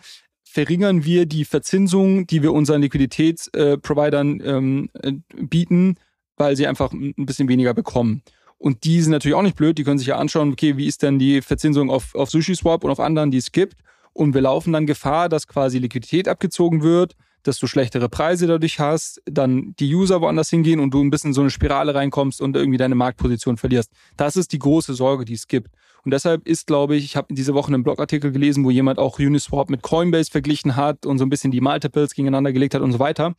verringern 0.54 1.04
wir 1.04 1.26
die 1.26 1.44
Verzinsung, 1.44 2.26
die 2.26 2.42
wir 2.42 2.52
unseren 2.52 2.80
Liquiditätsprovidern 2.82 4.40
äh, 4.40 4.50
ähm, 4.50 4.90
äh, 5.02 5.12
bieten, 5.34 5.96
weil 6.36 6.56
sie 6.56 6.66
einfach 6.66 6.92
ein 6.92 7.14
bisschen 7.16 7.48
weniger 7.48 7.74
bekommen. 7.74 8.22
Und 8.58 8.84
die 8.84 9.00
sind 9.02 9.12
natürlich 9.12 9.34
auch 9.34 9.42
nicht 9.42 9.56
blöd, 9.56 9.76
die 9.78 9.84
können 9.84 9.98
sich 9.98 10.08
ja 10.08 10.16
anschauen, 10.16 10.52
okay, 10.52 10.76
wie 10.76 10.86
ist 10.86 11.02
denn 11.02 11.18
die 11.18 11.42
Verzinsung 11.42 11.90
auf, 11.90 12.14
auf 12.14 12.30
SushiSwap 12.30 12.84
und 12.84 12.90
auf 12.90 13.00
anderen, 13.00 13.30
die 13.30 13.38
es 13.38 13.52
gibt. 13.52 13.76
Und 14.12 14.32
wir 14.32 14.40
laufen 14.40 14.72
dann 14.72 14.86
Gefahr, 14.86 15.28
dass 15.28 15.48
quasi 15.48 15.78
Liquidität 15.78 16.28
abgezogen 16.28 16.82
wird, 16.82 17.14
dass 17.42 17.58
du 17.58 17.66
schlechtere 17.66 18.08
Preise 18.08 18.46
dadurch 18.46 18.80
hast, 18.80 19.20
dann 19.26 19.74
die 19.78 19.94
User 19.94 20.20
woanders 20.20 20.48
hingehen 20.48 20.80
und 20.80 20.92
du 20.92 21.02
ein 21.02 21.10
bisschen 21.10 21.30
in 21.30 21.34
so 21.34 21.42
eine 21.42 21.50
Spirale 21.50 21.94
reinkommst 21.94 22.40
und 22.40 22.56
irgendwie 22.56 22.78
deine 22.78 22.94
Marktposition 22.94 23.56
verlierst. 23.56 23.90
Das 24.16 24.36
ist 24.36 24.52
die 24.52 24.58
große 24.58 24.94
Sorge, 24.94 25.24
die 25.24 25.34
es 25.34 25.46
gibt. 25.46 25.70
Und 26.04 26.12
deshalb 26.12 26.46
ist, 26.46 26.66
glaube 26.66 26.96
ich, 26.96 27.04
ich 27.04 27.16
habe 27.16 27.34
diese 27.34 27.54
Woche 27.54 27.72
einen 27.72 27.82
Blogartikel 27.82 28.30
gelesen, 28.30 28.64
wo 28.64 28.70
jemand 28.70 28.98
auch 28.98 29.18
Uniswap 29.18 29.70
mit 29.70 29.82
Coinbase 29.82 30.30
verglichen 30.30 30.76
hat 30.76 31.06
und 31.06 31.18
so 31.18 31.24
ein 31.24 31.30
bisschen 31.30 31.50
die 31.50 31.60
Multiples 31.60 32.14
gegeneinander 32.14 32.52
gelegt 32.52 32.74
hat 32.74 32.82
und 32.82 32.92
so 32.92 32.98
weiter. 32.98 33.34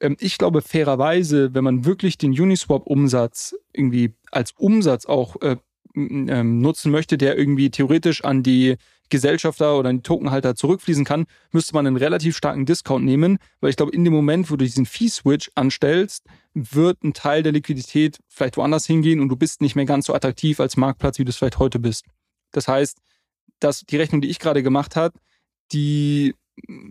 Ähm, 0.00 0.16
ich 0.20 0.38
glaube 0.38 0.62
fairerweise, 0.62 1.54
wenn 1.54 1.64
man 1.64 1.84
wirklich 1.84 2.18
den 2.18 2.32
Uniswap-Umsatz 2.32 3.54
irgendwie 3.72 4.14
als 4.30 4.52
Umsatz 4.52 5.06
auch 5.06 5.40
äh, 5.42 5.56
ähm, 5.94 6.60
nutzen 6.60 6.90
möchte, 6.90 7.16
der 7.18 7.38
irgendwie 7.38 7.70
theoretisch 7.70 8.24
an 8.24 8.42
die 8.42 8.76
Gesellschafter 9.10 9.78
oder 9.78 9.90
an 9.90 9.98
die 9.98 10.02
Tokenhalter 10.02 10.56
zurückfließen 10.56 11.04
kann, 11.04 11.26
müsste 11.52 11.74
man 11.74 11.86
einen 11.86 11.96
relativ 11.96 12.36
starken 12.36 12.66
Discount 12.66 13.04
nehmen, 13.04 13.38
weil 13.60 13.70
ich 13.70 13.76
glaube, 13.76 13.92
in 13.92 14.04
dem 14.04 14.12
Moment, 14.12 14.50
wo 14.50 14.56
du 14.56 14.64
diesen 14.64 14.86
Fee-Switch 14.86 15.50
anstellst, 15.54 16.24
wird 16.54 17.04
ein 17.04 17.12
Teil 17.12 17.42
der 17.42 17.52
Liquidität 17.52 18.18
vielleicht 18.28 18.56
woanders 18.56 18.86
hingehen 18.86 19.20
und 19.20 19.28
du 19.28 19.36
bist 19.36 19.60
nicht 19.60 19.76
mehr 19.76 19.84
ganz 19.84 20.06
so 20.06 20.14
attraktiv 20.14 20.58
als 20.58 20.76
Marktplatz, 20.76 21.18
wie 21.18 21.24
du 21.24 21.30
es 21.30 21.36
vielleicht 21.36 21.58
heute 21.58 21.78
bist. 21.78 22.06
Das 22.50 22.66
heißt, 22.66 22.98
dass 23.60 23.80
die 23.80 23.96
Rechnung, 23.96 24.20
die 24.20 24.30
ich 24.30 24.38
gerade 24.38 24.62
gemacht 24.62 24.96
habe, 24.96 25.18
die 25.72 26.34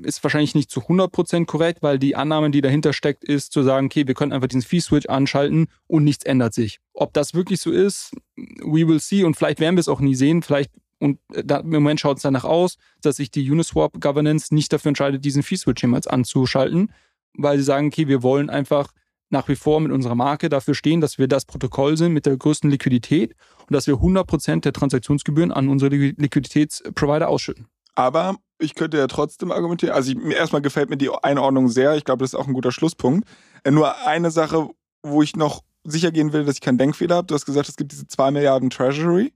ist 0.03 0.23
wahrscheinlich 0.23 0.55
nicht 0.55 0.69
zu 0.69 0.81
100% 0.81 1.45
korrekt, 1.45 1.81
weil 1.81 1.97
die 1.97 2.15
Annahme, 2.15 2.51
die 2.51 2.61
dahinter 2.61 2.93
steckt, 2.93 3.23
ist 3.23 3.53
zu 3.53 3.63
sagen, 3.63 3.87
okay, 3.87 4.07
wir 4.07 4.13
können 4.13 4.33
einfach 4.33 4.47
diesen 4.47 4.61
Fee-Switch 4.61 5.07
anschalten 5.07 5.67
und 5.87 6.03
nichts 6.03 6.25
ändert 6.25 6.53
sich. 6.53 6.79
Ob 6.93 7.13
das 7.13 7.33
wirklich 7.33 7.61
so 7.61 7.71
ist, 7.71 8.11
we 8.35 8.87
will 8.87 8.99
see 8.99 9.23
und 9.23 9.35
vielleicht 9.35 9.59
werden 9.59 9.75
wir 9.75 9.81
es 9.81 9.87
auch 9.87 10.01
nie 10.01 10.15
sehen. 10.15 10.43
Vielleicht 10.43 10.71
und 10.99 11.19
da, 11.29 11.57
im 11.59 11.69
Moment 11.69 11.99
schaut 11.99 12.17
es 12.17 12.23
danach 12.23 12.45
aus, 12.45 12.77
dass 13.01 13.17
sich 13.17 13.29
die 13.29 13.49
Uniswap 13.49 13.99
Governance 13.99 14.53
nicht 14.53 14.71
dafür 14.71 14.89
entscheidet, 14.89 15.25
diesen 15.25 15.43
Fee-Switch 15.43 15.81
jemals 15.81 16.07
anzuschalten, 16.07 16.93
weil 17.33 17.57
sie 17.57 17.63
sagen, 17.63 17.87
okay, 17.87 18.07
wir 18.07 18.23
wollen 18.23 18.49
einfach 18.49 18.93
nach 19.29 19.49
wie 19.49 19.55
vor 19.55 19.81
mit 19.81 19.91
unserer 19.91 20.15
Marke 20.15 20.47
dafür 20.47 20.75
stehen, 20.75 21.01
dass 21.01 21.17
wir 21.17 21.27
das 21.27 21.43
Protokoll 21.43 21.97
sind 21.97 22.13
mit 22.13 22.25
der 22.25 22.37
größten 22.37 22.69
Liquidität 22.69 23.35
und 23.67 23.73
dass 23.73 23.87
wir 23.87 23.95
100% 23.95 24.61
der 24.61 24.71
Transaktionsgebühren 24.71 25.51
an 25.51 25.67
unsere 25.67 25.93
Liquiditätsprovider 25.93 27.27
ausschütten. 27.27 27.67
Aber 27.95 28.37
ich 28.59 28.75
könnte 28.75 28.97
ja 28.97 29.07
trotzdem 29.07 29.51
argumentieren, 29.51 29.93
also 29.93 30.11
ich, 30.11 30.35
erstmal 30.35 30.61
gefällt 30.61 30.89
mir 30.89 30.97
die 30.97 31.09
Einordnung 31.09 31.69
sehr, 31.69 31.95
ich 31.95 32.05
glaube, 32.05 32.23
das 32.23 32.33
ist 32.33 32.39
auch 32.39 32.47
ein 32.47 32.53
guter 32.53 32.71
Schlusspunkt. 32.71 33.27
Äh, 33.63 33.71
nur 33.71 33.97
eine 34.05 34.31
Sache, 34.31 34.69
wo 35.01 35.21
ich 35.21 35.35
noch 35.35 35.61
sicher 35.83 36.11
gehen 36.11 36.33
will, 36.33 36.45
dass 36.45 36.55
ich 36.55 36.61
keinen 36.61 36.77
Denkfehler 36.77 37.15
habe. 37.15 37.27
Du 37.27 37.35
hast 37.35 37.45
gesagt, 37.45 37.67
es 37.69 37.75
gibt 37.75 37.91
diese 37.91 38.07
2 38.07 38.31
Milliarden 38.31 38.69
Treasury. 38.69 39.33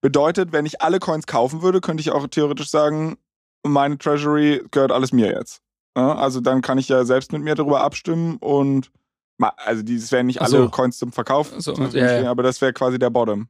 Bedeutet, 0.00 0.52
wenn 0.52 0.66
ich 0.66 0.82
alle 0.82 0.98
Coins 0.98 1.26
kaufen 1.26 1.62
würde, 1.62 1.80
könnte 1.80 2.00
ich 2.00 2.10
auch 2.10 2.26
theoretisch 2.26 2.70
sagen, 2.70 3.16
meine 3.62 3.98
Treasury 3.98 4.62
gehört 4.70 4.92
alles 4.92 5.12
mir 5.12 5.28
jetzt. 5.28 5.60
Also 5.94 6.40
dann 6.40 6.60
kann 6.60 6.76
ich 6.76 6.88
ja 6.88 7.04
selbst 7.04 7.32
mit 7.32 7.42
mir 7.42 7.54
darüber 7.54 7.80
abstimmen 7.80 8.36
und 8.36 8.90
also 9.38 9.82
dieses 9.82 10.12
wären 10.12 10.26
nicht 10.26 10.42
alle 10.42 10.68
Coins 10.68 10.98
zum 10.98 11.12
Verkauf, 11.12 11.52
so, 11.58 11.74
ja, 11.74 12.22
ja. 12.22 12.30
aber 12.30 12.42
das 12.42 12.60
wäre 12.60 12.72
quasi 12.72 12.98
der 12.98 13.10
Bottom. 13.10 13.48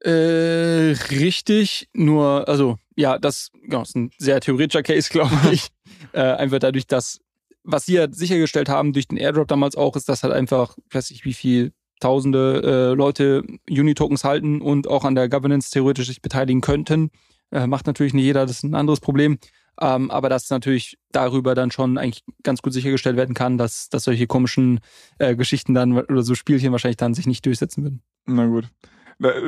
Äh, 0.00 0.94
richtig, 1.10 1.88
nur, 1.92 2.46
also 2.48 2.78
ja, 2.96 3.18
das, 3.18 3.50
genau, 3.62 3.82
ist 3.82 3.96
ein 3.96 4.10
sehr 4.18 4.40
theoretischer 4.40 4.82
Case, 4.82 5.08
glaube 5.12 5.34
ich. 5.52 5.68
äh, 6.12 6.20
einfach 6.20 6.58
dadurch, 6.58 6.86
dass, 6.86 7.20
was 7.62 7.86
sie 7.86 7.94
ja 7.94 8.06
sichergestellt 8.10 8.68
haben 8.68 8.92
durch 8.92 9.08
den 9.08 9.18
Airdrop 9.18 9.48
damals 9.48 9.76
auch, 9.76 9.96
ist, 9.96 10.08
dass 10.08 10.22
halt 10.22 10.32
einfach, 10.32 10.76
ich 10.88 10.94
weiß 10.94 11.10
nicht, 11.10 11.24
wie 11.24 11.34
viel 11.34 11.72
tausende 12.00 12.92
äh, 12.92 12.94
Leute 12.94 13.44
Uni-Tokens 13.70 14.24
halten 14.24 14.60
und 14.60 14.88
auch 14.88 15.04
an 15.04 15.14
der 15.14 15.28
Governance 15.28 15.70
theoretisch 15.70 16.08
sich 16.08 16.20
beteiligen 16.20 16.60
könnten. 16.60 17.10
Äh, 17.50 17.66
macht 17.66 17.86
natürlich 17.86 18.14
nicht 18.14 18.24
jeder, 18.24 18.46
das 18.46 18.58
ist 18.58 18.62
ein 18.64 18.74
anderes 18.74 19.00
Problem. 19.00 19.38
Ähm, 19.80 20.10
aber 20.10 20.28
dass 20.28 20.50
natürlich 20.50 20.98
darüber 21.10 21.54
dann 21.54 21.70
schon 21.70 21.98
eigentlich 21.98 22.22
ganz 22.42 22.62
gut 22.62 22.72
sichergestellt 22.72 23.16
werden 23.16 23.34
kann, 23.34 23.58
dass, 23.58 23.88
dass 23.88 24.04
solche 24.04 24.26
komischen 24.26 24.80
äh, 25.18 25.34
Geschichten 25.34 25.74
dann 25.74 25.98
oder 25.98 26.22
so 26.22 26.34
Spielchen 26.34 26.70
wahrscheinlich 26.72 26.96
dann 26.96 27.14
sich 27.14 27.26
nicht 27.26 27.44
durchsetzen 27.44 27.82
würden. 27.82 28.02
Na 28.26 28.46
gut. 28.46 28.66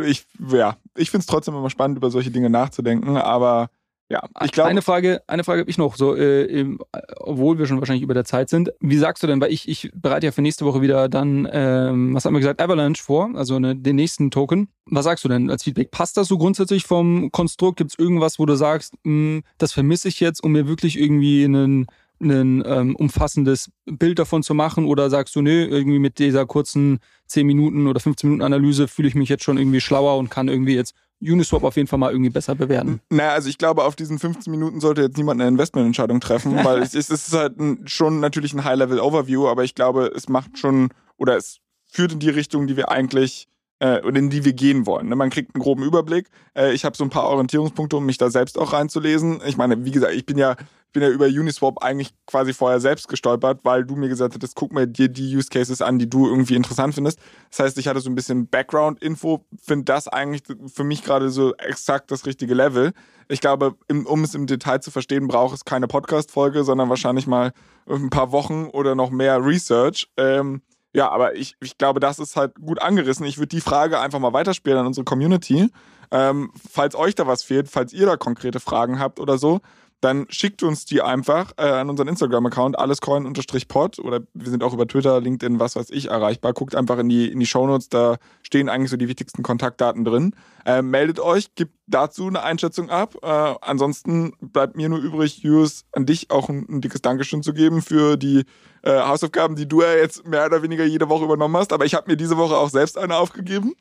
Ich, 0.04 0.26
ja, 0.50 0.76
ich 0.96 1.10
finde 1.10 1.22
es 1.22 1.26
trotzdem 1.26 1.54
immer 1.54 1.70
spannend, 1.70 1.98
über 1.98 2.10
solche 2.10 2.30
Dinge 2.30 2.50
nachzudenken, 2.50 3.16
aber 3.16 3.70
ja, 4.08 4.22
ich 4.44 4.52
glaube. 4.52 4.70
Eine 4.70 4.82
Frage, 4.82 5.22
eine 5.26 5.42
Frage 5.42 5.60
habe 5.60 5.70
ich 5.70 5.78
noch, 5.78 5.96
so, 5.96 6.14
äh, 6.14 6.44
im, 6.44 6.78
obwohl 7.16 7.58
wir 7.58 7.66
schon 7.66 7.80
wahrscheinlich 7.80 8.04
über 8.04 8.14
der 8.14 8.24
Zeit 8.24 8.48
sind. 8.48 8.72
Wie 8.78 8.98
sagst 8.98 9.22
du 9.22 9.26
denn, 9.26 9.40
weil 9.40 9.52
ich, 9.52 9.68
ich 9.68 9.90
bereite 9.94 10.26
ja 10.26 10.32
für 10.32 10.42
nächste 10.42 10.64
Woche 10.64 10.80
wieder 10.80 11.08
dann, 11.08 11.48
ähm, 11.50 12.14
was 12.14 12.24
haben 12.24 12.34
wir 12.34 12.38
gesagt, 12.38 12.62
Avalanche 12.62 13.02
vor, 13.02 13.30
also 13.34 13.58
ne, 13.58 13.74
den 13.74 13.96
nächsten 13.96 14.30
Token. 14.30 14.68
Was 14.86 15.04
sagst 15.04 15.24
du 15.24 15.28
denn 15.28 15.50
als 15.50 15.64
Feedback? 15.64 15.90
Passt 15.90 16.16
das 16.16 16.28
so 16.28 16.38
grundsätzlich 16.38 16.84
vom 16.84 17.32
Konstrukt? 17.32 17.78
Gibt 17.78 17.92
es 17.92 17.98
irgendwas, 17.98 18.38
wo 18.38 18.46
du 18.46 18.54
sagst, 18.54 18.94
mh, 19.02 19.10
hm, 19.10 19.42
das 19.58 19.72
vermisse 19.72 20.06
ich 20.06 20.20
jetzt, 20.20 20.42
um 20.44 20.52
mir 20.52 20.68
wirklich 20.68 20.98
irgendwie 20.98 21.44
einen 21.44 21.86
ein 22.20 22.62
ähm, 22.66 22.96
umfassendes 22.96 23.70
Bild 23.84 24.18
davon 24.18 24.42
zu 24.42 24.54
machen 24.54 24.86
oder 24.86 25.10
sagst 25.10 25.36
du, 25.36 25.42
nö, 25.42 25.64
irgendwie 25.64 25.98
mit 25.98 26.18
dieser 26.18 26.46
kurzen 26.46 26.98
10 27.26 27.46
Minuten 27.46 27.86
oder 27.86 28.00
15 28.00 28.30
Minuten 28.30 28.44
Analyse 28.44 28.88
fühle 28.88 29.08
ich 29.08 29.14
mich 29.14 29.28
jetzt 29.28 29.44
schon 29.44 29.58
irgendwie 29.58 29.80
schlauer 29.80 30.16
und 30.16 30.30
kann 30.30 30.48
irgendwie 30.48 30.74
jetzt 30.74 30.94
Uniswap 31.20 31.64
auf 31.64 31.76
jeden 31.76 31.88
Fall 31.88 31.98
mal 31.98 32.10
irgendwie 32.10 32.30
besser 32.30 32.54
bewerten. 32.54 33.00
Naja, 33.10 33.32
also 33.32 33.48
ich 33.48 33.58
glaube, 33.58 33.84
auf 33.84 33.96
diesen 33.96 34.18
15 34.18 34.50
Minuten 34.50 34.80
sollte 34.80 35.02
jetzt 35.02 35.16
niemand 35.16 35.40
eine 35.40 35.48
Investmententscheidung 35.48 36.20
treffen, 36.20 36.56
weil 36.64 36.82
es, 36.82 36.94
es 36.94 37.10
ist 37.10 37.32
halt 37.32 37.58
ein, 37.58 37.86
schon 37.86 38.20
natürlich 38.20 38.52
ein 38.52 38.64
High-Level-Overview, 38.64 39.48
aber 39.48 39.64
ich 39.64 39.74
glaube, 39.74 40.12
es 40.14 40.28
macht 40.28 40.58
schon 40.58 40.90
oder 41.16 41.36
es 41.36 41.58
führt 41.84 42.12
in 42.12 42.18
die 42.18 42.30
Richtung, 42.30 42.66
die 42.66 42.76
wir 42.76 42.90
eigentlich 42.90 43.48
äh, 43.78 44.00
und 44.00 44.16
in 44.16 44.30
die 44.30 44.44
wir 44.44 44.52
gehen 44.52 44.86
wollen. 44.86 45.08
Ne? 45.08 45.16
Man 45.16 45.30
kriegt 45.30 45.54
einen 45.54 45.62
groben 45.62 45.82
Überblick. 45.82 46.28
Äh, 46.54 46.72
ich 46.72 46.84
habe 46.84 46.96
so 46.96 47.04
ein 47.04 47.10
paar 47.10 47.24
Orientierungspunkte, 47.28 47.96
um 47.96 48.06
mich 48.06 48.18
da 48.18 48.30
selbst 48.30 48.58
auch 48.58 48.72
reinzulesen. 48.72 49.40
Ich 49.46 49.56
meine, 49.56 49.84
wie 49.84 49.90
gesagt, 49.90 50.14
ich 50.14 50.26
bin 50.26 50.38
ja 50.38 50.56
bin 50.96 51.02
ja 51.02 51.10
über 51.10 51.26
Uniswap 51.26 51.82
eigentlich 51.82 52.14
quasi 52.24 52.54
vorher 52.54 52.80
selbst 52.80 53.06
gestolpert, 53.08 53.60
weil 53.64 53.84
du 53.84 53.96
mir 53.96 54.08
gesagt 54.08 54.34
hattest, 54.34 54.56
guck 54.56 54.72
mir 54.72 54.86
dir 54.86 55.10
die 55.10 55.36
Use 55.36 55.50
Cases 55.50 55.82
an, 55.82 55.98
die 55.98 56.08
du 56.08 56.26
irgendwie 56.26 56.54
interessant 56.54 56.94
findest. 56.94 57.18
Das 57.50 57.58
heißt, 57.58 57.76
ich 57.76 57.86
hatte 57.86 58.00
so 58.00 58.08
ein 58.08 58.14
bisschen 58.14 58.48
Background-Info, 58.48 59.44
finde 59.62 59.84
das 59.84 60.08
eigentlich 60.08 60.44
für 60.72 60.84
mich 60.84 61.04
gerade 61.04 61.28
so 61.28 61.54
exakt 61.56 62.10
das 62.10 62.24
richtige 62.24 62.54
Level. 62.54 62.94
Ich 63.28 63.42
glaube, 63.42 63.74
um 64.06 64.24
es 64.24 64.34
im 64.34 64.46
Detail 64.46 64.80
zu 64.80 64.90
verstehen, 64.90 65.28
braucht 65.28 65.54
es 65.54 65.66
keine 65.66 65.86
Podcast-Folge, 65.86 66.64
sondern 66.64 66.88
wahrscheinlich 66.88 67.26
mal 67.26 67.52
ein 67.86 68.08
paar 68.08 68.32
Wochen 68.32 68.64
oder 68.72 68.94
noch 68.94 69.10
mehr 69.10 69.44
Research. 69.44 70.10
Ähm, 70.16 70.62
ja, 70.94 71.10
aber 71.10 71.34
ich, 71.34 71.56
ich 71.62 71.76
glaube, 71.76 72.00
das 72.00 72.18
ist 72.18 72.36
halt 72.36 72.54
gut 72.54 72.80
angerissen. 72.80 73.26
Ich 73.26 73.36
würde 73.36 73.48
die 73.48 73.60
Frage 73.60 74.00
einfach 74.00 74.18
mal 74.18 74.32
weiterspielen 74.32 74.78
an 74.78 74.86
unsere 74.86 75.04
Community. 75.04 75.68
Ähm, 76.10 76.52
falls 76.70 76.94
euch 76.94 77.14
da 77.14 77.26
was 77.26 77.42
fehlt, 77.42 77.68
falls 77.68 77.92
ihr 77.92 78.06
da 78.06 78.16
konkrete 78.16 78.60
Fragen 78.60 78.98
habt 78.98 79.20
oder 79.20 79.36
so, 79.36 79.60
dann 80.06 80.26
schickt 80.30 80.62
uns 80.62 80.84
die 80.84 81.02
einfach 81.02 81.50
äh, 81.56 81.62
an 81.62 81.90
unseren 81.90 82.06
Instagram-Account, 82.06 82.78
allescoin-pod 82.78 83.98
oder 83.98 84.20
wir 84.34 84.50
sind 84.50 84.62
auch 84.62 84.72
über 84.72 84.86
Twitter, 84.86 85.20
LinkedIn, 85.20 85.58
was 85.58 85.74
weiß 85.74 85.90
ich, 85.90 86.10
erreichbar. 86.10 86.52
Guckt 86.52 86.76
einfach 86.76 86.98
in 86.98 87.08
die, 87.08 87.26
in 87.26 87.40
die 87.40 87.46
Shownotes, 87.46 87.88
da 87.88 88.18
stehen 88.42 88.68
eigentlich 88.68 88.90
so 88.90 88.96
die 88.96 89.08
wichtigsten 89.08 89.42
Kontaktdaten 89.42 90.04
drin. 90.04 90.36
Äh, 90.64 90.82
meldet 90.82 91.18
euch, 91.18 91.56
gibt 91.56 91.72
dazu 91.88 92.28
eine 92.28 92.44
Einschätzung 92.44 92.88
ab. 92.88 93.16
Äh, 93.20 93.26
ansonsten 93.26 94.32
bleibt 94.40 94.76
mir 94.76 94.88
nur 94.88 95.00
übrig, 95.00 95.38
Jus, 95.38 95.84
an 95.90 96.06
dich 96.06 96.30
auch 96.30 96.48
ein, 96.48 96.66
ein 96.68 96.80
dickes 96.80 97.02
Dankeschön 97.02 97.42
zu 97.42 97.52
geben 97.52 97.82
für 97.82 98.16
die 98.16 98.44
äh, 98.82 99.00
Hausaufgaben, 99.00 99.56
die 99.56 99.66
du 99.66 99.82
ja 99.82 99.92
jetzt 99.92 100.24
mehr 100.24 100.46
oder 100.46 100.62
weniger 100.62 100.84
jede 100.84 101.08
Woche 101.08 101.24
übernommen 101.24 101.56
hast. 101.56 101.72
Aber 101.72 101.84
ich 101.84 101.96
habe 101.96 102.08
mir 102.08 102.16
diese 102.16 102.36
Woche 102.36 102.56
auch 102.56 102.70
selbst 102.70 102.96
eine 102.96 103.16
aufgegeben. 103.16 103.74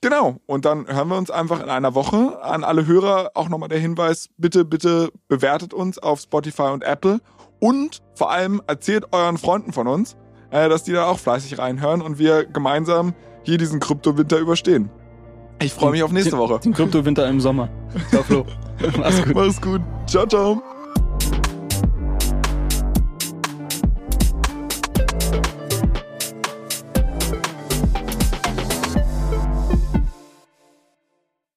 Genau. 0.00 0.36
Und 0.46 0.64
dann 0.64 0.86
hören 0.86 1.08
wir 1.08 1.16
uns 1.16 1.30
einfach 1.30 1.62
in 1.62 1.68
einer 1.68 1.94
Woche. 1.94 2.42
An 2.42 2.64
alle 2.64 2.86
Hörer 2.86 3.32
auch 3.34 3.48
nochmal 3.48 3.68
der 3.68 3.78
Hinweis, 3.80 4.28
bitte, 4.36 4.64
bitte 4.64 5.10
bewertet 5.28 5.74
uns 5.74 5.98
auf 5.98 6.20
Spotify 6.20 6.70
und 6.70 6.84
Apple. 6.84 7.20
Und 7.60 8.02
vor 8.14 8.30
allem 8.30 8.62
erzählt 8.66 9.12
euren 9.12 9.38
Freunden 9.38 9.72
von 9.72 9.88
uns, 9.88 10.16
äh, 10.50 10.68
dass 10.68 10.84
die 10.84 10.92
da 10.92 11.06
auch 11.06 11.18
fleißig 11.18 11.58
reinhören 11.58 12.00
und 12.00 12.18
wir 12.18 12.44
gemeinsam 12.44 13.14
hier 13.42 13.58
diesen 13.58 13.80
Kryptowinter 13.80 14.38
überstehen. 14.38 14.90
Ich 15.60 15.72
freue 15.72 15.90
mich 15.90 16.02
auf 16.04 16.12
nächste 16.12 16.38
Woche. 16.38 16.60
Den 16.60 16.72
Kryptowinter 16.72 17.28
im 17.28 17.40
Sommer. 17.40 17.68
Ciao, 18.10 18.22
Flo. 18.22 18.46
Mach's 18.98 19.24
gut. 19.24 19.34
Mach's 19.34 19.60
gut. 19.60 19.80
Ciao, 20.06 20.24
ciao. 20.26 20.62